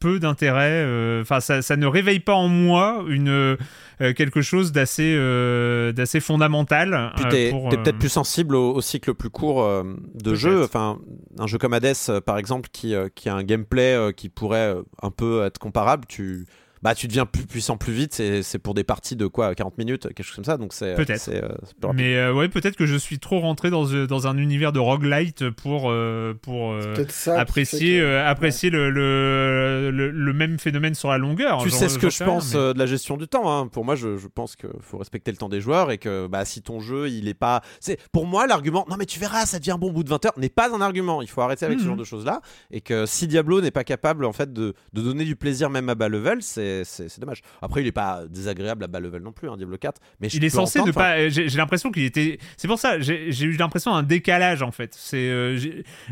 [0.00, 0.82] peu d'intérêt.
[0.84, 3.56] euh, Enfin, ça, ça ne réveille pas en moi une euh,
[3.98, 7.12] quelque chose d'assez euh, d'assez fondamental.
[7.16, 9.68] Puis t'es pour, t'es peut-être plus sensible au, au cycle plus court
[10.14, 10.62] de jeu.
[10.64, 10.98] Enfin,
[11.38, 15.44] un jeu comme Hades, par exemple, qui, qui a un gameplay qui pourrait un peu
[15.44, 16.46] être comparable, tu,
[16.82, 18.14] bah, tu deviens plus puissant plus vite.
[18.14, 20.56] C'est c'est pour des parties de quoi 40 minutes, quelque chose comme ça.
[20.56, 21.28] Donc c'est Peut-être.
[21.32, 21.92] euh.
[21.94, 24.78] Mais euh, ouais, peut-être que je suis trop rentré dans, euh, dans un univers de
[24.78, 30.58] roguelite pour, euh, pour euh, ça apprécier, que- euh, apprécier le, le, le, le même
[30.58, 31.62] phénomène sur la longueur.
[31.62, 33.50] Tu sais ce que je pense mais- euh, de la gestion du temps.
[33.52, 33.66] hein.
[33.66, 36.44] Pour moi, je, je pense qu'il faut respecter le temps des joueurs et que bah,
[36.44, 37.62] si ton jeu, il est pas.
[37.80, 38.86] C'est pour moi l'argument.
[38.88, 40.80] Non, mais tu verras, ça devient bon au bout de 20 heures n'est pas un
[40.80, 41.22] argument.
[41.22, 41.88] Il faut arrêter avec ce Mhm.
[41.88, 42.40] genre de choses là.
[42.70, 45.88] Et que si Diablo n'est pas capable en fait de, de donner du plaisir même
[45.88, 47.42] à bas level, c'est c'est- dommage.
[47.62, 50.00] Après, il est pas désagréable à bas level non plus, hein, Diablo 4.
[50.20, 51.18] Mais il est censé entendre, ne pas.
[51.18, 52.38] euh, J'ai l'impression qu'il était.
[52.56, 53.00] C'est pour ça.
[53.00, 54.94] J'ai eu l'impression d'un décalage en fait.
[54.96, 55.28] C'est.
[55.28, 55.58] euh,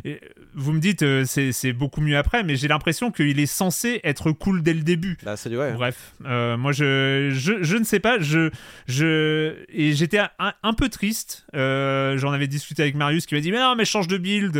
[0.06, 0.16] euh,
[0.54, 4.32] vous me dites euh, c'est beaucoup mieux après, mais j'ai l'impression qu'il est censé être
[4.32, 5.16] cool dès le début.
[5.24, 5.72] Bah, c'est ouais.
[5.72, 8.18] Bref, euh, moi je, je je ne sais pas.
[8.20, 8.50] Je
[8.86, 11.46] je et j'étais un, un peu triste.
[11.54, 14.54] J'en avais discuté avec Marius qui m'a dit mais non mais change de build,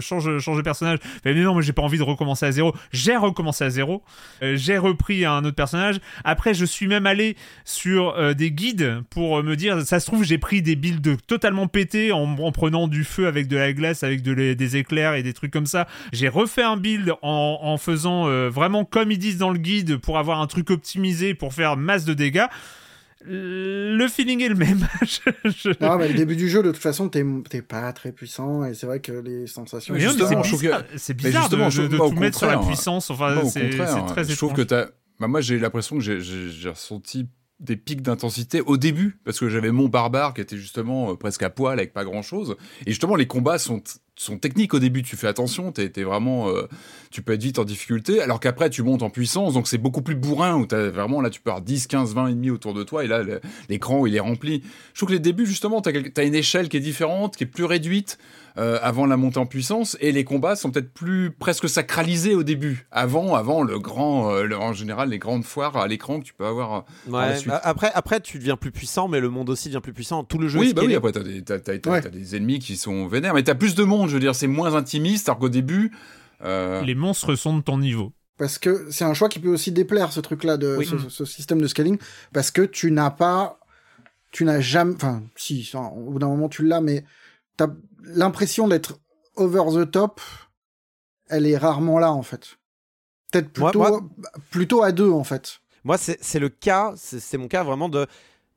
[0.00, 0.98] change change de personnage.
[1.24, 2.74] Mais non moi j'ai pas envie de recommencer à zéro.
[2.92, 4.02] J'ai recommencé à zéro.
[4.42, 5.96] J'ai repris un autre personnage.
[6.22, 10.06] Après je suis même allé sur euh, des guides pour euh, me dire ça se
[10.06, 13.72] trouve j'ai pris des builds totalement pétés en, en prenant du feu avec de la
[13.72, 17.12] glace avec de les- des éclairs et des trucs comme ça j'ai refait un build
[17.22, 20.70] en, en faisant euh, vraiment comme ils disent dans le guide pour avoir un truc
[20.70, 22.44] optimisé pour faire masse de dégâts
[23.26, 26.82] le feeling est le même Je- je- Non, mais le début du jeu, de toute
[26.82, 27.24] façon, t'es
[27.62, 29.94] pas très puissant et c'est vrai que les sensations.
[30.96, 31.56] C'est bizarre, de,
[31.96, 33.60] tout mettre sur la puissance enfin c'est
[34.06, 34.86] très je trouve que t'as.
[35.20, 37.26] Bah, moi, j'ai l'impression que j'ai- ressenti
[37.60, 41.42] des pics d'intensité au début parce que j'avais mon barbare qui était justement euh, presque
[41.44, 43.80] à poil avec pas grand chose et justement les combats sont
[44.16, 45.02] sont techniques au début.
[45.02, 46.66] Tu fais attention t'es vraiment euh,
[47.12, 49.54] tu peux être vite en difficulté alors qu'après tu montes en puissance.
[49.54, 52.26] Donc c'est beaucoup plus bourrin où t'as vraiment là tu peux avoir 10 15 20
[52.26, 53.22] ennemis autour de toi et là
[53.68, 54.62] l'écran il est rempli.
[54.92, 57.48] Je trouve que les débuts justement t'as t'as une échelle qui est différente qui est
[57.48, 58.18] plus réduite
[58.56, 62.44] euh, avant la montée en puissance et les combats sont peut-être plus presque sacralisés au
[62.44, 66.24] début avant avant le grand euh, le- en général les grandes foires à l'écran que
[66.24, 67.48] tu peux avoir euh, la Ouais, suite.
[67.48, 70.22] bah, après, après, tu deviens plus puissant, mais le monde aussi devient plus puissant.
[70.22, 72.00] Tout le jeu Oui, est bah oui, après, t'as des, t'as- t'as- t'as- Ouais.
[72.00, 74.46] t'as des ennemis qui sont vénères, mais t'as plus de monde, je veux dire, c'est
[74.46, 75.90] moins intimiste, alors qu'au début.
[76.44, 79.72] euh, les monstres sont de ton niveau Parce que c'est un choix qui peut aussi
[79.72, 80.86] déplaire, ce truc-là, de Oui.
[80.86, 81.98] ce, ce système de scaling,
[82.32, 83.58] parce que tu n'as pas,
[84.30, 87.04] tu n'as jamais, enfin, si, au bout d'un moment tu l'as, mais
[87.56, 87.68] t'as
[88.04, 88.98] l'impression d'être
[89.36, 90.20] over the top,
[91.28, 92.58] elle est rarement là, en fait.
[93.32, 94.02] Peut-être plutôt, moi-
[94.50, 95.60] plutôt à deux, en fait.
[95.84, 98.06] Moi, c'est le cas, c'est mon cas vraiment de.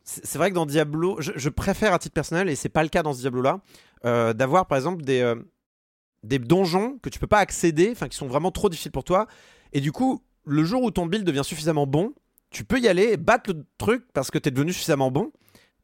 [0.03, 2.83] C'est c'est vrai que dans Diablo, je, je préfère à titre personnel, et c'est pas
[2.83, 3.59] le cas dans ce Diablo-là,
[4.05, 5.35] euh, d'avoir par exemple des, euh,
[6.23, 9.27] des donjons que tu peux pas accéder, enfin qui sont vraiment trop difficiles pour toi.
[9.73, 12.13] Et du coup, le jour où ton build devient suffisamment bon,
[12.49, 15.33] tu peux y aller et battre le truc parce que t'es devenu suffisamment bon.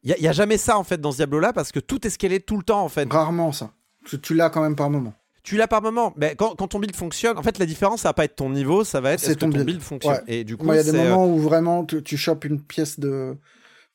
[0.04, 2.38] Il y, a- jamais ça en fait dans ce Diablo-là parce que tout est scalé
[2.40, 3.10] tout le temps en fait.
[3.10, 3.72] Rarement, ça.
[4.04, 5.14] Tu, tu l'as quand même par moment.
[5.42, 8.10] Tu l'as par moment, mais quand, quand ton build fonctionne, en fait la différence ça
[8.10, 9.80] va pas être ton niveau, ça va être C'est est-ce que ton ton build.
[9.82, 10.14] fonctionne.
[10.14, 10.22] Ouais.
[10.26, 12.60] Et du coup, il y a des euh, moments où vraiment tu, tu chopes une
[12.60, 13.36] pièce de.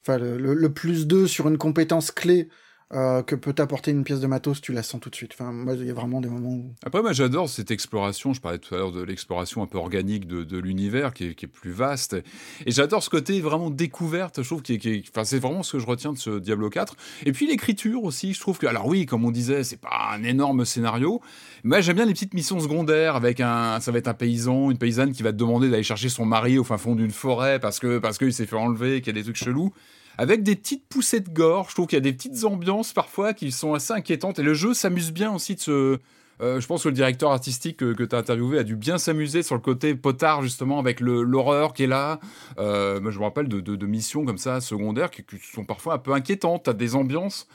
[0.04, 2.50] Enfin, le, le- le plus 2 sur une compétence clé
[2.92, 5.34] euh, que peut t'apporter une pièce de matos, tu la sens tout de suite.
[5.34, 6.74] Enfin, moi, il y a vraiment des moments où.
[6.84, 8.34] Après, moi, j'adore cette exploration.
[8.34, 11.46] Je parlais tout à l'heure de l'exploration un peu organique de, l'univers qui est, qui
[11.46, 12.16] plus vaste.
[12.66, 14.42] Et j'adore ce côté vraiment découverte.
[14.42, 14.74] Je trouve que
[15.10, 16.96] enfin, c'est vraiment ce que je retiens de ce Diablo 4.
[17.28, 18.34] Et puis l'écriture aussi.
[18.34, 21.22] Je trouve que, alors oui, comme on disait, c'est pas un énorme scénario.
[21.64, 24.80] Mais j'aime bien les petites missions secondaires avec un, ça va être un paysan, une
[24.80, 27.80] paysanne qui va te demander d'aller chercher son mari au fin fond d'une forêt parce
[27.80, 29.74] que, parce qu'il s'est fait enlever, qu'il y a des trucs chelous
[30.20, 31.68] avec des petites poussées de gore.
[31.70, 34.54] Je trouve qu'il y a des petites ambiances parfois qui sont assez inquiétantes et le
[34.54, 36.00] jeu s'amuse bien aussi de se
[36.42, 39.44] Euh, je pense que le directeur artistique que, tu as interviewé a dû bien s'amuser
[39.44, 42.22] sur le côté potard, justement, avec l'horreur qui est là.
[42.60, 46.14] Euh, je me rappelle de, missions comme ça, secondaires, qui, qui sont parfois un peu
[46.14, 46.64] inquiétantes.
[46.64, 47.46] Tu as des ambiances.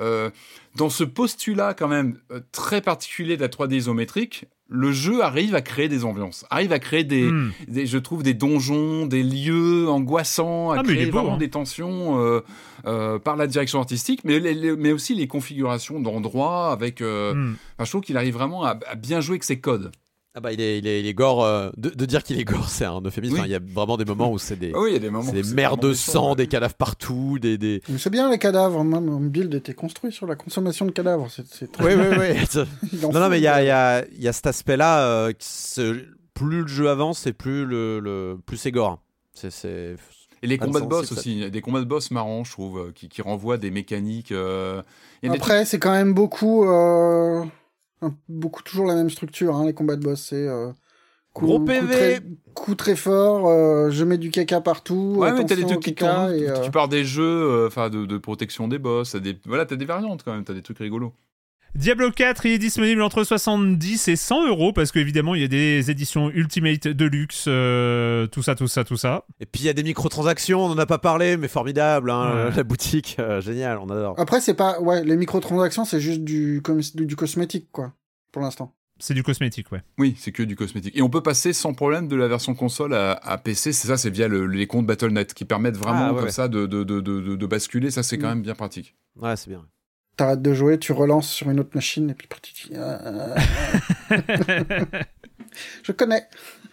[0.00, 0.30] euh,
[0.76, 5.54] dans ce postulat, quand même, euh, très particulier de la 3D isométrique, le jeu arrive
[5.54, 7.52] à créer des ambiances, arrive à créer des, Hmm.
[7.68, 11.38] des- je trouve, des donjons, des lieux angoissants, à Ah, créer beau, vraiment hein.
[11.38, 12.40] des tensions euh,
[12.86, 17.00] euh, par la direction artistique, mais, les- les- mais aussi les configurations d'endroits avec.
[17.02, 17.54] euh, Hmm.
[17.76, 19.92] enfin, je trouve qu'il arrive vraiment à, à bien jouer avec ses codes.
[20.36, 21.44] Ah bah il est, il est, il est gore.
[21.44, 23.34] euh, de, de dire qu'il est gore, c'est un euphémisme.
[23.34, 23.40] Oui.
[23.40, 24.98] Enfin, Il y a vraiment des moments où c'est des, Ah oui, il y a
[24.98, 26.36] des moments mers de sang, ouais.
[26.36, 27.56] des cadavres partout, des.
[27.56, 27.80] des...
[27.98, 28.82] C'est bien les cadavres.
[28.82, 31.28] Moi, mon build était construit sur la consommation de cadavres.
[31.30, 31.94] C'est très.
[31.94, 32.62] Oui, oui, oui.
[33.02, 35.06] Non, non, mais il y a, y, a, il y a cet aspect-là.
[35.06, 35.32] euh,
[36.34, 39.00] plus le jeu avance et plus, le, le- plus c'est gore.
[39.34, 39.94] C'est, c'est...
[40.42, 41.14] Et les combats de boss ça.
[41.14, 43.56] aussi, il y a des combats de boss marrants, je trouve, euh, qui, qui renvoient
[43.56, 44.32] des mécaniques.
[44.32, 44.82] euh,
[45.22, 47.44] des Après, c'est quand même beaucoup, euh,
[48.04, 49.56] un- beaucoup toujours la même structure.
[49.56, 50.70] Hein, les combats de boss, c'est euh,
[51.32, 51.86] coup- Gros coup PV.
[51.92, 52.20] très,
[52.54, 53.48] coup très fort.
[53.48, 55.16] euh, je mets du caca partout.
[55.18, 56.34] Ouais, mais t'as des attention trucs au qui caca, tournent.
[56.38, 59.16] et, euh, Tu pars des jeux euh, enfin de, de protection des boss.
[59.16, 61.12] Des, voilà, t'as des variantes quand même, t'as des trucs rigolos.
[61.74, 65.48] Diablo 4, il est disponible entre 70 et 100 euros parce qu'évidemment, il y a
[65.48, 69.26] des éditions Ultimate Deluxe, euh, tout ça, tout ça, tout ça.
[69.40, 72.10] Et puis il y a des microtransactions, on en a pas parlé, mais formidable.
[72.12, 72.50] hein, Ouais.
[72.56, 74.14] La boutique, euh, génial, on adore.
[74.20, 77.92] Après, c'est pas, ouais, les microtransactions, c'est juste du, com- du, du cosmétique, quoi,
[78.30, 78.72] pour l'instant.
[79.00, 79.82] C'est du cosmétique, ouais.
[79.98, 80.96] Oui, c'est que du cosmétique.
[80.96, 83.72] Et on peut passer sans problème de la version console à, à PC.
[83.72, 86.30] C'est ça, c'est via le- les comptes Battle.net qui permettent vraiment Ah, ouais, comme ouais.
[86.30, 87.90] ça de, de, de, de, de basculer.
[87.90, 88.34] Ça, c'est quand Mm.
[88.34, 88.94] même bien pratique.
[89.16, 89.66] Ouais, c'est bien.
[90.16, 93.34] T'arrêtes de jouer, tu relances sur une autre machine, et puis dis, ah,
[95.82, 96.28] Je connais.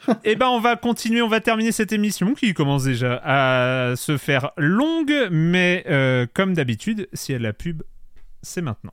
[0.24, 4.18] Eh ben, on va continuer, on va terminer cette émission qui commence déjà à se
[4.18, 7.84] faire longue, mais euh, comme d'habitude, si elle a la pub,
[8.42, 8.92] c'est maintenant.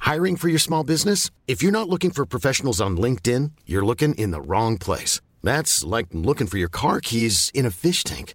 [0.00, 1.30] Hiring for your small business?
[1.48, 5.20] If you're not looking for professionals on LinkedIn, you're looking in the wrong place.
[5.42, 8.34] That's like looking for your car keys in a fish tank.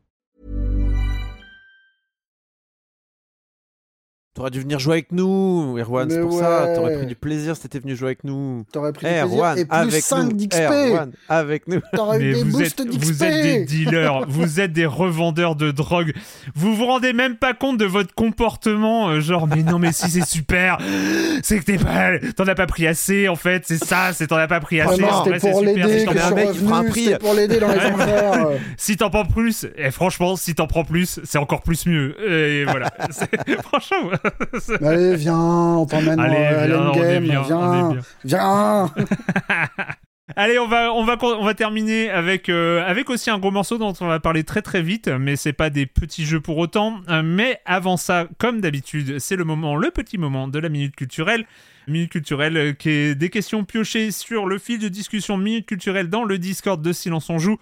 [4.33, 6.69] T'aurais dû venir jouer avec nous, Erwan, c'est pour ça.
[6.73, 8.63] T'aurais pris du plaisir si t'étais venu jouer avec nous.
[8.71, 10.31] T'aurais pris du Erwan, plaisir, et plus avec 5 nous.
[10.31, 10.53] d'XP.
[10.61, 11.81] Erwan, avec nous.
[11.93, 13.03] T'aurais eu Mais des vous boosts êtes, d'XP.
[13.03, 16.13] vous êtes des dealers, vous êtes des revendeurs de drogue.
[16.55, 20.09] Vous vous rendez même pas compte de votre comportement, euh, genre mais non mais si
[20.09, 20.77] c'est super,
[21.43, 24.37] c'est que t'es pas, t'en as pas pris assez en fait, c'est ça, c'est t'en
[24.37, 24.93] as pas pris assez.
[25.01, 26.79] Vraiment, en vrai, c'était c'est pour super, l'aider que je suis mec qui fera un
[26.79, 27.03] revenu, prix.
[27.03, 28.47] c'était pour l'aider dans les affaires.
[28.77, 32.15] Si t'en prends plus, et franchement, si t'en prends plus, c'est encore plus mieux.
[32.31, 32.89] Et voilà.
[33.11, 34.09] C'est- franchement.
[34.81, 38.03] Allez, viens, on t'emmène à viens, l'endgame, viens, bien.
[38.23, 38.93] viens.
[40.35, 43.77] Allez, on va, on va, on va terminer avec, euh, avec aussi un gros morceau
[43.77, 47.01] dont on va parler très très vite, mais c'est pas des petits jeux pour autant.
[47.09, 50.95] Euh, mais avant ça, comme d'habitude, c'est le moment, le petit moment de la minute
[50.95, 51.45] culturelle.
[51.87, 56.09] Minute culturelle euh, qui est des questions piochées sur le fil de discussion minute culturelle
[56.09, 57.57] dans le Discord de Silence on joue.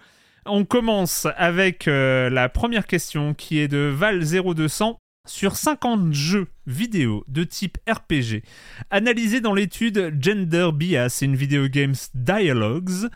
[0.46, 4.96] On commence avec euh, la première question qui est de Val0200.
[5.26, 8.42] Sur 50 jeux vidéo de type RPG
[8.90, 13.10] analysés dans l'étude Gender Bias in Video Games Dialogues,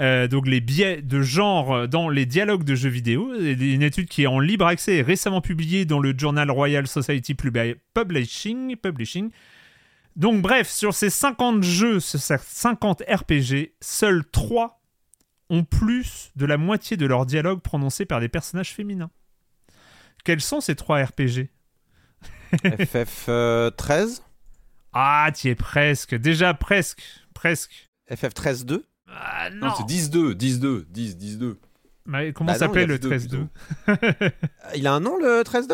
[0.00, 4.22] euh, donc les biais de genre dans les dialogues de jeux vidéo, une étude qui
[4.22, 8.76] est en libre accès et récemment publiée dans le journal Royal Society Pub- Publishing.
[8.76, 9.30] Publishing.
[10.16, 14.80] Donc bref, sur ces 50 jeux, sur ces 50 RPG, seuls 3
[15.50, 19.10] ont plus de la moitié de leurs dialogues prononcés par des personnages féminins.
[20.24, 21.48] Quels sont ces 3 RPG
[22.52, 24.20] FF13
[24.92, 26.14] Ah, tu es presque.
[26.14, 27.00] Déjà presque.
[27.34, 27.90] Presque.
[28.10, 31.56] FF13 2 Ah Non, c'est 10-2, 10-2, 10, 10-2.
[32.06, 33.28] Mais comment Bah non, a le 12,
[33.88, 34.32] 13-2
[34.74, 35.72] Il a un nom le 13-2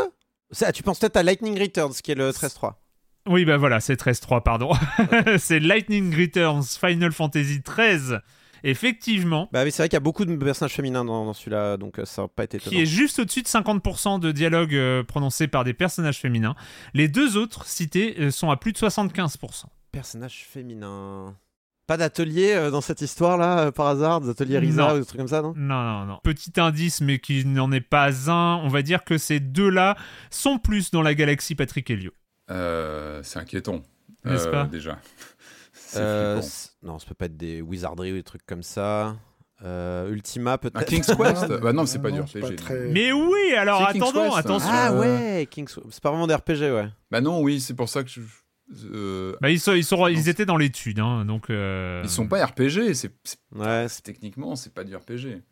[0.51, 2.75] Ça, Tu penses peut-être à Lightning Returns qui est le 13-3.
[3.29, 4.73] Oui, bah voilà, c'est 13-3, pardon.
[5.39, 8.21] c'est Lightning Returns Final Fantasy 13.
[8.65, 11.77] Effectivement, Bah oui, c'est vrai qu'il y a beaucoup de personnages féminins dans, dans celui-là,
[11.77, 12.75] donc euh, ça n'a pas été étonnant.
[12.77, 16.55] qui est juste au-dessus de 50% de dialogues euh, prononcés par des personnages féminins.
[16.95, 19.65] Les deux autres cités euh, sont à plus de 75%.
[19.93, 21.37] Personnage féminin.
[21.87, 24.95] Pas d'atelier euh, dans cette histoire-là, euh, par hasard Des ateliers Risa Non.
[24.97, 25.55] ou des trucs comme ça, non?
[25.57, 26.19] Non, non, non.
[26.25, 28.57] Petit indice, mais qui n'en est pas un.
[28.57, 29.97] On va dire que ces deux-là
[30.31, 32.11] sont plus dans la galaxie Patrick Helio.
[32.51, 33.83] Euh, c'est inquiétant.
[34.25, 34.65] N'est-ce Euh, pas?
[34.65, 34.99] Déjà.
[35.73, 36.43] C'est Euh,
[36.87, 39.17] Non, ça peut pas être des wizardries ou des trucs comme ça.
[39.65, 40.77] Euh, Ultima peut-être.
[40.77, 42.57] Un King's Quest Bah non, c'est pas du RPG.
[42.93, 44.39] Mais oui, alors C'est attendons, Quest, hein.
[44.41, 44.71] attention.
[44.73, 45.81] Ah ouais, King's...
[45.91, 46.89] c'est pas vraiment des RPG, ouais.
[47.11, 48.21] Bah non, oui, c'est pour ça que je.
[48.93, 51.49] euh, Bah, ils, sont, ils, sont, ils étaient dans l'étude, hein, donc.
[51.51, 55.43] euh, Ils sont pas RPG, c'est c'est- Ouais, c'est- techniquement c'est pas du RPG.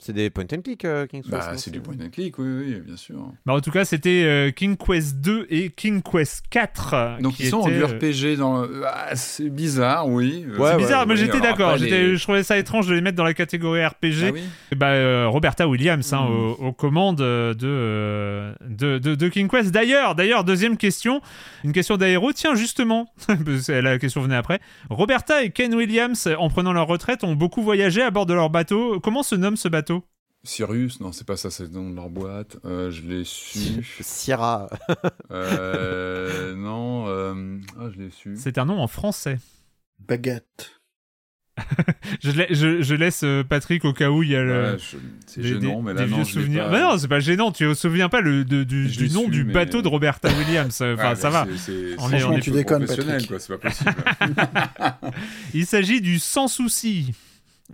[0.00, 1.30] C'est des point and click, euh, King's Quest.
[1.30, 3.16] Bah c'est du point and click, oui, oui, bien sûr.
[3.44, 7.18] Bah, en tout cas, c'était euh, King Quest 2 et King Quest 4.
[7.20, 8.64] Donc qui ils sont en étaient, du euh, RPG dans.
[8.86, 10.44] Ah, c'est bizarre, oui.
[10.48, 11.76] Euh, Ouais, C'est bizarre, mais oui, j'étais d'accord.
[11.76, 14.28] les- Je trouvais ça étrange de les mettre dans la catégorie RPG.
[14.28, 14.42] Ah oui
[14.76, 16.32] Bah, euh, Roberta Williams hein, Mm.
[16.32, 19.72] aux, aux commandes euh, de, euh, de, de, de King Quest.
[19.72, 21.20] D'ailleurs, d'ailleurs, deuxième question,
[21.64, 22.32] une question d'aéro.
[22.32, 23.12] Tiens, justement,
[23.68, 24.60] la question venait après.
[24.90, 28.48] Roberta et Ken Williams, en prenant leur retraite, ont beaucoup voyagé à bord de leur
[28.50, 29.00] bateau.
[29.00, 29.87] Comment se nomme ce bateau?
[30.48, 32.56] Cyrus, non, c'est pas ça, c'est le nom de leur boîte.
[32.64, 33.84] Euh, je l'ai su.
[34.00, 34.70] Sierra.
[35.30, 38.34] Euh, non, euh, ah, je l'ai su.
[38.36, 39.38] C'est un nom en français.
[40.00, 40.72] Baguette.
[42.22, 44.62] Je, la- je- je laisse Patrick au cas où il y a le.
[44.74, 44.96] Ouais, je-
[45.26, 46.64] c'est gênant, des- mais là, des non, vieux je souvenirs.
[46.66, 46.70] pas.
[46.70, 47.50] Bah non, c'est pas gênant.
[47.50, 50.72] Tu te souviens pas le, de- du, nom su, du mais- bateau de Roberta Williams.
[50.80, 51.46] Enfin, Ouais, ça va.
[51.46, 53.26] c'est- c'est- On est- Franchement, on est tu déconnes, Patrick.
[53.26, 53.90] quoi, c'est pas possible.
[55.52, 57.12] Il s'agit du sans souci.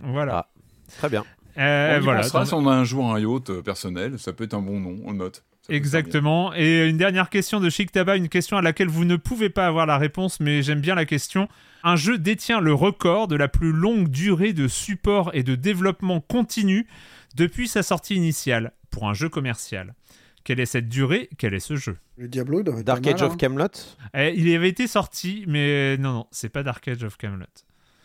[0.01, 0.49] Voilà.
[0.97, 1.23] Très bien.
[1.57, 2.21] Euh, on y voilà.
[2.21, 4.61] pensera Donc- si on a un jour un yacht euh, personnel, ça peut être un
[4.61, 5.43] bon nom, on le note.
[5.69, 6.53] Exactement.
[6.55, 9.65] Et une dernière question de Chic Tabac, une question à laquelle vous ne pouvez pas
[9.65, 11.47] avoir la réponse, mais j'aime bien la question.
[11.83, 16.19] Un jeu détient le record de la plus longue durée de support et de développement
[16.21, 16.87] continu
[17.35, 19.95] depuis sa sortie initiale pour un jeu commercial.
[20.43, 21.29] Quelle est cette durée?
[21.39, 21.97] Quel est ce jeu?
[22.17, 23.37] Le Diablo Dark mal, Age of hein.
[23.37, 23.67] Camelot.
[24.13, 27.45] Eh, Il avait été sorti, mais non, non, c'est pas Dark Age of Camelot.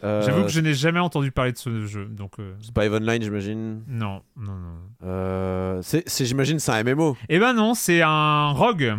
[0.03, 2.87] Euh, J'avoue que je n'ai jamais entendu parler de ce jeu, donc euh, C'est pas
[2.87, 3.83] Eve Online, j'imagine.
[3.87, 4.77] non, non, non.
[5.05, 7.17] Euh, c'est, c'est- j'imagine, c'est un MMO.
[7.29, 8.95] Eh ben non, c'est un rogue.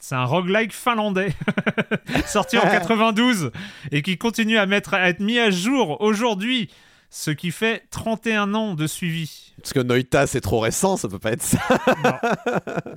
[0.00, 1.32] C'est un roguelike finlandais
[2.26, 3.50] sorti en 92
[3.92, 6.70] et qui continue à, mettre, à être mis à jour aujourd'hui,
[7.14, 9.52] ce qui fait 31 ans de suivi.
[9.60, 11.58] Parce que Noita, c'est trop récent, ça peut pas être ça.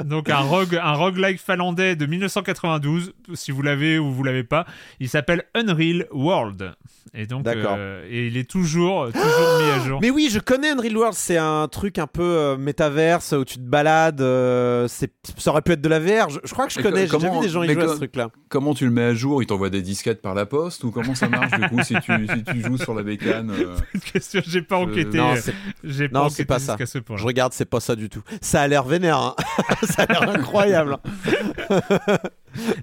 [0.05, 4.65] Donc un rogue, un roguelike finlandais de 1992, si vous l'avez ou vous l'avez pas,
[4.99, 6.71] il s'appelle Unreal World.
[7.17, 7.75] Et donc, D'accord.
[7.77, 9.99] euh, et il est toujours, toujours mis à jour.
[10.01, 13.55] Mais oui, je connais Unreal World, c'est un truc un peu euh, métaverse où tu
[13.55, 14.19] te balades.
[14.21, 16.29] euh, c'est, ça aurait pu être de la VR.
[16.29, 17.87] Je, je crois que je connais, co- j'ai déjà vu des gens y jouer à
[17.89, 18.29] ce truc-là.
[18.49, 19.41] Comment tu le mets à jour?
[19.41, 22.27] Il t'envoie des disquettes par la poste ou comment ça marche du coup si tu,
[22.27, 23.77] si tu joues sur la bécane euh,
[24.11, 25.17] question, j'ai pas Je- enquêté.
[25.17, 25.53] Non, euh, c'est,
[25.83, 26.73] J'ai pas non, enquêté c'est pas ça.
[26.73, 27.17] jusqu'à ce point.
[27.17, 28.21] Je regarde, c'est pas ça du tout.
[28.41, 29.35] Ça a l'air vénère, hein.
[29.83, 30.97] ça a l'air incroyable.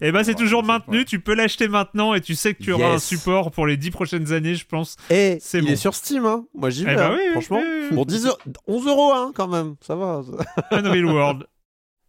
[0.02, 2.72] Et ben c'est Ouais, toujours maintenu, tu peux l'acheter maintenant et tu sais que tu
[2.72, 4.96] auras un support pour les 10 prochaines années, je pense.
[5.10, 5.70] Et C'est il bon.
[5.72, 6.44] est sur Steam, hein.
[6.54, 7.58] Moi j'y Eh vais, bah hein, oui, franchement.
[7.62, 7.94] oui, oui.
[7.94, 9.76] Pour 10 euros- 11 euros, hein, quand même.
[9.80, 10.22] Ça va.
[10.70, 11.46] Unreal World.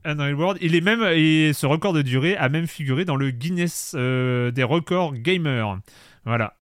[0.06, 3.32] Unreal World, il est même et ce record de durée a même figuré dans le
[3.32, 5.80] Guinness euh, des records gamer.
[6.26, 6.58] Voilà.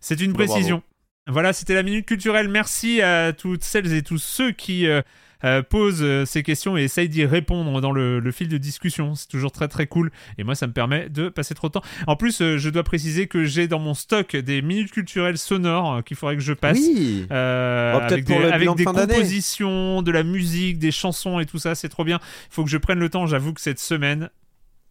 [0.00, 0.82] C'est une Bah, précision.
[1.26, 2.48] Voilà, c'était la minute culturelle.
[2.48, 5.00] Merci à toutes celles et tous ceux qui euh,
[5.44, 9.14] euh, posent euh, ces questions et essayent d'y répondre dans le, le fil de discussion.
[9.14, 10.10] C'est toujours très très cool.
[10.38, 11.82] Et moi, ça me permet de passer trop de temps.
[12.06, 16.04] En plus, euh, je dois préciser que j'ai dans mon stock des minutes culturelles sonores
[16.04, 16.78] qu'il faudrait que je passe.
[16.78, 17.26] Oui.
[17.30, 22.04] Oh, avec des, avec compositions, de la musique, des chansons et tout ça, c'est trop
[22.04, 22.20] bien.
[22.22, 23.26] Il faut que je prenne le temps.
[23.26, 24.30] J'avoue que cette semaine,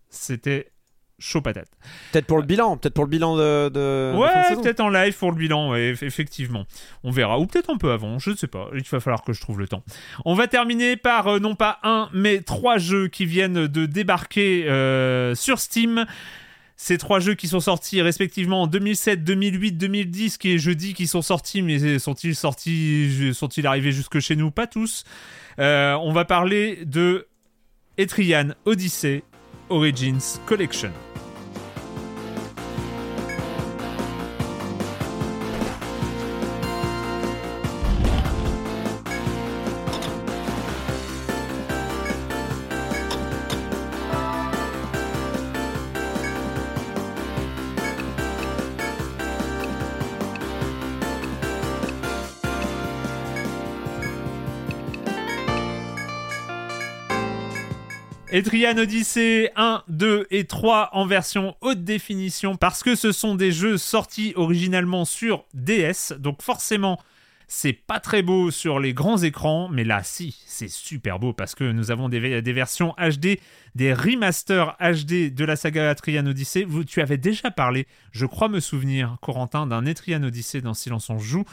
[0.09, 0.72] c'était
[1.25, 1.69] chaud patate.
[2.11, 3.69] Peut-être pour le bilan, peut-être pour le bilan de.
[3.69, 6.65] de- Ouais, peut-être en live pour le bilan, ouais, effectivement.
[7.03, 7.39] On verra.
[7.39, 8.69] Ou peut-être un peu avant, je ne sais pas.
[8.73, 9.83] Il va falloir que je trouve le temps.
[10.25, 14.65] On va terminer par euh, non pas un, mais trois jeux qui viennent de débarquer
[14.69, 16.05] euh, sur Steam.
[16.75, 21.07] Ces trois jeux qui sont sortis respectivement en 2007, 2008, 2010, qui est jeudi, qui
[21.07, 24.51] sont sortis, mais sont-ils sortis, sont-ils arrivés jusque chez nous?
[24.51, 25.05] Pas tous.
[25.59, 27.27] Euh, on va parler de
[27.97, 29.23] Etrian Odyssey
[29.69, 30.91] Origins Collection.
[58.33, 63.51] Etrian Odyssey 1, 2 et 3 en version haute définition parce que ce sont des
[63.51, 66.99] jeux sortis originalement sur DS, donc forcément
[67.47, 71.53] c'est pas très beau sur les grands écrans, mais là si, c'est super beau parce
[71.53, 73.37] que nous avons des, versions HD,
[73.75, 76.63] des remasters HD de la saga Etrian Odyssey.
[76.63, 81.11] Vous, tu avais déjà parlé, je crois me souvenir, Corentin, d'un Etrian Odyssey dans Silence
[81.11, 81.43] on joue.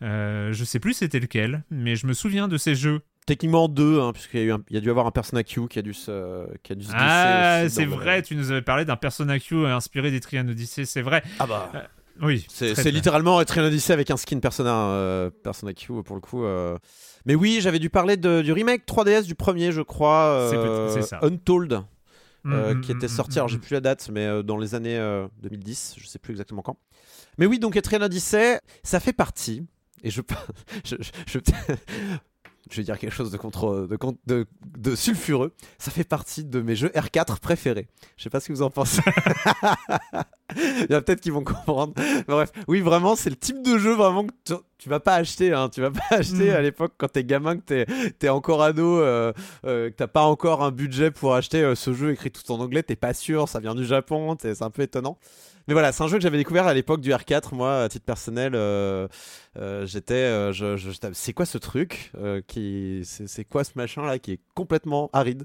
[0.00, 3.02] Euh, je sais plus c'était lequel, mais je me souviens de ces jeux.
[3.30, 5.94] Techniquement deux, hein, puisqu'il y, y a dû avoir un Persona Q qui a dû
[5.94, 9.38] se, qui a dû se Ah, c'est le- vrai, tu nous avais parlé d'un Persona
[9.38, 11.22] Q inspiré des Trian Odyssey, c'est vrai.
[11.38, 11.70] Ah bah.
[11.76, 11.80] Euh,
[12.22, 12.44] Oui.
[12.50, 16.44] C'est littéralement Etrian Odyssey avec un skin Persona, euh, Persona Q pour le coup.
[16.44, 16.76] euh.
[17.24, 20.50] Mais oui, j'avais dû parler de- du remake 3DS du premier, je crois.
[20.92, 21.20] C'est ça.
[21.22, 21.80] Untold.
[22.46, 23.60] euh, Mm, qui mm, était mm, sorti, mm, alors j'ai mm.
[23.60, 26.78] plus la date, mais euh, dans les années euh, 2010, je sais plus exactement quand.
[27.36, 29.62] Mais oui, donc Etrian Odyssey, ça fait partie,
[30.02, 30.22] et je,
[30.84, 31.38] je, je, je-
[32.70, 34.46] je vais dire quelque chose de, contre, de, de,
[34.78, 37.88] de sulfureux, ça fait partie de mes jeux R4 préférés.
[38.16, 39.02] Je sais pas ce que vous en pensez.
[40.56, 41.94] Il y a peut-être qui vont comprendre.
[42.26, 45.52] Bref, oui, vraiment, c'est le type de jeu vraiment que tu, vas pas acheter.
[45.52, 45.68] Hein.
[45.68, 46.54] Tu vas pas acheter Mm.
[46.56, 49.32] à l'époque quand t'es gamin, que t'es es encore ado, euh,
[49.66, 52.60] euh, que t'as pas encore un budget pour acheter euh, ce jeu écrit tout en
[52.60, 52.82] anglais.
[52.82, 55.18] T'es pas sûr, ça vient du Japon, c'est un peu étonnant.
[55.68, 57.54] Mais voilà, c'est un jeu que j'avais découvert à l'époque du R4.
[57.54, 59.06] Moi, à titre personnel, euh,
[59.58, 60.14] euh, j'étais.
[60.14, 64.18] euh, je, je- c'est quoi ce truc euh, qui, c'est, c'est quoi ce machin là
[64.18, 65.44] qui est complètement aride,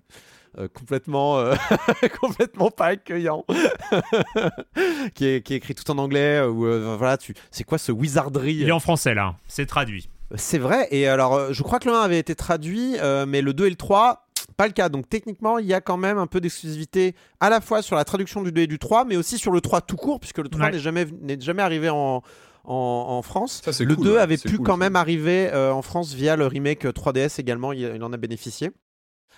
[0.57, 1.55] euh, complètement, euh,
[2.21, 3.45] complètement pas accueillant,
[5.15, 7.17] qui, est, qui est écrit tout en anglais ou euh, voilà.
[7.17, 10.09] Tu, c'est quoi ce wizardry Il est en français là, c'est traduit.
[10.35, 13.53] c'est vrai, et alors je crois que le 1 avait été traduit, euh, mais le
[13.53, 14.27] 2 et le 3,
[14.57, 14.89] pas le cas.
[14.89, 18.03] Donc techniquement, il y a quand même un peu d'exclusivité à la fois sur la
[18.05, 20.49] traduction du 2 et du 3, mais aussi sur le 3 tout court, puisque le
[20.49, 20.71] 3 Ouais.
[20.71, 22.21] n'est jamais, n'est jamais arrivé en,
[22.63, 23.61] en, en France.
[23.69, 24.77] Ça, le cool, 2 ouais, avait pu cool, quand ça.
[24.77, 28.71] même arriver euh, en France via le remake 3DS également, il, il en a bénéficié.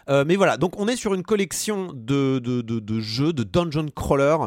[0.10, 3.44] Euh, mais voilà, donc on est sur une collection de, de, de- de jeux, de
[3.44, 4.38] dungeon crawler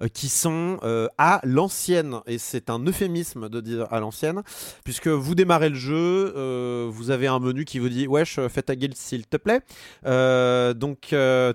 [0.00, 2.20] euh, qui sont euh, à l'ancienne.
[2.26, 4.42] Et c'est un euphémisme de dire à l'ancienne,
[4.84, 8.76] puisque vous démarrez le jeu, vous avez un menu qui vous dit Wesh, fais ta
[8.76, 9.60] guilde s'il te plaît.
[10.74, 11.00] Donc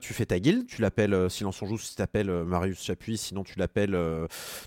[0.01, 3.43] tu fais ta guilde, tu l'appelles Silence on joue si tu t'appelles Marius Chapuis, sinon
[3.43, 3.97] tu l'appelles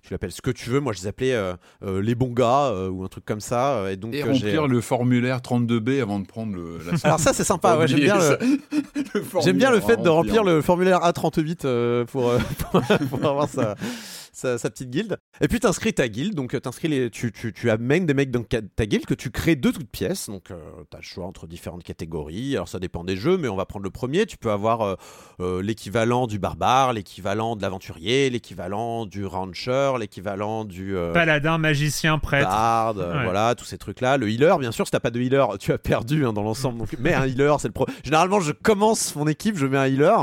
[0.03, 0.81] tu l'appelles ce que tu veux.
[0.81, 1.37] Moi je les appelais
[1.83, 3.91] les bons gars ou un truc comme ça.
[3.91, 7.33] Et donc Et j'ai- remplir le formulaire 32B avant de prendre le, la Alors ça
[7.33, 8.19] c'est sympa, ouais, j'aime bien.
[8.19, 8.39] Le
[9.43, 10.45] J'aime bien le fait de remplir.
[10.45, 12.39] le formulaire A38 euh, pour, euh,
[12.71, 13.75] pour, pour avoir sa,
[14.39, 15.17] sa, sa petite guilde.
[15.41, 18.31] Et puis t'inscris ta guilde, donc euh, t'inscris les, tu, tu, tu amènes des mecs
[18.31, 20.29] dans ta guilde que tu crées de toutes pièces.
[20.31, 20.57] Donc euh,
[20.91, 22.55] t'as le choix entre différentes catégories.
[22.55, 24.27] Alors ça dépend des jeux, mais on va prendre le premier.
[24.27, 24.95] Tu peux avoir euh,
[25.41, 32.49] euh, l'équivalent du barbare, l'équivalent de l'aventurier, l'équivalent du rancher, l'équivalent du Paladin, magicien, prêtre.
[32.49, 33.25] Bard, Ouais.
[33.25, 34.17] voilà, tous ces trucs-là.
[34.17, 36.79] Le healer, bien sûr, si t'as pas de healer, tu as perdu hein, dans l'ensemble.
[36.79, 37.87] Donc, mais un healer, c'est le pro.
[38.05, 40.17] Généralement, je commence mon équipe, je mets un healer,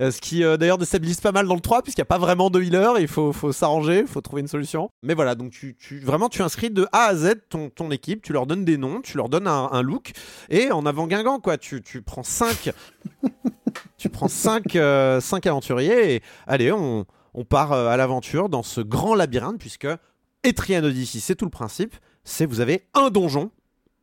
[0.00, 2.60] ce qui d'ailleurs déstabilise pas mal dans le 3 puisqu'il n'y a pas vraiment de
[2.62, 2.92] healer.
[3.00, 4.90] Il faut, faut s'arranger, faut trouver une solution.
[5.02, 8.22] Mais voilà, donc tu, tu vraiment tu inscris de A à Z ton, ton équipe,
[8.22, 10.12] tu leur donnes des noms, tu leur donnes un, look
[10.48, 12.72] et en avant Guingamp quoi, tu, tu prends 5
[13.98, 14.76] tu prends 5
[15.46, 19.88] aventuriers et allez, on, on part euh, à l'aventure dans ce grand labyrinthe puisque
[20.42, 21.94] Etrian Odyssey, c'est tout le principe.
[22.24, 23.50] C'est vous avez un donjon,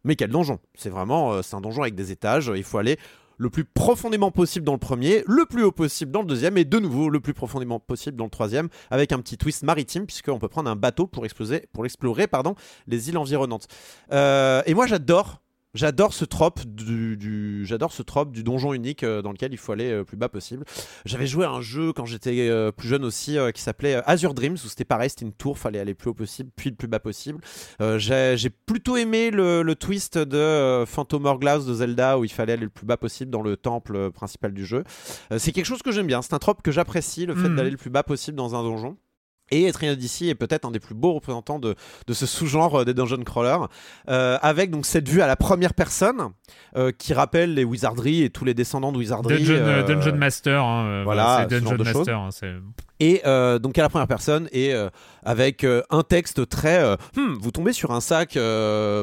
[0.04, 0.60] mais quel donjon?
[0.76, 2.52] C'est vraiment euh, c'est un donjon avec des étages.
[2.56, 2.98] Il faut aller
[3.38, 6.66] le plus profondément possible dans le premier, le plus haut possible dans le deuxième, et
[6.66, 10.40] de nouveau le plus profondément possible dans le troisième, avec un petit twist maritime puisqu'on
[10.40, 12.56] peut prendre un bateau pour exploser, pour explorer pardon
[12.88, 13.68] les îles environnantes.
[14.12, 15.43] Euh, et moi j'adore.
[15.76, 19.58] J'adore ce trope du, du- j'adore ce trope du donjon unique euh, dans lequel il
[19.58, 20.66] faut aller euh, le plus bas possible.
[21.04, 24.02] J'avais joué à un jeu quand j'étais euh, plus jeune aussi euh, qui s'appelait euh,
[24.06, 26.70] Azure Dreams où c'était pareil, c'était une tour, fallait aller le plus haut possible puis
[26.70, 27.40] le plus bas possible.
[27.82, 32.24] Euh, j'ai j'ai plutôt aimé le, le twist de euh, Phantom Hourglass de Zelda où
[32.24, 34.84] il fallait aller le plus bas possible dans le temple euh, principal du jeu.
[35.32, 37.56] Euh, c'est quelque chose que j'aime bien, c'est un trope que j'apprécie, le fait Mhm.
[37.56, 38.96] d'aller le plus bas possible dans un donjon.
[39.52, 41.76] Et Etrian Odyssey est peut-être un des plus beaux représentants de,
[42.08, 43.68] de ce sous-genre euh, des dungeon crawlers,
[44.10, 46.30] euh, avec donc cette vue à la première personne
[46.76, 49.38] euh, qui rappelle les wizardries et tous les descendants de wizardries.
[49.44, 50.64] Dungeon, euh, Dungeon Master.
[50.64, 52.00] hein, voilà, c'est ce genre Dungeon.
[52.00, 52.18] Master.
[52.18, 52.30] hein,
[53.00, 53.22] Et
[53.60, 54.74] donc à la première personne et
[55.24, 58.38] avec un texte très Hmm, vous tombez sur un sac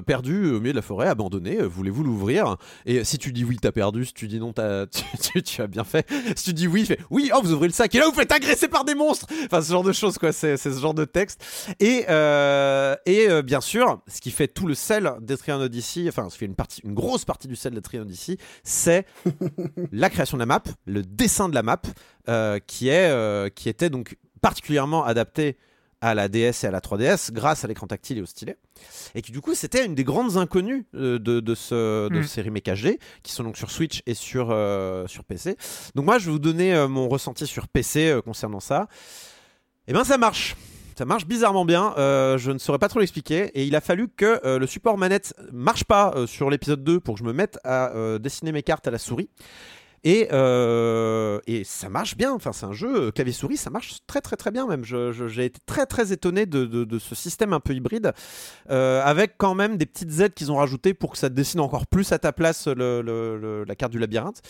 [0.07, 2.57] perdu au milieu de la forêt abandonné voulez-vous l'ouvrir?
[2.87, 5.63] Et si tu dis oui t'as perdu si tu dis non t'as tu, tu- tu
[5.63, 7.99] as bien fait si tu dis oui fais oui oh vous ouvrez le sac et
[7.99, 10.73] là vous faites agresser par des monstres enfin ce genre de choses quoi c'est c'est
[10.73, 11.45] ce genre de texte
[11.81, 16.29] et euh, et euh, bien sûr ce qui fait tout le sel d'Etrian Odyssey enfin
[16.29, 19.07] ce qui fait une partie une grosse partie du sel d'Etrian Odyssey c'est
[19.93, 21.81] la création de la map, le dessin de la map,
[22.29, 25.57] euh, qui, est, euh, qui était donc particulièrement adapté
[26.03, 28.57] à la DS et à la 3DS grâce à l'écran tactile et au stylet.
[29.15, 32.25] Et qui du coup c'était une des grandes inconnues de, de, ce, de Mm.
[32.25, 35.57] ces remakes HD qui sont donc sur Switch et sur, euh, sur PC.
[35.95, 38.89] Donc moi je vais vous donner euh, mon ressenti sur PC euh, concernant ça.
[39.91, 40.55] Et ben ça marche.
[40.97, 44.07] Ça marche bizarrement bien, euh, je ne saurais pas trop l'expliquer, et il a fallu
[44.07, 47.33] que euh, le support manette marche pas euh, sur l'épisode 2 pour que je me
[47.33, 49.31] mette à dessiner mes cartes à la souris.
[50.05, 50.29] Et,
[51.65, 54.85] ça marche bien, enfin c'est un jeu clavier-souris, ça marche très très très bien même.
[54.85, 58.13] J'ai été très très étonné de, ce système un peu hybride,
[58.69, 62.13] avec quand même des petites aides qu'ils ont rajoutées pour que ça dessine encore plus
[62.13, 64.41] à ta place la carte du labyrinthe.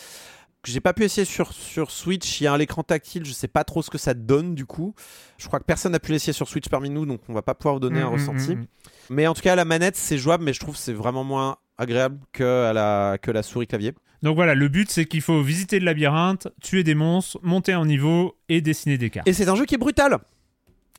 [0.63, 2.39] Que j'ai pas pu essayer sur, sur Switch.
[2.39, 4.65] Il y a un écran tactile, je sais pas trop ce que ça donne du
[4.65, 4.93] coup.
[5.37, 7.55] Je crois que personne n'a pu l'essayer sur Switch parmi nous, donc on va pas
[7.55, 8.55] pouvoir vous donner un Mm, mm, ressenti.
[8.55, 8.65] mm.
[9.09, 11.57] Mais en tout cas, la manette, c'est jouable, mais je trouve que c'est vraiment moins
[11.77, 13.93] agréable que, à la, que la souris clavier.
[14.21, 17.85] Donc voilà, le but c'est qu'il faut visiter le labyrinthe, tuer des monstres, monter en
[17.85, 19.27] niveau et dessiner des cartes.
[19.27, 20.19] Et c'est un jeu qui est brutal.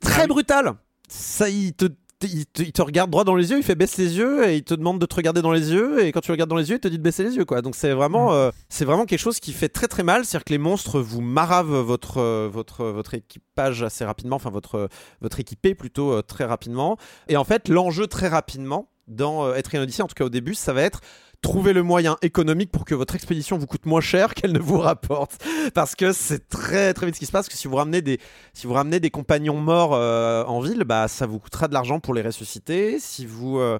[0.01, 0.73] Très brutal.
[1.07, 1.85] Ça, il te,
[2.27, 4.57] il, te, il te regarde droit dans les yeux, il fait baisse les yeux et
[4.57, 6.03] il te demande de te regarder dans les yeux.
[6.03, 7.45] Et quand tu regardes dans les yeux, il te dit de baisser les yeux.
[7.45, 7.61] quoi.
[7.61, 10.25] Donc c'est vraiment, euh, c'est vraiment quelque chose qui fait très très mal.
[10.25, 14.89] C'est-à-dire que les monstres vous maravent votre, euh, votre, votre équipage assez rapidement, enfin votre,
[15.21, 16.97] votre équipé plutôt euh, très rapidement.
[17.27, 20.55] Et en fait, l'enjeu très rapidement dans euh, Etrian Odyssey, en tout cas au début,
[20.55, 21.01] ça va être
[21.43, 24.79] trouver le moyen économique pour que votre expédition vous coûte moins cher qu'elle ne vous
[24.79, 25.43] rapporte.
[25.75, 28.19] Parce que c'est très très vite ce qui se passe, que si vous ramenez des,
[28.53, 31.99] si vous ramenez des compagnons morts euh, en ville, bah, ça vous coûtera de l'argent
[31.99, 32.97] pour les ressusciter.
[32.99, 33.77] Si vous, euh,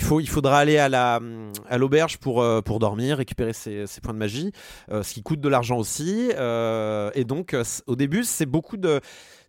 [0.00, 1.20] faut, il faudra aller à la,
[1.68, 4.52] à l'auberge pour, euh, pour dormir, récupérer ses, ses points de magie,
[4.90, 6.30] euh, ce qui coûte de l'argent aussi.
[6.36, 9.00] Euh, et donc, euh, au début, c'est beaucoup de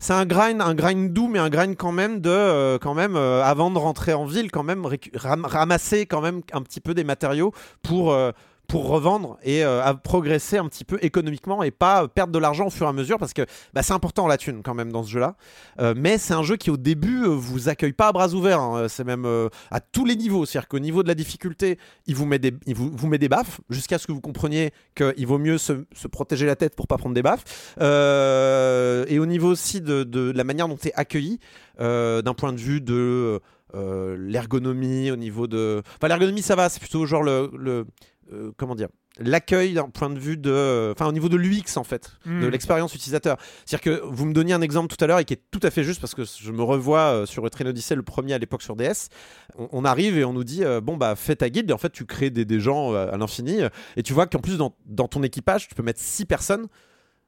[0.01, 3.15] c'est un grind, un grind doux, mais un grind quand même de, euh, quand même,
[3.15, 7.03] euh, avant de rentrer en ville, quand même ramasser quand même un petit peu des
[7.03, 8.31] matériaux pour euh,
[8.71, 12.67] pour revendre et euh, à progresser un petit peu économiquement et pas perdre de l'argent
[12.67, 13.41] au fur et à mesure parce que
[13.73, 15.35] bah, c'est important la thune quand même dans ce jeu-là.
[15.81, 18.61] Euh, mais c'est un jeu qui au début euh, vous accueille pas à bras ouverts.
[18.61, 18.87] hein.
[18.87, 19.27] C'est même
[19.71, 20.45] à tous les niveaux.
[20.45, 23.27] C'est-à-dire qu'au niveau de la difficulté, il vous met des, il vous, vous met des
[23.27, 26.87] baffes jusqu'à ce que vous compreniez qu'il vaut mieux se, se protéger la tête pour
[26.87, 27.43] pas prendre des baffes.
[27.77, 31.39] Et au niveau aussi de, de la manière dont tu es accueilli,
[31.77, 33.41] d'un point de vue de
[33.73, 35.81] l'ergonomie, au niveau de.
[35.97, 37.85] Enfin, l'ergonomie, ça va, c'est plutôt genre le
[38.31, 38.87] euh, comment dire
[39.19, 40.91] L'accueil d'un point de vue de.
[40.93, 42.47] Enfin, au niveau de l'UX, en fait, de Mm.
[42.47, 43.37] l'expérience utilisateur.
[43.65, 45.69] C'est-à-dire que vous me donniez un exemple tout à l'heure et qui est tout à
[45.69, 48.61] fait juste parce que je me revois euh, sur Train Odyssey, le premier à l'époque
[48.61, 49.09] sur DS.
[49.57, 51.77] On, on arrive et on nous dit euh, bon, bah, fais ta guilde et en
[51.77, 53.61] fait, tu crées des, des gens euh, à l'infini.
[53.61, 56.67] euh, Et tu vois qu'en plus, dans, dans ton équipage, tu peux mettre 6 personnes.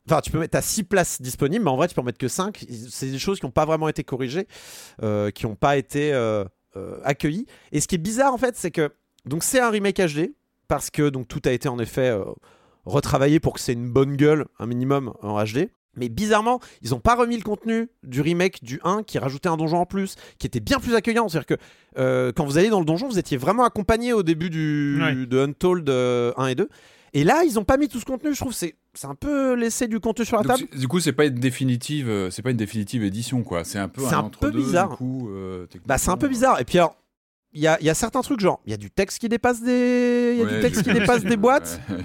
[0.10, 2.18] Enfin, tu peux mettre, as 6 places disponibles, mais en vrai, tu peux en mettre
[2.18, 2.66] que 5.
[2.90, 4.48] C'est des choses qui n'ont pas vraiment été corrigées,
[5.02, 6.44] euh, qui n'ont pas été euh,
[6.78, 7.46] euh, accueillies.
[7.74, 8.90] Et ce qui est bizarre, en fait, c'est que.
[9.26, 10.34] Donc, c'est un remake HD,
[10.74, 12.24] parce que donc, tout a été en effet euh,
[12.86, 15.70] retravaillé pour que c'est une bonne gueule, un minimum en HD.
[15.96, 19.58] Mais bizarrement, ils n'ont pas remis le contenu du remake du 1 qui rajoutait un
[19.58, 21.30] donjon en plus, qui était bien plus accueillant.
[21.30, 21.64] C'est-à-dire que
[22.00, 25.14] euh, quand vous allez dans le donjon, vous étiez vraiment accompagné au début du, Ouais.
[25.28, 26.68] de Untold euh, 1 et 2.
[27.16, 28.34] Et là, ils n'ont pas mis tout ce contenu.
[28.34, 30.80] Je trouve que c'est c'est un peu laisser du contenu sur la Donc, table.
[30.80, 33.64] du coup, c'est pas une définitive, euh, c'est pas une définitive édition, quoi.
[33.64, 34.90] C'est un peu C'est un peu bizarre.
[34.90, 36.60] Du coup, euh, Bah, c'est un peu bizarre.
[36.60, 36.96] Et puis alors,
[37.54, 39.30] il y a, il y a certains trucs, genre, il y a du texte qui
[39.30, 41.80] dépasse des, il y a du texte qui dépasse des boîtes.
[41.90, 41.98] Ouais.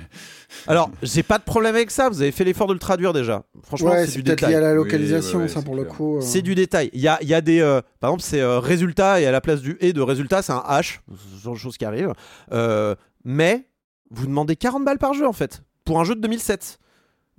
[0.66, 2.08] Alors, j'ai pas de problème avec ça.
[2.08, 3.42] Vous avez fait l'effort de le traduire déjà.
[3.64, 4.50] Franchement, Ouais, c'est c'est du peut-être détail.
[4.52, 6.18] lié à la Oui, localisation, ça pour le coup.
[6.18, 6.20] euh.
[6.20, 6.90] C'est du détail.
[6.92, 7.60] Il y a, il y a des.
[7.60, 10.52] euh, par exemple, c'est euh, résultat et à la place du et de résultat, c'est
[10.52, 11.00] un H.
[11.38, 12.12] Ce genre de choses qui arrivent.
[12.52, 12.94] Euh,
[13.24, 13.68] mais
[14.10, 15.62] vous demandez 40 balles par jeu en fait.
[15.84, 16.78] Pour un jeu de 2007.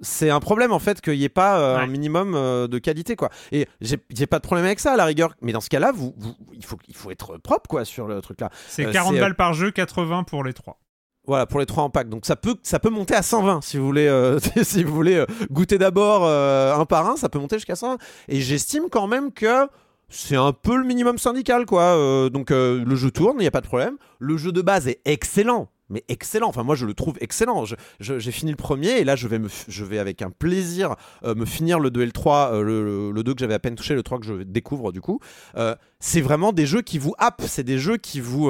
[0.02, 3.16] C'est un problème en fait qu'il n'y ait pas euh, un minimum euh, de qualité
[3.16, 3.30] quoi.
[3.52, 5.36] Et j'ai pas de problème avec ça à la rigueur.
[5.42, 8.22] Mais dans ce cas-là, vous, vous- il, faut, il faut être propre quoi sur le
[8.22, 8.50] truc là.
[8.68, 10.80] C'est Euh, 40 c'est, euh, balles par jeu, 80 pour les trois.
[11.28, 12.10] Voilà, pour les trois en pack.
[12.10, 15.78] Donc ça peut, ça peut monter à 120 si vous voulez, si vous voulez goûter
[15.78, 17.98] d'abord un par un, ça peut monter jusqu'à 120.
[18.30, 19.68] Et j'estime quand même que
[20.08, 22.30] c'est un peu le minimum syndical, quoi.
[22.32, 23.98] Donc le jeu tourne, il n'y a pas de problème.
[24.18, 25.70] Le jeu de base est excellent.
[25.90, 27.64] Mais excellent, enfin moi je le trouve excellent.
[28.00, 31.34] J'ai fini le premier et là je vais, me, je vais avec un plaisir euh,
[31.36, 33.60] me finir le 2 et le 3, euh, le, le- le 2 que j'avais à
[33.60, 35.20] peine touché, le 3 que je découvre du coup.
[35.58, 38.50] Euh, c'est vraiment des jeux qui vous happent, c'est des jeux qui vous,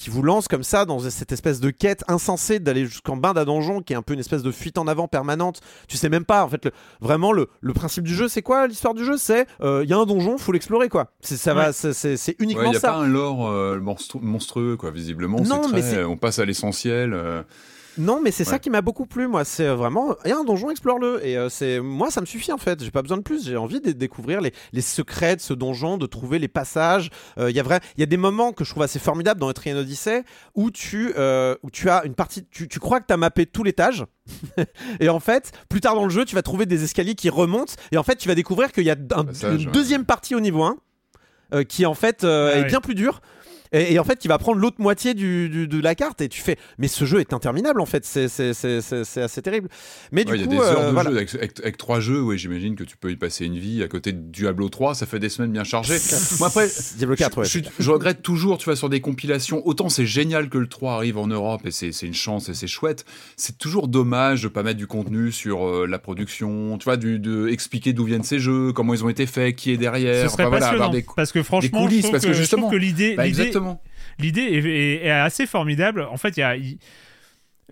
[0.00, 3.44] qui vous lancent comme ça dans cette espèce de quête insensée d'aller jusqu'en bain d'un
[3.44, 5.60] donjon qui est un peu une espèce de fuite en avant permanente.
[5.88, 6.72] Tu sais même pas en fait le-
[7.02, 9.16] vraiment le, le principe du jeu c'est quoi l'histoire du jeu?
[9.18, 11.12] C'est il y a un donjon faut l'explorer quoi.
[11.20, 11.72] C'est ça va Ouais.
[11.72, 12.92] c'est- c'est c'est Il uniquement n'y a ça.
[12.92, 15.38] pas un lore euh, monstru- monstrueux, quoi, visiblement.
[15.42, 17.12] Non, mais on passe à l'essentiel.
[17.12, 17.42] euh,
[18.00, 19.44] Non, mais c'est ça qui m'a beaucoup plu, moi.
[19.44, 21.24] C'est euh, vraiment, il y a un donjon, explore-le.
[21.26, 22.82] Et euh, c'est, moi, ça me suffit en fait.
[22.82, 23.44] J'ai pas besoin de plus.
[23.46, 27.10] J'ai envie de découvrir les, les secrets de ce donjon, de trouver les passages.
[27.38, 29.38] Euh, Il y a vrai, il y a des moments que je trouve assez formidables
[29.40, 33.06] dans Etrian Odyssey où tu, euh, où tu as une partie, tu, tu crois que
[33.06, 34.04] tu as mappé tout l'étage.
[35.00, 37.74] et en fait, plus tard dans le jeu, tu vas trouver des escaliers qui remontent.
[37.92, 39.72] Et en fait, tu vas découvrir qu'il y a un- Passage, une ouais.
[39.72, 40.76] deuxième partie au niveau 1
[41.52, 42.66] euh, qui en fait euh, Ah est ouais.
[42.68, 43.20] bien plus dure.
[43.72, 46.20] Et, et en fait, qui va prendre l'autre moitié du, du- de la carte.
[46.20, 48.04] Et tu fais, mais ce jeu est interminable en fait.
[48.04, 48.24] C'est
[49.22, 49.68] assez terrible.
[50.12, 51.10] Mais ouais, du il y a coup, des heures euh, de voilà.
[51.10, 53.82] jeu avec, avec- avec trois jeux, ouais, j'imagine que tu peux y passer une vie
[53.82, 55.96] à côté de Diablo 3, ça fait des semaines bien chargées.
[56.38, 57.44] Moi après, Diablo 4, ouais.
[57.44, 60.66] je, je- je regrette toujours, tu vois, sur des compilations, autant c'est génial que le
[60.66, 63.04] 3 arrive en Europe et c'est c'est une chance et c'est chouette,
[63.36, 67.18] c'est toujours dommage de pas mettre du contenu sur euh, la production, tu vois, du,
[67.18, 70.32] de expliquer d'où viennent ces jeux, comment ils ont été faits, qui est derrière, Ce
[70.32, 72.38] serait enfin, voilà, avoir des, parce que franchement, coulisses, je trouve parce que que, je
[72.38, 73.82] trouve justement- que l'idée, Bah, l'idée, exactement.
[74.18, 76.06] l'idée est, est- est assez formidable.
[76.10, 76.54] En fait, il y a,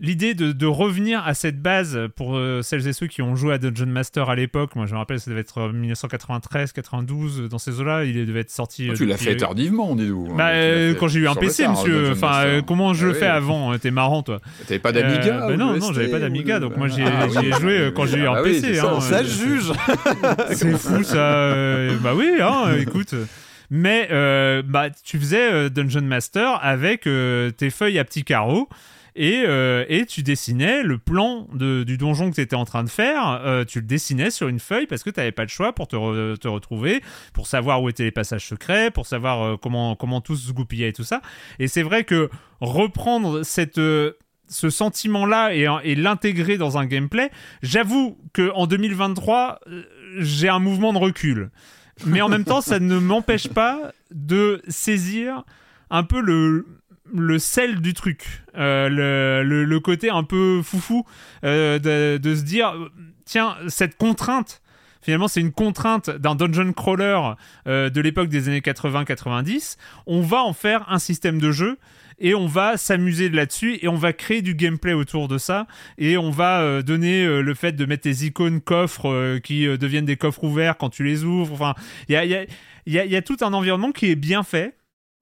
[0.01, 3.55] l'idée de, de revenir à cette base pour euh, celles et ceux qui ont joué
[3.55, 4.77] à Dungeon Master à l'époque.
[4.77, 8.05] Moi, je me rappelle, ça devait être euh, 1993, 92, euh, dans ces eaux-là.
[8.05, 8.89] Il devait être sorti.
[8.89, 10.27] euh, tu l'as fait tardivement, dis-nous.
[10.29, 12.13] Bah, Tu l'as euh, fait quand j'ai eu un PC, tard, monsieur.
[12.13, 13.31] Enfin, euh, comment je Ah le fais oui.
[13.33, 14.41] avant T'es marrant, toi.
[14.69, 17.39] T'avais pas d'Amiga Euh, bah Non, non, j'avais pas d'Amiga, donc moi j'ai Ah j'y
[17.49, 18.75] ai oui, joué euh, oui, quand j'ai eu ah un oui, PC.
[18.77, 19.73] ça, hein, Ça euh, juge.
[20.53, 21.17] c'est fou ça.
[21.17, 23.15] euh, bah oui, hein, écoute.
[23.71, 28.69] Mais euh, bah, tu faisais euh, Dungeon Master avec euh, tes feuilles à petits carreaux.
[29.21, 29.47] Et,
[29.89, 33.81] et tu dessinais le plan du donjon que tu étais en train de faire, tu
[33.81, 36.47] le dessinais sur une feuille parce que tu n'avais pas le choix pour te, te
[36.47, 40.91] retrouver, pour savoir où étaient les passages secrets, pour savoir comment, comment tout se goupillait
[40.91, 41.21] et tout ça.
[41.59, 42.31] Et c'est vrai que
[42.61, 43.81] reprendre cette,
[44.49, 47.31] ce sentiment-là et, et l'intégrer dans un gameplay,
[47.63, 49.83] j'avoue que en 2023, euh,
[50.19, 51.51] j'ai un mouvement de recul.
[52.07, 55.45] Mais en même temps, ça ne m'empêche pas de saisir
[55.91, 56.67] un peu le,
[57.15, 58.89] le sel du truc, Euh,
[59.43, 61.05] le, le- côté un peu foufou
[61.45, 61.79] euh,
[62.19, 62.75] de, se dire,
[63.25, 64.61] tiens, cette contrainte,
[65.01, 67.21] finalement, c'est une contrainte d'un dungeon crawler
[67.67, 69.77] euh, de l'époque des années 80-90.
[70.07, 71.79] On va en faire un système de jeu
[72.21, 75.67] et on va s'amuser là-dessus et on va créer du gameplay autour de ça
[75.99, 79.67] et on va euh, donner euh, le fait de mettre des icônes coffres euh, qui
[79.67, 81.53] euh, deviennent des coffres ouverts quand tu les ouvres.
[81.55, 81.75] Enfin,
[82.09, 82.45] il y a, il y a-
[82.87, 84.75] il y a- il y a tout un environnement qui est bien fait.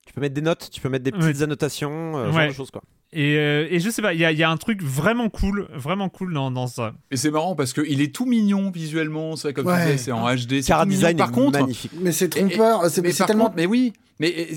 [0.06, 2.48] Tu peux mettre des notes, tu peux mettre des petites annotations, euh, ce genre Ouais.
[2.48, 2.82] de choses quoi.
[3.12, 5.28] Et, euh, et je sais pas, il y a, il y a un truc vraiment
[5.30, 6.92] cool, vraiment cool dans, dans ça.
[7.10, 9.78] Et c'est marrant parce qu'il est tout mignon visuellement, c'est comme Ouais.
[9.80, 10.60] tu disais, c'est en HD.
[10.60, 10.96] c'est Car mignon.
[10.96, 11.92] design Par contre, magnifique.
[12.00, 12.84] Mais c'est trompeur.
[12.90, 13.44] C'est mais c'est par tellement.
[13.44, 14.48] contre, mais oui, mais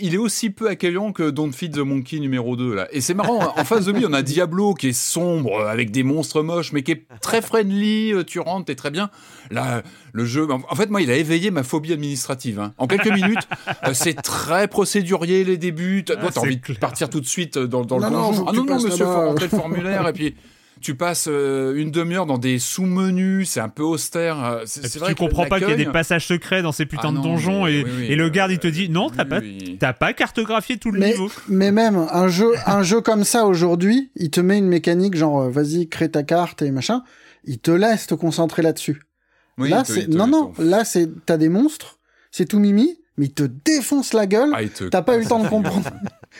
[0.00, 2.88] il est aussi peu accueillant que Don't Feed the Monkey numéro 2 là.
[2.92, 5.90] Et c'est marrant, en face de lui, on a Diablo qui est sombre euh, avec
[5.90, 9.10] des monstres moches mais qui est très friendly, euh, tu rentres, t'es très bien.
[9.50, 12.74] Là, le jeu en fait moi, il a éveillé ma phobie administrative hein.
[12.78, 13.48] En quelques minutes,
[13.86, 16.76] euh, c'est très procédurier les débuts, toi Ah, t'as c'est envie clair.
[16.76, 19.04] de partir tout de suite dans, dans Non, le non, que Ah non non monsieur,
[19.04, 20.34] faut rentrer le formulaire et puis
[20.80, 24.44] tu passes euh, une demi-heure dans des sous-menus, c'est un peu austère.
[24.44, 26.26] euh, C'est Et c'est puis vrai tu que comprends pas qu'il y a des passages
[26.26, 28.54] secrets dans ces putains Ah de donjons mais et, oui, oui, et le garde euh,
[28.54, 29.76] il te dit non, t'as oui, pas, oui.
[29.80, 31.30] t'as pas cartographié tout le Mais, niveau.
[31.48, 35.42] mais même un jeu, un jeu comme ça aujourd'hui, il te met une mécanique genre
[35.42, 37.02] euh, vas-y crée ta carte et machin.
[37.44, 39.02] Il te laisse te concentrer là-dessus.
[39.58, 41.98] Oui, là c'est non non, te- là c'est t'as des monstres,
[42.30, 44.50] c'est tout mimi, mais il te défonce la gueule.
[44.54, 45.88] Ah, te- T'as pas eu le temps de comprendre.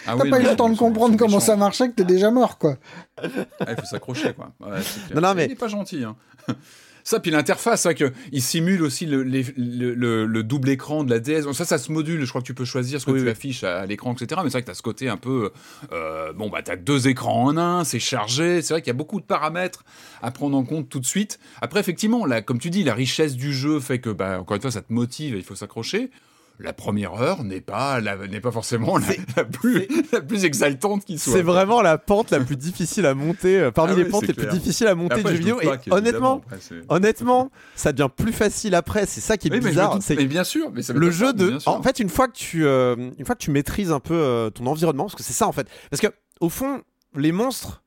[0.07, 2.31] Ah T'as oui, pas eu le temps de comprendre comment ça marchait que t'es déjà
[2.31, 2.77] mort quoi.
[3.23, 3.27] Ah,
[3.71, 4.53] il faut s'accrocher, quoi.
[4.61, 4.79] Ouais.
[5.15, 6.17] Non, non, mais- Il est pas gentil, hein.
[7.05, 10.71] Ça, puis l'interface, c'est vrai que il simule aussi le, les- le, le- le double
[10.71, 11.53] écran de la DS.
[11.53, 12.25] Ça, ça se module.
[12.25, 13.31] Je crois que tu peux choisir ce que Oui, tu oui.
[13.31, 14.41] affiches à, à l'écran, etc.
[14.43, 15.53] Mais c'est vrai que tu as ce côté un peu.
[15.93, 18.61] euh, bon, bah, tu as deux écrans en un, c'est chargé.
[18.61, 19.85] C'est vrai qu'il y a beaucoup de paramètres
[20.21, 21.39] à prendre en compte tout de suite.
[21.63, 24.63] Après, effectivement, là, comme tu dis, la richesse du jeu fait que, bah, encore une
[24.63, 26.11] fois, ça te motive et il faut s'accrocher.
[26.59, 31.19] La première heure n'est pas, n'est pas forcément la, la plus, la plus exaltante qui
[31.19, 31.35] soit.
[31.35, 34.33] C'est vraiment la pente la plus difficile à monter, euh, parmi Ah les pentes les
[34.35, 35.61] plus difficiles à monter Après, du vidéo.
[35.61, 39.05] Et honnêtement, après, honnêtement, ça devient plus facile après.
[39.07, 39.99] C'est ça qui est Oui, bizarre.
[40.09, 41.49] mais bien sûr, mais ça le jeu de.
[41.49, 41.73] bien sûr.
[41.73, 44.51] En fait, une fois que tu, euh, une fois que tu maîtrises un peu euh,
[44.51, 45.67] ton environnement, parce que c'est ça en fait.
[45.91, 46.09] Parce que
[46.41, 46.83] au fond,
[47.15, 47.83] les monstres.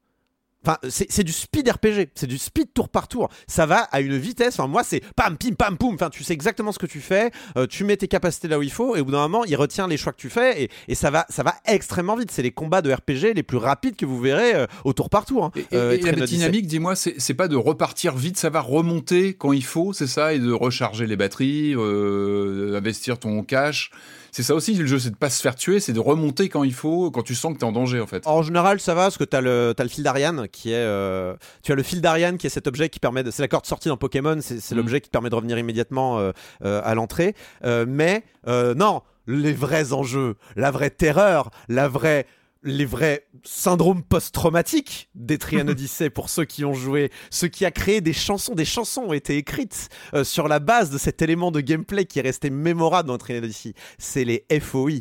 [0.65, 3.29] Enfin, c'est c'est du speed RPG, c'est du speed tour par tour.
[3.47, 4.59] Ça va à une vitesse.
[4.59, 5.93] Enfin, moi, c'est pam, pim, pam, poum.
[5.95, 7.31] Enfin, tu sais exactement ce que tu fais.
[7.57, 9.55] euh, tu mets tes capacités là où il faut, et au bout d'un moment, il
[9.55, 12.31] retient les choix que tu fais, et, et ça va, ça va extrêmement vite.
[12.31, 15.25] C'est les combats de RPG les plus rapides que vous verrez euh, au tour par
[15.25, 15.45] tour.
[15.45, 15.51] hein.
[15.55, 19.33] Et, Euh, et la dynamique, dis-moi, c'est c'est pas de repartir vite, ça va remonter
[19.35, 23.91] quand il faut, c'est ça, et de recharger les batteries, euh, investir ton cash.
[24.31, 26.63] C'est ça aussi le jeu, c'est de pas se faire tuer, c'est de remonter quand
[26.63, 28.25] il faut, quand tu sens que t'es en danger en fait.
[28.27, 30.75] En général, ça va parce que tu as le, t'as le fil d'Ariane qui est.
[30.75, 33.31] euh, tu as le fil d'Ariane qui est cet objet qui permet de.
[33.31, 34.77] C'est la corde sortie dans Pokémon, c'est, c'est Mm.
[34.77, 36.31] l'objet qui permet de revenir immédiatement euh,
[36.63, 37.35] euh, à l'entrée.
[37.65, 42.25] Euh, mais euh, non, les vrais enjeux, la vraie terreur, la vraie.
[42.63, 47.71] Les vrais syndromes post-traumatiques des Trian Odyssey pour ceux qui ont joué, ce qui a
[47.71, 51.51] créé des chansons, des chansons ont été écrites euh, sur la base de cet élément
[51.51, 53.73] de gameplay qui est resté mémorable dans Trian Odyssey.
[53.97, 54.99] C'est les FOI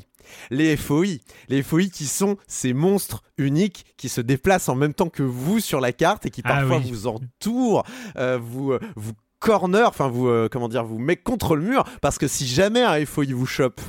[0.50, 1.20] les FOI.
[1.48, 5.60] Les FOI qui sont ces monstres uniques qui se déplacent en même temps que vous
[5.60, 6.90] sur la carte et qui Ah parfois oui.
[6.90, 7.84] vous entourent,
[8.16, 11.84] euh, vous, euh, vous corner, enfin vous, euh, comment dire, vous met contre le mur
[12.02, 13.80] parce que si jamais un FOI vous chope,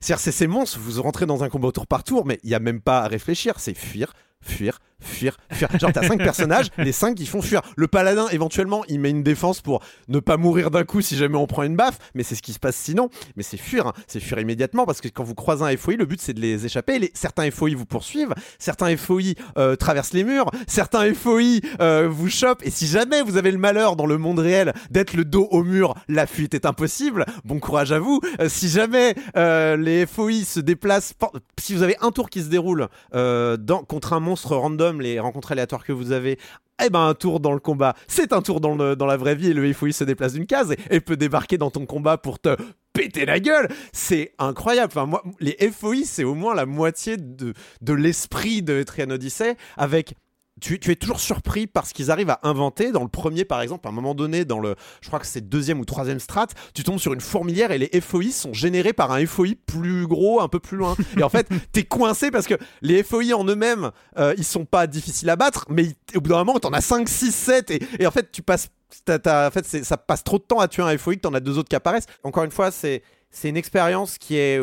[0.00, 2.54] c'est-à-dire c'est ces monstres, vous rentrez dans un combat tour par tour, mais il y
[2.54, 5.68] a même pas à réfléchir, c'est fuir, fuir, fuir, fuir.
[5.78, 7.62] Genre t'as cinq personnages, les cinq qui font fuir.
[7.76, 11.36] Le paladin éventuellement il met une défense pour ne pas mourir d'un coup si jamais
[11.36, 13.08] on prend une baffe, mais c'est ce qui se passe sinon.
[13.36, 13.92] Mais c'est fuir, hein.
[14.06, 16.66] c'est fuir immédiatement parce que quand vous croisez un FOI, le but c'est de les
[16.66, 17.10] échapper.
[17.14, 22.64] Certains FOI vous poursuivent, certains FOI euh, traversent les murs, certains FOI euh, vous chopent.
[22.64, 25.62] Et si jamais vous avez le malheur dans le monde réel d'être le dos au
[25.62, 27.24] mur, la fuite est impossible.
[27.44, 28.20] Bon courage à vous.
[28.40, 31.14] Euh, si jamais les FOI se déplacent,
[31.58, 35.52] si vous avez un tour qui se déroule dans, contre un monstre random les rencontres
[35.52, 36.38] aléatoires que vous avez,
[36.84, 39.54] eh ben un tour dans le combat, c'est un tour dans, la vraie vie et
[39.54, 42.56] le FOI se déplace d'une case et, peut débarquer dans ton combat pour te
[42.92, 43.68] péter la gueule.
[43.92, 44.92] C'est incroyable.
[44.94, 49.56] Enfin, moi, les FOI, c'est au moins la moitié de, de l'esprit de Etrian Odyssey
[49.76, 50.14] avec.
[50.60, 52.92] Tu, es toujours surpris par ce qu'ils arrivent à inventer.
[52.92, 55.48] Dans le premier, par exemple, à un moment donné, dans le, je crois que c'est
[55.48, 59.12] deuxième ou troisième strat, tu tombes sur une fourmilière et les FOI sont générés par
[59.12, 60.96] un FOI plus gros, un peu plus loin.
[61.16, 64.86] Et en fait, t'es coincé parce que les FOI en eux-mêmes, euh, ils sont pas
[64.86, 68.10] difficiles à battre, mais au bout d'un moment, t'en as 5, 6, 7 et, en
[68.10, 68.68] fait, tu passes.
[69.06, 71.76] ça passe trop de temps à tuer un FOI que t'en as deux autres qui
[71.76, 72.06] apparaissent.
[72.22, 73.02] Encore une fois, c'est
[73.44, 74.62] une expérience qui est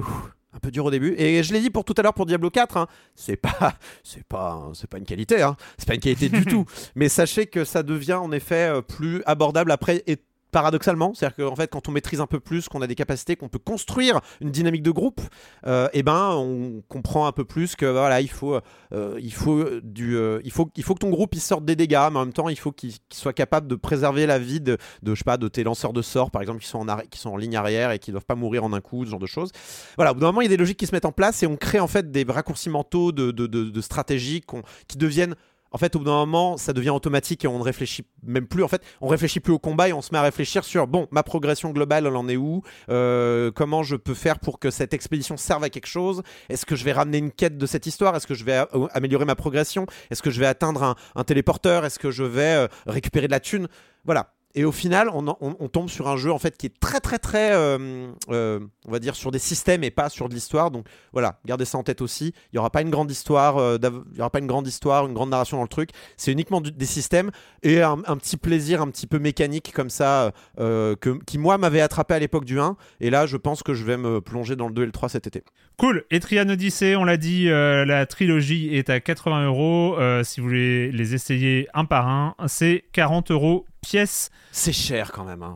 [0.56, 1.16] un peu dure au début.
[1.17, 4.24] Et je l'ai dit pour tout à l'heure pour Diablo 4, hein, c'est pas c'est
[4.24, 5.56] pas c'est pas une qualité, hein.
[5.77, 6.66] c'est pas une qualité du tout.
[6.95, 10.17] Mais sachez que ça devient en effet euh, plus abordable après et
[10.51, 13.49] paradoxalement, c'est-à-dire qu'en fait, quand on maîtrise un peu plus, qu'on a des capacités, qu'on
[13.49, 15.22] peut construire une dynamique de groupe,
[15.67, 18.59] euh, et ben, on comprend un peu plus que voilà, il faut,
[18.93, 21.75] euh, il faut du, euh, il faut, il faut que ton groupe il sorte des
[21.75, 24.77] dégâts, mais en même temps, il faut qu'il soit capable de préserver la vie de,
[25.06, 27.32] je sais pas, de tes lanceurs de sorts, par exemple, qui sont en, qui sont
[27.32, 29.51] en ligne arrière et qui doivent pas mourir en un coup, ce genre de choses.
[29.98, 31.48] Voilà, au bout moment, il y a des logiques qui se mettent en place et
[31.48, 34.41] on crée en fait des raccourcis mentaux de, de, stratégies
[34.88, 35.35] qui deviennent
[35.75, 38.63] en fait, au bout d'un moment, ça devient automatique et on ne réfléchit même plus.
[38.63, 41.09] En fait, on réfléchit plus au combat et on se met à réfléchir sur bon,
[41.11, 42.61] ma progression globale, elle en est où?
[42.87, 46.23] Euh, Comment je peux faire pour que cette expédition serve à quelque chose?
[46.47, 48.15] Est-ce que je vais ramener une quête de cette histoire?
[48.15, 49.85] Est-ce que je vais a- améliorer ma progression?
[50.11, 51.83] Est-ce que je vais atteindre un, un téléporteur?
[51.83, 53.67] Est-ce que je vais euh, récupérer de la thune?
[54.05, 54.34] Voilà.
[54.58, 57.51] Et au final, on, tombe sur un jeu en fait qui est très très très,
[57.51, 60.72] euh, euh, on va dire sur des systèmes et pas sur de l'histoire.
[60.72, 62.34] Donc voilà, gardez ça en tête aussi.
[62.53, 65.08] Il y aura pas une grande histoire, euh, il y aura pas une grande histoire,
[65.08, 65.90] une grande narration dans le truc.
[66.16, 67.32] C'est uniquement des systèmes
[67.64, 72.14] et un, petit plaisir un petit peu mécanique comme ça que, qui moi m'avait attrapé
[72.14, 72.77] à l'époque du 1.
[73.01, 75.09] Et là, je pense que je vais me plonger dans le 2 et le 3
[75.09, 75.43] cet été.
[75.77, 76.03] Cool.
[76.09, 79.95] Etrian Odyssey, on l'a dit, euh, la trilogie est à 80 euros.
[79.99, 84.29] Euh, Si vous voulez les essayer un par un, c'est 40 euros pièce.
[84.51, 85.43] C'est cher quand même.
[85.43, 85.55] hein.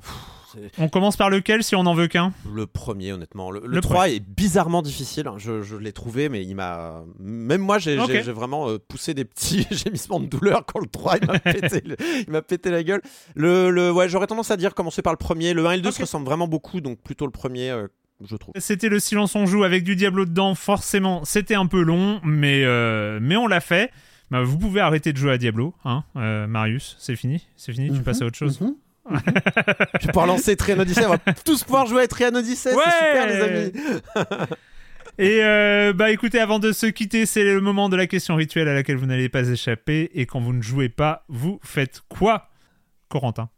[0.79, 2.33] On commence par lequel si on n'en veut qu'un?
[2.51, 3.51] Le premier, honnêtement.
[3.51, 5.27] Le, le Le 3 est bizarrement difficile.
[5.27, 5.35] hein.
[5.37, 7.03] Je, je l'ai trouvé, mais il m'a.
[7.19, 7.95] Même moi, j'ai
[8.31, 12.71] vraiment euh, poussé des petits gémissements de douleur quand le 3 il m'a pété, le-
[12.71, 13.01] la gueule.
[13.35, 15.53] Le, ouais, J'aurais tendance à dire commencer par le premier.
[15.53, 17.69] Le 1 et le 2 se ressemblent vraiment beaucoup, donc plutôt le premier,
[18.25, 18.53] je trouve.
[18.57, 20.55] C'était le silence on joue avec du Diablo dedans.
[20.55, 23.91] Forcément, c'était un peu long, mais, euh, mais on l'a fait.
[24.31, 26.95] Bah, vous pouvez arrêter de jouer à Diablo, hein, euh, Marius.
[26.99, 28.75] C'est fini C'est fini Tu Mhm, passes à autre chose mhm.
[29.09, 31.05] Je vais pouvoir lancer Trian Odyssey.
[31.05, 32.75] On va tous pouvoir jouer à Trian Odyssey.
[32.75, 33.71] Ouais C'est super, les amis.
[35.17, 38.69] Et euh, bah écoutez, avant de se quitter, c'est le moment de la question rituelle
[38.69, 40.11] à laquelle vous n'allez pas échapper.
[40.13, 42.49] Et quand vous ne jouez pas, vous faites quoi,
[43.09, 43.49] Corentin?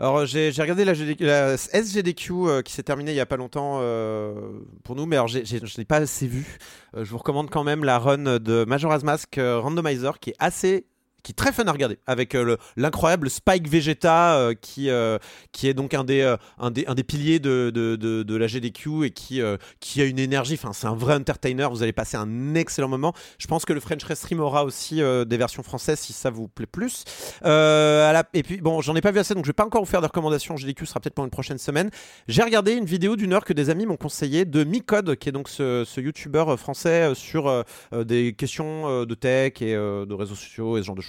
[0.00, 3.26] Alors j'ai j'ai regardé la, GD la SGDQ euh, qui s'est terminée il y a
[3.26, 5.38] pas longtemps euh, pour nous, mais alors je
[5.78, 6.58] n'ai pas assez vu.
[6.94, 10.36] Euh, je vous recommande quand même la run de Majora's Mask euh, Randomizer qui est
[10.38, 10.86] assez
[11.22, 15.18] qui est très fun à regarder avec euh, le- l'incroyable Spike Vegeta euh, qui, euh,
[15.52, 19.04] qui est donc un des, un des, un des piliers de, de, de, la GDQ
[19.04, 19.40] et qui,
[19.80, 23.12] qui a une énergie, enfin c'est un vrai entertainer, vous allez passer un excellent moment.
[23.38, 26.66] Je pense que le French Restream aura aussi des versions françaises si ça vous plaît
[26.66, 27.04] plus.
[27.44, 30.00] Et puis bon, j'en ai pas vu assez donc je vais pas encore vous faire
[30.00, 31.90] de recommandations, GDQ sera peut-être pour une prochaine semaine.
[32.28, 35.32] J'ai regardé une vidéo d'une heure que des amis m'ont conseillé de Micode qui est
[35.32, 40.80] donc ce, ce youtubeur français sur des questions de tech et de réseaux sociaux et
[40.82, 41.07] ce genre de choses,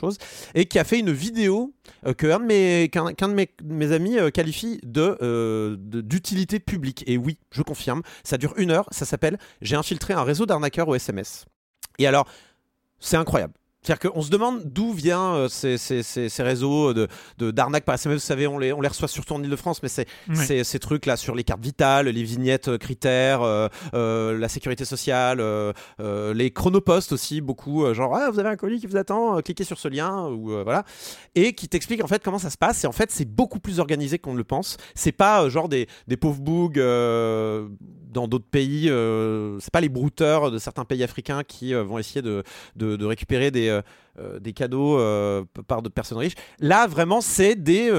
[0.56, 1.74] et qui a fait une vidéo
[2.06, 7.04] euh, qu'un, de mes, amis euh, qualifie euh, de- d'utilité publique.
[7.08, 10.88] Et oui, je confirme, ça dure une heure, ça s'appelle J'ai infiltré un réseau d'arnaqueurs
[10.88, 11.46] au SMS.
[11.98, 12.28] Et alors,
[13.00, 13.54] c'est incroyable.
[13.82, 17.08] C'est-à-dire qu'on se demande d'où viennent euh, ces, ces- ces- ces réseaux de,
[17.40, 18.16] d'arnaques par SMS.
[18.16, 20.06] Vous savez, on les, on les reçoit surtout en Ile-de-France, mais c'est
[20.64, 25.42] ces, trucs-là sur les cartes vitales, les vignettes euh, critères, euh, euh, la sécurité sociale,
[26.00, 27.92] les chronopostes aussi, beaucoup.
[27.94, 30.84] genre, ah, vous avez un colis qui vous attend, cliquez sur ce lien, ou voilà.
[31.36, 32.84] Et qui t'explique en fait comment ça se passe.
[32.84, 34.78] Et en fait, c'est beaucoup plus organisé qu'on ne le pense.
[34.96, 37.68] C'est pas genre des, des pauvres bougs euh,
[38.10, 38.90] dans d'autres pays.
[38.90, 42.44] euh, c'est pas les brouteurs de certains pays africains qui euh, vont essayer de,
[43.06, 43.70] récupérer des,
[44.20, 44.98] euh, des cadeaux
[45.68, 46.36] par de personnes riches.
[46.60, 47.92] Là, vraiment, c'est des,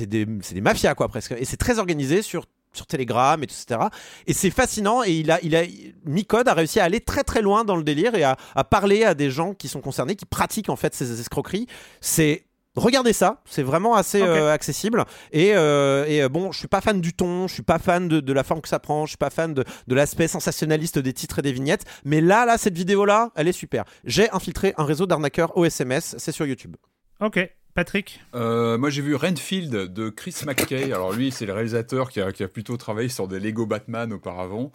[0.00, 1.34] des, des mafias, quoi, presque.
[1.38, 3.80] Et c'est très organisé sur sur Telegram et etc.
[4.26, 5.62] Et c'est fascinant et il a, il a,
[6.04, 9.02] Micode a réussi à aller très très loin dans le délire et à, à parler
[9.02, 11.66] à des gens qui sont concernés, qui pratiquent en fait ces escroqueries.
[12.02, 12.45] C'est
[12.76, 15.04] Regardez ça, c'est vraiment assez euh, accessible.
[15.32, 18.06] Et, euh, et, euh, bon, je suis pas fan du ton, je suis pas fan
[18.06, 20.98] de, de la forme que ça prend, je suis pas fan de, de l'aspect sensationnaliste
[20.98, 21.84] des titres et des vignettes.
[22.04, 23.84] Mais là, là, cette vidéo-là, elle est super.
[24.04, 26.76] J'ai infiltré un réseau d'arnaqueurs au SMS, c'est sur YouTube.
[27.20, 27.50] Ok.
[27.74, 30.92] Patrick Euh, moi, j'ai vu Renfield de Chris McKay.
[30.92, 34.14] Alors, lui, c'est le réalisateur qui a, qui a plutôt travaillé sur des Lego Batman
[34.14, 34.72] auparavant.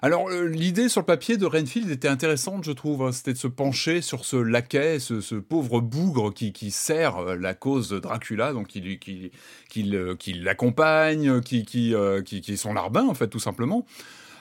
[0.00, 3.02] Alors, euh, l'idée sur le papier de Renfield était intéressante, je trouve.
[3.02, 3.12] hein.
[3.12, 7.88] C'était de se pencher sur ce laquais, ce, pauvre bougre qui, sert euh, la cause
[7.88, 9.32] de Dracula, donc qui, qui,
[9.68, 13.84] qui, qui l'accompagne, qui, euh, qui, qui est son larbin, en fait, tout simplement.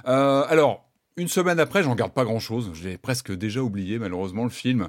[0.05, 0.85] Alors,
[1.17, 2.69] une semaine après, j'en garde pas grand chose.
[2.73, 4.87] Je l'ai presque déjà oublié, malheureusement, le film.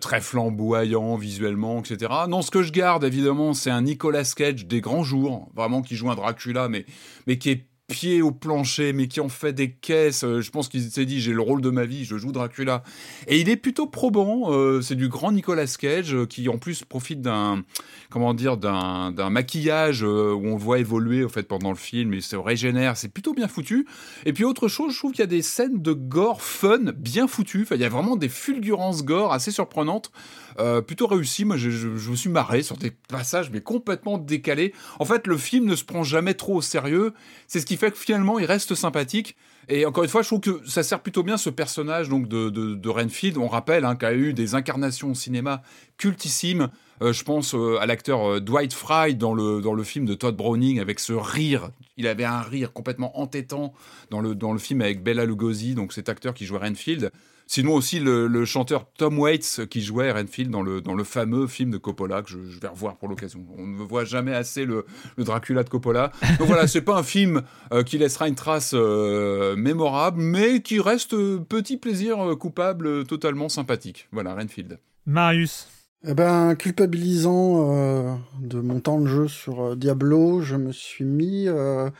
[0.00, 2.10] Très flamboyant visuellement, etc.
[2.28, 5.96] Non, ce que je garde, évidemment, c'est un Nicolas Cage des grands jours, vraiment qui
[5.96, 6.86] joue un Dracula, mais,
[7.26, 10.24] mais qui est pied au plancher, mais qui en fait des caisses.
[10.24, 12.82] Euh, Je pense qu'il s'est dit, j'ai le rôle de ma vie, je joue Dracula.
[13.26, 14.52] Et il est plutôt probant.
[14.52, 17.62] euh, c'est du grand Nicolas Cage euh, qui, en plus, profite d'un,
[18.08, 22.14] comment dire, d'un, maquillage où on le voit évoluer, au fait, pendant le film.
[22.14, 22.96] Il se régénère.
[22.96, 23.86] C'est plutôt bien foutu.
[24.24, 27.26] Et puis, autre chose, je trouve qu'il y a des scènes de gore fun, bien
[27.26, 27.62] foutues.
[27.62, 30.12] Enfin, il y a vraiment des fulgurances gore assez surprenantes.
[30.60, 31.44] Euh, plutôt réussi.
[31.44, 34.74] Moi, je, me suis marré sur des passages, mais complètement décalés.
[34.98, 37.12] En fait, le film ne se prend jamais trop au sérieux.
[37.46, 39.36] C'est ce qui fait que finalement, il reste sympathique.
[39.68, 42.88] Et encore une fois, je trouve que ça sert plutôt bien ce personnage donc de,
[42.88, 43.38] Renfield.
[43.38, 45.62] On rappelle hein, qu'il a eu des incarnations au cinéma
[45.96, 46.68] cultissimes.
[47.02, 50.36] Euh, je pense euh, à l'acteur Dwight Fry dans le, dans le film de Todd
[50.36, 51.70] Browning avec ce rire.
[51.96, 53.72] Il avait un rire complètement entêtant
[54.10, 57.10] dans le, dans le film avec Bella Lugosi, donc cet acteur qui jouait Renfield.
[57.52, 61.48] Sinon aussi le, le chanteur Tom Waits qui jouait Renfield dans le, dans le fameux
[61.48, 63.44] film de Coppola que je, je vais revoir pour l'occasion.
[63.58, 66.12] On ne voit jamais assez le, le Dracula de Coppola.
[66.38, 70.78] Donc voilà, c'est pas un film euh, qui laissera une trace euh, mémorable, mais qui
[70.78, 74.06] reste euh, petit plaisir euh, coupable euh, totalement sympathique.
[74.12, 74.78] Voilà, Renfield.
[75.06, 75.66] Marius
[76.06, 81.04] Eh ben, culpabilisant euh, de mon temps de jeu sur euh, Diablo, je me suis
[81.04, 81.90] mis euh,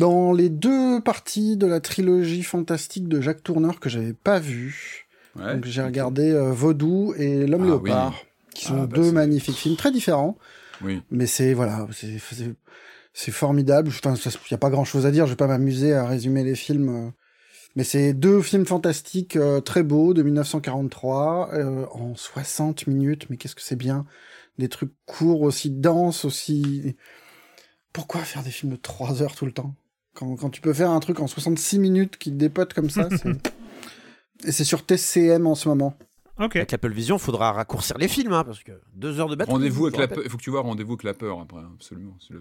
[0.00, 5.06] dans les deux parties de la trilogie fantastique de Jacques Tourneur que j'avais pas vu.
[5.36, 8.50] Ouais, j'ai regardé euh, Vaudou et L'homme Ah léopard, oui.
[8.54, 10.38] qui sont Ah, bah, deux magnifiques films très différents.
[10.82, 11.02] Oui.
[11.10, 11.86] Mais c'est voilà,
[13.12, 13.90] c'est formidable.
[13.90, 15.26] Enfin, il y a pas grand chose à dire.
[15.26, 16.88] Je vais pas m'amuser à résumer les films.
[16.88, 17.10] euh.
[17.76, 23.26] Mais c'est deux films fantastiques euh, très beaux de 1943 euh, en 60 minutes.
[23.30, 24.06] Mais qu'est-ce que c'est bien
[24.58, 26.96] Des trucs courts, aussi denses, aussi.
[27.92, 29.74] Pourquoi faire des films de 3 heures tout le temps?
[30.20, 33.08] Quand, quand tu peux faire un truc en 66 minutes qui te dépote comme ça,
[33.10, 33.52] c'est.
[34.46, 35.94] Et c'est sur TCM en ce moment.
[36.38, 36.56] Ok.
[36.56, 39.52] Avec Apple Vision, faudra raccourcir les films, hein, parce que deux heures de batterie.
[39.52, 40.22] Rendez-vous avec la peur.
[40.24, 42.16] Il faut que tu vois rendez-vous avec la peur après, absolument.
[42.18, 42.32] si.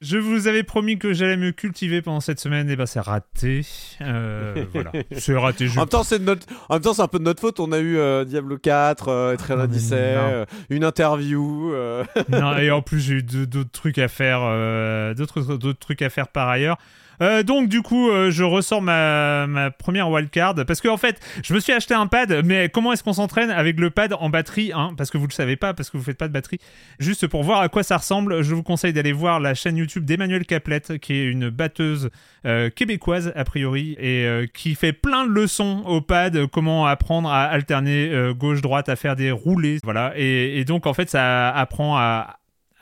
[0.00, 3.62] Je vous avais promis que j'allais me cultiver pendant cette semaine, et ben c'est raté.
[4.02, 5.66] Euh, voilà, c'est raté.
[5.66, 5.78] Je...
[5.78, 6.46] En même temps, c'est de notre...
[6.68, 7.58] en même temps, c'est un peu de notre faute.
[7.58, 10.20] On a eu euh, Diablo 4, euh, Odyssey, non.
[10.20, 11.72] euh, une interview.
[11.72, 12.04] euh.
[12.28, 16.10] non, et en plus j'ai eu d'autres trucs à faire, euh, d'autres d'autres trucs à
[16.10, 16.76] faire par ailleurs.
[17.20, 21.54] Euh, donc du coup, euh, je ressors ma, première wildcard parce que en fait, je
[21.54, 24.72] me suis acheté un pad, mais comment est-ce qu'on s'entraîne avec le pad en batterie
[24.74, 26.58] hein Parce que vous le savez pas, parce que vous faites pas de batterie.
[26.98, 30.04] Juste pour voir à quoi ça ressemble, je vous conseille d'aller voir la chaîne YouTube
[30.04, 32.10] d'Emmanuel Caplette, qui est une batteuse
[32.46, 37.44] euh, québécoise a priori et qui fait plein de leçons au pad, comment apprendre à
[37.44, 40.12] alterner euh, gauche-droite, à faire des roulés, voilà.
[40.16, 42.36] Et, donc en fait, ça apprend à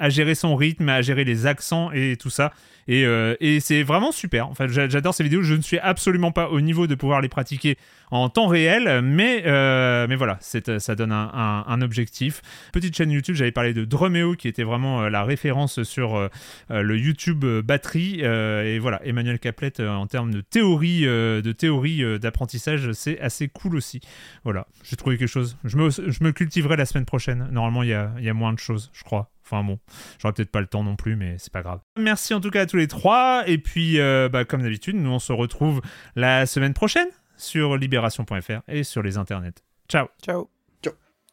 [0.09, 2.53] gérer son rythme, à gérer les accents et tout ça.
[2.89, 4.49] Et, euh, et c'est vraiment super.
[4.49, 5.43] Enfin, j'a- j'adore ces vidéos.
[5.43, 7.77] Je ne suis absolument pas au niveau de pouvoir les pratiquer
[8.11, 12.41] en temps réel, mais, euh, mais voilà, c'est- ça donne un, objectif.
[12.73, 16.29] Petite chaîne YouTube, j'avais parlé de Drumeo, qui était vraiment euh, la référence sur euh,
[16.71, 18.21] euh, le YouTube euh, batterie.
[18.23, 22.93] Euh, et voilà, Emmanuel Caplette, euh, en termes de théorie, euh, de théorie euh, d'apprentissage,
[22.93, 24.01] c'est assez cool aussi.
[24.45, 25.57] Voilà, j'ai trouvé quelque chose.
[25.65, 27.49] Je me, cultiverai la semaine prochaine.
[27.51, 27.93] Normalement, il y
[28.31, 29.31] a moins de choses, je crois.
[29.47, 29.79] Enfin bon,
[30.19, 31.81] j'aurai peut-être pas le temps non plus, mais c'est pas grave.
[31.97, 33.45] Merci en tout cas à tous les trois.
[33.47, 35.81] Et puis, euh, bah, comme d'habitude, nous on se retrouve
[36.17, 39.63] la semaine prochaine sur libération.fr et sur les internets.
[39.89, 40.09] Ciao.
[40.23, 40.49] Ciao.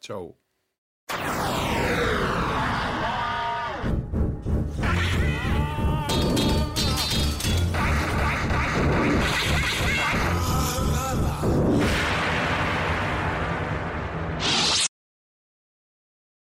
[0.00, 0.34] Ciao.